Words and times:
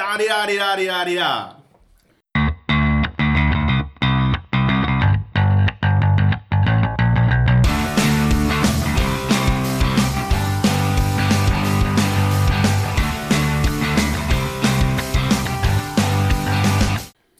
Tady, 0.00 0.28
tady, 0.28 0.58
tady, 0.58 0.86
tady. 0.86 1.18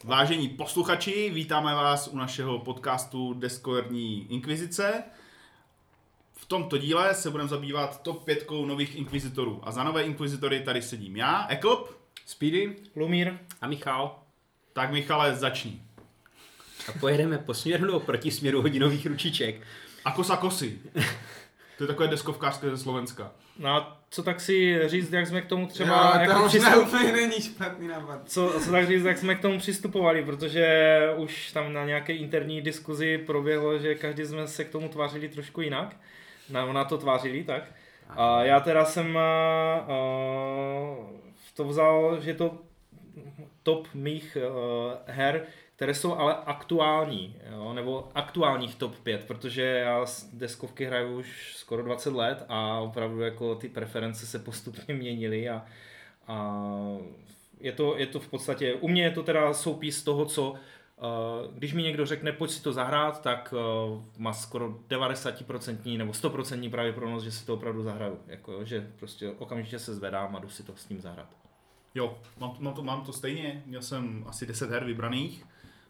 Vážení 0.03 0.49
posluchači, 0.49 1.29
vítáme 1.29 1.73
vás 1.75 2.07
u 2.07 2.17
našeho 2.17 2.59
podcastu 2.59 3.33
Deskoherní 3.33 4.31
inkvizice. 4.31 5.03
V 6.33 6.45
tomto 6.45 6.77
díle 6.77 7.13
se 7.13 7.29
budeme 7.29 7.49
zabývat 7.49 8.01
top 8.01 8.23
5 8.23 8.51
nových 8.65 8.95
inkvizitorů. 8.95 9.59
A 9.63 9.71
za 9.71 9.83
nové 9.83 10.03
inkvizitory 10.03 10.59
tady 10.59 10.81
sedím 10.81 11.15
já, 11.15 11.47
Eklop. 11.49 12.00
Speedy, 12.31 12.75
Lumír. 12.95 13.33
A 13.61 13.67
Michal. 13.67 14.19
Tak 14.73 14.91
Michale, 14.91 15.35
začni. 15.35 15.81
A 16.89 16.91
pojedeme 16.99 17.37
po 17.37 17.53
směru 17.53 17.85
nebo 17.85 17.99
proti 17.99 18.31
směru 18.31 18.61
hodinových 18.61 19.05
ručiček. 19.05 19.55
A 20.05 20.11
kosa 20.11 20.37
kosy. 20.37 20.79
To 21.77 21.83
je 21.83 21.87
takové 21.87 22.07
deskovkářské 22.07 22.69
ze 22.69 22.77
Slovenska. 22.77 23.31
No 23.59 23.69
a 23.69 23.97
co 24.09 24.23
tak 24.23 24.41
si 24.41 24.79
říct, 24.85 25.13
jak 25.13 25.27
jsme 25.27 25.41
k 25.41 25.45
tomu 25.45 25.67
třeba... 25.67 26.05
jo, 26.05 26.11
to 26.13 26.19
jako 26.19 26.41
možná 26.41 26.69
přistup... 26.69 26.87
úplně 26.87 27.11
není 27.11 27.41
špatný 27.41 27.87
nápad. 27.87 28.21
co, 28.25 28.59
co 28.63 28.71
tak 28.71 28.87
říct, 28.87 29.03
jak 29.03 29.17
jsme 29.17 29.35
k 29.35 29.41
tomu 29.41 29.59
přistupovali, 29.59 30.25
protože 30.25 30.99
už 31.17 31.51
tam 31.51 31.73
na 31.73 31.85
nějaké 31.85 32.13
interní 32.13 32.61
diskuzi 32.61 33.17
proběhlo, 33.17 33.79
že 33.79 33.95
každý 33.95 34.25
jsme 34.25 34.47
se 34.47 34.63
k 34.63 34.69
tomu 34.69 34.89
tvářili 34.89 35.29
trošku 35.29 35.61
jinak. 35.61 35.95
Na, 36.49 36.73
na 36.73 36.85
to 36.85 36.97
tvářili, 36.97 37.43
tak. 37.43 37.63
A 38.09 38.43
já 38.43 38.59
teda 38.59 38.85
jsem 38.85 39.15
uh, 39.15 39.21
to 41.53 41.65
vzal, 41.65 42.21
že 42.21 42.33
to 42.33 42.57
top 43.63 43.87
mých 43.93 44.37
uh, 44.37 44.93
her, 45.05 45.45
které 45.75 45.93
jsou 45.93 46.15
ale 46.15 46.35
aktuální, 46.45 47.35
jo, 47.51 47.73
nebo 47.73 48.09
aktuálních 48.15 48.75
top 48.75 48.99
5, 48.99 49.25
protože 49.27 49.61
já 49.61 50.05
deskovky 50.33 50.85
hraju 50.85 51.19
už 51.19 51.53
skoro 51.57 51.83
20 51.83 52.13
let 52.13 52.45
a 52.49 52.79
opravdu 52.79 53.21
jako 53.21 53.55
ty 53.55 53.69
preference 53.69 54.25
se 54.25 54.39
postupně 54.39 54.93
měnily 54.93 55.49
a, 55.49 55.65
a 56.27 56.57
je, 57.59 57.71
to, 57.71 57.97
je 57.97 58.05
to 58.07 58.19
v 58.19 58.27
podstatě, 58.27 58.73
u 58.73 58.87
mě 58.87 59.03
je 59.03 59.11
to 59.11 59.23
teda 59.23 59.53
soupis 59.53 60.03
toho, 60.03 60.25
co 60.25 60.55
Uh, 61.01 61.53
když 61.53 61.73
mi 61.73 61.83
někdo 61.83 62.05
řekne, 62.05 62.31
pojď 62.31 62.51
si 62.51 62.63
to 62.63 62.73
zahrát, 62.73 63.21
tak 63.21 63.53
uh, 63.93 64.03
má 64.17 64.33
skoro 64.33 64.69
90% 64.89 65.97
nebo 65.97 66.11
100% 66.11 66.71
pravděpodobnost, 66.71 67.23
že 67.23 67.31
si 67.31 67.45
to 67.45 67.53
opravdu 67.53 67.83
zahraju. 67.83 68.19
Jako, 68.27 68.65
že 68.65 68.91
prostě 68.99 69.29
okamžitě 69.29 69.79
se 69.79 69.95
zvedám 69.95 70.35
a 70.35 70.39
jdu 70.39 70.49
si 70.49 70.63
to 70.63 70.73
s 70.75 70.89
ním 70.89 71.01
zahrát. 71.01 71.40
Jo, 71.95 72.17
mám, 72.39 72.55
mám, 72.59 72.73
to, 72.73 72.83
mám 72.83 73.05
to 73.05 73.13
stejně. 73.13 73.63
Měl 73.65 73.81
jsem 73.81 74.23
asi 74.27 74.45
10 74.45 74.69
her 74.69 74.85
vybraných, 74.85 75.45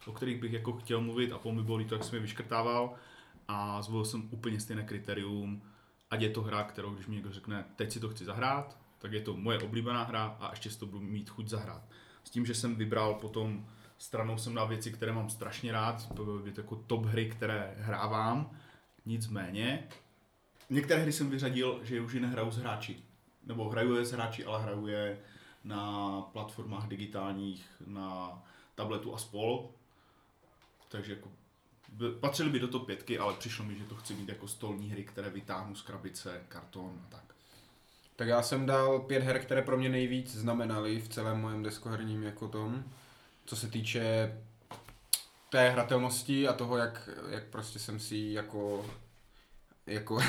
o 0.07 0.11
kterých 0.11 0.41
bych 0.41 0.53
jako 0.53 0.73
chtěl 0.73 1.01
mluvit 1.01 1.31
a 1.31 1.37
po 1.37 1.51
mi 1.51 1.63
bylo 1.63 1.77
líto, 1.77 1.95
jak 1.95 2.03
jsem 2.03 2.15
je 2.15 2.21
vyškrtával. 2.21 2.93
A 3.47 3.81
zvolil 3.81 4.05
jsem 4.05 4.29
úplně 4.31 4.59
stejné 4.59 4.83
kritérium, 4.83 5.61
ať 6.11 6.21
je 6.21 6.29
to 6.29 6.41
hra, 6.41 6.63
kterou 6.63 6.93
když 6.93 7.07
mi 7.07 7.15
někdo 7.15 7.31
řekne, 7.31 7.65
teď 7.75 7.91
si 7.91 7.99
to 7.99 8.09
chci 8.09 8.25
zahrát, 8.25 8.77
tak 8.99 9.11
je 9.11 9.21
to 9.21 9.37
moje 9.37 9.59
oblíbená 9.59 10.03
hra 10.03 10.37
a 10.39 10.49
ještě 10.49 10.69
si 10.69 10.79
to 10.79 10.85
budu 10.85 10.99
mít 10.99 11.29
chuť 11.29 11.47
zahrát. 11.47 11.81
S 12.23 12.29
tím, 12.29 12.45
že 12.45 12.55
jsem 12.55 12.75
vybral 12.75 13.13
potom 13.13 13.65
stranou 13.97 14.37
jsem 14.37 14.53
dal 14.53 14.67
věci, 14.67 14.91
které 14.91 15.11
mám 15.11 15.29
strašně 15.29 15.71
rád, 15.71 16.11
je 16.45 16.51
to 16.51 16.61
jako 16.61 16.75
top 16.75 17.05
hry, 17.05 17.29
které 17.29 17.75
hrávám, 17.77 18.51
nicméně 19.05 19.87
některé 20.71 21.01
hry 21.01 21.13
jsem 21.13 21.29
vyřadil, 21.29 21.79
že 21.83 22.01
už 22.01 22.13
ji 22.13 22.19
nehraju 22.19 22.51
s 22.51 22.57
hráči. 22.57 22.97
Nebo 23.43 23.69
hraju 23.69 23.95
je 23.95 24.05
s 24.05 24.11
hráči, 24.11 24.45
ale 24.45 24.63
hraju 24.63 24.87
je 24.87 25.17
na 25.63 26.21
platformách 26.21 26.87
digitálních, 26.87 27.65
na 27.87 28.41
tabletu 28.75 29.15
a 29.15 29.17
spol. 29.17 29.69
Takže 30.89 31.13
jako 31.13 31.29
patřily 32.19 32.49
by 32.49 32.59
do 32.59 32.67
top 32.67 32.85
pětky, 32.85 33.19
ale 33.19 33.33
přišlo 33.33 33.65
mi, 33.65 33.75
že 33.75 33.83
to 33.83 33.95
chci 33.95 34.13
mít 34.13 34.29
jako 34.29 34.47
stolní 34.47 34.89
hry, 34.89 35.03
které 35.03 35.29
vytáhnu 35.29 35.75
z 35.75 35.81
krabice, 35.81 36.41
karton 36.47 37.01
a 37.05 37.11
tak. 37.11 37.35
Tak 38.15 38.27
já 38.27 38.41
jsem 38.41 38.65
dal 38.65 38.99
pět 38.99 39.23
her, 39.23 39.39
které 39.39 39.61
pro 39.61 39.77
mě 39.77 39.89
nejvíc 39.89 40.35
znamenaly 40.35 40.99
v 40.99 41.09
celém 41.09 41.41
mojem 41.41 41.63
deskoherním 41.63 42.23
jako 42.23 42.47
tom. 42.47 42.83
Co 43.45 43.55
se 43.55 43.67
týče 43.67 44.37
té 45.49 45.69
hratelnosti 45.69 46.47
a 46.47 46.53
toho, 46.53 46.77
jak, 46.77 47.09
jak 47.29 47.47
prostě 47.47 47.79
jsem 47.79 47.99
si 47.99 48.17
jako, 48.17 48.85
jako, 49.85 50.19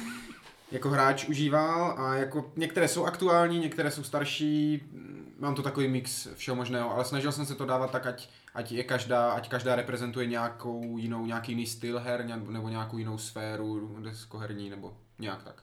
jako 0.72 0.88
hráč 0.88 1.28
užíval 1.28 1.94
a 1.98 2.14
jako 2.14 2.52
některé 2.56 2.88
jsou 2.88 3.04
aktuální, 3.04 3.58
některé 3.58 3.90
jsou 3.90 4.02
starší, 4.02 4.82
mám 5.38 5.54
to 5.54 5.62
takový 5.62 5.88
mix 5.88 6.28
všeho 6.34 6.56
možného, 6.56 6.94
ale 6.94 7.04
snažil 7.04 7.32
jsem 7.32 7.46
se 7.46 7.54
to 7.54 7.66
dávat 7.66 7.90
tak, 7.90 8.06
ať, 8.06 8.28
ať 8.54 8.72
je 8.72 8.84
každá, 8.84 9.32
ať 9.32 9.48
každá 9.48 9.76
reprezentuje 9.76 10.26
nějakou 10.26 10.98
jinou, 10.98 11.26
nějaký 11.26 11.52
jiný 11.52 11.66
styl 11.66 11.98
her 11.98 12.24
nebo 12.26 12.68
nějakou 12.68 12.98
jinou 12.98 13.18
sféru 13.18 13.96
deskoherní 14.02 14.70
nebo 14.70 14.96
nějak 15.18 15.42
tak. 15.42 15.62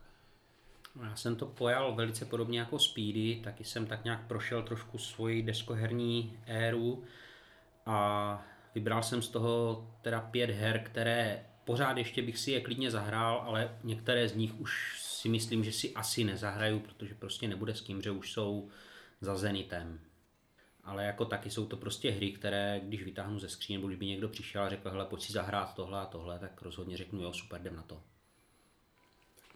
Já 1.04 1.16
jsem 1.16 1.36
to 1.36 1.46
pojal 1.46 1.96
velice 1.96 2.26
podobně 2.26 2.60
jako 2.60 2.80
Speedy, 2.80 3.42
taky 3.44 3.64
jsem 3.64 3.86
tak 3.86 4.04
nějak 4.04 4.28
prošel 4.28 4.64
trošku 4.64 4.98
svoji 4.98 5.44
deskoherní 5.44 6.40
éru 6.46 7.04
a 7.86 8.42
vybral 8.76 9.04
jsem 9.04 9.22
z 9.22 9.30
toho 9.30 9.88
teda 10.02 10.22
pět 10.22 10.50
her, 10.50 10.84
které 10.84 11.46
pořád 11.70 11.98
ještě 11.98 12.22
bych 12.22 12.38
si 12.38 12.52
je 12.52 12.62
klidně 12.62 12.92
zahrál, 12.92 13.44
ale 13.46 13.78
některé 13.84 14.30
z 14.30 14.36
nich 14.36 14.60
už 14.60 15.02
si 15.02 15.30
myslím, 15.30 15.64
že 15.64 15.72
si 15.72 15.94
asi 15.94 16.24
nezahraju, 16.24 16.80
protože 16.80 17.16
prostě 17.16 17.48
nebude 17.48 17.76
s 17.76 17.82
kým, 17.82 18.02
že 18.02 18.12
už 18.12 18.32
jsou 18.32 18.70
za 19.22 19.36
Zenitem. 19.36 20.00
Ale 20.84 21.06
jako 21.06 21.26
taky 21.26 21.50
jsou 21.50 21.66
to 21.66 21.78
prostě 21.78 22.12
hry, 22.12 22.32
které 22.32 22.82
když 22.84 23.04
vytáhnu 23.04 23.40
ze 23.40 23.50
skříně, 23.50 23.78
nebo 23.78 23.88
když 23.88 24.00
by 24.00 24.06
někdo 24.06 24.30
přišel 24.30 24.64
a 24.64 24.70
řekl, 24.70 24.90
hele, 24.90 25.06
pojď 25.06 25.22
si 25.22 25.34
zahrát 25.34 25.74
tohle 25.74 26.00
a 26.00 26.06
tohle, 26.06 26.40
tak 26.40 26.62
rozhodně 26.62 26.98
řeknu, 26.98 27.22
jo, 27.22 27.34
super, 27.34 27.62
jdem 27.62 27.76
na 27.76 27.84
to. 27.84 28.02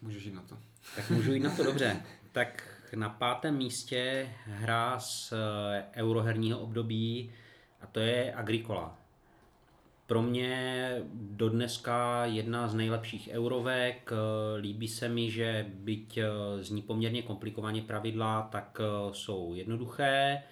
Můžeš 0.01 0.23
jít 0.23 0.33
na 0.33 0.41
to. 0.41 0.57
Tak 0.95 1.09
můžu 1.09 1.33
jít 1.33 1.43
na 1.43 1.55
to 1.55 1.63
dobře. 1.63 2.01
Tak 2.31 2.83
na 2.95 3.09
pátém 3.09 3.57
místě 3.57 4.29
hra 4.45 4.99
z 4.99 5.33
eh, 5.33 5.85
euroherního 5.93 6.59
období 6.59 7.33
a 7.81 7.87
to 7.87 7.99
je 7.99 8.33
Agricola. 8.33 9.02
Pro 10.07 10.21
mě 10.21 10.97
dodneska 11.13 12.25
jedna 12.25 12.67
z 12.67 12.75
nejlepších 12.75 13.29
eurovek. 13.31 14.11
Líbí 14.57 14.87
se 14.87 15.09
mi, 15.09 15.31
že 15.31 15.65
byť 15.69 16.17
eh, 16.17 16.29
zní 16.63 16.81
poměrně 16.81 17.21
komplikovaně 17.21 17.81
pravidla, 17.81 18.49
tak 18.51 18.81
eh, 18.81 19.13
jsou 19.13 19.53
jednoduché, 19.53 20.43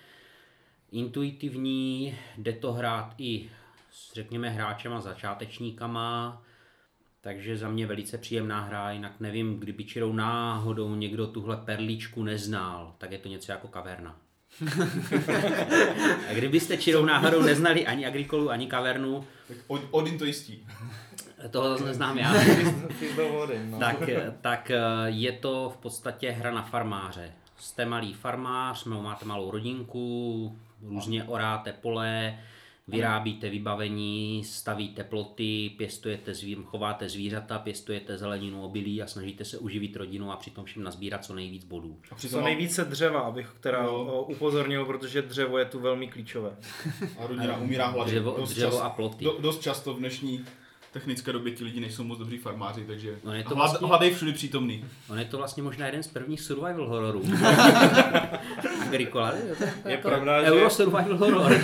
intuitivní, 0.92 2.16
jde 2.38 2.54
to 2.54 2.74
hrát 2.74 3.14
i 3.18 3.50
s 3.92 4.14
řekněme 4.14 4.50
hráčema 4.50 5.02
začátečníkama, 5.02 6.42
takže 7.22 7.58
za 7.58 7.70
mě 7.70 7.88
velice 7.88 8.18
příjemná 8.18 8.62
hra, 8.62 8.92
jinak 8.92 9.20
nevím, 9.20 9.60
kdyby 9.60 9.84
čirou 9.84 10.14
náhodou 10.14 10.96
někdo 10.96 11.28
tuhle 11.28 11.58
perličku 11.58 12.24
neznal, 12.24 12.96
tak 12.98 13.12
je 13.12 13.18
to 13.18 13.30
něco 13.30 13.52
jako 13.52 13.68
kaverna. 13.68 14.20
A 16.30 16.34
kdybyste 16.34 16.78
čirou 16.78 17.06
náhodou 17.06 17.42
neznali 17.42 17.88
ani 17.88 18.06
Agrikolu, 18.06 18.50
ani 18.50 18.68
kavernu, 18.68 19.24
Tak 19.48 19.58
Od- 19.68 19.88
Odin 19.92 20.18
to 20.18 20.26
jistí. 20.26 20.68
toho 21.50 21.70
zase 21.70 21.84
neznám 21.90 22.18
já, 22.18 22.34
Odin, 23.42 23.72
no. 23.72 23.80
tak, 23.80 23.96
tak 24.42 24.72
eh, 24.72 24.80
je 25.06 25.32
to 25.32 25.70
v 25.70 25.78
podstatě 25.78 26.32
hra 26.32 26.52
na 26.52 26.62
farmáře. 26.62 27.32
Jste 27.58 27.86
malý 27.86 28.14
farmář, 28.14 28.84
má- 28.86 29.02
máte 29.02 29.26
malou 29.26 29.52
rodinku, 29.52 30.58
různě 30.82 31.24
oráte 31.24 31.74
pole, 31.74 32.38
vyrábíte 32.91 33.50
vybavení, 33.50 34.44
stavíte 34.46 35.03
ploty, 35.03 35.72
pěstujete 35.78 36.34
chováte 36.63 37.09
zvířata, 37.09 37.59
pěstujete 37.59 38.18
zeleninu, 38.18 38.63
obilí 38.63 39.02
a 39.02 39.07
snažíte 39.07 39.46
se 39.46 39.57
uživit 39.57 39.96
rodinu 39.96 40.31
a 40.31 40.35
přitom 40.35 40.66
všem 40.66 40.84
nazbírat 40.84 41.25
co 41.25 41.34
nejvíc 41.35 41.63
bodů. 41.66 42.00
A 42.12 42.16
Co 42.16 42.41
nejvíce 42.41 42.85
dřeva, 42.85 43.19
abych 43.19 43.56
teda 43.59 43.84
No. 43.84 44.24
upozornil, 44.24 44.85
protože 44.85 45.22
dřevo 45.22 45.57
je 45.57 45.66
tu 45.66 45.79
velmi 45.79 46.07
klíčové. 46.07 46.55
A 47.20 47.28
rodina 47.28 47.58
umírá 47.58 47.88
hlady. 47.88 48.11
Dřevo- 48.11 48.38
Dost 48.38 48.49
dřevo 48.53 48.72
čas- 48.72 48.82
a 48.82 48.90
ploty. 48.90 49.26
Do, 49.26 49.37
dost 49.40 49.61
často 49.61 49.94
v 49.94 49.97
dnešní 49.99 50.46
technické 50.91 51.32
době 51.34 51.52
ti 51.52 51.64
lidi 51.64 51.79
nejsou 51.79 52.03
moc 52.03 52.20
dobří 52.20 52.38
farmáři, 52.38 52.85
takže 52.88 53.16
No 53.23 53.34
je 53.34 53.43
to 53.43 53.55
hlad, 53.55 53.70
vlastně- 53.70 53.88
hlad 53.88 54.02
je 54.02 54.16
všude 54.16 54.32
přítomný. 54.34 54.85
On 55.09 55.20
je 55.20 55.26
to 55.26 55.38
vlastně 55.38 55.64
možná 55.64 55.85
jeden 55.85 56.03
z 56.03 56.08
prvních 56.08 56.41
survival 56.41 56.88
hororů. 56.88 57.23
Agricola, 58.88 59.34
je, 59.35 59.55
to 59.55 59.64
Je 59.64 59.72
jako 59.85 60.08
pravda, 60.09 60.43
že- 60.43 60.52
Euro 60.52 60.70
survival 60.70 61.17
horror. 61.17 61.58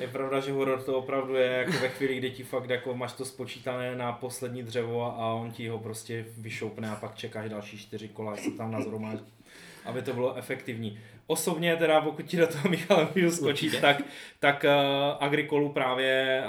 Je 0.00 0.08
pravda, 0.08 0.40
že 0.40 0.52
horor 0.52 0.82
to 0.82 0.98
opravdu 0.98 1.34
je 1.34 1.46
jako 1.46 1.72
ve 1.72 1.88
chvíli, 1.88 2.16
kdy 2.18 2.30
ti 2.30 2.42
fakt 2.42 2.70
jako 2.70 2.94
máš 2.94 3.12
to 3.12 3.24
spočítané 3.24 3.96
na 3.96 4.12
poslední 4.12 4.62
dřevo 4.62 5.04
a 5.04 5.34
on 5.34 5.50
ti 5.50 5.68
ho 5.68 5.78
prostě 5.78 6.26
vyšoupne 6.38 6.90
a 6.90 6.96
pak 6.96 7.14
čekáš 7.14 7.50
další 7.50 7.78
čtyři 7.78 8.08
kola, 8.08 8.36
se 8.36 8.50
tam 8.50 8.70
nazhromáží, 8.72 9.20
aby 9.84 10.02
to 10.02 10.12
bylo 10.12 10.34
efektivní. 10.36 10.98
Osobně 11.26 11.76
teda, 11.76 12.00
pokud 12.00 12.22
ti 12.26 12.36
do 12.36 12.46
toho 12.46 12.68
Michale 12.68 13.08
můžu 13.14 13.30
skočit, 13.30 13.48
Určitě. 13.48 13.80
tak, 13.80 14.02
tak 14.40 14.64
uh, 14.64 15.24
Agrikolu 15.24 15.72
právě 15.72 16.42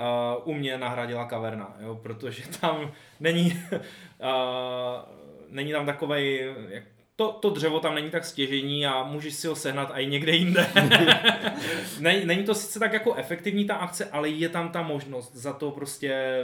uh, 0.45 0.50
u 0.50 0.54
mě 0.54 0.77
nahradila 0.77 1.25
kaverna, 1.25 1.75
jo, 1.80 1.95
protože 1.95 2.44
tam 2.62 2.92
není, 3.19 3.63
uh, 3.72 3.80
není 5.50 5.72
tam 5.72 5.86
takovej, 5.86 6.54
jak, 6.69 6.83
to, 7.16 7.31
to 7.31 7.50
dřevo 7.50 7.80
tam 7.80 7.95
není 7.95 8.10
tak 8.10 8.25
stěžení 8.25 8.88
a 8.88 9.04
můžeš 9.04 9.33
si 9.33 9.48
ho 9.48 9.56
sehnat 9.56 9.92
i 9.95 10.06
někde 10.06 10.31
jinde. 10.31 10.68
není, 12.00 12.25
není 12.25 12.44
to 12.44 12.56
sice 12.56 12.80
tak 12.80 12.94
jako 12.94 13.13
efektivní 13.16 13.66
ta 13.66 13.75
akce, 13.75 14.06
ale 14.06 14.30
je 14.30 14.50
tam 14.50 14.69
ta 14.69 14.81
možnost. 14.81 15.36
Za 15.36 15.54
to 15.54 15.72
prostě 15.72 16.36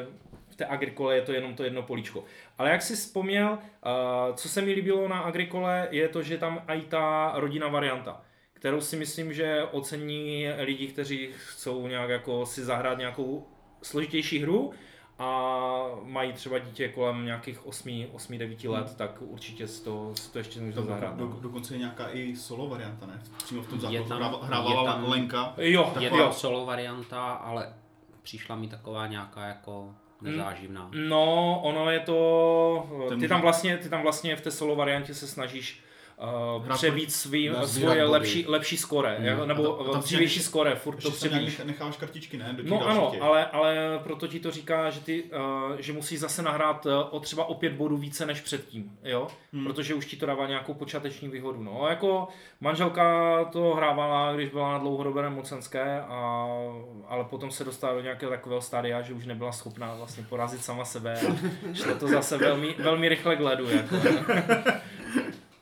v 0.51 0.55
té 0.55 0.65
agrikole 0.65 1.15
je 1.15 1.21
to 1.21 1.33
jenom 1.33 1.55
to 1.55 1.63
jedno 1.63 1.83
políčko. 1.83 2.23
Ale 2.57 2.69
jak 2.69 2.81
si 2.81 2.95
vzpomněl, 2.95 3.49
uh, 3.51 4.35
co 4.35 4.49
se 4.49 4.61
mi 4.61 4.73
líbilo 4.73 5.07
na 5.07 5.19
agrikole, 5.19 5.87
je 5.91 6.07
to, 6.07 6.23
že 6.23 6.37
tam 6.37 6.61
i 6.67 6.81
ta 6.81 7.31
rodina 7.35 7.67
varianta 7.67 8.21
kterou 8.61 8.81
si 8.81 8.95
myslím, 8.95 9.33
že 9.33 9.63
ocení 9.71 10.47
lidi, 10.59 10.87
kteří 10.87 11.29
chcou 11.33 11.87
nějak 11.87 12.09
jako 12.09 12.45
si 12.45 12.65
zahrát 12.65 12.97
nějakou 12.97 13.47
složitější 13.81 14.39
hru 14.39 14.71
a 15.19 15.81
mají 16.03 16.33
třeba 16.33 16.59
dítě 16.59 16.89
kolem 16.89 17.25
nějakých 17.25 17.65
8-9 17.65 18.69
let, 18.69 18.87
hmm. 18.87 18.95
tak 18.95 19.21
určitě 19.21 19.67
si 19.67 19.83
to, 19.83 20.11
si 20.15 20.31
to 20.31 20.37
ještě 20.37 20.61
může 20.61 20.81
zahrát. 20.81 21.15
Do, 21.15 21.25
no. 21.25 21.39
dokonce 21.41 21.73
je 21.73 21.77
nějaká 21.77 22.09
i 22.11 22.35
solo 22.35 22.69
varianta, 22.69 23.05
ne? 23.05 23.21
Přímo 23.43 23.61
v 23.61 23.67
tom 23.67 23.79
základu 23.79 24.09
tam, 24.09 24.39
hrávala 24.41 24.81
je 24.81 24.87
tam, 24.87 25.09
Lenka. 25.09 25.53
Jo, 25.57 25.93
je 25.99 26.09
tam 26.09 26.33
solo 26.33 26.65
varianta, 26.65 27.31
ale 27.31 27.73
přišla 28.21 28.55
mi 28.55 28.67
taková 28.67 29.07
nějaká 29.07 29.45
jako 29.45 29.95
nezáživná. 30.21 30.89
No, 30.93 31.59
ono 31.63 31.91
je 31.91 31.99
to, 31.99 33.15
ty 33.19 33.27
tam 33.27 33.41
vlastně, 33.41 33.77
ty 33.77 33.89
tam 33.89 34.01
vlastně 34.01 34.35
v 34.35 34.41
té 34.41 34.51
solo 34.51 34.75
variantě 34.75 35.13
se 35.13 35.27
snažíš 35.27 35.83
uh, 36.57 36.65
Hrát 36.65 36.75
přebít 36.77 37.11
svý, 37.13 37.51
svoje 37.65 37.87
body. 37.87 38.03
lepší, 38.11 38.45
lepší 38.47 38.77
skore, 38.77 39.17
jako, 39.21 39.45
nebo 39.45 39.73
tam- 39.73 39.91
tam 39.93 40.01
dřívější 40.01 40.39
skore, 40.39 40.75
furt 40.75 40.95
to 41.03 41.09
nech- 41.09 41.65
necháváš 41.65 41.97
kartičky, 41.97 42.37
ne? 42.37 42.49
Do 42.53 42.63
No 42.69 42.87
ano, 42.87 43.07
těch. 43.11 43.21
ale, 43.21 43.45
ale 43.45 43.75
proto 44.03 44.27
ti 44.27 44.39
to 44.39 44.51
říká, 44.51 44.89
že 44.89 44.99
ty, 44.99 45.23
uh, 45.23 45.75
že 45.79 45.93
musíš 45.93 46.19
zase 46.19 46.41
nahrát 46.41 46.85
uh, 46.85 46.91
o 47.09 47.19
třeba 47.19 47.45
o 47.45 47.53
pět 47.53 47.73
bodů 47.73 47.97
více 47.97 48.25
než 48.25 48.41
předtím, 48.41 48.91
jo? 49.03 49.27
Hmm. 49.53 49.65
Protože 49.65 49.93
už 49.93 50.05
ti 50.05 50.15
to 50.17 50.25
dává 50.25 50.47
nějakou 50.47 50.73
počáteční 50.73 51.27
výhodu, 51.29 51.63
no. 51.63 51.85
Jako 51.89 52.27
manželka 52.61 53.03
to 53.51 53.73
hrávala, 53.75 54.33
když 54.33 54.49
byla 54.49 54.71
na 54.71 54.77
dlouhodobé 54.77 55.21
nemocenské, 55.21 56.01
a, 56.01 56.47
ale 57.07 57.23
potom 57.23 57.51
se 57.51 57.63
dostala 57.63 57.93
do 57.93 58.01
nějakého 58.01 58.29
takového 58.31 58.61
stádia, 58.61 59.01
že 59.01 59.13
už 59.13 59.25
nebyla 59.25 59.51
schopná 59.51 59.95
vlastně 59.95 60.23
porazit 60.29 60.63
sama 60.63 60.85
sebe 60.85 61.19
a 61.19 61.35
šlo 61.73 61.95
to 61.95 62.07
zase 62.07 62.37
velmi, 62.37 62.75
velmi 62.79 63.09
rychle 63.09 63.35
k 63.35 63.39
ledu, 63.39 63.69
jako. 63.69 63.95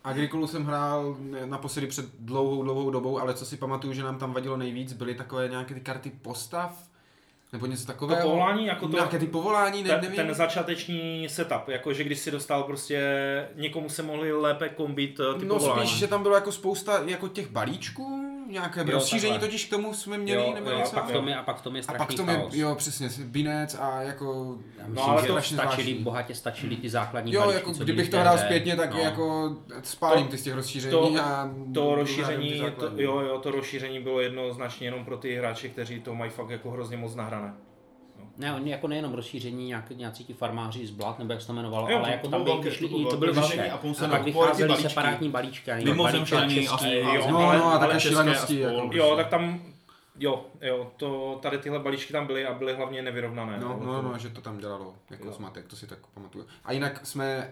Agricolu 0.04 0.48
jsem 0.48 0.66
hrál 0.66 1.18
naposledy 1.46 1.88
před 1.88 2.06
dlouhou, 2.20 2.64
dlouhou 2.64 2.90
dobou, 2.92 3.20
ale 3.20 3.34
co 3.34 3.46
si 3.46 3.58
pamatuju, 3.58 3.94
že 3.94 4.04
nám 4.04 4.20
tam 4.20 4.34
vadilo 4.34 4.58
nejvíc, 4.58 4.94
byly 4.94 5.16
takové 5.16 5.48
nějaké 5.48 5.74
ty 5.74 5.80
karty 5.82 6.12
postav, 6.22 6.84
nebo 7.54 7.66
něco 7.66 7.86
takového. 7.86 8.22
povolání, 8.22 8.66
jako 8.66 8.88
to- 8.88 8.96
Nějaké 8.98 9.20
ty 9.20 9.28
povolání, 9.28 9.84
ne, 9.84 9.90
ten, 9.90 10.02
nevím. 10.02 10.16
ten 10.16 10.34
začáteční 10.34 11.30
setup, 11.30 11.68
jako 11.68 11.94
že 11.94 12.04
když 12.04 12.20
si 12.20 12.32
dostal 12.32 12.64
prostě, 12.64 13.00
někomu 13.56 13.90
se 13.90 14.04
mohli 14.04 14.32
lépe 14.34 14.70
kombit 14.70 15.20
uh, 15.20 15.40
ty 15.40 15.46
no 15.46 15.56
povolání. 15.56 15.88
spíš, 15.88 16.00
že 16.00 16.08
tam 16.08 16.24
bylo 16.24 16.36
jako 16.36 16.52
spousta 16.52 17.02
jako 17.06 17.28
těch 17.28 17.52
balíčků, 17.52 18.19
nějaké 18.50 18.80
Jo, 18.80 18.86
rozšíření 18.92 19.34
takhle. 19.34 19.48
totiž 19.48 19.66
k 19.66 19.70
tomu 19.70 19.94
jsme 19.94 20.18
měli, 20.18 20.44
Jo, 20.48 20.54
nebo 20.54 20.70
jo, 20.70 20.76
A 20.76 20.80
něco. 20.80 20.96
pak, 20.96 21.06
v 21.10 21.12
tom 21.12 21.28
je, 21.28 21.36
a 21.36 21.44
pak 21.44 21.62
tom 21.62 21.76
je 21.76 21.82
a 21.88 21.94
pak 21.94 22.08
to 22.14 22.22
je, 22.22 22.28
chaos. 22.38 22.54
jo 22.54 22.76
přesně, 22.76 23.10
binec 23.24 23.78
a 23.80 24.02
jako, 24.02 24.58
Já 24.78 24.84
No, 24.88 24.94
myslím, 24.94 25.10
ale 25.12 25.22
že 25.22 25.28
to 25.28 25.42
stačily, 25.42 25.54
zvláštní. 25.56 25.94
bohatě 25.94 26.36
stačily 26.36 26.76
ty 26.76 26.90
základní 26.90 27.34
Jo, 27.34 27.40
balíčky, 27.42 27.60
jako 27.60 27.74
co 27.74 27.84
kdybych 27.84 28.10
to 28.10 28.20
hrál 28.20 28.38
zpětně, 28.38 28.76
tak 28.76 28.94
no. 28.94 29.00
jako 29.00 29.56
spálím 29.84 30.26
To- 30.26 30.32
ty 30.32 30.38
z 30.38 30.44
těch 30.44 30.54
rozšíření 30.54 30.92
to- 30.92 31.22
a 31.24 31.50
To 31.74 31.96
rozšíření, 31.96 32.62
to, 32.80 32.92
jo, 32.96 33.20
jo, 33.20 33.40
to 33.40 33.52
rozšíření 33.52 34.00
bylo 34.00 34.22
jednoznačně 34.22 34.88
jenom 34.88 35.06
pro 35.06 35.18
ty 35.18 35.36
hráče, 35.36 35.70
kteří 35.70 36.00
to 36.00 36.16
mají 36.16 36.32
fakt 36.32 36.50
jako 36.50 36.72
hrozně 36.72 36.98
moc 36.98 37.16
nahrané. 37.16 37.54
Ne, 38.40 38.54
oni 38.56 38.72
jako 38.72 38.88
nejenom 38.88 39.14
rozšíření, 39.14 39.66
nějak, 39.68 39.90
nějací 39.90 40.26
ti 40.26 40.34
farmáři 40.34 40.88
z 40.88 40.92
Blat, 40.92 41.20
nebo 41.20 41.32
jak 41.34 41.42
se 41.42 41.48
to 41.48 41.54
jmenovalo, 41.54 41.90
Jo, 41.90 41.98
ale 41.98 42.06
to- 42.06 42.12
jako 42.12 42.28
to 42.28 42.32
tam 42.32 42.44
bylo 42.44 42.56
by 42.58 42.62
velké, 42.64 42.70
vyšly, 42.70 43.04
to 43.04 43.10
to 43.10 43.18
byly 43.18 43.34
rozšíření 43.34 43.70
a 43.70 43.74
A 43.76 44.08
pak 44.10 44.24
vycházely 44.24 44.68
balíčky. 44.68 44.90
separátní 44.90 45.30
balíčky. 45.30 45.72
a- 45.72 45.78
jo, 45.78 45.94
No, 47.32 47.38
ale- 47.38 47.58
no 47.58 47.66
a 47.74 47.78
také 47.80 48.00
šílenosti. 48.00 48.60
Jako, 48.60 48.90
Jo, 48.94 49.16
tak 49.16 49.28
tam, 49.28 49.62
jo, 50.20 50.46
jo, 50.62 50.92
to, 50.98 51.40
tady 51.42 51.58
tyhle 51.58 51.80
balíčky 51.80 52.14
tam 52.14 52.28
byly 52.28 52.46
a 52.46 52.54
byly 52.54 52.74
hlavně 52.76 53.02
nevyrovnané. 53.02 53.58
No, 53.60 53.80
no, 53.86 54.02
no, 54.02 54.18
že 54.18 54.30
to 54.30 54.42
tam 54.42 54.58
dělalo 54.58 54.96
jako 55.10 55.28
Jo. 55.28 55.34
zmatek, 55.34 55.68
to 55.68 55.76
si 55.76 55.88
tak 55.88 56.00
pamatuju. 56.14 56.46
A 56.66 56.72
jinak 56.72 57.06
jsme 57.06 57.50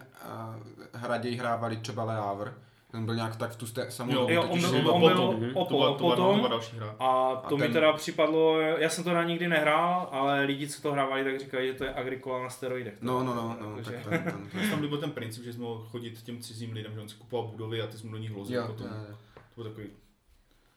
uh, 0.94 1.02
raději 1.08 1.36
hrávali 1.36 1.76
třeba 1.76 2.04
Le 2.04 2.14
Havre, 2.16 2.52
ten 2.90 3.06
byl 3.06 3.14
nějak 3.14 3.36
tak 3.36 3.50
v 3.50 3.56
tu 3.56 3.66
ste- 3.66 3.90
samou 3.90 4.12
Jo, 4.12 4.18
dobu, 4.20 4.32
Jo, 4.32 4.42
on 4.42 4.60
byl, 4.60 4.90
on 4.90 5.00
potom, 5.00 5.38
byl 5.40 5.50
o, 5.54 5.64
To 5.64 5.74
byla, 5.74 5.92
po, 5.92 5.98
to 5.98 6.04
byla 6.04 6.16
potom 6.16 6.36
nová 6.36 6.48
další 6.48 6.76
hra. 6.76 6.96
a 6.98 7.36
to 7.48 7.54
A 7.54 7.58
mi 7.58 7.62
ten- 7.64 7.72
teda 7.72 7.92
připadlo, 7.92 8.60
já 8.60 8.88
jsem 8.88 9.04
to 9.04 9.14
na 9.14 9.24
nikdy 9.24 9.48
nehrál, 9.48 10.08
ale 10.12 10.44
lidi, 10.44 10.68
co 10.68 10.82
to 10.82 10.92
hrávali, 10.92 11.24
tak 11.24 11.40
říkají, 11.40 11.68
že 11.68 11.74
to 11.74 11.84
je 11.84 11.94
Agricola 11.94 12.42
na 12.42 12.50
steroidech. 12.50 12.94
No, 13.00 13.24
no, 13.24 13.34
no, 13.34 13.56
no 13.60 13.68
Jakože- 13.70 13.90
tak 14.04 14.24
ten, 14.24 14.48
ten, 14.52 14.70
Tam 14.70 14.88
byl 14.88 14.98
ten 14.98 15.10
princip, 15.10 15.44
že 15.44 15.52
jsme 15.52 15.62
mohl 15.64 15.84
chodit 15.90 16.22
těm 16.22 16.40
cizím 16.40 16.72
lidem, 16.72 16.94
že 16.94 17.00
on 17.00 17.08
si 17.08 17.16
kupoval 17.16 17.46
budovy 17.48 17.82
a 17.82 17.86
ty 17.86 17.98
jsme 17.98 18.10
do 18.10 18.16
nich 18.16 18.30
vlozil 18.32 18.60
jo, 18.60 18.66
potom. 18.66 18.86
jo, 18.86 18.92
jo. 19.10 19.16
To 19.34 19.40
bylo 19.62 19.68
takový... 19.68 19.86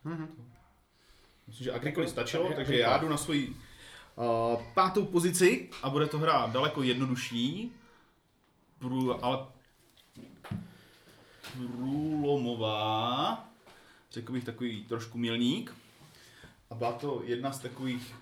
Mhm. 0.03 0.27
Myslím, 1.47 1.63
že 1.65 1.71
Agricoli 1.73 2.07
stačilo, 2.07 2.43
takže 2.43 2.55
takže 2.55 2.77
já 2.79 2.97
jdu 2.97 3.09
na 3.09 3.17
svoji 3.17 3.55
uh, 4.15 4.61
pátou 4.73 5.05
pozici 5.05 5.69
a 5.83 5.89
bude 5.89 6.05
to 6.07 6.19
hra 6.19 6.47
daleko 6.53 6.83
jednodušší, 6.83 7.71
prů, 8.79 9.25
ale 9.25 9.37
průlomová, 11.57 13.45
řekl 14.11 14.33
bych 14.33 14.43
takový 14.43 14.83
trošku 14.83 15.17
milník. 15.17 15.75
A 16.69 16.75
byla 16.75 16.91
to 16.91 17.21
jedna 17.25 17.51
z 17.51 17.59
takových 17.59 18.15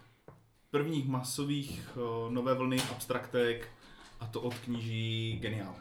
prvních 0.71 1.07
masových 1.07 1.89
uh, 1.97 2.33
nové 2.33 2.53
vlny 2.53 2.81
abstraktek 2.81 3.67
a 4.19 4.27
to 4.27 4.41
od 4.41 4.53
kníží 4.53 5.37
Genial, 5.41 5.75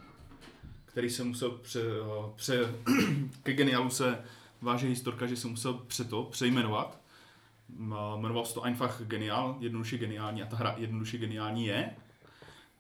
který 0.85 1.11
se 1.11 1.25
musel 1.25 1.51
pře, 1.51 2.01
uh, 2.01 2.31
pře, 2.37 2.75
ke 3.43 3.53
Genialu 3.53 3.91
se 3.91 4.25
váže 4.61 4.87
historka, 4.87 5.27
že 5.27 5.37
se 5.37 5.49
musel 5.49 5.75
pře 5.75 6.05
to 6.05 6.23
přejmenovat. 6.23 7.01
M- 7.79 7.95
Jmenoval 8.17 8.45
se 8.45 8.55
to 8.55 8.63
Einfach 8.63 9.03
Genial, 9.03 9.57
jednoduše 9.61 9.99
geniální 9.99 10.43
a 10.43 10.47
ta 10.47 10.57
hra 10.57 10.75
jednoduše 10.79 11.19
geniální 11.19 11.67
je. 11.67 11.97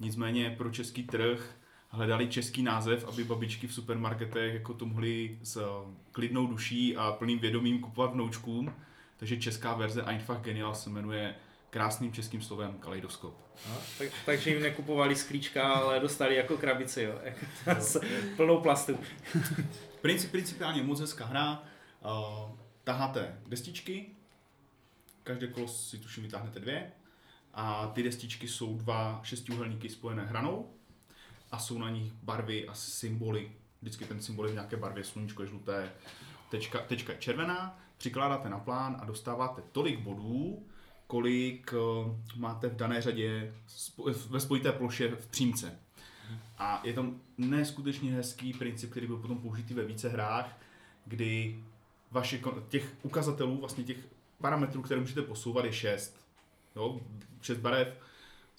Nicméně 0.00 0.54
pro 0.58 0.70
český 0.70 1.04
trh 1.04 1.57
hledali 1.88 2.28
český 2.28 2.62
název, 2.62 3.08
aby 3.08 3.24
babičky 3.24 3.66
v 3.66 3.74
supermarketech 3.74 4.54
jako 4.54 4.74
to 4.74 4.86
mohly 4.86 5.38
s 5.42 5.56
eh, 5.56 5.94
klidnou 6.12 6.46
duší 6.46 6.96
a 6.96 7.12
plným 7.12 7.38
vědomím 7.38 7.80
kupovat 7.80 8.12
vnoučkům. 8.12 8.74
Takže 9.16 9.36
česká 9.36 9.74
verze 9.74 10.02
Einfach 10.02 10.40
Genial 10.40 10.74
se 10.74 10.90
jmenuje 10.90 11.34
krásným 11.70 12.12
českým 12.12 12.42
slovem 12.42 12.72
kaleidoskop. 12.72 13.34
No, 13.68 13.76
tak, 13.98 14.08
takže 14.26 14.50
jim 14.50 14.62
nekupovali 14.62 15.16
sklíčka, 15.16 15.72
ale 15.72 16.00
dostali 16.00 16.36
jako 16.36 16.56
krabici, 16.56 17.02
jo, 17.02 17.18
jako 17.22 17.46
s 17.80 18.00
plnou 18.36 18.60
plastu. 18.60 18.98
Princip, 20.00 20.30
principiálně 20.30 20.82
moc 20.82 21.00
hezká 21.00 21.24
hra. 21.24 21.62
Uh, 22.04 22.56
taháte 22.84 23.38
destičky, 23.46 24.06
každé 25.22 25.46
kolo 25.46 25.68
si 25.68 25.98
tuším 25.98 26.22
vytáhnete 26.22 26.60
dvě 26.60 26.92
a 27.54 27.86
ty 27.94 28.02
destičky 28.02 28.48
jsou 28.48 28.76
dva 28.76 29.20
šestiúhelníky 29.22 29.88
spojené 29.88 30.24
hranou 30.24 30.70
a 31.52 31.58
jsou 31.58 31.78
na 31.78 31.90
nich 31.90 32.12
barvy 32.12 32.68
a 32.68 32.74
symboly. 32.74 33.52
Vždycky 33.82 34.04
ten 34.04 34.22
symbol 34.22 34.46
je 34.46 34.50
v 34.50 34.54
nějaké 34.54 34.76
barvě, 34.76 35.04
sluníčko 35.04 35.42
je 35.42 35.48
žluté, 35.48 35.92
tečka, 36.50 36.78
tečka 36.78 37.12
je 37.12 37.18
červená, 37.18 37.78
přikládáte 37.98 38.48
na 38.48 38.58
plán 38.58 38.96
a 39.00 39.04
dostáváte 39.04 39.62
tolik 39.72 40.00
bodů, 40.00 40.66
kolik 41.06 41.74
eh, 41.74 42.16
máte 42.36 42.68
v 42.68 42.76
dané 42.76 43.02
řadě 43.02 43.54
ve 44.28 44.40
spojité 44.40 44.72
ploše 44.72 45.08
v 45.08 45.26
přímce. 45.26 45.78
A 46.58 46.80
je 46.84 46.92
tam 46.92 47.20
neskutečně 47.38 48.12
hezký 48.12 48.52
princip, 48.52 48.90
který 48.90 49.06
byl 49.06 49.16
potom 49.16 49.38
použitý 49.38 49.74
ve 49.74 49.84
více 49.84 50.08
hrách, 50.08 50.58
kdy 51.04 51.64
vaše, 52.10 52.40
těch 52.68 52.94
ukazatelů, 53.02 53.60
vlastně 53.60 53.84
těch 53.84 53.96
parametrů, 54.40 54.82
které 54.82 55.00
můžete 55.00 55.22
posouvat, 55.22 55.64
je 55.64 55.72
6. 55.72 56.16
Jo, 56.76 57.00
6 57.40 57.58
barev, 57.58 57.88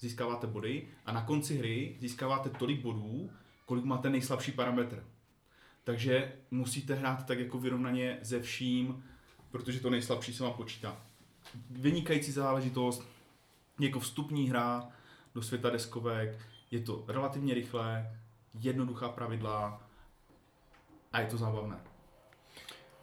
získáváte 0.00 0.46
body 0.46 0.88
a 1.06 1.12
na 1.12 1.22
konci 1.22 1.58
hry 1.58 1.96
získáváte 2.00 2.50
tolik 2.50 2.80
bodů, 2.80 3.30
kolik 3.66 3.84
máte 3.84 4.10
nejslabší 4.10 4.52
parametr. 4.52 5.04
Takže 5.84 6.32
musíte 6.50 6.94
hrát 6.94 7.26
tak 7.26 7.38
jako 7.38 7.58
vyrovnaně 7.58 8.18
ze 8.22 8.40
vším, 8.40 9.04
protože 9.50 9.80
to 9.80 9.90
nejslabší 9.90 10.34
se 10.34 10.42
vám 10.42 10.52
počítá. 10.52 10.96
Vynikající 11.70 12.32
záležitost, 12.32 13.08
jako 13.80 14.00
vstupní 14.00 14.48
hra 14.48 14.88
do 15.34 15.42
světa 15.42 15.70
deskovek, 15.70 16.38
je 16.70 16.80
to 16.80 17.04
relativně 17.08 17.54
rychlé, 17.54 18.18
jednoduchá 18.54 19.08
pravidla 19.08 19.82
a 21.12 21.20
je 21.20 21.26
to 21.26 21.36
zábavné. 21.36 21.80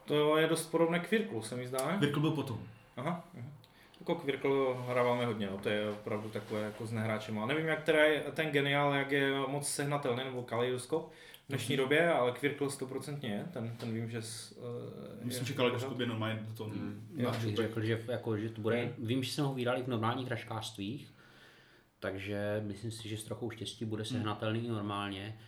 To 0.04 0.36
je 0.36 0.46
dost 0.46 0.66
podobné 0.66 1.00
k 1.00 1.10
Virklu, 1.10 1.42
se 1.42 1.56
mi 1.56 1.68
zdá. 1.68 1.96
Virkl 1.96 2.20
byl 2.20 2.30
potom. 2.30 2.62
Aha. 2.96 3.28
aha. 3.38 3.48
Jako 4.08 4.20
k 4.20 4.24
Virklu 4.24 4.74
hráváme 4.74 5.26
hodně, 5.26 5.46
no, 5.50 5.58
to 5.58 5.68
je 5.68 5.90
opravdu 5.90 6.28
takové 6.28 6.62
jako 6.62 6.86
s 6.86 6.92
nehráčem. 6.92 7.38
Ale 7.38 7.48
nevím, 7.48 7.66
jak 7.66 7.82
teda 7.82 8.04
je 8.04 8.20
ten 8.20 8.50
geniál, 8.50 8.94
jak 8.94 9.12
je 9.12 9.32
moc 9.46 9.68
sehnatelný, 9.68 10.24
nebo 10.24 10.42
kaleidoskop 10.42 11.12
v 11.44 11.48
dnešní 11.48 11.76
době, 11.76 12.12
ale 12.12 12.32
Quirkle 12.32 12.70
stoprocentně 12.70 13.30
je, 13.30 13.46
ten, 13.52 13.76
ten 13.76 13.94
vím, 13.94 14.10
že... 14.10 14.22
S, 14.22 14.52
uh, 14.52 15.24
Myslím, 15.26 15.46
že 15.46 15.54
kaleidoskop 15.54 16.00
je 16.00 16.06
normálně 16.06 16.46
do 16.48 16.54
toho. 16.54 16.70
Mm. 16.70 17.08
Já 17.16 17.30
bych 17.30 17.56
řekl, 17.56 17.80
že, 17.80 18.04
jako, 18.08 18.36
že 18.36 18.48
to 18.48 18.60
bude, 18.60 18.76
Hmm. 18.76 19.06
vím, 19.06 19.22
že 19.22 19.32
jsme 19.32 19.44
ho 19.44 19.54
vydali 19.54 19.82
v 19.82 19.88
normálních 19.88 20.26
hračkářstvích, 20.26 21.14
takže 22.00 22.62
myslím 22.66 22.90
si, 22.90 23.08
že 23.08 23.16
s 23.16 23.24
trochou 23.24 23.50
štěstí 23.50 23.84
bude 23.84 24.04
sehnatelný 24.04 24.68
normálně. 24.68 25.38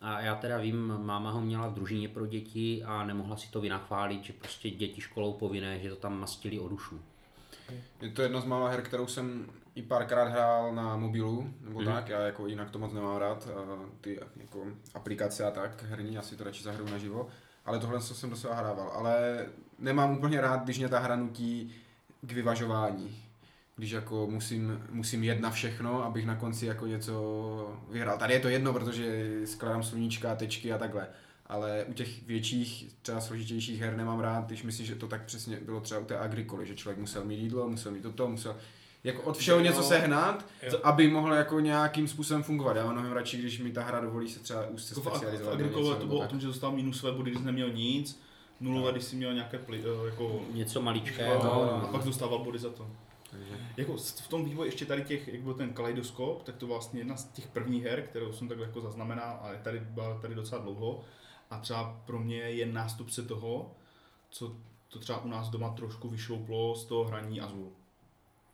A 0.00 0.20
já 0.20 0.34
teda 0.34 0.58
vím, 0.58 0.94
máma 0.98 1.30
ho 1.30 1.40
měla 1.40 1.68
v 1.68 1.74
družině 1.74 2.08
pro 2.08 2.26
děti 2.26 2.82
a 2.84 3.04
nemohla 3.04 3.36
si 3.36 3.50
to 3.50 3.60
vynachválit, 3.60 4.24
že 4.24 4.32
prostě 4.32 4.70
děti 4.70 5.00
školou 5.00 5.32
povinné, 5.32 5.80
že 5.80 5.90
to 5.90 5.96
tam 5.96 6.20
mastili 6.20 6.58
o 6.58 6.68
dušu. 6.68 7.00
Je 8.00 8.10
to 8.10 8.22
jedna 8.22 8.40
z 8.40 8.44
mála 8.44 8.70
her, 8.70 8.82
kterou 8.82 9.06
jsem 9.06 9.46
i 9.74 9.82
párkrát 9.82 10.24
hrál 10.24 10.74
na 10.74 10.96
mobilu, 10.96 11.50
nebo 11.60 11.80
mm. 11.80 11.86
tak, 11.86 12.08
já 12.08 12.20
jako 12.20 12.46
jinak 12.46 12.70
to 12.70 12.78
moc 12.78 12.92
nemám 12.92 13.16
rád, 13.16 13.48
ty 14.00 14.20
jako 14.36 14.66
aplikace 14.94 15.44
a 15.44 15.50
tak, 15.50 15.82
herní, 15.82 16.18
asi 16.18 16.36
to 16.36 16.44
radši 16.44 16.62
zahraju 16.62 16.90
naživo, 16.90 17.28
ale 17.64 17.78
tohle 17.78 18.00
jsem 18.00 18.30
docela 18.30 18.54
hrával, 18.54 18.90
ale 18.94 19.46
nemám 19.78 20.16
úplně 20.16 20.40
rád, 20.40 20.64
když 20.64 20.78
mě 20.78 20.88
ta 20.88 20.98
hra 20.98 21.16
nutí 21.16 21.74
k 22.20 22.32
vyvažování, 22.32 23.24
když 23.76 23.90
jako 23.90 24.26
musím, 24.30 24.86
musím 24.90 25.24
jet 25.24 25.40
na 25.40 25.50
všechno, 25.50 26.04
abych 26.04 26.26
na 26.26 26.36
konci 26.36 26.66
jako 26.66 26.86
něco 26.86 27.78
vyhrál. 27.90 28.18
Tady 28.18 28.34
je 28.34 28.40
to 28.40 28.48
jedno, 28.48 28.72
protože 28.72 29.26
skládám 29.44 29.82
sluníčka, 29.82 30.34
tečky 30.34 30.72
a 30.72 30.78
takhle. 30.78 31.08
Ale 31.50 31.84
u 31.88 31.92
těch 31.92 32.22
větších, 32.22 32.86
třeba 33.02 33.20
složitějších 33.20 33.80
her 33.80 33.96
nemám 33.96 34.20
rád, 34.20 34.46
když 34.46 34.62
myslím, 34.62 34.86
že 34.86 34.94
to 34.94 35.08
tak 35.08 35.24
přesně 35.24 35.60
bylo 35.60 35.80
třeba 35.80 36.00
u 36.00 36.04
té 36.04 36.18
agrikoly, 36.18 36.66
že 36.66 36.74
člověk 36.74 36.98
musel 36.98 37.24
mít 37.24 37.40
jídlo, 37.40 37.68
musel 37.68 37.92
mít 37.92 38.02
toto, 38.02 38.28
musel 38.28 38.56
jako 39.04 39.22
od 39.22 39.36
všeho 39.36 39.60
něco 39.60 39.82
sehnat, 39.82 40.46
jo. 40.62 40.80
aby 40.82 41.08
mohl 41.08 41.34
jako 41.34 41.60
nějakým 41.60 42.08
způsobem 42.08 42.42
fungovat. 42.42 42.76
Já 42.76 42.84
mám 42.84 42.92
mnohem 42.92 43.12
radši, 43.12 43.38
když 43.38 43.60
mi 43.60 43.72
ta 43.72 43.82
hra 43.82 44.00
dovolí 44.00 44.28
se 44.28 44.40
třeba 44.40 44.66
úzce 44.66 44.94
jako 44.96 45.10
specializovat. 45.10 45.54
V 45.54 45.54
agrikole 45.54 45.96
to 45.96 46.06
bylo 46.06 46.20
o 46.20 46.26
tom, 46.26 46.40
že 46.40 46.46
dostal 46.46 46.72
minusové 46.72 47.12
body, 47.12 47.30
když 47.30 47.42
neměl 47.42 47.72
nic, 47.72 48.20
nulové, 48.60 48.86
no. 48.86 48.92
když 48.92 49.04
jsi 49.04 49.16
měl 49.16 49.34
nějaké 49.34 49.58
pli, 49.58 49.82
eh, 49.84 50.06
jako... 50.06 50.40
Něco 50.52 50.82
maličké. 50.82 51.28
No, 51.28 51.44
no, 51.44 51.72
a 51.72 51.86
pak 51.92 52.04
dostával 52.04 52.38
body 52.38 52.58
za 52.58 52.70
to. 52.70 52.86
Takže. 53.30 53.54
Jako 53.76 53.96
v 53.96 54.28
tom 54.28 54.44
vývoji 54.44 54.68
ještě 54.68 54.86
tady 54.86 55.02
těch, 55.02 55.28
jak 55.28 55.40
byl 55.40 55.54
ten 55.54 55.72
kaleidoskop, 55.72 56.42
tak 56.42 56.56
to 56.56 56.66
vlastně 56.66 57.00
jedna 57.00 57.16
z 57.16 57.24
těch 57.24 57.46
prvních 57.46 57.84
her, 57.84 58.02
kterou 58.02 58.32
jsem 58.32 58.48
takhle 58.48 58.66
jako 58.66 58.80
zaznamenal, 58.80 59.38
ale 59.42 59.60
tady 59.62 59.80
byla 59.80 60.18
tady 60.20 60.34
docela 60.34 60.62
dlouho. 60.62 61.00
A 61.50 61.58
třeba 61.58 62.02
pro 62.06 62.18
mě 62.18 62.36
je 62.36 62.66
nástupce 62.66 63.22
toho, 63.22 63.76
co 64.30 64.56
to 64.88 64.98
třeba 64.98 65.20
u 65.20 65.28
nás 65.28 65.48
doma 65.48 65.70
trošku 65.70 66.08
vyšlouplo 66.08 66.74
z 66.74 66.84
toho 66.84 67.04
hraní 67.04 67.40
Azul. 67.40 67.72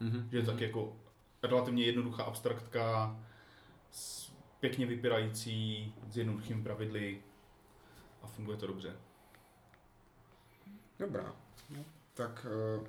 Mm-hmm. 0.01 0.29
Že 0.31 0.39
je 0.39 0.47
tak 0.47 0.61
jako 0.61 0.97
relativně 1.43 1.85
jednoduchá 1.85 2.23
abstraktka, 2.23 3.17
s 3.91 4.33
pěkně 4.61 4.87
vypírající, 4.87 5.95
s 6.11 6.17
jednoduchými 6.17 6.63
pravidly 6.63 7.23
a 8.23 8.27
funguje 8.27 8.57
to 8.57 8.67
dobře. 8.67 8.97
Dobrá. 10.99 11.33
No. 11.71 11.85
Tak 12.15 12.47
uh, 12.79 12.87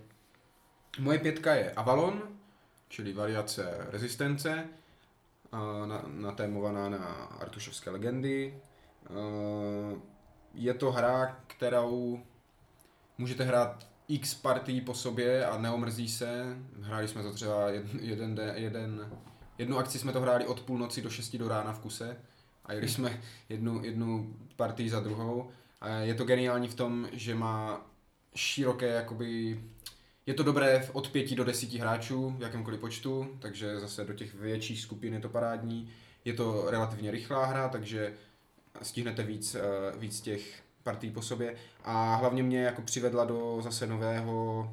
moje 0.99 1.19
pětka 1.19 1.55
je 1.55 1.71
Avalon, 1.71 2.21
čili 2.87 3.13
variace 3.13 3.87
rezistence, 3.89 4.69
uh, 5.53 5.87
na, 5.87 6.03
natémovaná 6.07 6.89
na 6.89 7.13
Artušovské 7.39 7.89
legendy. 7.89 8.61
Uh, 9.09 9.99
je 10.53 10.73
to 10.73 10.91
hra, 10.91 11.39
kterou 11.47 12.19
můžete 13.17 13.43
hrát 13.43 13.87
x 14.07 14.33
partí 14.33 14.81
po 14.81 14.93
sobě 14.93 15.45
a 15.45 15.57
neomrzí 15.57 16.09
se. 16.09 16.57
Hráli 16.81 17.07
jsme 17.07 17.23
to 17.23 17.33
třeba 17.33 17.69
jeden, 17.69 17.99
jeden, 17.99 18.41
jeden 18.55 19.09
jednu 19.57 19.77
akci 19.77 19.99
jsme 19.99 20.11
to 20.11 20.21
hráli 20.21 20.45
od 20.45 20.61
půlnoci 20.61 21.01
do 21.01 21.09
6 21.09 21.35
do 21.35 21.47
rána 21.47 21.73
v 21.73 21.79
kuse 21.79 22.17
a 22.65 22.73
jeli 22.73 22.89
jsme 22.89 23.21
jednu, 23.49 23.83
jednu 23.85 24.35
partii 24.55 24.89
za 24.89 24.99
druhou. 24.99 25.49
A 25.81 25.89
je 25.89 26.13
to 26.13 26.25
geniální 26.25 26.67
v 26.67 26.75
tom, 26.75 27.09
že 27.13 27.35
má 27.35 27.85
široké 28.35 28.87
jakoby 28.87 29.61
je 30.25 30.33
to 30.33 30.43
dobré 30.43 30.89
od 30.93 31.09
5 31.09 31.35
do 31.35 31.43
10 31.43 31.73
hráčů 31.73 32.35
v 32.37 32.41
jakémkoliv 32.41 32.79
počtu, 32.79 33.37
takže 33.39 33.79
zase 33.79 34.05
do 34.05 34.13
těch 34.13 34.33
větších 34.33 34.81
skupin 34.81 35.13
je 35.13 35.19
to 35.19 35.29
parádní. 35.29 35.89
Je 36.25 36.33
to 36.33 36.65
relativně 36.71 37.11
rychlá 37.11 37.45
hra, 37.45 37.69
takže 37.69 38.13
stihnete 38.81 39.23
víc, 39.23 39.55
eh, 39.55 39.61
víc 39.97 40.21
těch 40.21 40.63
partí 40.83 41.11
po 41.11 41.21
sobě 41.21 41.55
a 41.83 42.15
hlavně 42.15 42.43
mě 42.43 42.63
jako 42.63 42.81
přivedla 42.81 43.25
do 43.25 43.59
zase 43.61 43.87
nového 43.87 44.71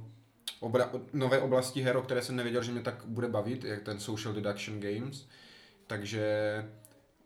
obra, 0.60 0.90
nové 1.12 1.40
oblasti 1.40 1.82
her, 1.82 1.96
o 1.96 2.02
které 2.02 2.22
jsem 2.22 2.36
nevěděl, 2.36 2.62
že 2.62 2.72
mě 2.72 2.80
tak 2.80 3.04
bude 3.04 3.28
bavit, 3.28 3.64
jak 3.64 3.82
ten 3.82 4.00
Social 4.00 4.34
Deduction 4.34 4.80
Games, 4.80 5.26
takže 5.86 6.24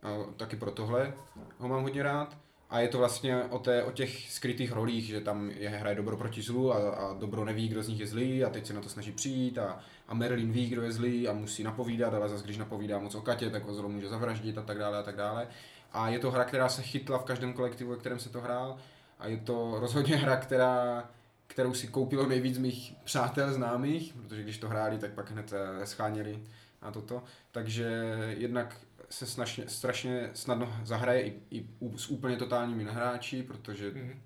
eh, 0.03 0.33
taky 0.37 0.55
pro 0.55 0.71
tohle 0.71 1.13
ho 1.57 1.67
mám 1.67 1.83
hodně 1.83 2.03
rád. 2.03 2.37
A 2.69 2.79
je 2.79 2.87
to 2.87 2.97
vlastně 2.97 3.43
o, 3.43 3.59
té, 3.59 3.83
o 3.83 3.91
těch 3.91 4.31
skrytých 4.31 4.71
rolích, 4.71 5.05
že 5.05 5.21
tam 5.21 5.49
je 5.49 5.69
hraje 5.69 5.95
dobro 5.95 6.17
proti 6.17 6.41
zlu 6.41 6.73
a, 6.73 6.91
a 6.91 7.13
dobro 7.13 7.45
neví, 7.45 7.67
kdo 7.67 7.83
z 7.83 7.87
nich 7.87 7.99
je 7.99 8.07
zlý 8.07 8.43
a 8.43 8.49
teď 8.49 8.65
se 8.65 8.73
na 8.73 8.81
to 8.81 8.89
snaží 8.89 9.11
přijít 9.11 9.57
a, 9.57 9.79
a 10.07 10.13
Merlin 10.13 10.51
ví, 10.51 10.69
kdo 10.69 10.81
je 10.81 10.91
zlý 10.91 11.27
a 11.27 11.33
musí 11.33 11.63
napovídat, 11.63 12.13
ale 12.13 12.29
zase 12.29 12.43
když 12.43 12.57
napovídá 12.57 12.99
moc 12.99 13.15
o 13.15 13.21
Katě, 13.21 13.49
tak 13.49 13.63
ho 13.65 13.73
zlo 13.73 13.89
může 13.89 14.09
zavraždit 14.09 14.57
a 14.57 14.61
tak 14.61 14.77
dále 14.77 14.97
a 14.97 15.03
tak 15.03 15.15
dále. 15.15 15.47
A 15.91 16.09
je 16.09 16.19
to 16.19 16.31
hra, 16.31 16.43
která 16.43 16.69
se 16.69 16.81
chytla 16.81 17.17
v 17.17 17.23
každém 17.23 17.53
kolektivu, 17.53 17.91
ve 17.91 17.97
kterém 17.97 18.19
se 18.19 18.29
to 18.29 18.41
hrál 18.41 18.77
a 19.19 19.27
je 19.27 19.37
to 19.37 19.79
rozhodně 19.79 20.15
hra, 20.15 20.37
která, 20.37 21.09
kterou 21.47 21.73
si 21.73 21.87
koupilo 21.87 22.27
nejvíc 22.27 22.57
mých 22.57 22.93
přátel 23.03 23.53
známých, 23.53 24.13
protože 24.13 24.43
když 24.43 24.57
to 24.57 24.69
hráli, 24.69 24.97
tak 24.97 25.11
pak 25.11 25.31
hned 25.31 25.53
eh, 25.53 25.85
scháněli 25.85 26.43
a 26.81 26.91
toto. 26.91 27.23
Takže 27.51 27.85
jednak 28.37 28.77
se 29.09 29.25
snažně, 29.25 29.69
strašně 29.69 30.29
snadno 30.33 30.73
zahraje 30.83 31.21
i, 31.21 31.41
i 31.51 31.65
s 31.95 32.09
úplně 32.09 32.37
totálními 32.37 32.83
nahráči, 32.83 33.43
protože 33.43 33.91
mm-hmm. 33.91 34.17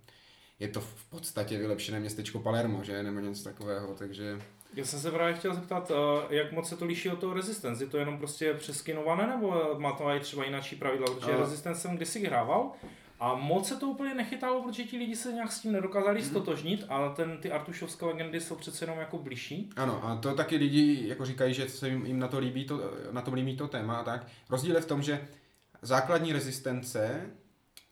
je 0.60 0.68
to 0.68 0.82
v 0.82 1.06
podstatě 1.10 1.58
vylepšené 1.58 2.00
městečko 2.00 2.40
Palermo, 2.40 2.84
že? 2.84 3.04
Nebo 3.04 3.20
něco 3.20 3.44
takového, 3.44 3.96
takže... 3.96 4.42
Já 4.74 4.86
jsem 4.86 5.00
se 5.00 5.12
právě 5.12 5.34
chtěl 5.34 5.54
zeptat, 5.54 5.92
eh, 5.92 6.36
jak 6.36 6.52
moc 6.52 6.70
se 6.70 6.78
to 6.78 6.86
liší 6.86 7.10
od 7.10 7.20
toho 7.20 7.34
Resistance? 7.34 7.84
Je 7.84 7.90
to 7.90 7.98
jenom 7.98 8.18
prostě 8.18 8.54
přeskinované, 8.54 9.28
nebo 9.28 9.76
má 9.78 9.92
to 9.92 10.10
i 10.10 10.20
třeba 10.20 10.46
jináčí 10.46 10.76
pravidla? 10.76 11.08
Protože 11.14 11.32
a... 11.32 11.38
Resistance 11.38 11.82
jsem 11.82 11.96
kdysi 11.96 12.26
hrával 12.26 12.72
a 13.20 13.36
moc 13.36 13.68
se 13.68 13.76
to 13.76 13.88
úplně 13.88 14.14
nechytalo, 14.14 14.64
protože 14.64 14.84
ti 14.84 14.98
lidi 14.98 15.16
se 15.16 15.34
nějak 15.34 15.52
s 15.52 15.60
tím 15.60 15.72
nedokázali 15.72 16.20
mm. 16.20 16.26
stotožnit 16.26 16.86
a 16.90 17.10
ten, 17.10 17.38
ty 17.38 17.52
Artušovské 17.52 18.06
legendy 18.06 18.42
jsou 18.42 18.56
přece 18.56 18.86
jenom 18.86 19.00
jako 19.00 19.18
blížší. 19.18 19.70
Ano, 19.76 20.02
a 20.04 20.16
to 20.16 20.34
taky 20.34 20.56
lidi 20.56 21.08
jako 21.08 21.26
říkají, 21.26 21.54
že 21.54 21.70
se 21.70 21.90
jim, 21.90 22.06
jim 22.06 22.20
na, 22.20 22.28
to 22.28 22.40
líbí 22.40 22.66
to, 22.66 22.82
na 23.12 23.22
tom 23.22 23.34
líbí 23.34 23.58
to 23.58 23.68
téma 23.68 23.98
a 23.98 24.04
tak. 24.04 24.28
Rozdíl 24.50 24.76
je 24.76 24.82
v 24.82 24.86
tom, 24.86 25.02
že 25.02 25.28
základní 25.82 26.34
rezistence, 26.34 27.30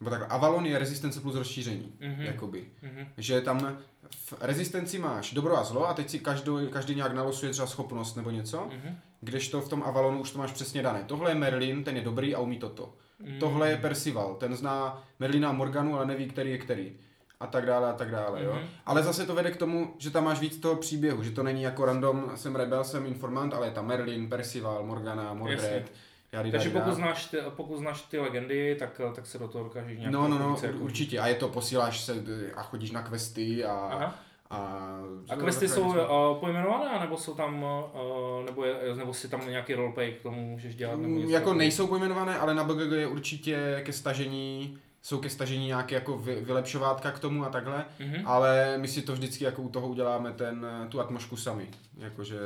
nebo 0.01 0.10
tak 0.10 0.25
Avalon 0.29 0.65
je 0.65 0.79
rezistence 0.79 1.20
plus 1.20 1.36
rozšíření, 1.36 1.93
mm-hmm. 2.00 2.22
jakoby. 2.22 2.65
Mm-hmm. 2.84 3.08
Že 3.17 3.41
tam 3.41 3.77
v 4.12 4.34
rezistenci 4.41 5.00
máš 5.00 5.34
dobro 5.34 5.58
a 5.58 5.63
zlo 5.63 5.89
a 5.89 5.93
teď 5.93 6.10
si 6.10 6.20
každý, 6.20 6.51
každý 6.70 6.96
nějak 6.96 7.13
nalosuje 7.13 7.51
třeba 7.51 7.67
schopnost 7.67 8.15
nebo 8.15 8.29
něco, 8.29 8.58
mm-hmm. 8.58 8.96
kdežto 9.22 9.62
v 9.62 9.70
tom 9.70 9.84
Avalonu 9.84 10.22
už 10.22 10.31
to 10.31 10.39
máš 10.39 10.51
přesně 10.51 10.84
dané. 10.84 11.03
Tohle 11.08 11.31
je 11.31 11.36
Merlin, 11.36 11.84
ten 11.84 11.96
je 11.96 12.01
dobrý 12.01 12.36
a 12.36 12.39
umí 12.39 12.58
toto. 12.58 12.93
Mm. 13.20 13.39
Tohle 13.39 13.70
je 13.70 13.77
Percival, 13.77 14.36
ten 14.36 14.55
zná 14.55 15.03
Merlina 15.20 15.50
a 15.50 15.51
Morganu, 15.51 15.96
ale 15.96 16.05
neví, 16.05 16.27
který 16.27 16.51
je 16.51 16.58
který. 16.58 16.98
A 17.39 17.48
tak 17.48 17.65
dále, 17.65 17.89
a 17.89 17.93
tak 17.93 18.12
dále, 18.12 18.39
mm-hmm. 18.39 18.46
jo. 18.46 18.53
Mhm. 18.53 18.67
Ale 18.86 19.03
zase 19.03 19.25
to 19.25 19.36
vede 19.36 19.51
k 19.51 19.58
tomu, 19.58 19.93
že 19.98 20.12
tam 20.12 20.24
máš 20.24 20.39
víc 20.39 20.58
toho 20.58 20.75
příběhu, 20.75 21.24
že 21.24 21.31
to 21.31 21.43
není 21.43 21.62
jako 21.62 21.86
random, 21.86 22.31
jsem 22.36 22.55
rebel, 22.55 22.84
jsem 22.84 23.05
informant, 23.05 23.53
ale 23.53 23.67
je 23.67 23.72
tam 23.72 23.88
Merlin, 23.88 24.29
Percival, 24.29 24.84
Morgana, 24.84 25.34
Mordred. 25.34 25.91
Jady, 26.31 26.51
Takže 26.51 26.69
pokud 26.69 26.93
znáš, 26.93 27.25
ty, 27.25 27.38
pokud 27.50 27.77
znáš 27.77 28.01
ty 28.01 28.19
legendy, 28.19 28.75
tak, 28.79 29.01
tak 29.15 29.25
se 29.25 29.39
do 29.39 29.47
toho 29.47 29.63
dokážeš 29.63 29.97
nějak 29.97 30.13
No, 30.13 30.27
no, 30.27 30.39
no, 30.39 30.57
určitě. 30.79 31.19
A 31.19 31.27
je 31.27 31.35
to, 31.35 31.50
posíláš 31.50 32.01
se 32.01 32.15
a 32.55 32.63
chodíš 32.63 32.91
na 32.91 33.01
questy 33.01 33.65
a, 33.65 33.73
Aha. 33.73 34.15
A, 34.50 35.00
a 35.29 35.35
questy 35.35 35.67
jsou 35.67 35.81
uh, 35.81 36.39
pojmenované, 36.39 37.00
nebo 37.00 37.17
jsou 37.17 37.33
tam, 37.33 37.63
uh, 37.63 38.45
nebo, 38.45 38.65
je, 38.65 38.95
nebo 38.95 39.13
si 39.13 39.27
tam 39.27 39.50
nějaký 39.50 39.73
roleplay 39.73 40.11
k 40.11 40.21
tomu 40.21 40.41
můžeš 40.41 40.75
dělat? 40.75 41.00
Nebo 41.00 41.19
mm, 41.19 41.29
jako 41.29 41.53
nejsou 41.53 41.88
pojmenované, 41.88 42.38
ale 42.38 42.53
na 42.53 42.63
BGG 42.63 42.91
je 42.91 43.07
určitě 43.07 43.81
ke 43.85 43.93
stažení 43.93 44.77
jsou 45.01 45.19
ke 45.19 45.29
stažení 45.29 45.67
nějaké 45.67 45.95
jako 45.95 46.17
vy, 46.17 46.35
vylepšovátka 46.35 47.11
k 47.11 47.19
tomu 47.19 47.45
a 47.45 47.50
takhle, 47.50 47.85
mm-hmm. 48.00 48.21
ale 48.25 48.77
my 48.77 48.88
si 48.88 49.01
to 49.01 49.13
vždycky 49.13 49.43
jako 49.43 49.61
u 49.61 49.69
toho 49.69 49.88
uděláme 49.88 50.31
ten, 50.31 50.67
tu 50.89 51.00
atmosféru 51.00 51.38
sami, 51.38 51.69
jakože 51.97 52.39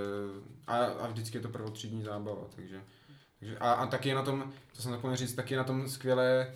a, 0.68 0.78
a 0.78 1.08
vždycky 1.08 1.38
je 1.38 1.42
to 1.42 1.50
prvotřídní 1.50 2.04
zábava, 2.04 2.42
takže, 2.56 2.82
takže 3.40 3.58
a, 3.58 3.72
a 3.72 3.86
taky 3.86 4.10
je 4.10 4.16
na 4.16 4.24
tom, 4.24 4.52
to 4.76 4.82
jsem 4.82 4.92
zapomněl 4.92 5.18
říct, 5.18 5.34
taky 5.34 5.54
je 5.54 5.58
na 5.58 5.64
tom 5.64 5.90
skvělé 5.90 6.48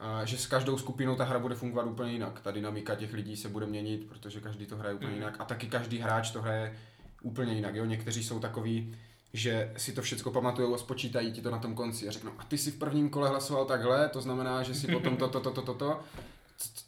a 0.00 0.24
že 0.24 0.38
s 0.38 0.46
každou 0.46 0.78
skupinou 0.78 1.16
ta 1.16 1.24
hra 1.24 1.38
bude 1.38 1.54
fungovat 1.54 1.86
úplně 1.86 2.12
jinak. 2.12 2.40
Ta 2.40 2.50
dynamika 2.50 2.94
těch 2.94 3.12
lidí 3.12 3.36
se 3.36 3.48
bude 3.48 3.66
měnit, 3.66 4.06
protože 4.08 4.40
každý 4.40 4.66
to 4.66 4.76
hraje 4.76 4.94
úplně 4.94 5.10
mm. 5.10 5.16
jinak. 5.16 5.36
A 5.38 5.44
taky 5.44 5.66
každý 5.66 5.98
hráč 5.98 6.30
to 6.30 6.42
hraje 6.42 6.76
úplně 7.22 7.52
jinak. 7.52 7.74
Jo? 7.74 7.84
Někteří 7.84 8.24
jsou 8.24 8.40
takový, 8.40 8.96
že 9.32 9.72
si 9.76 9.92
to 9.92 10.02
všechno 10.02 10.32
pamatují 10.32 10.74
a 10.74 10.78
spočítají 10.78 11.32
ti 11.32 11.42
to 11.42 11.50
na 11.50 11.58
tom 11.58 11.74
konci 11.74 12.08
a 12.08 12.10
řeknou, 12.10 12.32
a 12.38 12.44
ty 12.44 12.58
si 12.58 12.70
v 12.70 12.78
prvním 12.78 13.10
kole 13.10 13.28
hlasoval 13.28 13.64
takhle, 13.64 14.08
to 14.08 14.20
znamená, 14.20 14.62
že 14.62 14.74
si 14.74 14.86
potom 14.86 15.16
toto, 15.16 15.40
toto, 15.40 15.62
toto, 15.62 15.74
to. 15.74 16.00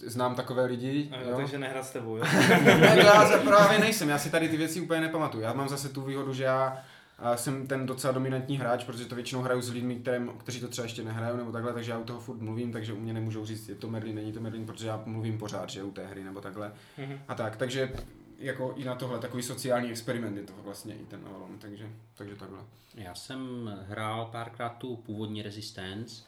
Znám 0.06 0.34
takové 0.34 0.64
lidi. 0.64 1.10
A 1.12 1.20
jo, 1.20 1.36
takže 1.36 1.58
nehrát 1.58 1.86
s 1.86 1.90
tebou, 1.90 2.16
jo? 2.16 2.24
ne, 2.64 2.96
to 2.96 3.06
já 3.06 3.38
právě 3.44 3.78
nejsem, 3.78 4.08
já 4.08 4.18
si 4.18 4.30
tady 4.30 4.48
ty 4.48 4.56
věci 4.56 4.80
úplně 4.80 5.00
nepamatuju. 5.00 5.42
Já 5.42 5.52
mám 5.52 5.68
zase 5.68 5.88
tu 5.88 6.02
výhodu, 6.02 6.34
že 6.34 6.44
já 6.44 6.78
a 7.18 7.36
jsem 7.36 7.66
ten 7.66 7.86
docela 7.86 8.12
dominantní 8.12 8.58
hráč, 8.58 8.84
protože 8.84 9.04
to 9.04 9.14
většinou 9.14 9.42
hraju 9.42 9.60
s 9.60 9.70
lidmi, 9.70 9.96
kterým, 9.96 10.28
kteří 10.28 10.60
to 10.60 10.68
třeba 10.68 10.84
ještě 10.84 11.04
nehrajou 11.04 11.36
nebo 11.36 11.52
takhle, 11.52 11.72
takže 11.72 11.90
já 11.90 11.98
u 11.98 12.04
toho 12.04 12.20
furt 12.20 12.40
mluvím, 12.40 12.72
takže 12.72 12.92
u 12.92 13.00
mě 13.00 13.12
nemůžou 13.12 13.46
říct, 13.46 13.68
je 13.68 13.74
to 13.74 13.90
Merlin, 13.90 14.14
není 14.14 14.32
to 14.32 14.40
Merlin, 14.40 14.66
protože 14.66 14.86
já 14.86 15.02
mluvím 15.06 15.38
pořád, 15.38 15.70
že 15.70 15.82
u 15.82 15.90
té 15.90 16.06
hry 16.06 16.24
nebo 16.24 16.40
takhle. 16.40 16.72
Mm-hmm. 16.98 17.18
A 17.28 17.34
tak, 17.34 17.56
takže 17.56 17.92
jako 18.38 18.74
i 18.76 18.84
na 18.84 18.94
tohle 18.94 19.18
takový 19.18 19.42
sociální 19.42 19.90
experiment 19.90 20.36
je 20.36 20.42
to 20.42 20.52
vlastně 20.64 20.94
i 20.94 21.04
ten 21.04 21.20
Avalon, 21.26 21.58
takže, 21.58 21.88
takže 22.14 22.34
takhle. 22.34 22.58
Já 22.94 23.14
jsem 23.14 23.70
hrál 23.88 24.28
párkrát 24.32 24.68
tu 24.68 24.96
původní 24.96 25.42
Resistance 25.42 26.22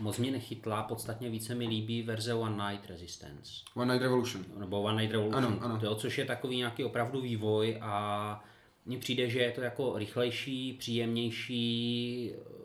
moc 0.00 0.18
mě 0.18 0.30
nechytla, 0.30 0.82
podstatně 0.82 1.30
více 1.30 1.54
mi 1.54 1.66
líbí 1.66 2.02
verze 2.02 2.34
One 2.34 2.70
Night 2.70 2.90
Resistance. 2.90 3.52
One 3.74 3.92
Night 3.92 4.02
Revolution. 4.02 4.44
Nebo 4.58 4.82
One 4.82 5.02
Night 5.02 5.12
Revolution, 5.12 5.44
Ano, 5.44 5.58
ano. 5.60 5.80
To, 5.80 5.94
což 5.94 6.18
je 6.18 6.24
takový 6.24 6.56
nějaký 6.56 6.84
opravdu 6.84 7.20
vývoj 7.20 7.78
a 7.80 8.44
mně 8.86 8.98
přijde, 8.98 9.30
že 9.30 9.38
je 9.38 9.50
to 9.50 9.60
jako 9.60 9.98
rychlejší, 9.98 10.72
příjemnější, 10.72 12.32
eh, 12.34 12.60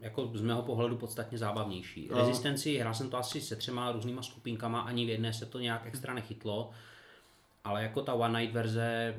jako 0.00 0.30
z 0.34 0.40
mého 0.40 0.62
pohledu 0.62 0.96
podstatně 0.96 1.38
zábavnější. 1.38 2.08
No. 2.10 2.18
Rezistenci, 2.18 2.78
hrál 2.78 2.94
jsem 2.94 3.10
to 3.10 3.18
asi 3.18 3.40
se 3.40 3.56
třema 3.56 3.92
různýma 3.92 4.22
skupinkama, 4.22 4.80
ani 4.80 5.06
v 5.06 5.08
jedné 5.08 5.32
se 5.32 5.46
to 5.46 5.60
nějak 5.60 5.86
extra 5.86 6.14
nechytlo, 6.14 6.70
ale 7.64 7.82
jako 7.82 8.02
ta 8.02 8.14
One 8.14 8.40
Night 8.40 8.54
verze 8.54 9.14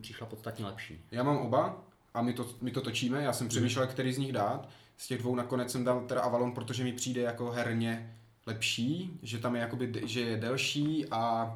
přišla 0.00 0.26
podstatně 0.26 0.64
lepší. 0.64 1.00
Já 1.10 1.22
mám 1.22 1.36
oba 1.36 1.84
a 2.14 2.22
my 2.22 2.32
to, 2.32 2.48
my 2.60 2.70
to 2.70 2.80
točíme, 2.80 3.22
já 3.22 3.32
jsem 3.32 3.48
přemýšlel, 3.48 3.86
který 3.86 4.12
z 4.12 4.18
nich 4.18 4.32
dát. 4.32 4.68
Z 4.96 5.06
těch 5.06 5.18
dvou 5.18 5.34
nakonec 5.34 5.72
jsem 5.72 5.84
dal 5.84 6.00
teda 6.06 6.20
Avalon, 6.20 6.52
protože 6.52 6.84
mi 6.84 6.92
přijde 6.92 7.22
jako 7.22 7.50
herně 7.50 8.16
lepší, 8.46 9.18
že 9.22 9.38
tam 9.38 9.54
je 9.54 9.60
jakoby, 9.60 10.02
že 10.04 10.20
je 10.20 10.36
delší 10.36 11.06
a 11.10 11.52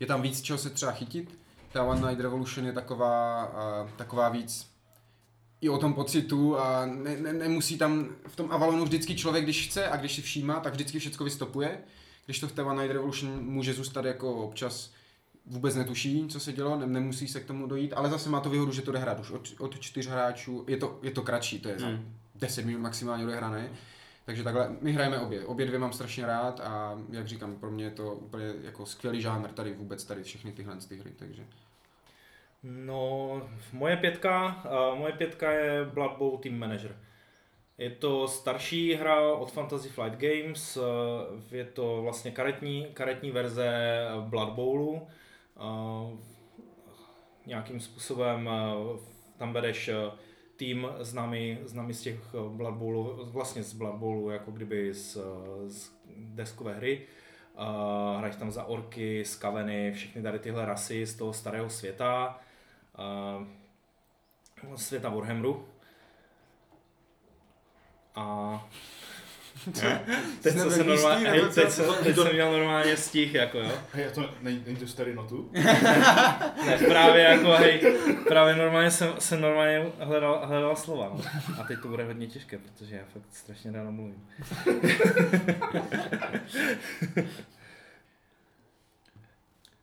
je 0.00 0.06
tam 0.06 0.22
víc 0.22 0.42
čeho 0.42 0.58
se 0.58 0.70
třeba 0.70 0.92
chytit. 0.92 1.41
Ta 1.72 1.82
One 1.84 2.08
Night 2.08 2.20
Revolution 2.20 2.66
je 2.66 2.72
taková, 2.72 3.46
uh, 3.82 3.90
taková 3.90 4.28
víc 4.28 4.72
i 5.60 5.68
o 5.68 5.78
tom 5.78 5.94
pocitu 5.94 6.58
a 6.58 6.86
ne, 6.86 7.16
ne, 7.16 7.32
nemusí 7.32 7.78
tam 7.78 8.08
v 8.26 8.36
tom 8.36 8.52
Avalonu 8.52 8.84
vždycky 8.84 9.16
člověk, 9.16 9.44
když 9.44 9.68
chce 9.68 9.88
a 9.88 9.96
když 9.96 10.14
si 10.14 10.22
všímá, 10.22 10.60
tak 10.60 10.72
vždycky 10.72 10.98
všechno 10.98 11.24
vystopuje. 11.24 11.78
Když 12.24 12.40
to 12.40 12.48
v 12.48 12.52
té 12.52 12.62
One 12.62 12.82
Night 12.82 12.92
Revolution 12.92 13.44
může 13.44 13.74
zůstat 13.74 14.04
jako 14.04 14.34
občas 14.34 14.90
vůbec 15.46 15.74
netuší, 15.74 16.26
co 16.28 16.40
se 16.40 16.52
dělo, 16.52 16.78
ne, 16.78 16.86
nemusí 16.86 17.28
se 17.28 17.40
k 17.40 17.46
tomu 17.46 17.66
dojít, 17.66 17.92
ale 17.92 18.10
zase 18.10 18.30
má 18.30 18.40
to 18.40 18.50
výhodu, 18.50 18.72
že 18.72 18.82
to 18.82 18.92
jde 18.92 18.98
hrát 18.98 19.20
už 19.20 19.30
od, 19.30 19.48
od 19.58 19.80
čtyř 19.80 20.06
hráčů, 20.06 20.64
je 20.68 20.76
to, 20.76 20.98
je 21.02 21.10
to 21.10 21.22
kratší, 21.22 21.60
to 21.60 21.68
je 21.68 21.78
za 21.78 21.86
Hmm. 21.86 22.14
10 22.34 22.64
minut 22.64 22.80
maximálně 22.80 23.24
odehrané. 23.24 23.70
Takže 24.24 24.44
takhle, 24.44 24.76
my 24.80 24.92
hrajeme 24.92 25.20
obě. 25.20 25.44
Obě 25.44 25.66
dvě 25.66 25.78
mám 25.78 25.92
strašně 25.92 26.26
rád 26.26 26.60
a 26.60 26.98
jak 27.10 27.28
říkám, 27.28 27.56
pro 27.56 27.70
mě 27.70 27.84
je 27.84 27.90
to 27.90 28.14
úplně 28.14 28.54
jako 28.62 28.86
skvělý 28.86 29.20
žánr 29.20 29.48
tady 29.48 29.72
vůbec 29.72 30.04
tady 30.04 30.22
všechny 30.22 30.52
tyhle 30.52 30.76
ty 30.88 30.96
hry, 30.96 31.10
takže. 31.10 31.44
No, 32.62 33.42
moje 33.72 33.96
pětka, 33.96 34.62
uh, 34.92 34.98
moje 34.98 35.12
pětka 35.12 35.52
je 35.52 35.84
Blood 35.84 36.18
Bowl 36.18 36.38
Team 36.38 36.58
Manager. 36.58 36.96
Je 37.78 37.90
to 37.90 38.28
starší 38.28 38.94
hra 38.94 39.32
od 39.32 39.52
Fantasy 39.52 39.88
Flight 39.88 40.18
Games, 40.18 40.78
je 41.50 41.64
to 41.64 42.02
vlastně 42.02 42.30
karetní, 42.30 42.86
karetní 42.94 43.30
verze 43.30 43.98
Blood 44.20 44.52
Bowlu. 44.52 45.06
Nějakým 47.46 47.80
způsobem 47.80 48.50
tam 49.36 49.52
vedeš 49.52 49.90
tým 50.56 50.88
známý, 51.00 51.58
známý 51.64 51.94
z 51.94 52.00
těch 52.00 52.34
uh, 52.34 52.52
Blood 52.52 52.74
Bowlu, 52.74 53.24
vlastně 53.24 53.62
z 53.62 53.72
Blood 53.72 53.94
Bowlu, 53.94 54.30
jako 54.30 54.50
kdyby 54.50 54.94
z, 54.94 55.16
uh, 55.16 55.22
z 55.66 55.92
deskové 56.16 56.74
hry. 56.74 57.06
Uh, 57.58 58.18
hraješ 58.18 58.36
tam 58.36 58.50
za 58.50 58.64
orky, 58.64 59.24
skaveny, 59.24 59.92
všechny 59.92 60.22
tady 60.22 60.38
tyhle 60.38 60.66
rasy 60.66 61.06
z 61.06 61.14
toho 61.16 61.32
starého 61.32 61.70
světa, 61.70 62.40
světa 64.76 65.08
Warhammeru. 65.08 65.68
A 68.14 68.68
teď, 70.42 70.52
jsem 70.52 70.66
jistý, 70.66 70.84
normálně, 70.86 71.28
hej, 71.28 71.40
teď, 71.54 71.68
co, 71.68 71.92
teď 71.92 72.16
jsem 72.16 72.32
měl 72.32 72.52
normálně 72.52 72.96
stih, 72.96 73.34
jako 73.34 73.58
jo. 73.58 73.70
Hej, 73.92 74.06
a 74.06 74.10
to 74.10 74.30
není, 74.42 74.62
není 74.66 74.76
to 74.76 74.86
starý 74.86 75.14
notu? 75.14 75.50
Ne, 76.66 76.78
právě 76.88 77.22
jako, 77.22 77.50
hej, 77.50 77.98
právě 78.28 78.56
normálně 78.56 78.90
jsem, 78.90 79.12
jsem 79.18 79.40
normálně 79.40 79.86
hledal, 79.98 80.40
hledal 80.44 80.76
slova, 80.76 81.08
no. 81.14 81.20
A 81.60 81.64
teď 81.64 81.78
to 81.82 81.88
bude 81.88 82.04
hodně 82.04 82.26
těžké, 82.26 82.58
protože 82.58 82.96
já 82.96 83.02
fakt 83.12 83.24
strašně 83.32 83.72
ráno 83.72 83.92
mluvím. 83.92 84.26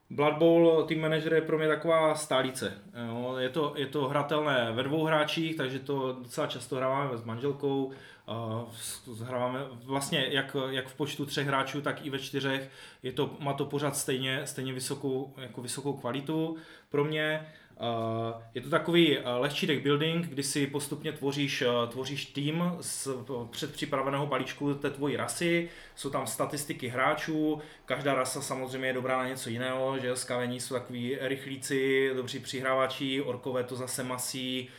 Blood 0.09 0.37
Bowl 0.37 0.83
Team 0.83 1.01
Manager 1.01 1.33
je 1.33 1.41
pro 1.41 1.57
mě 1.57 1.67
taková 1.67 2.15
stálíce. 2.15 2.73
Jo, 3.07 3.35
je, 3.37 3.49
to, 3.49 3.73
je 3.75 3.85
to 3.85 4.07
hratelné 4.07 4.71
ve 4.71 4.83
dvou 4.83 5.05
hráčích, 5.05 5.55
takže 5.55 5.79
to 5.79 6.13
docela 6.13 6.47
často 6.47 6.75
hráváme 6.75 7.17
s 7.17 7.23
manželkou. 7.23 7.91
Uh, 8.29 8.67
s- 8.75 9.21
hráváme 9.21 9.59
vlastně 9.83 10.27
jak, 10.29 10.55
jak 10.69 10.87
v 10.87 10.93
počtu 10.95 11.25
třech 11.25 11.47
hráčů, 11.47 11.81
tak 11.81 12.05
i 12.05 12.09
ve 12.09 12.19
čtyřech. 12.19 12.69
Je 13.03 13.11
to, 13.11 13.35
má 13.39 13.53
to 13.53 13.65
pořád 13.65 13.97
stejně, 13.97 14.41
stejně 14.47 14.73
vysokou, 14.73 15.33
jako 15.37 15.61
vysokou 15.61 15.93
kvalitu 15.93 16.57
pro 16.89 17.05
mě. 17.05 17.47
Uh, 17.81 18.41
je 18.53 18.61
to 18.61 18.69
takový 18.69 19.17
uh, 19.17 19.23
lehčí 19.37 19.67
deck 19.67 19.81
building, 19.83 20.25
kdy 20.27 20.43
si 20.43 20.67
postupně 20.67 21.11
tvoříš, 21.11 21.63
tvoříš 21.87 22.25
tým 22.25 22.63
z 22.81 23.07
předpřipraveného 23.49 24.25
balíčku 24.27 24.73
té 24.73 24.89
tvojí 24.89 25.15
rasy, 25.15 25.69
jsou 25.95 26.09
tam 26.09 26.27
statistiky 26.27 26.87
hráčů, 26.87 27.61
každá 27.85 28.13
rasa 28.13 28.41
samozřejmě 28.41 28.87
je 28.87 28.93
dobrá 28.93 29.17
na 29.17 29.27
něco 29.27 29.49
jiného, 29.49 29.99
že 29.99 30.15
skavení 30.15 30.59
jsou 30.59 30.75
takový 30.75 31.17
rychlíci, 31.21 32.11
dobří 32.15 32.39
přihrávači, 32.39 33.21
orkové 33.21 33.63
to 33.63 33.75
zase 33.75 34.03
masí, 34.03 34.69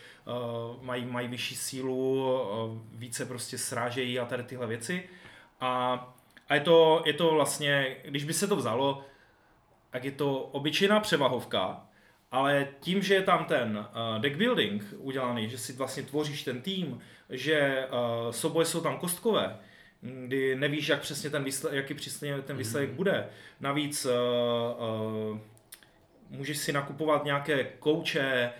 mají, 0.80 1.04
mají 1.04 1.28
vyšší 1.28 1.56
sílu, 1.56 2.32
uh, 2.32 2.78
více 2.92 3.26
prostě 3.26 3.58
srážejí 3.58 4.18
a 4.18 4.24
tady 4.24 4.42
tyhle 4.42 4.66
věci. 4.66 5.08
A, 5.60 5.94
a 6.48 6.54
je, 6.54 6.60
to, 6.60 7.02
je 7.06 7.12
to 7.12 7.30
vlastně, 7.30 7.96
když 8.04 8.24
by 8.24 8.32
se 8.32 8.46
to 8.46 8.56
vzalo, 8.56 9.04
tak 9.90 10.04
je 10.04 10.10
to 10.10 10.38
obyčejná 10.40 11.00
převahovka, 11.00 11.86
ale 12.30 12.68
tím, 12.80 13.02
že 13.02 13.14
je 13.14 13.22
tam 13.22 13.44
ten 13.44 13.78
uh, 13.78 14.20
deck 14.22 14.36
building 14.36 14.84
udělaný, 14.98 15.50
že 15.50 15.58
si 15.58 15.72
vlastně 15.72 16.02
tvoříš 16.02 16.42
ten 16.42 16.62
tým, 16.62 17.00
že 17.30 17.86
uh, 17.90 18.30
souboje 18.30 18.66
jsou 18.66 18.80
tam 18.80 18.98
kostkové, 18.98 19.56
kdy 20.00 20.56
nevíš, 20.56 20.88
jak 20.88 21.00
přesně 21.00 21.30
ten 21.30 21.44
výsledek, 21.44 21.76
jaký 21.76 21.94
přesně 21.94 22.42
ten 22.42 22.56
výsledek 22.56 22.90
bude. 22.90 23.28
Navíc 23.60 24.06
uh, 24.06 24.12
uh, 25.32 25.38
můžeš 26.30 26.58
si 26.58 26.72
nakupovat 26.72 27.24
nějaké 27.24 27.64
kouče, 27.64 28.52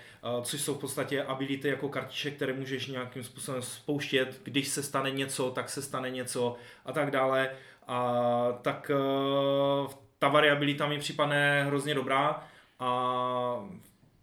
což 0.42 0.60
jsou 0.60 0.74
v 0.74 0.80
podstatě 0.80 1.22
ability 1.22 1.68
jako 1.68 1.88
kartiček, 1.88 2.34
které 2.36 2.52
můžeš 2.52 2.86
nějakým 2.86 3.24
způsobem 3.24 3.62
spouštět, 3.62 4.40
když 4.42 4.68
se 4.68 4.82
stane 4.82 5.10
něco, 5.10 5.50
tak 5.50 5.68
se 5.68 5.82
stane 5.82 6.10
něco 6.10 6.56
a 6.84 6.92
tak 6.92 7.10
dále. 7.10 7.50
A 7.86 8.58
tak 8.62 8.90
uh, 9.84 9.90
ta 10.18 10.28
variabilita 10.28 10.86
mi 10.86 10.98
připadne 10.98 11.64
hrozně 11.64 11.94
dobrá 11.94 12.46
a 12.78 12.90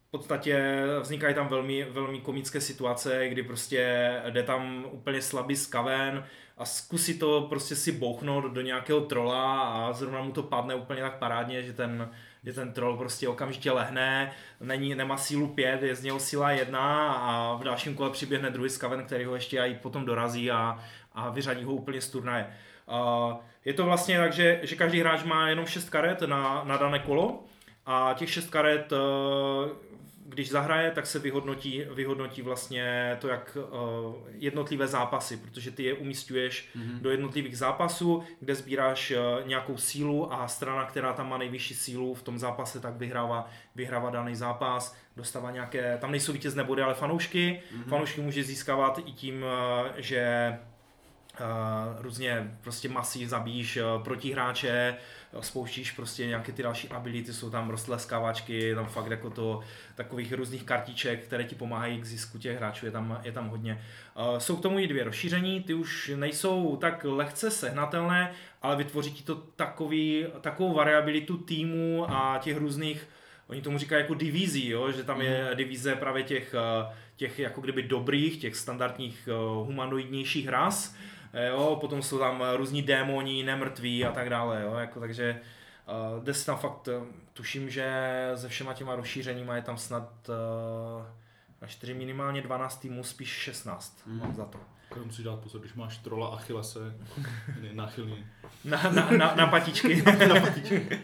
v 0.08 0.12
podstatě 0.12 0.84
vznikají 1.02 1.36
tam 1.36 1.48
velmi, 1.48 1.84
velmi 1.84 2.22
komické 2.22 2.62
situace, 2.62 3.30
kdy 3.30 3.44
prostě 3.44 4.12
jde 4.30 4.44
tam 4.44 4.86
úplně 4.92 5.22
slabý 5.22 5.56
skaven 5.56 6.26
a 6.58 6.66
zkusí 6.66 7.20
to 7.20 7.42
prostě 7.50 7.76
si 7.76 7.92
bouchnout 7.92 8.46
do 8.46 8.62
nějakého 8.62 9.02
trola 9.02 9.62
a 9.62 9.94
zrovna 9.94 10.22
mu 10.22 10.32
to 10.32 10.44
padne 10.44 10.76
úplně 10.76 11.02
tak 11.02 11.18
parádně, 11.18 11.64
že 11.64 11.74
ten, 11.74 12.10
že 12.48 12.54
ten 12.54 12.74
troll 12.74 12.98
prostě 12.98 13.28
okamžitě 13.28 13.72
lehne, 13.72 14.32
není, 14.62 14.96
nemá 14.96 15.18
sílu 15.18 15.48
5, 15.48 15.84
je 15.84 15.96
z 15.96 16.04
něho 16.04 16.20
síla 16.20 16.52
1 16.52 17.14
a 17.14 17.56
v 17.56 17.64
dalším 17.64 17.96
kole 17.96 18.10
přiběhne 18.10 18.50
druhý 18.50 18.70
skaven, 18.70 19.06
který 19.06 19.26
ho 19.26 19.36
ještě 19.36 19.60
i 19.60 19.76
potom 19.76 20.06
dorazí 20.06 20.52
a, 20.52 20.80
a 21.14 21.30
vyřadí 21.30 21.64
ho 21.64 21.74
úplně 21.74 22.02
z 22.02 22.10
turnaje. 22.10 22.48
Uh, 22.88 23.34
je 23.66 23.74
to 23.74 23.86
vlastně 23.86 24.18
tak, 24.18 24.34
že, 24.34 24.60
že 24.64 24.76
každý 24.76 25.00
hráč 25.00 25.24
má 25.24 25.50
jenom 25.50 25.66
6 25.66 25.90
karet 25.90 26.22
na, 26.22 26.64
na 26.64 26.78
dané 26.78 27.00
kolo 27.00 27.44
a 27.86 28.16
těch 28.18 28.30
6 28.30 28.50
karet, 28.50 28.92
uh, 28.92 28.98
když 30.30 30.50
zahraje, 30.50 30.92
tak 30.92 31.08
se 31.08 31.20
vyhodnotí, 31.20 31.84
vyhodnotí 31.94 32.42
vlastně 32.42 33.18
to, 33.22 33.28
jak 33.28 33.58
uh, 33.58 34.16
jednotlivé 34.32 34.88
zápasy, 34.88 35.38
protože 35.38 35.72
ty 35.72 35.84
je 35.84 35.94
umístuješ 35.94 36.70
mm-hmm. 36.76 37.02
do 37.02 37.12
jednotlivých 37.12 37.58
zápasů, 37.58 38.24
kde 38.40 38.56
sbíráš 38.56 39.12
uh, 39.12 39.48
nějakou 39.48 39.78
sílu 39.78 40.34
a 40.34 40.48
strana, 40.48 40.86
která 40.86 41.14
tam 41.14 41.30
má 41.30 41.38
nejvyšší 41.38 41.76
sílu 41.76 42.14
v 42.14 42.24
tom 42.24 42.40
zápase, 42.40 42.80
tak 42.80 42.96
vyhrává, 42.96 43.50
vyhrává 43.76 44.10
daný 44.10 44.36
zápas, 44.36 44.96
dostává 45.16 45.52
nějaké, 45.52 45.98
tam 45.98 46.12
nejsou 46.12 46.34
vítězné 46.34 46.64
body, 46.64 46.82
ale 46.82 46.94
fanoušky. 46.94 47.62
Mm-hmm. 47.62 47.90
Fanoušky 47.90 48.22
může 48.22 48.44
získávat 48.44 49.00
i 49.06 49.12
tím, 49.12 49.44
uh, 49.44 49.88
že 49.98 50.54
Uh, 51.40 52.02
různě 52.02 52.58
prostě 52.62 52.90
masí 52.90 53.26
zabíjíš 53.26 53.78
uh, 53.78 54.04
protihráče, 54.04 54.96
uh, 54.98 55.04
spouštíš 55.40 55.92
prostě 55.92 56.26
nějaké 56.28 56.52
ty 56.52 56.64
další 56.64 56.88
ability, 56.90 57.34
jsou 57.34 57.50
tam 57.50 57.70
roztleskávačky, 57.70 58.76
tam 58.76 58.86
fakt 58.86 59.12
jako 59.12 59.30
to 59.30 59.60
takových 59.96 60.34
různých 60.34 60.64
kartiček, 60.64 61.24
které 61.24 61.44
ti 61.44 61.56
pomáhají 61.56 62.02
k 62.02 62.06
zisku 62.06 62.38
těch 62.38 62.58
hráčů, 62.58 62.86
je 62.86 62.92
tam, 62.92 63.22
je 63.24 63.32
tam 63.32 63.48
hodně. 63.48 63.82
Uh, 64.16 64.38
jsou 64.38 64.56
k 64.56 64.62
tomu 64.62 64.80
i 64.80 64.88
dvě 64.88 65.04
rozšíření, 65.04 65.64
ty 65.64 65.74
už 65.74 66.12
nejsou 66.16 66.78
tak 66.78 67.06
lehce 67.10 67.52
sehnatelné, 67.52 68.32
ale 68.62 68.76
vytvoří 68.76 69.12
ti 69.12 69.24
to 69.24 69.36
takový, 69.36 70.26
takovou 70.42 70.74
variabilitu 70.74 71.38
týmu 71.38 72.06
a 72.10 72.40
těch 72.44 72.58
různých 72.58 73.08
Oni 73.50 73.62
tomu 73.62 73.78
říkají 73.78 74.02
jako 74.02 74.14
divizí, 74.14 74.70
jo? 74.70 74.92
že 74.92 75.04
tam 75.04 75.22
je 75.22 75.50
divize 75.56 75.96
právě 75.96 76.24
těch, 76.24 76.56
uh, 76.84 76.94
těch 77.16 77.40
jako 77.40 77.62
kdyby 77.62 77.84
dobrých, 77.84 78.38
těch 78.38 78.56
standardních 78.56 79.30
uh, 79.32 79.68
humanoidnějších 79.68 80.48
ras, 80.48 80.96
Eh, 80.96 81.17
jo, 81.46 81.78
potom 81.82 82.02
jsou 82.02 82.20
tam 82.20 82.44
různí 82.56 82.82
démoni, 82.82 83.44
nemrtví 83.44 84.06
a 84.06 84.12
tak 84.12 84.30
dále, 84.30 84.62
jo, 84.64 84.74
jako, 84.76 85.00
takže 85.00 85.40
uh, 86.18 86.24
jde 86.24 86.34
si 86.34 86.46
tam 86.46 86.58
fakt, 86.58 86.88
uh, 86.88 87.04
tuším, 87.34 87.70
že 87.70 87.92
se 88.36 88.50
všema 88.50 88.74
těma 88.74 88.96
rozšířeníma 88.96 89.56
je 89.56 89.62
tam 89.62 89.78
snad 89.78 90.30
uh, 90.30 91.06
A 91.62 91.68
4 91.68 91.94
minimálně 91.94 92.42
12 92.42 92.76
týmů, 92.80 93.04
spíš 93.04 93.30
16 93.30 94.02
Mhm. 94.06 94.20
mám 94.20 94.36
za 94.36 94.46
to. 94.46 94.60
Jako 94.90 95.06
musíš 95.06 95.26
dát 95.26 95.40
pozor, 95.40 95.62
když 95.62 95.74
máš 95.74 95.98
trola 95.98 96.28
Achillese, 96.28 96.96
náchylný. 97.72 98.26
Na, 98.66 98.84
na, 98.92 99.10
na, 99.12 99.36
na 99.36 99.48
patičky. 99.48 100.02
na 100.28 100.40
patičky. 100.40 101.02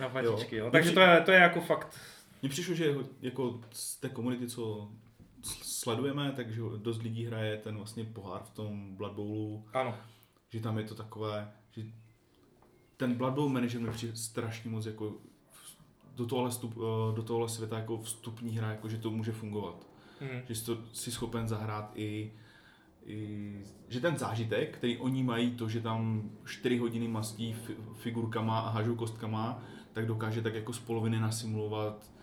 na 0.00 0.08
patičky, 0.08 0.56
jo. 0.56 0.70
Takže 0.70 0.90
to 0.90 1.00
je, 1.00 1.20
to 1.20 1.32
je 1.32 1.38
jako 1.40 1.60
fakt 1.60 1.98
Mně 2.42 2.48
přišlo, 2.50 2.74
že 2.74 2.94
jako 3.22 3.60
z 3.72 3.96
té 3.96 4.08
komunity, 4.08 4.46
co 4.48 4.88
sledujeme, 5.86 6.32
takže 6.36 6.60
dost 6.76 7.02
lidí 7.02 7.24
hraje 7.24 7.56
ten 7.56 7.76
vlastně 7.76 8.04
pohár 8.04 8.42
v 8.42 8.50
tom 8.50 8.96
Blood 8.96 9.12
Bowlu, 9.12 9.64
Ano. 9.72 9.94
že 10.48 10.60
tam 10.60 10.78
je 10.78 10.84
to 10.84 10.94
takové, 10.94 11.52
že 11.70 11.82
ten 12.96 13.14
Blood 13.14 13.34
Bowl 13.34 13.48
manager 13.48 13.80
mi 13.80 13.90
přijde 13.90 14.16
strašně 14.16 14.70
moc 14.70 14.86
jako 14.86 15.14
do 16.16 16.26
tohle, 16.26 16.50
stup, 16.52 16.74
eh, 16.76 17.16
do 17.16 17.22
tohle 17.22 17.48
světa 17.48 17.78
jako 17.78 17.98
vstupní 17.98 18.58
hra, 18.58 18.70
jako 18.70 18.88
že 18.88 18.98
to 18.98 19.10
může 19.10 19.32
fungovat. 19.32 19.86
Mhm. 20.20 20.40
Že 20.48 20.54
jsi 20.54 20.64
to 20.66 20.78
si 20.92 21.12
schopen 21.12 21.48
zahrát 21.48 21.92
i, 21.94 22.32
i 23.06 23.62
že 23.88 24.00
ten 24.00 24.18
zážitek, 24.18 24.76
který 24.76 24.96
oni 24.98 25.22
mají, 25.22 25.50
to, 25.50 25.68
že 25.68 25.80
tam 25.80 26.30
4 26.44 26.78
hodiny 26.78 27.08
mastí 27.08 27.52
fi, 27.52 27.76
figurkama 27.94 28.60
a 28.60 28.70
hážou 28.70 28.94
kostkama, 28.94 29.62
tak 29.92 30.06
dokáže 30.06 30.42
tak 30.42 30.54
jako 30.54 30.72
z 30.72 30.78
poloviny 30.78 31.20
nasimulovat 31.20 32.15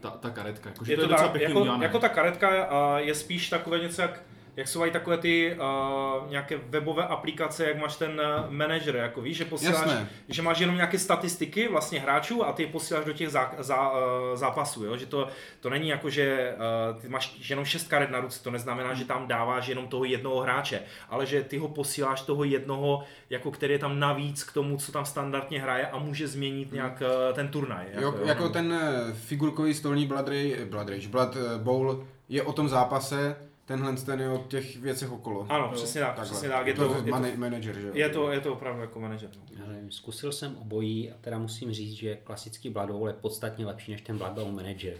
ta, 0.00 0.10
ta 0.10 0.30
karetka. 0.30 0.68
Jako, 0.70 0.84
že 0.84 0.92
Je 0.92 0.96
to, 0.96 1.02
to, 1.02 1.04
je 1.04 1.08
docela 1.08 1.28
tak, 1.28 1.32
pěkně 1.32 1.48
jako, 1.48 1.60
udělané. 1.60 1.84
jako 1.84 1.98
ta 1.98 2.08
karetka 2.08 2.66
je 2.96 3.14
spíš 3.14 3.48
takové 3.48 3.78
něco 3.78 4.02
jak 4.02 4.20
jak 4.56 4.68
jsou 4.68 4.84
i 4.84 4.90
takové 4.90 5.18
ty 5.18 5.56
uh, 5.56 6.30
nějaké 6.30 6.56
webové 6.56 7.06
aplikace, 7.06 7.64
jak 7.64 7.78
máš 7.78 7.96
ten 7.96 8.20
uh, 8.20 8.50
manager, 8.50 8.96
jako 8.96 9.20
víš, 9.20 9.36
že 9.36 9.44
posíláš, 9.44 9.86
Jasné. 9.86 10.08
že 10.28 10.42
máš 10.42 10.58
jenom 10.58 10.76
nějaké 10.76 10.98
statistiky 10.98 11.68
vlastně 11.68 12.00
hráčů 12.00 12.44
a 12.46 12.52
ty 12.52 12.62
je 12.62 12.68
posíláš 12.68 13.04
do 13.04 13.12
těch 13.12 13.28
zá, 13.28 13.54
zá, 13.58 13.90
uh, 13.90 13.98
zápasů, 14.34 14.84
jo? 14.84 14.96
že 14.96 15.06
to, 15.06 15.28
to 15.60 15.70
není 15.70 15.88
jako, 15.88 16.10
že 16.10 16.54
uh, 16.94 17.00
ty 17.02 17.08
máš 17.08 17.50
jenom 17.50 17.64
šest 17.64 17.88
karet 17.88 18.10
na 18.10 18.20
ruce, 18.20 18.42
to 18.42 18.50
neznamená, 18.50 18.94
že 18.94 19.04
tam 19.04 19.26
dáváš 19.28 19.66
jenom 19.66 19.88
toho 19.88 20.04
jednoho 20.04 20.40
hráče, 20.40 20.82
ale 21.10 21.26
že 21.26 21.42
ty 21.42 21.58
ho 21.58 21.68
posíláš 21.68 22.22
toho 22.22 22.44
jednoho, 22.44 23.02
jako 23.30 23.50
který 23.50 23.72
je 23.72 23.78
tam 23.78 24.00
navíc 24.00 24.44
k 24.44 24.52
tomu, 24.52 24.76
co 24.76 24.92
tam 24.92 25.04
standardně 25.04 25.60
hraje 25.60 25.86
a 25.86 25.98
může 25.98 26.28
změnit 26.28 26.72
nějak 26.72 27.02
uh, 27.02 27.34
ten 27.34 27.48
turnaj. 27.48 27.86
Jo, 28.00 28.14
jako 28.24 28.42
nebo- 28.42 28.48
ten 28.48 28.72
eh, 28.72 29.14
figurkový 29.14 29.74
stolní 29.74 30.06
Blood 30.06 30.28
Rage, 30.28 30.64
Blood, 30.64 30.88
Rage, 30.88 31.08
Blood 31.08 31.36
eh, 31.36 31.58
Bowl 31.58 32.06
je 32.28 32.42
o 32.42 32.52
tom 32.52 32.68
zápase, 32.68 33.36
tenhle 33.66 33.96
ten 33.96 34.20
je 34.20 34.30
o 34.30 34.44
těch 34.48 34.76
věcech 34.76 35.12
okolo. 35.12 35.46
Ano, 35.48 35.70
přesně 35.74 36.00
tak, 36.00 36.08
Takhle. 36.16 36.24
přesně 36.24 36.48
tak, 36.48 36.66
je 36.66 36.74
to, 36.74 36.88
to, 36.88 36.94
je 36.94 37.02
to, 37.02 37.08
man- 37.08 37.36
manager, 37.38 37.80
že 37.80 37.86
jo? 37.86 37.92
je 37.94 38.08
to, 38.08 38.32
je 38.32 38.40
to 38.40 38.52
opravdu 38.52 38.80
jako 38.80 39.00
manažer. 39.00 39.30
no. 39.36 39.42
Já 39.60 39.66
nevím, 39.72 39.90
zkusil 39.90 40.32
jsem 40.32 40.56
obojí 40.56 41.10
a 41.10 41.14
teda 41.20 41.38
musím 41.38 41.72
říct, 41.72 41.92
že 41.92 42.16
klasický 42.16 42.70
Blood 42.70 42.90
Bowl 42.90 43.08
je 43.08 43.14
podstatně 43.14 43.66
lepší 43.66 43.92
než 43.92 44.00
ten 44.00 44.18
Blood 44.18 44.32
Bowl 44.32 44.52
Manager. 44.52 44.94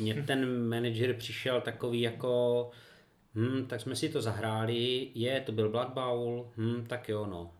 Mně 0.00 0.14
ten 0.14 0.68
manager 0.68 1.14
přišel 1.14 1.60
takový 1.60 2.00
jako, 2.00 2.70
hm, 3.34 3.66
tak 3.68 3.80
jsme 3.80 3.96
si 3.96 4.08
to 4.08 4.22
zahráli, 4.22 5.10
je, 5.14 5.40
to 5.40 5.52
byl 5.52 5.70
Blood 5.70 5.88
Bowl, 5.88 6.50
hm, 6.56 6.84
tak 6.88 7.08
jo, 7.08 7.26
no. 7.26 7.50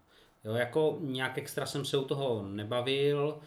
Jo, 0.45 0.55
jako 0.55 0.99
nějak 1.01 1.39
extra 1.39 1.67
jsem 1.67 1.85
se 1.85 1.99
u 1.99 2.05
toho 2.05 2.45
nebavil, 2.49 3.39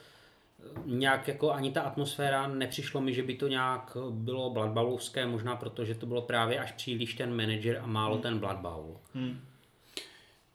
nějak 0.85 1.27
jako 1.27 1.51
ani 1.51 1.71
ta 1.71 1.81
atmosféra 1.81 2.47
nepřišlo 2.47 3.01
mi, 3.01 3.13
že 3.13 3.23
by 3.23 3.35
to 3.35 3.47
nějak 3.47 3.97
bylo 4.09 4.49
Blood 4.49 4.69
Bowlovské, 4.69 5.27
možná 5.27 5.55
protože 5.55 5.95
to 5.95 6.05
bylo 6.05 6.21
právě 6.21 6.59
až 6.59 6.71
příliš 6.71 7.13
ten 7.13 7.35
manager 7.35 7.79
a 7.83 7.87
málo 7.87 8.17
ten 8.17 8.39
Blood 8.39 8.57
Bowl. 8.57 8.97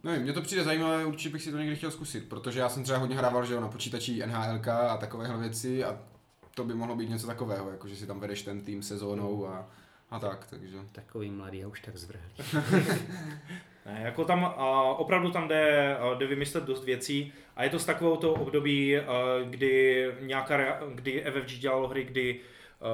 No, 0.03 0.13
mně 0.21 0.33
to 0.33 0.43
přijde 0.43 0.65
zajímavé, 0.65 1.07
určitě 1.07 1.33
bych 1.33 1.43
si 1.43 1.51
to 1.51 1.59
někdy 1.59 1.77
chtěl 1.77 1.91
zkusit, 1.91 2.29
protože 2.29 2.61
já 2.61 2.69
jsem 2.69 2.83
třeba 2.83 2.99
hodně 2.99 3.17
hrával, 3.17 3.47
že 3.47 3.55
jo, 3.55 3.61
na 3.61 3.69
počítači 3.69 4.27
NHLK 4.27 4.69
a 4.69 4.97
takovéhle 4.97 5.39
věci 5.39 5.85
a 5.85 5.99
to 6.55 6.65
by 6.65 6.75
mohlo 6.75 6.97
být 6.97 7.11
něco 7.11 7.27
takového, 7.27 7.71
jako 7.71 7.89
že 7.89 7.97
si 7.97 8.07
tam 8.07 8.21
vedeš 8.21 8.43
ten 8.43 8.61
tým 8.61 8.83
sezónou 8.83 9.49
a, 9.49 9.71
a 10.11 10.19
tak, 10.19 10.47
takže. 10.51 10.77
Takový 10.93 11.31
mladý 11.31 11.65
a 11.65 11.69
už 11.69 11.81
tak 11.81 11.97
zvrhlý. 11.97 12.31
Ne, 13.87 14.01
jako 14.05 14.25
tam 14.25 14.45
a 14.45 14.83
opravdu 14.83 15.31
tam 15.31 15.49
jde, 15.49 15.97
a, 15.97 16.15
jde 16.15 16.27
vymyslet 16.27 16.65
dost 16.65 16.85
věcí 16.85 17.33
a 17.57 17.65
je 17.65 17.71
to 17.71 17.79
z 17.79 17.85
takového 17.85 18.17
toho 18.17 18.35
období, 18.35 18.99
a, 18.99 19.05
kdy 19.45 20.07
nějaká, 20.21 20.79
kdy 20.95 21.25
FFG 21.31 21.59
dělalo 21.59 21.89
hry, 21.89 22.05
kdy, 22.05 22.41
a, 22.81 22.87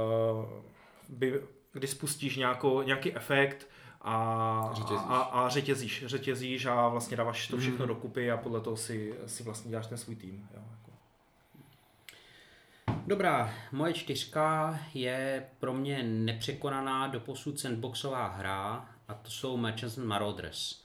by, 1.09 1.41
kdy 1.73 1.87
spustíš 1.87 2.37
nějakou, 2.37 2.83
nějaký 2.83 3.17
efekt 3.17 3.69
a 4.03 4.71
Řetězíš. 4.75 4.99
a, 5.09 5.17
a 5.21 5.49
řetězíš, 5.49 6.05
řetězíš 6.07 6.67
a 6.67 6.89
vlastně 6.89 7.17
dáváš 7.17 7.49
to 7.49 7.57
všechno 7.57 7.79
Mhm. 7.79 7.89
dokupy 7.89 8.31
a 8.31 8.37
podle 8.37 8.61
toho 8.61 8.77
si, 8.77 9.15
si 9.27 9.43
vlastně 9.43 9.71
děláš 9.71 9.87
ten 9.87 9.99
svůj 9.99 10.17
tým. 10.17 10.49
Jo, 10.55 10.63
jako. 10.71 10.93
Dobrá, 13.07 13.55
moje 13.73 13.93
čtyřka 13.93 14.79
je 14.95 15.47
pro 15.61 15.73
mě 15.73 16.03
nepřekonaná 16.03 17.07
doposud 17.07 17.61
sandboxová 17.61 18.27
hra 18.29 18.89
a 19.09 19.15
to 19.15 19.31
jsou 19.31 19.57
Merchants 19.57 19.99
and 19.99 20.07
Marauders. 20.07 20.82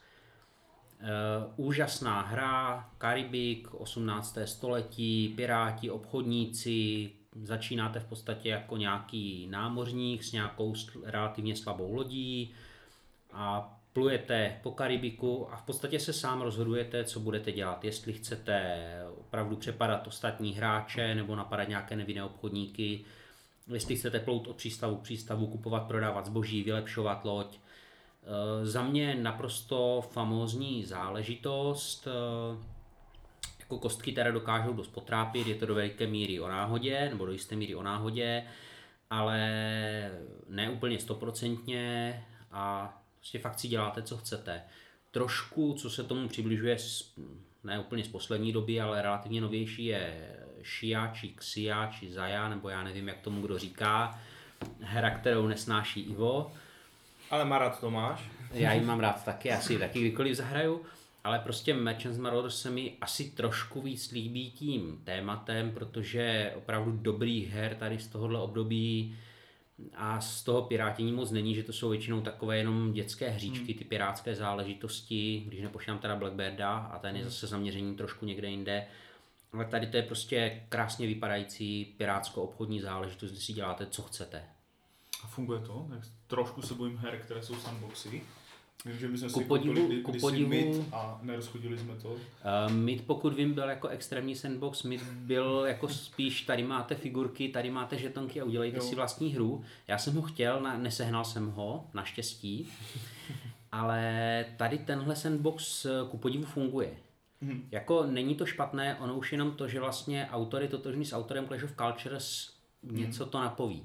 Uh, 1.02 1.68
úžasná 1.68 2.22
hra, 2.22 2.90
Karibik, 2.98 3.74
18. 3.74 4.38
století, 4.46 5.34
piráti, 5.36 5.90
obchodníci, 5.90 7.12
začínáte 7.44 8.00
v 8.00 8.06
podstatě 8.06 8.50
jako 8.50 8.78
nějaký 8.78 9.48
námořník 9.50 10.24
s 10.24 10.32
nějakou 10.32 10.74
relativně 11.04 11.56
slabou 11.56 11.94
lodí 11.94 12.54
a 13.34 13.74
plujete 13.94 14.60
po 14.64 14.72
Karibiku 14.72 15.54
a 15.54 15.56
v 15.58 15.62
podstatě 15.62 16.00
se 16.00 16.14
sám 16.14 16.42
rozhodujete, 16.42 17.04
co 17.04 17.20
budete 17.20 17.52
dělat. 17.52 17.86
Jestli 17.86 18.14
chcete 18.14 18.84
opravdu 19.20 19.56
přepadat 19.56 20.08
ostatní 20.08 20.54
hráče 20.54 21.16
nebo 21.16 21.36
napadat 21.36 21.70
nějaké 21.70 21.96
nevinné 21.96 22.24
obchodníky, 22.24 23.06
jestli 23.74 23.96
chcete 23.96 24.20
plout 24.20 24.48
od 24.48 24.56
přístavu 24.56 24.96
k 24.96 25.02
přístavu, 25.02 25.48
kupovat, 25.48 25.88
prodávat 25.88 26.26
zboží, 26.26 26.64
vylepšovat 26.64 27.26
loď. 27.26 27.58
E, 28.28 28.66
za 28.66 28.84
mě 28.84 29.16
naprosto 29.16 30.02
famózní 30.12 30.86
záležitost. 30.86 32.08
E, 32.08 32.12
jako 33.60 33.80
kostky 33.80 34.12
teda 34.12 34.32
dokážou 34.32 34.74
dost 34.74 34.88
potrápit, 34.88 35.48
je 35.48 35.56
to 35.56 35.66
do 35.66 35.76
veliké 35.76 36.08
míry 36.08 36.40
o 36.40 36.48
náhodě, 36.48 37.10
nebo 37.10 37.26
do 37.26 37.32
jisté 37.32 37.56
míry 37.56 37.76
o 37.76 37.84
náhodě, 37.84 38.44
ale 39.10 39.40
ne 40.50 40.70
úplně 40.70 41.00
stoprocentně 41.00 42.24
a 42.52 42.94
prostě 43.16 43.40
fakt 43.40 43.60
si 43.60 43.68
děláte, 43.68 44.02
co 44.02 44.18
chcete. 44.18 44.62
Trošku, 45.12 45.74
co 45.74 45.90
se 45.90 46.04
tomu 46.04 46.28
přibližuje, 46.28 46.78
ne 47.63 47.80
úplně 47.80 48.04
z 48.04 48.08
poslední 48.08 48.54
doby, 48.54 48.82
ale 48.82 49.02
relativně 49.02 49.42
novější 49.42 49.86
je 49.86 50.36
Shia, 50.63 51.08
či 51.08 51.28
Xia, 51.28 51.88
či 51.88 52.12
Zaya, 52.12 52.50
nebo 52.50 52.70
já 52.70 52.84
nevím, 52.84 53.08
jak 53.08 53.22
tomu 53.22 53.42
kdo 53.42 53.60
říká. 53.60 54.22
Hra, 54.82 55.10
kterou 55.10 55.48
nesnáší 55.48 56.02
Ivo. 56.02 56.52
Ale 57.32 57.46
Marat 57.46 57.80
to 57.80 57.92
máš. 57.92 58.30
Já 58.54 58.74
ji 58.74 58.82
mám 58.82 59.00
rád 59.00 59.26
taky, 59.26 59.52
asi 59.52 59.74
ji 59.74 59.80
taky 59.80 60.00
kdykoliv 60.00 60.36
zahraju, 60.36 60.82
ale 61.24 61.40
prostě 61.40 61.74
Merchants 61.74 62.18
Marauders 62.18 62.62
se 62.62 62.70
mi 62.70 62.94
asi 63.02 63.32
trošku 63.32 63.82
víc 63.82 64.12
líbí 64.12 64.52
tím 64.52 65.02
tématem, 65.04 65.72
protože 65.72 66.54
opravdu 66.56 66.92
dobrých 66.92 67.50
her 67.50 67.76
tady 67.76 68.00
z 68.00 68.08
tohohle 68.08 68.40
období 68.40 69.18
a 69.96 70.22
z 70.22 70.44
toho 70.44 70.62
pirátění 70.62 71.12
moc 71.12 71.32
není, 71.32 71.56
že 71.56 71.63
to 71.63 71.74
jsou 71.74 71.90
většinou 71.90 72.22
takové 72.22 72.58
jenom 72.58 72.94
dětské 72.94 73.30
hříčky, 73.30 73.74
ty 73.74 73.84
pirátské 73.84 74.36
záležitosti, 74.36 75.44
když 75.48 75.62
nepošlám 75.62 76.00
teda 76.00 76.16
Blackbearda 76.16 76.78
a 76.78 77.00
ten 77.00 77.16
je 77.16 77.24
zase 77.24 77.48
zaměření 77.48 77.96
trošku 77.96 78.26
někde 78.26 78.50
jinde. 78.50 78.88
Ale 79.54 79.66
tady 79.66 79.88
to 79.88 79.98
je 79.98 80.04
prostě 80.04 80.63
krásně 80.70 81.08
vypadající 81.08 81.86
pirátsko-obchodní 81.98 82.82
záležitost, 82.82 83.32
kdy 83.32 83.40
si 83.40 83.54
děláte, 83.54 83.86
co 83.86 84.02
chcete. 84.02 84.44
A 85.24 85.28
funguje 85.28 85.60
to? 85.60 85.88
Tak 85.90 86.04
trošku 86.28 86.62
se 86.62 86.74
bojím 86.74 86.98
her, 86.98 87.20
které 87.24 87.42
jsou 87.44 87.56
sandboxy. 87.56 88.22
Vím, 88.86 89.00
že 89.00 89.08
my 89.08 89.18
jsme 89.18 89.30
Ku 89.30 89.40
si 89.40 89.46
podivu- 89.46 89.76
koupili 89.82 90.02
ku 90.02 90.12
podivu- 90.12 90.50
Myth 90.50 90.94
a 90.94 91.20
nerozchodili 91.24 91.78
jsme 91.78 91.96
to. 91.96 92.08
Uh, 92.10 92.20
Mid, 92.72 93.06
pokud 93.08 93.34
vím, 93.34 93.54
byl 93.54 93.70
jako 93.70 93.88
extrémní 93.88 94.36
sandbox, 94.36 94.84
Mid 94.84 95.04
byl 95.04 95.63
jako 95.68 95.88
spíš, 95.90 96.42
tady 96.42 96.63
máte 96.63 96.96
figurky, 96.96 97.50
tady 97.50 97.72
máte 97.72 97.98
žetonky 97.98 98.42
a 98.42 98.46
udělejte 98.46 98.78
Jo. 98.78 98.84
si 98.84 98.96
vlastní 98.96 99.34
hru. 99.34 99.63
Já 99.88 99.98
jsem 99.98 100.16
ho 100.16 100.22
chtěl, 100.22 100.62
na, 100.62 100.78
nesehnal 100.78 101.26
jsem 101.26 101.52
ho, 101.52 101.86
naštěstí, 101.94 102.70
ale 103.72 104.46
tady 104.58 104.78
tenhle 104.78 105.16
sandbox 105.16 105.86
eh, 105.86 105.90
ku 106.10 106.18
podivu 106.18 106.46
funguje. 106.46 106.94
Mhm. 107.42 107.68
Jako 107.72 108.04
není 108.06 108.36
to 108.36 108.46
špatné, 108.46 108.96
ono 109.00 109.16
už 109.18 109.32
jenom 109.32 109.52
to, 109.52 109.68
že 109.68 109.80
vlastně 109.80 110.28
autor 110.32 110.62
je 110.62 110.68
totožný 110.68 111.06
s 111.06 111.13
autorem 111.16 111.48
Clash 111.48 111.63
of 111.63 111.72
Cultures, 111.82 112.50
něco 112.84 113.26
to 113.26 113.40
napoví. 113.42 113.84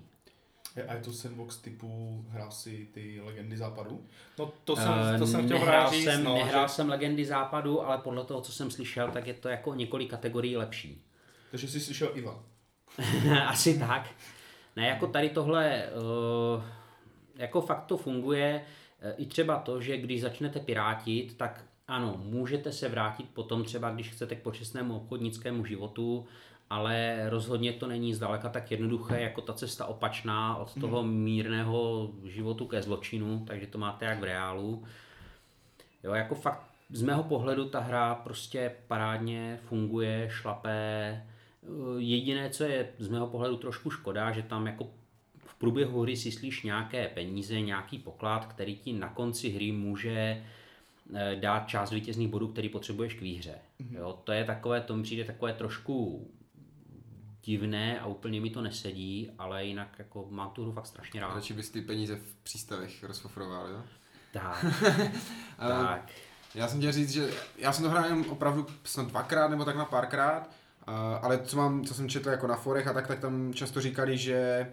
Je- 0.77 0.85
A 0.87 0.95
je 0.95 1.01
to 1.01 1.13
sandbox 1.13 1.57
typu 1.57 2.25
hrál 2.29 2.51
si 2.51 2.89
ty 2.95 3.21
legendy 3.25 3.57
západu? 3.57 4.07
No 4.39 4.53
to 4.65 4.77
jsem, 4.77 4.93
Eh, 5.15 5.19
to 5.19 5.27
jsem 5.27 5.45
chtěl 5.45 5.59
nehrál 5.59 5.91
říct, 5.91 6.05
jsem, 6.05 6.25
no, 6.25 6.35
nehrál 6.35 6.69
že, 6.69 6.75
jsem 6.75 6.89
Legendy 6.89 7.25
západu, 7.25 7.87
ale 7.87 7.99
podle 7.99 8.25
toho, 8.25 8.41
co 8.41 8.53
jsem 8.53 8.71
slyšel, 8.71 9.11
tak 9.11 9.27
je 9.27 9.35
to 9.35 9.49
jako 9.49 9.75
několik 9.75 10.11
kategorií 10.11 10.57
lepší. 10.57 11.03
Takže 11.51 11.69
jsi 11.69 11.81
slyšel 11.81 12.11
Iva. 12.15 12.43
Asi 13.47 13.79
tak. 13.79 14.11
Ne, 14.77 14.87
jako 14.89 15.07
tady 15.07 15.29
tohle, 15.31 15.83
uh, 16.57 16.63
jako 17.37 17.61
fakt 17.61 17.85
to 17.87 17.97
funguje. 17.97 18.63
Eh, 19.01 19.15
I 19.17 19.27
třeba 19.27 19.59
to, 19.59 19.81
že 19.81 19.97
když 19.97 20.21
začnete 20.21 20.61
pirátit, 20.61 21.35
tak 21.37 21.65
ano, 21.89 22.21
můžete 22.25 22.73
se 22.73 22.89
vrátit 22.89 23.27
potom 23.33 23.65
třeba, 23.65 23.91
když 23.91 24.11
chcete 24.11 24.37
k 24.37 24.43
počestnému 24.43 24.97
obchodnickému 24.97 25.65
životu 25.65 26.27
ale 26.73 27.25
rozhodně 27.31 27.73
to 27.73 27.87
není 27.87 28.15
zdaleka 28.15 28.49
tak 28.49 28.71
jednoduché 28.71 29.21
jako 29.21 29.41
ta 29.41 29.53
cesta 29.53 29.87
opačná 29.87 30.57
od 30.57 30.81
toho 30.81 31.03
mírného 31.03 32.11
životu 32.25 32.67
ke 32.67 32.83
zločinu, 32.83 33.45
takže 33.47 33.67
to 33.67 33.79
máte 33.79 34.05
jak 34.05 34.21
v 34.21 34.25
reálu. 34.25 34.85
Jo, 36.05 36.13
jako 36.15 36.35
fakt 36.35 36.63
z 36.91 37.03
mého 37.03 37.23
pohledu 37.23 37.69
ta 37.69 37.81
hra 37.81 38.15
prostě 38.15 38.73
parádně 38.89 39.59
funguje, 39.69 40.29
šlapé. 40.31 41.23
Jediné, 41.99 42.51
co 42.51 42.65
je 42.65 42.89
z 42.99 43.09
mého 43.09 43.27
pohledu 43.27 43.57
trošku 43.57 43.91
škoda, 43.91 44.33
že 44.33 44.43
tam 44.43 44.67
jako 44.67 44.87
v 45.45 45.55
průběhu 45.55 46.03
hry 46.03 46.17
si 46.17 46.33
slíš 46.33 46.63
nějaké 46.63 47.09
peníze, 47.09 47.61
nějaký 47.61 47.99
poklad, 47.99 48.47
který 48.47 48.77
ti 48.77 48.93
na 48.93 49.09
konci 49.09 49.49
hry 49.49 49.73
může 49.73 50.11
eh, 50.11 50.43
dát 51.41 51.69
část 51.69 51.91
vítězných 51.91 52.29
bodů, 52.29 52.49
který 52.49 52.69
potřebuješ 52.69 53.15
k 53.15 53.21
výhře. 53.21 53.55
Jo, 53.91 54.19
to 54.25 54.33
je 54.33 54.45
takové, 54.45 54.81
to 54.81 54.97
mi 54.97 55.03
přijde 55.03 55.25
takové 55.25 55.53
trošku 55.53 56.29
divné 57.45 58.01
a 58.01 58.07
úplně 58.07 58.41
mi 58.41 58.51
to 58.51 58.63
nesedí, 58.63 59.31
ale 59.39 59.65
jinak 59.65 59.89
jako 59.99 60.27
mám 60.31 60.51
tu 60.51 60.63
hru 60.63 60.73
fakt 60.73 60.87
strašně 60.87 61.21
rád. 61.21 61.35
Radši 61.35 61.55
bys 61.55 61.71
ty 61.71 61.81
peníze 61.83 62.17
v 62.17 62.35
přístavech 62.43 63.05
rozfofroval, 63.05 63.69
jo? 63.69 63.83
Tak, 64.33 64.65
A 65.59 65.69
tak. 65.69 66.11
Já 66.55 66.69
jsem 66.69 66.79
chtěl 66.79 66.93
říct, 66.93 67.11
že 67.11 67.31
já 67.59 67.73
jsem 67.73 67.85
to 67.85 67.91
hrál 67.91 68.05
jenom 68.05 68.25
opravdu 68.31 68.67
snad 68.85 69.07
dvakrát 69.09 69.49
nebo 69.49 69.65
tak 69.65 69.77
na 69.77 69.85
párkrát, 69.85 70.51
a- 70.87 71.17
ale 71.17 71.39
co, 71.39 71.57
mám, 71.57 71.85
co 71.85 71.95
jsem 71.95 72.09
četl 72.09 72.29
jako 72.29 72.47
na 72.47 72.57
forech 72.57 72.87
a 72.87 72.93
tak, 72.93 73.07
tak 73.07 73.21
tam 73.21 73.55
často 73.55 73.81
říkali, 73.81 74.19
že 74.19 74.67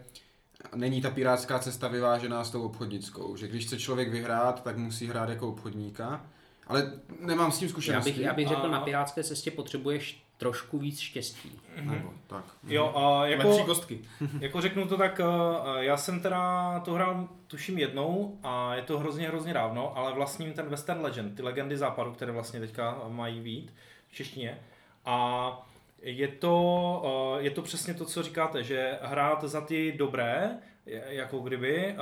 není 0.76 1.02
ta 1.02 1.10
pirátská 1.10 1.60
cesta 1.60 1.88
vyvážená 1.88 2.44
s 2.44 2.52
tou 2.52 2.64
obchodnickou, 2.64 3.36
že 3.36 3.48
když 3.48 3.66
chce 3.66 3.80
člověk 3.80 4.10
vyhrát, 4.10 4.64
tak 4.64 4.78
musí 4.78 5.08
hrát 5.08 5.30
jako 5.30 5.48
obchodníka, 5.50 6.26
ale 6.68 6.92
nemám 7.20 7.52
s 7.52 7.58
tím 7.60 7.68
Já 7.68 7.72
zkušenosti. 7.72 8.12
bych, 8.12 8.22
já 8.22 8.34
bych 8.34 8.48
řekl, 8.48 8.62
A- 8.62 8.68
na 8.68 8.80
pirátské 8.82 9.24
cestě 9.24 9.52
potřebuješ 9.52 10.24
trošku 10.38 10.78
víc 10.80 11.00
štěstí. 11.00 11.60
Nebo, 11.82 12.14
tak. 12.28 12.46
Jo, 12.68 12.92
a 12.96 13.22
Lepší 13.22 13.48
jako, 13.48 13.66
kostky. 13.66 14.02
jako 14.40 14.62
řeknu 14.62 14.88
to 14.88 14.98
tak, 14.98 15.20
eh, 15.20 15.84
já 15.84 15.98
jsem 15.98 16.20
teda 16.20 16.80
to 16.80 16.94
hrál 16.94 17.28
tuším 17.48 17.78
jednou 17.78 18.40
a 18.44 18.76
je 18.76 18.82
to 18.82 19.00
hrozně, 19.00 19.28
hrozně 19.28 19.54
dávno, 19.54 19.98
ale 19.98 20.14
vlastním 20.14 20.54
ten 20.54 20.66
Western 20.70 21.02
Legend, 21.02 21.36
ty 21.36 21.42
legendy 21.42 21.78
západu, 21.78 22.12
které 22.12 22.32
vlastně 22.32 22.60
teďka 22.60 23.02
mají 23.08 23.40
vít 23.40 23.74
v 24.08 24.14
češtině. 24.16 24.60
A 25.06 25.69
je 26.02 26.28
to, 26.28 27.36
eh, 27.38 27.44
je 27.44 27.52
to 27.52 27.62
přesně 27.62 27.94
to, 27.94 28.06
co 28.06 28.24
říkáte, 28.24 28.64
že 28.64 28.98
hrát 29.02 29.44
za 29.44 29.62
ty 29.62 29.92
dobré, 29.92 30.58
jako 30.86 31.40
kdyby, 31.40 31.86
eh, 31.86 31.96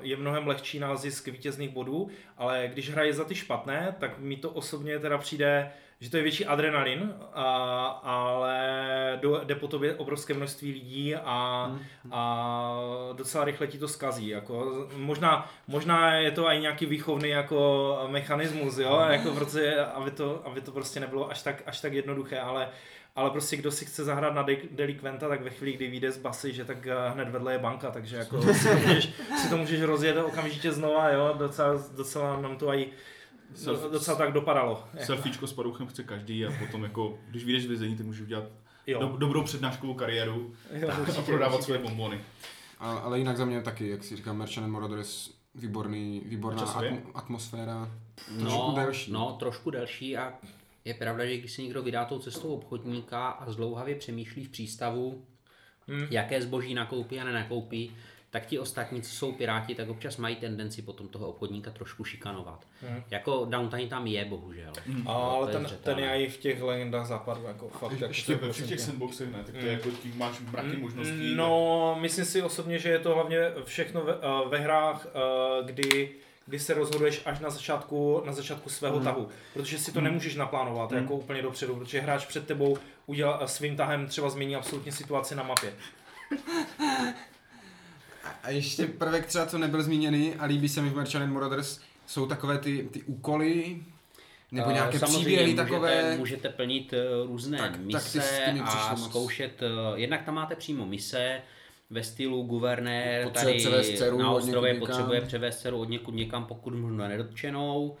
je 0.00 0.16
mnohem 0.16 0.46
lehčí 0.46 0.78
na 0.78 0.96
zisk 0.96 1.28
vítězných 1.28 1.70
bodů, 1.70 2.08
ale 2.38 2.68
když 2.72 2.90
hraje 2.90 3.12
za 3.12 3.24
ty 3.24 3.34
špatné, 3.34 3.96
tak 4.00 4.18
mi 4.18 4.36
to 4.36 4.50
osobně 4.50 4.98
teda 4.98 5.18
přijde, 5.18 5.72
že 6.00 6.10
to 6.10 6.16
je 6.16 6.22
větší 6.22 6.46
adrenalin, 6.46 7.14
a, 7.32 7.86
ale 7.86 9.18
do, 9.20 9.40
jde 9.44 9.54
po 9.54 9.68
tobě 9.68 9.94
obrovské 9.94 10.34
množství 10.34 10.72
lidí 10.72 11.14
a, 11.14 11.70
a 12.10 12.72
docela 13.12 13.44
rychle 13.44 13.66
ti 13.66 13.78
to 13.78 13.88
skazí. 13.88 14.28
Jako, 14.28 14.86
možná, 14.96 15.50
možná 15.66 16.14
je 16.14 16.30
to 16.30 16.48
i 16.48 16.60
nějaký 16.60 16.86
výchovný 16.86 17.28
jako 17.28 17.98
mechanismus, 18.08 18.78
jo? 18.78 19.04
Jako 19.10 19.30
protože, 19.30 19.84
aby 19.84 20.10
to, 20.10 20.46
aby 20.46 20.60
to 20.60 20.72
prostě 20.72 21.00
nebylo 21.00 21.30
až 21.30 21.42
tak, 21.42 21.62
až 21.66 21.80
tak 21.80 21.92
jednoduché, 21.92 22.40
ale 22.40 22.68
ale 23.16 23.30
prostě 23.30 23.56
kdo 23.56 23.70
si 23.72 23.84
chce 23.84 24.04
zahrát 24.04 24.34
na 24.34 24.42
de- 24.42 24.56
delikventa, 24.70 25.28
tak 25.28 25.42
ve 25.42 25.50
chvíli, 25.50 25.72
kdy 25.76 25.86
vyjde 25.90 26.12
z 26.12 26.18
basy, 26.18 26.52
že 26.52 26.64
tak 26.64 26.86
eh, 26.86 26.94
hned 27.14 27.28
vedle 27.28 27.52
je 27.52 27.58
banka, 27.58 27.90
takže 27.90 28.16
jako 28.16 28.42
si 28.54 28.68
to 28.68 28.74
můžeš, 28.74 29.10
si 29.42 29.48
to 29.50 29.56
můžeš 29.56 29.82
rozjet 29.82 30.16
okamžitě 30.16 30.72
znova, 30.72 31.10
jo, 31.10 31.34
docela, 31.38 31.82
docela 31.96 32.40
nám 32.40 32.56
to 32.56 32.72
i 32.74 32.88
Self- 33.54 33.90
docela 33.90 34.16
tak 34.16 34.32
dopadalo. 34.32 34.84
Selfiečko 35.04 35.46
s 35.46 35.52
parouchem 35.52 35.86
chce 35.86 36.04
každý 36.04 36.46
a 36.46 36.52
potom 36.58 36.82
jako, 36.82 37.18
když 37.28 37.44
vyjdeš 37.44 37.62
z 37.64 37.66
vězení, 37.66 37.96
tak 37.96 38.06
můžeš 38.06 38.22
udělat 38.22 38.44
jo, 38.86 39.00
do, 39.00 39.06
dobrou 39.16 39.42
přednáškovou 39.42 39.94
kariéru 39.94 40.52
jo, 40.74 40.88
a 40.92 40.98
určitě, 40.98 41.22
prodávat 41.22 41.54
určitě. 41.54 41.64
svoje 41.64 41.78
bombony. 41.78 42.20
A, 42.78 42.92
ale 42.98 43.18
jinak 43.18 43.36
za 43.36 43.44
mě 43.44 43.62
taky, 43.62 43.88
jak 43.88 44.04
si 44.04 44.16
říkám, 44.16 44.36
Merchant 44.38 44.64
and 44.64 44.70
Marauders, 44.72 45.30
výborný, 45.54 46.22
výborná 46.26 46.64
atm- 46.64 47.00
atmosféra. 47.14 47.90
Trošku 48.40 48.58
No, 48.68 48.72
delší. 48.76 49.12
no, 49.12 49.36
trošku 49.40 49.70
delší 49.70 50.16
a 50.16 50.32
je 50.84 50.94
pravda, 50.94 51.26
že 51.26 51.36
když 51.36 51.52
se 51.52 51.62
někdo 51.62 51.82
vydá 51.82 52.04
tou 52.04 52.18
cestou 52.18 52.54
obchodníka 52.54 53.28
a 53.28 53.50
zdlouhavě 53.50 53.94
přemýšlí 53.94 54.44
v 54.44 54.48
přístavu, 54.48 55.24
Hmm. 55.88 56.06
jaké 56.10 56.42
zboží 56.42 56.74
nakoupí 56.74 57.20
a 57.20 57.24
nenakoupí, 57.24 57.96
tak 58.30 58.46
ti 58.46 58.58
ostatní, 58.58 59.02
co 59.02 59.10
jsou 59.10 59.32
piráti, 59.32 59.74
tak 59.74 59.88
občas 59.88 60.16
mají 60.16 60.36
tendenci 60.36 60.82
potom 60.82 61.08
toho 61.08 61.28
obchodníka 61.28 61.70
trošku 61.70 62.04
šikanovat. 62.04 62.66
Hmm. 62.82 63.02
Jako 63.10 63.44
downtime 63.50 63.86
tam 63.86 64.06
je, 64.06 64.24
bohužel. 64.24 64.72
A, 65.06 65.12
ale 65.12 65.52
ten, 65.52 65.68
ten 65.82 65.98
je 65.98 66.24
i 66.24 66.28
v 66.28 66.36
těch 66.38 66.62
legendách 66.62 67.06
západu, 67.06 67.42
jako 67.44 67.68
fakt. 67.68 67.92
Jako 67.92 68.04
Ještě 68.04 68.34
ve 68.34 68.52
všech 68.52 68.64
100%. 68.66 68.68
těch 68.68 68.80
sandboxech 68.80 69.32
ne, 69.32 69.38
tak 69.44 69.54
to 69.54 69.56
je 69.56 69.62
Mm. 69.62 69.68
jako 69.78 69.90
tím 69.90 70.18
máš 70.18 70.40
mraky 70.40 70.76
možností. 70.76 71.34
No, 71.34 71.96
myslím 72.00 72.24
si 72.24 72.42
osobně, 72.42 72.78
že 72.78 72.88
je 72.88 72.98
to 72.98 73.14
hlavně 73.14 73.38
všechno 73.64 74.00
ve, 74.04 74.12
eh, 74.14 74.48
ve 74.48 74.58
hrách, 74.58 75.06
eh, 75.06 75.64
kdy 75.64 76.10
kdy 76.46 76.58
se 76.58 76.74
rozhoduješ 76.74 77.22
až 77.24 77.40
na 77.40 77.50
začátku, 77.50 78.22
na 78.26 78.32
začátku 78.32 78.70
svého 78.70 78.94
Hmm. 78.96 79.04
tahu. 79.04 79.28
Protože 79.54 79.78
si 79.78 79.92
to 79.92 80.00
nemůžeš 80.00 80.34
naplánovat 80.34 80.90
Hmm. 80.92 81.00
jako 81.02 81.14
úplně 81.14 81.42
dopředu, 81.42 81.76
protože 81.76 82.00
hráč 82.00 82.26
před 82.26 82.46
tebou 82.46 82.78
udělal 83.06 83.48
svým 83.48 83.76
tahem 83.76 84.06
třeba 84.06 84.30
změní 84.30 84.56
absolutně 84.56 84.92
situaci 84.92 85.34
na 85.34 85.42
mapě. 85.42 85.74
A- 88.42 88.50
ještě 88.50 88.86
prvek 88.86 89.26
třeba, 89.26 89.46
co 89.46 89.58
nebyl 89.58 89.82
zmíněný 89.82 90.34
a 90.34 90.44
líbí 90.44 90.68
se 90.68 90.82
mi 90.82 90.90
v 90.90 90.96
Merchant 90.96 91.24
and 91.24 91.32
Marauders, 91.32 91.80
jsou 92.06 92.26
takové 92.26 92.58
ty, 92.58 92.88
ty 92.92 93.02
úkoly, 93.02 93.76
nebo 94.52 94.70
Eh, 94.70 94.72
nějaké 94.72 94.98
samozřejmě 94.98 95.18
příběhy 95.18 95.44
můžete, 95.46 95.62
takové. 95.62 96.16
Můžete 96.18 96.48
plnit 96.48 96.92
eh, 96.92 97.26
různé 97.26 97.58
Tak- 97.58 97.70
tak 97.70 97.80
ty 97.80 97.86
mise 97.86 98.52
přišlo 98.52 98.80
a 98.80 98.94
moc. 98.94 99.04
zkoušet, 99.08 99.62
eh, 99.62 99.66
jednak 99.94 100.22
tam 100.24 100.34
máte 100.34 100.54
přímo 100.56 100.86
mise, 100.86 101.42
ve 101.90 102.02
stylu 102.02 102.42
guvernér 102.42 103.24
Potřebuje 103.24 103.64
tady 103.64 103.96
dceru 103.96 104.18
na 104.18 104.30
ostrově 104.30 104.74
potřebuje 104.74 105.20
převést 105.20 105.58
dceru 105.58 105.80
od 105.80 105.88
někud 105.88 106.14
někam, 106.14 106.44
pokud 106.44 106.74
možno 106.74 107.08
nedotčenou, 107.08 107.96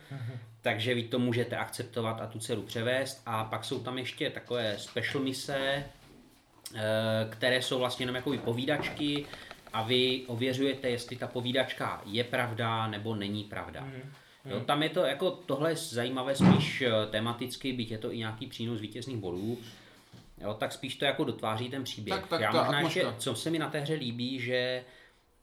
takže 0.60 0.94
vy 0.94 1.02
to 1.02 1.18
můžete 1.18 1.56
akceptovat 1.56 2.20
a 2.20 2.26
tu 2.26 2.38
dceru 2.38 2.62
převést. 2.62 3.22
A 3.26 3.44
pak 3.44 3.64
jsou 3.64 3.80
tam 3.80 3.98
ještě 3.98 4.30
takové 4.30 4.78
special 4.78 5.24
mise, 5.24 5.84
eh, 6.74 6.80
které 7.30 7.62
jsou 7.62 7.78
vlastně 7.78 8.02
jenom 8.02 8.16
jako 8.16 8.32
povídačky. 8.38 9.26
A 9.72 9.82
vy 9.82 10.22
ověřujete, 10.26 10.90
jestli 10.90 11.16
ta 11.16 11.26
povídačka 11.26 12.02
je 12.06 12.24
pravda 12.24 12.86
nebo 12.86 13.14
není 13.14 13.44
pravda. 13.44 13.88
Jo, 14.44 14.60
tam 14.60 14.82
je 14.82 14.88
to 14.88 15.04
jako 15.04 15.30
tohle 15.30 15.70
je 15.70 15.76
zajímavé 15.76 16.34
spíš 16.34 16.82
eh, 16.82 16.90
tematicky, 17.10 17.72
byť 17.72 17.90
je 17.90 17.98
to 17.98 18.12
i 18.12 18.18
nějaký 18.18 18.46
přínos 18.46 18.80
vítězných 18.80 19.16
bodů. 19.16 19.58
Jo, 20.40 20.54
tak 20.54 20.72
spíš 20.72 20.96
to 20.96 21.04
jako 21.04 21.24
dotváří 21.24 21.68
ten 21.68 21.84
příběh. 21.84 22.20
Tak- 22.20 22.28
tak 22.28 22.40
Já 22.40 22.52
ta 22.52 22.62
možná 22.62 22.80
ještě, 22.80 23.06
co 23.18 23.34
se 23.34 23.50
mi 23.50 23.58
na 23.58 23.70
té 23.70 23.80
hře 23.80 23.94
líbí, 23.94 24.40
že 24.40 24.84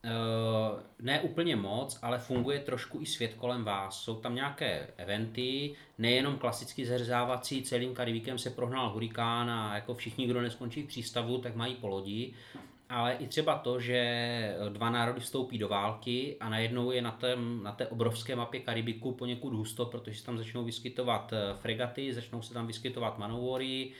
uh, 0.04 0.80
ne 1.02 1.20
úplně 1.20 1.56
moc, 1.56 1.98
ale 2.02 2.18
funguje 2.18 2.58
trošku 2.60 3.00
i 3.00 3.06
svět 3.06 3.34
kolem 3.34 3.64
vás. 3.64 4.02
Jsou 4.02 4.14
tam 4.14 4.34
nějaké 4.34 4.86
eventy, 4.96 5.74
nejenom 5.98 6.38
klasicky 6.38 6.86
zhrzávací, 6.86 7.62
celým 7.62 7.94
Karibikem 7.94 8.38
se 8.38 8.50
prohnal 8.50 8.90
hurikán 8.90 9.50
a 9.50 9.74
jako 9.74 9.94
všichni, 9.94 10.26
kdo 10.26 10.42
neskončí 10.42 10.82
v 10.82 10.86
přístavu, 10.86 11.38
tak 11.38 11.54
mají 11.54 11.74
po 11.74 11.88
lodi, 11.88 12.34
ale 12.88 13.12
i 13.14 13.26
třeba 13.26 13.58
to, 13.58 13.80
že 13.80 14.56
dva 14.68 14.90
národy 14.90 15.20
vstoupí 15.20 15.58
do 15.58 15.68
války 15.68 16.36
a 16.40 16.48
najednou 16.48 16.90
je 16.90 17.02
na, 17.02 17.10
tém, 17.10 17.62
na 17.62 17.72
té 17.72 17.86
obrovské 17.86 18.36
mapě 18.36 18.60
Karibiku 18.60 19.12
poněkud 19.12 19.52
husto, 19.54 19.86
protože 19.86 20.18
se 20.18 20.26
tam 20.26 20.38
začnou 20.38 20.64
vyskytovat 20.64 21.32
eh, 21.32 21.54
fregaty, 21.60 22.14
začnou 22.14 22.42
se 22.42 22.54
tam 22.54 22.66
vyskytovat 22.66 23.18
manowary, 23.18 23.90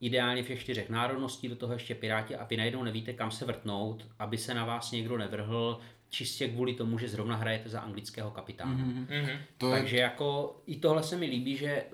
ideálně 0.00 0.42
všech 0.42 0.60
čtyřech 0.60 0.90
národností, 0.90 1.48
do 1.48 1.56
toho 1.56 1.72
ještě 1.72 1.94
piráti 1.94 2.36
a 2.36 2.44
vy 2.44 2.56
najednou 2.56 2.82
nevíte, 2.82 3.12
kam 3.12 3.30
se 3.30 3.44
vrtnout, 3.44 4.06
aby 4.18 4.38
se 4.38 4.54
na 4.54 4.64
vás 4.64 4.92
někdo 4.92 5.18
nevrhl, 5.18 5.80
čistě 6.08 6.48
kvůli 6.48 6.74
tomu, 6.74 6.98
že 6.98 7.08
zrovna 7.08 7.36
hrajete 7.36 7.68
za 7.68 7.80
anglického 7.80 8.30
kapitána. 8.30 8.74
Mm-hmm. 8.74 9.06
Mhm. 9.22 9.38
To 9.58 9.68
je, 9.68 9.78
Takže 9.78 9.96
jako 9.96 10.56
i 10.66 10.76
tohle 10.76 11.02
se 11.02 11.16
mi 11.16 11.26
líbí, 11.26 11.56
že 11.56 11.84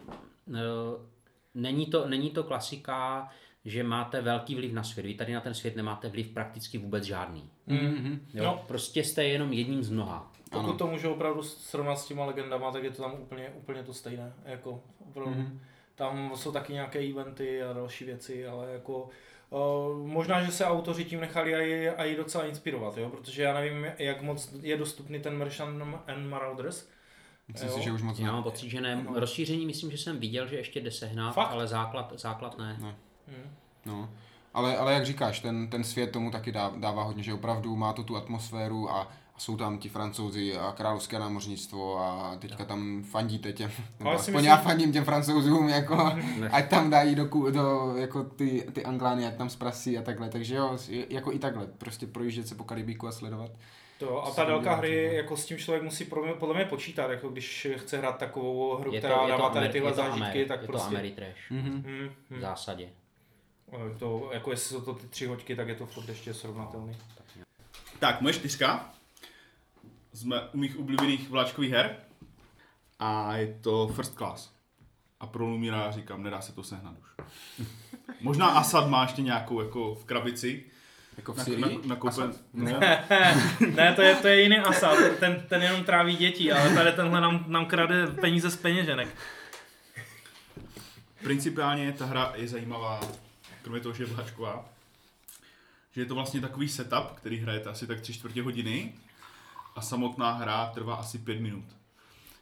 uh, 0.46 0.54
není, 1.54 1.86
to, 1.86 2.08
není 2.08 2.30
to 2.30 2.44
klasika, 2.44 3.28
že 3.64 3.82
máte 3.84 4.20
velký 4.20 4.54
vliv 4.54 4.72
na 4.72 4.82
svět. 4.84 5.06
Vy 5.06 5.14
tady 5.14 5.32
na 5.32 5.40
ten 5.40 5.54
svět 5.54 5.76
nemáte 5.76 6.08
vliv 6.08 6.28
prakticky 6.28 6.78
vůbec 6.78 7.04
žádný. 7.04 7.50
mm-hmm. 7.68 8.18
Jo? 8.34 8.44
No. 8.44 8.64
Prostě 8.68 9.04
jste 9.04 9.24
jenom 9.24 9.52
jedním 9.52 9.82
z 9.82 9.90
mnoha. 9.90 10.32
Pokud 10.50 10.68
Ano. 10.68 10.78
to 10.78 10.86
můžu 10.86 11.10
opravdu 11.10 11.42
srovnat 11.42 11.96
s 11.96 12.06
těma 12.06 12.24
legendama, 12.24 12.72
tak 12.72 12.84
je 12.84 12.90
to 12.90 13.02
tam 13.02 13.12
úplně, 13.20 13.48
úplně 13.48 13.82
to 13.82 13.94
stejné. 13.94 14.32
Jako, 14.44 14.82
opravdu. 15.08 15.34
Mhm. 15.34 15.60
Tam 15.94 16.32
jsou 16.34 16.52
taky 16.52 16.72
nějaké 16.72 16.98
eventy 17.10 17.62
a 17.62 17.72
další 17.72 18.04
věci, 18.04 18.46
ale 18.46 18.72
jako 18.72 19.08
Uh, 19.50 20.06
možná, 20.06 20.44
že 20.44 20.52
se 20.52 20.66
autoři 20.66 21.04
tím 21.04 21.20
nechali 21.20 21.54
aj, 21.54 21.92
aj 21.96 22.16
docela 22.16 22.46
inspirovat, 22.46 22.96
jo? 22.96 23.08
protože 23.08 23.42
já 23.42 23.54
nevím, 23.54 23.86
jak 23.98 24.22
moc 24.22 24.52
je 24.62 24.76
dostupný 24.76 25.20
ten 25.20 25.38
Merchant 25.38 25.82
and 26.06 26.28
Marauders. 26.28 26.88
Myslím 27.48 27.70
si, 27.70 27.82
že 27.82 27.92
už 27.92 28.02
moc 28.02 28.18
Já 28.18 28.26
ne. 28.26 28.32
mám 28.32 28.42
pocit, 28.42 28.70
že 28.70 28.80
ne. 28.80 29.02
No. 29.04 29.20
Rozšíření 29.20 29.66
myslím, 29.66 29.90
že 29.90 29.98
jsem 29.98 30.20
viděl, 30.20 30.46
že 30.46 30.56
ještě 30.56 30.80
jde 30.80 30.90
sehnat, 30.90 31.34
Fakt? 31.34 31.50
ale 31.50 31.66
základ, 31.66 32.12
základ 32.16 32.58
ne. 32.58 32.76
Hmm. 32.80 32.94
No. 33.86 34.10
Ale, 34.54 34.76
ale 34.76 34.94
jak 34.94 35.06
říkáš, 35.06 35.40
ten, 35.40 35.70
ten 35.70 35.84
svět 35.84 36.12
tomu 36.12 36.30
taky 36.30 36.52
dá, 36.52 36.72
dává 36.76 37.02
hodně, 37.02 37.22
že 37.22 37.34
opravdu 37.34 37.76
má 37.76 37.92
to 37.92 38.02
tu 38.02 38.16
atmosféru 38.16 38.90
a 38.90 39.12
jsou 39.38 39.56
tam 39.56 39.78
ti 39.78 39.88
francouzi 39.88 40.56
a 40.56 40.72
královské 40.72 41.18
námořnictvo 41.18 41.98
a 41.98 42.36
teďka 42.38 42.64
tam 42.64 43.02
fandíte 43.02 43.52
těm, 43.52 43.70
nebo 43.98 44.10
aspoň 44.10 44.34
myslím- 44.34 44.50
já 44.50 44.56
fandím 44.56 44.92
těm 44.92 45.04
francouzům, 45.04 45.68
jako, 45.68 46.12
ať 46.50 46.68
tam 46.68 46.90
dají 46.90 47.14
do, 47.14 47.24
do 47.50 47.94
jako 47.96 48.24
ty, 48.24 48.66
ty 48.72 48.84
anglány, 48.84 49.26
ať 49.26 49.36
tam 49.36 49.50
zprasí 49.50 49.98
a 49.98 50.02
takhle, 50.02 50.28
takže 50.28 50.54
jo, 50.54 50.78
jako 51.08 51.32
i 51.32 51.38
takhle, 51.38 51.66
prostě 51.66 52.06
projíždět 52.06 52.48
se 52.48 52.54
po 52.54 52.64
Karibiku 52.64 53.08
a 53.08 53.12
sledovat. 53.12 53.50
To, 53.98 54.26
a 54.26 54.30
ta 54.30 54.44
délka 54.44 54.74
hry, 54.74 55.14
jako 55.14 55.36
s 55.36 55.46
tím 55.46 55.58
člověk 55.58 55.82
musí 55.82 56.06
mě, 56.22 56.32
podle 56.32 56.54
mě 56.54 56.64
počítat, 56.64 57.10
jako 57.10 57.28
když 57.28 57.68
chce 57.76 57.98
hrát 57.98 58.18
takovou 58.18 58.76
hru, 58.76 58.92
Je 58.92 59.00
to, 59.00 59.06
která 59.06 59.22
je 59.22 59.32
to, 59.32 59.38
dává 59.38 59.50
tady 59.50 59.68
tyhle 59.68 59.90
je 59.90 59.94
to, 59.94 59.96
zážitky, 59.96 60.44
Ameri- 60.44 60.48
tak 60.48 60.60
je 60.60 60.66
to 60.66 60.72
prostě... 60.72 60.88
Ameritrash. 60.88 61.50
Mhm. 61.50 61.82
Hmm, 61.86 62.10
V 62.28 62.30
hmm. 62.30 62.40
zásadě. 62.40 62.88
To, 63.98 64.30
jako 64.32 64.50
jestli 64.50 64.74
jsou 64.76 64.80
to 64.80 64.94
ty 64.94 65.06
tři 65.06 65.26
hoďky, 65.26 65.56
tak 65.56 65.68
je 65.68 65.74
to 65.74 65.86
furt 65.86 66.08
ještě 66.08 66.34
srovnatelný. 66.34 66.96
Tak, 67.98 68.20
moje 68.20 68.34
čtyřka. 68.34 68.93
Jsme 70.14 70.40
u 70.52 70.58
mých 70.58 70.76
oblíbených 70.78 71.30
vláčkových 71.30 71.72
her. 71.72 71.96
A 72.98 73.36
je 73.36 73.58
to 73.60 73.88
First 73.88 74.14
Class. 74.16 74.50
A 75.20 75.26
pro 75.26 75.46
Lumíra 75.46 75.90
říkám, 75.90 76.22
nedá 76.22 76.40
se 76.40 76.52
to 76.52 76.62
sehnat 76.62 76.94
už. 76.98 77.26
Možná 78.20 78.46
Asad 78.46 78.88
má 78.88 79.02
ještě 79.02 79.22
nějakou 79.22 79.60
jako 79.60 79.94
v 79.94 80.04
krabici. 80.04 80.64
Jako 81.16 81.32
v 81.32 81.36
Na, 81.36 81.44
Syrii? 81.44 81.60
na, 81.62 81.70
nakoupen, 81.84 82.24
Asad? 82.24 82.40
no, 82.52 82.64
ne, 83.76 83.92
to 83.96 84.02
je, 84.02 84.14
to 84.14 84.28
je 84.28 84.42
jiný 84.42 84.58
asa, 84.58 84.92
ten, 85.20 85.44
ten 85.48 85.62
jenom 85.62 85.84
tráví 85.84 86.16
děti, 86.16 86.52
ale 86.52 86.74
tady 86.74 86.92
tenhle 86.92 87.20
nám, 87.20 87.44
nám 87.48 87.66
krade 87.66 88.06
peníze 88.06 88.50
z 88.50 88.56
peněženek. 88.56 89.08
Principiálně 91.22 91.92
ta 91.92 92.06
hra 92.06 92.32
je 92.36 92.48
zajímavá, 92.48 93.00
kromě 93.62 93.80
toho, 93.80 93.94
že 93.94 94.02
je 94.02 94.06
vláčková, 94.06 94.68
že 95.92 96.00
je 96.00 96.04
to 96.04 96.14
vlastně 96.14 96.40
takový 96.40 96.68
setup, 96.68 97.10
který 97.14 97.38
hrajete 97.38 97.70
asi 97.70 97.86
tak 97.86 98.00
tři 98.00 98.14
čtvrtě 98.14 98.42
hodiny 98.42 98.92
a 99.74 99.80
samotná 99.80 100.32
hra 100.32 100.66
trvá 100.66 100.94
asi 100.94 101.18
pět 101.18 101.40
minut. 101.40 101.64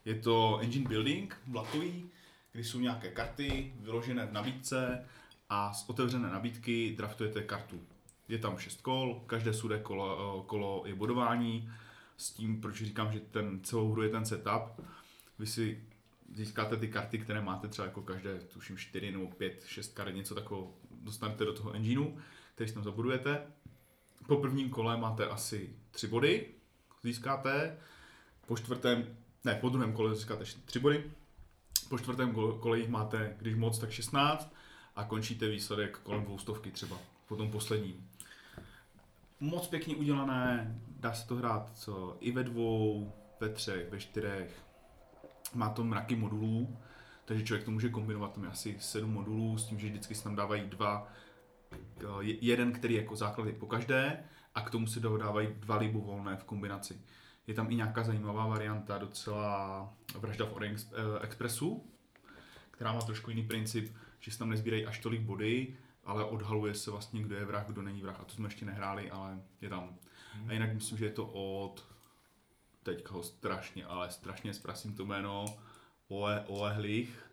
Je 0.04 0.14
to 0.14 0.58
engine 0.58 0.88
building, 0.88 1.36
vlakový, 1.46 2.10
kdy 2.52 2.64
jsou 2.64 2.80
nějaké 2.80 3.10
karty 3.10 3.72
vyložené 3.80 4.26
v 4.26 4.32
nabídce 4.32 5.04
a 5.48 5.72
z 5.72 5.88
otevřené 5.88 6.30
nabídky 6.30 6.94
draftujete 6.96 7.42
kartu. 7.42 7.80
Je 8.28 8.38
tam 8.38 8.58
šest 8.58 8.80
kol, 8.80 9.22
každé 9.26 9.54
sudé 9.54 9.78
kolo, 9.78 10.42
kolo 10.42 10.82
je 10.86 10.94
bodování, 10.94 11.72
s 12.16 12.30
tím, 12.30 12.60
proč 12.60 12.76
říkám, 12.76 13.12
že 13.12 13.20
ten 13.20 13.60
celou 13.62 13.92
hru 13.92 14.02
je 14.02 14.08
ten 14.08 14.24
setup. 14.24 14.86
Vy 15.38 15.46
si 15.46 15.84
získáte 16.34 16.76
ty 16.76 16.88
karty, 16.88 17.18
které 17.18 17.40
máte 17.40 17.68
třeba 17.68 17.86
jako 17.86 18.02
každé, 18.02 18.38
tuším 18.38 18.76
4 18.76 19.12
nebo 19.12 19.26
5, 19.26 19.64
6 19.66 19.94
karet, 19.94 20.14
něco 20.14 20.34
takového, 20.34 20.74
dostanete 20.90 21.44
do 21.44 21.52
toho 21.52 21.72
engineu, 21.72 22.18
který 22.54 22.68
si 22.68 22.74
tam 22.74 22.84
zabudujete. 22.84 23.46
Po 24.26 24.36
prvním 24.36 24.70
kole 24.70 24.96
máte 24.96 25.26
asi 25.26 25.76
3 25.90 26.06
body, 26.06 26.46
získáte, 27.02 27.76
po 28.46 28.56
čtvrtém, 28.56 29.06
ne, 29.44 29.54
po 29.54 29.68
druhém 29.68 29.92
kole 29.92 30.14
získáte 30.14 30.44
3 30.64 30.78
body, 30.78 31.04
po 31.88 31.98
čtvrtém 31.98 32.32
kole- 32.32 32.74
jich 32.76 32.88
máte, 32.88 33.36
když 33.38 33.54
moc, 33.54 33.78
tak 33.78 33.90
16 33.90 34.54
a 34.96 35.04
končíte 35.04 35.48
výsledek 35.48 35.98
kolem 35.98 36.24
dvoustovky 36.24 36.70
třeba, 36.70 36.98
po 37.28 37.36
tom 37.36 37.50
posledním. 37.50 38.08
Moc 39.40 39.66
pěkně 39.68 39.96
udělané, 39.96 40.78
dá 41.00 41.12
se 41.12 41.28
to 41.28 41.34
hrát 41.36 41.72
co, 41.78 42.16
i 42.20 42.32
ve 42.32 42.44
dvou, 42.44 43.12
ve 43.40 43.48
třech, 43.48 43.90
ve 43.90 44.00
čtyřech, 44.00 44.62
má 45.54 45.68
to 45.70 45.84
mraky 45.84 46.16
modulů, 46.16 46.76
takže 47.24 47.44
člověk 47.44 47.64
to 47.64 47.70
může 47.70 47.88
kombinovat, 47.88 48.32
tam 48.32 48.44
je 48.44 48.50
asi 48.50 48.76
sedm 48.80 49.10
modulů, 49.12 49.58
s 49.58 49.66
tím, 49.66 49.78
že 49.78 49.88
vždycky 49.88 50.14
se 50.14 50.24
tam 50.24 50.36
dávají 50.36 50.62
dva, 50.62 51.08
je- 52.20 52.36
jeden, 52.44 52.72
který 52.72 52.94
jako 52.94 53.16
základ 53.16 53.46
je 53.46 53.52
po 53.52 53.66
každé 53.66 54.24
a 54.54 54.60
k 54.60 54.70
tomu 54.70 54.86
se 54.86 55.00
dodávají 55.00 55.48
dva 55.58 55.76
libovolné 55.76 56.36
v 56.36 56.44
kombinaci. 56.44 57.00
Je 57.46 57.54
tam 57.54 57.70
i 57.70 57.74
nějaká 57.74 58.02
zajímavá 58.02 58.46
varianta, 58.46 58.98
docela 58.98 59.92
Vražda 60.18 60.46
v 60.46 60.52
Orient 60.52 60.92
eh, 60.92 61.24
Expressu, 61.24 61.84
která 62.70 62.92
má 62.92 63.00
trošku 63.00 63.30
jiný 63.30 63.42
princip, 63.42 63.96
že 64.20 64.30
se 64.30 64.38
tam 64.38 64.50
nezbírají 64.50 64.86
až 64.86 64.98
tolik 64.98 65.20
body, 65.20 65.76
ale 66.04 66.24
odhaluje 66.24 66.74
se 66.74 66.90
vlastně, 66.90 67.22
kdo 67.22 67.36
je 67.36 67.44
vrah, 67.44 67.66
kdo 67.66 67.82
není 67.82 68.02
vrah. 68.02 68.20
A 68.20 68.24
to 68.24 68.34
jsme 68.34 68.46
ještě 68.46 68.64
nehráli, 68.64 69.10
ale 69.10 69.40
je 69.60 69.68
tam. 69.68 69.96
A 70.48 70.52
jinak 70.52 70.74
myslím, 70.74 70.98
že 70.98 71.04
je 71.04 71.12
to 71.12 71.26
od 71.26 71.84
teďka 72.82 73.14
ho 73.14 73.22
strašně, 73.22 73.86
ale 73.86 74.10
strašně 74.10 74.54
zprasím 74.54 74.94
to 74.94 75.04
jméno, 75.04 75.44
Oe, 76.08 76.44
Oehlich 76.48 77.31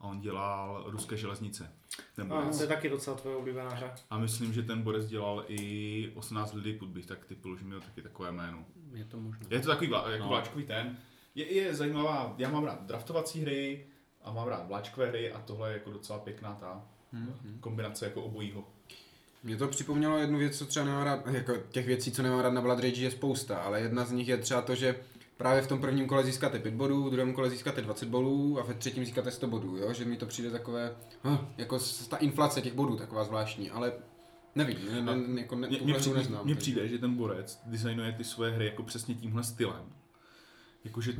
a 0.00 0.04
on 0.04 0.20
dělal 0.20 0.84
ruské 0.86 1.16
železnice. 1.16 1.72
Ten 2.16 2.32
A 2.32 2.50
to 2.50 2.62
je 2.62 2.68
taky 2.68 2.88
docela 2.88 3.16
tvoje 3.16 3.36
oblíbená 3.36 3.68
hra. 3.70 3.94
A 4.10 4.18
myslím, 4.18 4.52
že 4.52 4.62
ten 4.62 4.82
borec 4.82 5.06
dělal 5.06 5.44
i 5.48 6.10
18 6.14 6.52
lidí 6.54 6.78
bych 6.86 7.06
tak 7.06 7.24
typul, 7.24 7.56
že 7.58 7.64
měl 7.64 7.80
taky 7.80 8.02
takové 8.02 8.32
jméno. 8.32 8.64
Je 8.94 9.04
to 9.04 9.20
možné. 9.20 9.46
Je 9.50 9.60
to 9.60 9.68
takový 9.68 9.90
vlá, 9.90 10.10
jako 10.10 10.22
No. 10.22 10.28
vláčkový 10.28 10.64
ten. 10.64 10.96
Je, 11.34 11.52
je 11.54 11.74
zajímavá, 11.74 12.34
já 12.38 12.50
mám 12.50 12.64
rád 12.64 12.86
draftovací 12.86 13.40
hry 13.42 13.86
a 14.24 14.32
mám 14.32 14.48
rád 14.48 14.68
vláčkové 14.68 15.06
hry 15.08 15.32
a 15.32 15.40
tohle 15.40 15.70
je 15.70 15.74
jako 15.74 15.90
docela 15.90 16.18
pěkná 16.18 16.54
ta 16.54 16.84
Mhm. 17.12 17.58
kombinace 17.60 18.04
jako 18.04 18.22
obojího. 18.22 18.64
Mě 19.42 19.56
to 19.56 19.68
připomnělo 19.68 20.18
jednu 20.18 20.38
věc, 20.38 20.58
co 20.58 20.66
třeba 20.66 20.86
nemám 20.86 21.02
rád, 21.04 21.26
jako 21.26 21.54
těch 21.70 21.86
věcí, 21.86 22.12
co 22.12 22.22
nemám 22.22 22.40
rád 22.40 22.50
na 22.52 22.60
Blood 22.60 22.78
Rage 22.80 23.02
je 23.02 23.10
spousta, 23.10 23.58
ale 23.58 23.80
jedna 23.80 24.04
z 24.04 24.12
nich 24.12 24.28
je 24.28 24.36
třeba 24.36 24.62
to, 24.62 24.74
že 24.74 24.96
právě 25.36 25.62
v 25.62 25.66
tom 25.66 25.80
prvním 25.80 26.06
kole 26.08 26.24
získáte 26.24 26.58
5 26.58 26.74
bodů, 26.74 27.04
v 27.04 27.10
druhém 27.10 27.32
kole 27.32 27.50
získáte 27.50 27.82
20 27.82 28.08
bodů 28.08 28.60
a 28.60 28.62
ve 28.64 28.74
třetím 28.74 29.04
získáte 29.04 29.30
100 29.30 29.46
bodů, 29.46 29.76
jo? 29.76 29.92
že 29.92 30.04
mi 30.04 30.16
to 30.16 30.26
přijde 30.26 30.50
takové, 30.50 30.96
huh, 31.22 31.38
jako 31.58 31.78
s- 31.78 32.08
ta 32.08 32.16
inflace 32.16 32.60
těch 32.62 32.72
bodů 32.74 32.96
taková 32.96 33.24
zvláštní, 33.24 33.70
ale 33.70 33.92
nevím, 34.54 34.78
ne, 34.92 35.16
ne, 35.16 35.40
jako 35.40 35.54
ne, 35.56 35.68
tuhle 35.68 35.84
mně, 35.84 35.92
hru 35.92 36.00
přijde, 36.00 36.16
neznám. 36.18 36.44
mně 36.44 36.54
přijde, 36.54 36.88
že 36.88 36.98
ten 36.98 37.14
borec 37.14 37.60
designuje 37.66 38.12
ty 38.12 38.24
svoje 38.24 38.50
hry 38.50 38.66
jako 38.66 38.82
přesně 38.82 39.14
tímhle 39.14 39.44
stylem. 39.44 39.92
Jakože 40.84 41.12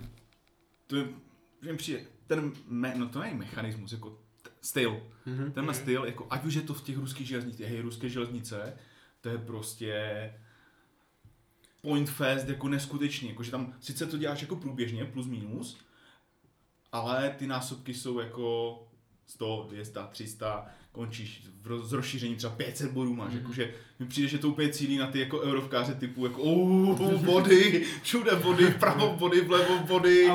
to 0.87 0.97
je, 0.97 1.05
že 1.63 1.73
mi 1.73 1.79
přijde, 1.79 2.01
ten, 2.27 2.53
me, 2.69 2.95
no 2.97 3.09
to 3.09 3.21
není 3.21 3.35
mechanismus, 3.39 3.93
jako 3.93 4.11
t- 4.43 4.51
styl. 4.61 5.01
Mhm. 5.27 5.53
Tenhle 5.53 5.75
styl, 5.75 6.05
jako 6.05 6.27
ať 6.31 6.45
už 6.45 6.55
je 6.55 6.63
to 6.63 6.75
v 6.75 6.83
těch 6.83 6.97
ruských 6.99 7.27
železnicích, 7.29 7.67
hej, 7.67 7.81
ruské 7.81 8.09
železnice, 8.09 8.77
to 9.21 9.29
je 9.29 9.39
prostě 9.39 9.95
point 11.87 12.11
fest 12.11 12.49
jako 12.49 12.69
neskutečný, 12.69 13.29
jakože 13.29 13.51
tam 13.51 13.75
sice 13.81 14.07
to 14.07 14.19
děláš 14.19 14.43
jako 14.43 14.57
průběžně, 14.57 15.05
plus 15.05 15.27
minus, 15.27 15.79
ale 16.93 17.35
ty 17.39 17.47
násobky 17.47 17.95
jsou 17.95 18.19
jako 18.19 18.79
100, 19.27 19.67
200, 19.71 20.01
300, 20.11 20.67
končíš 20.93 21.43
v 21.63 21.93
rozšíření 21.93 22.37
třeba 22.37 22.53
500 22.53 22.91
bodů 22.91 23.15
máš, 23.15 23.33
mm. 23.33 23.39
jakože 23.39 23.75
mi 23.99 24.07
přijde, 24.07 24.29
že 24.29 24.39
to 24.39 24.49
úplně 24.49 24.69
cílí 24.69 24.99
na 24.99 25.07
ty 25.07 25.21
jako 25.21 25.41
eurovkáře 25.41 25.95
typu 25.95 26.27
jako 26.27 26.43
oh, 26.43 27.13
body, 27.13 27.87
všude 28.03 28.37
body, 28.37 28.65
vpravo 28.65 29.17
body, 29.19 29.41
vlevo 29.41 29.79
body, 29.79 30.29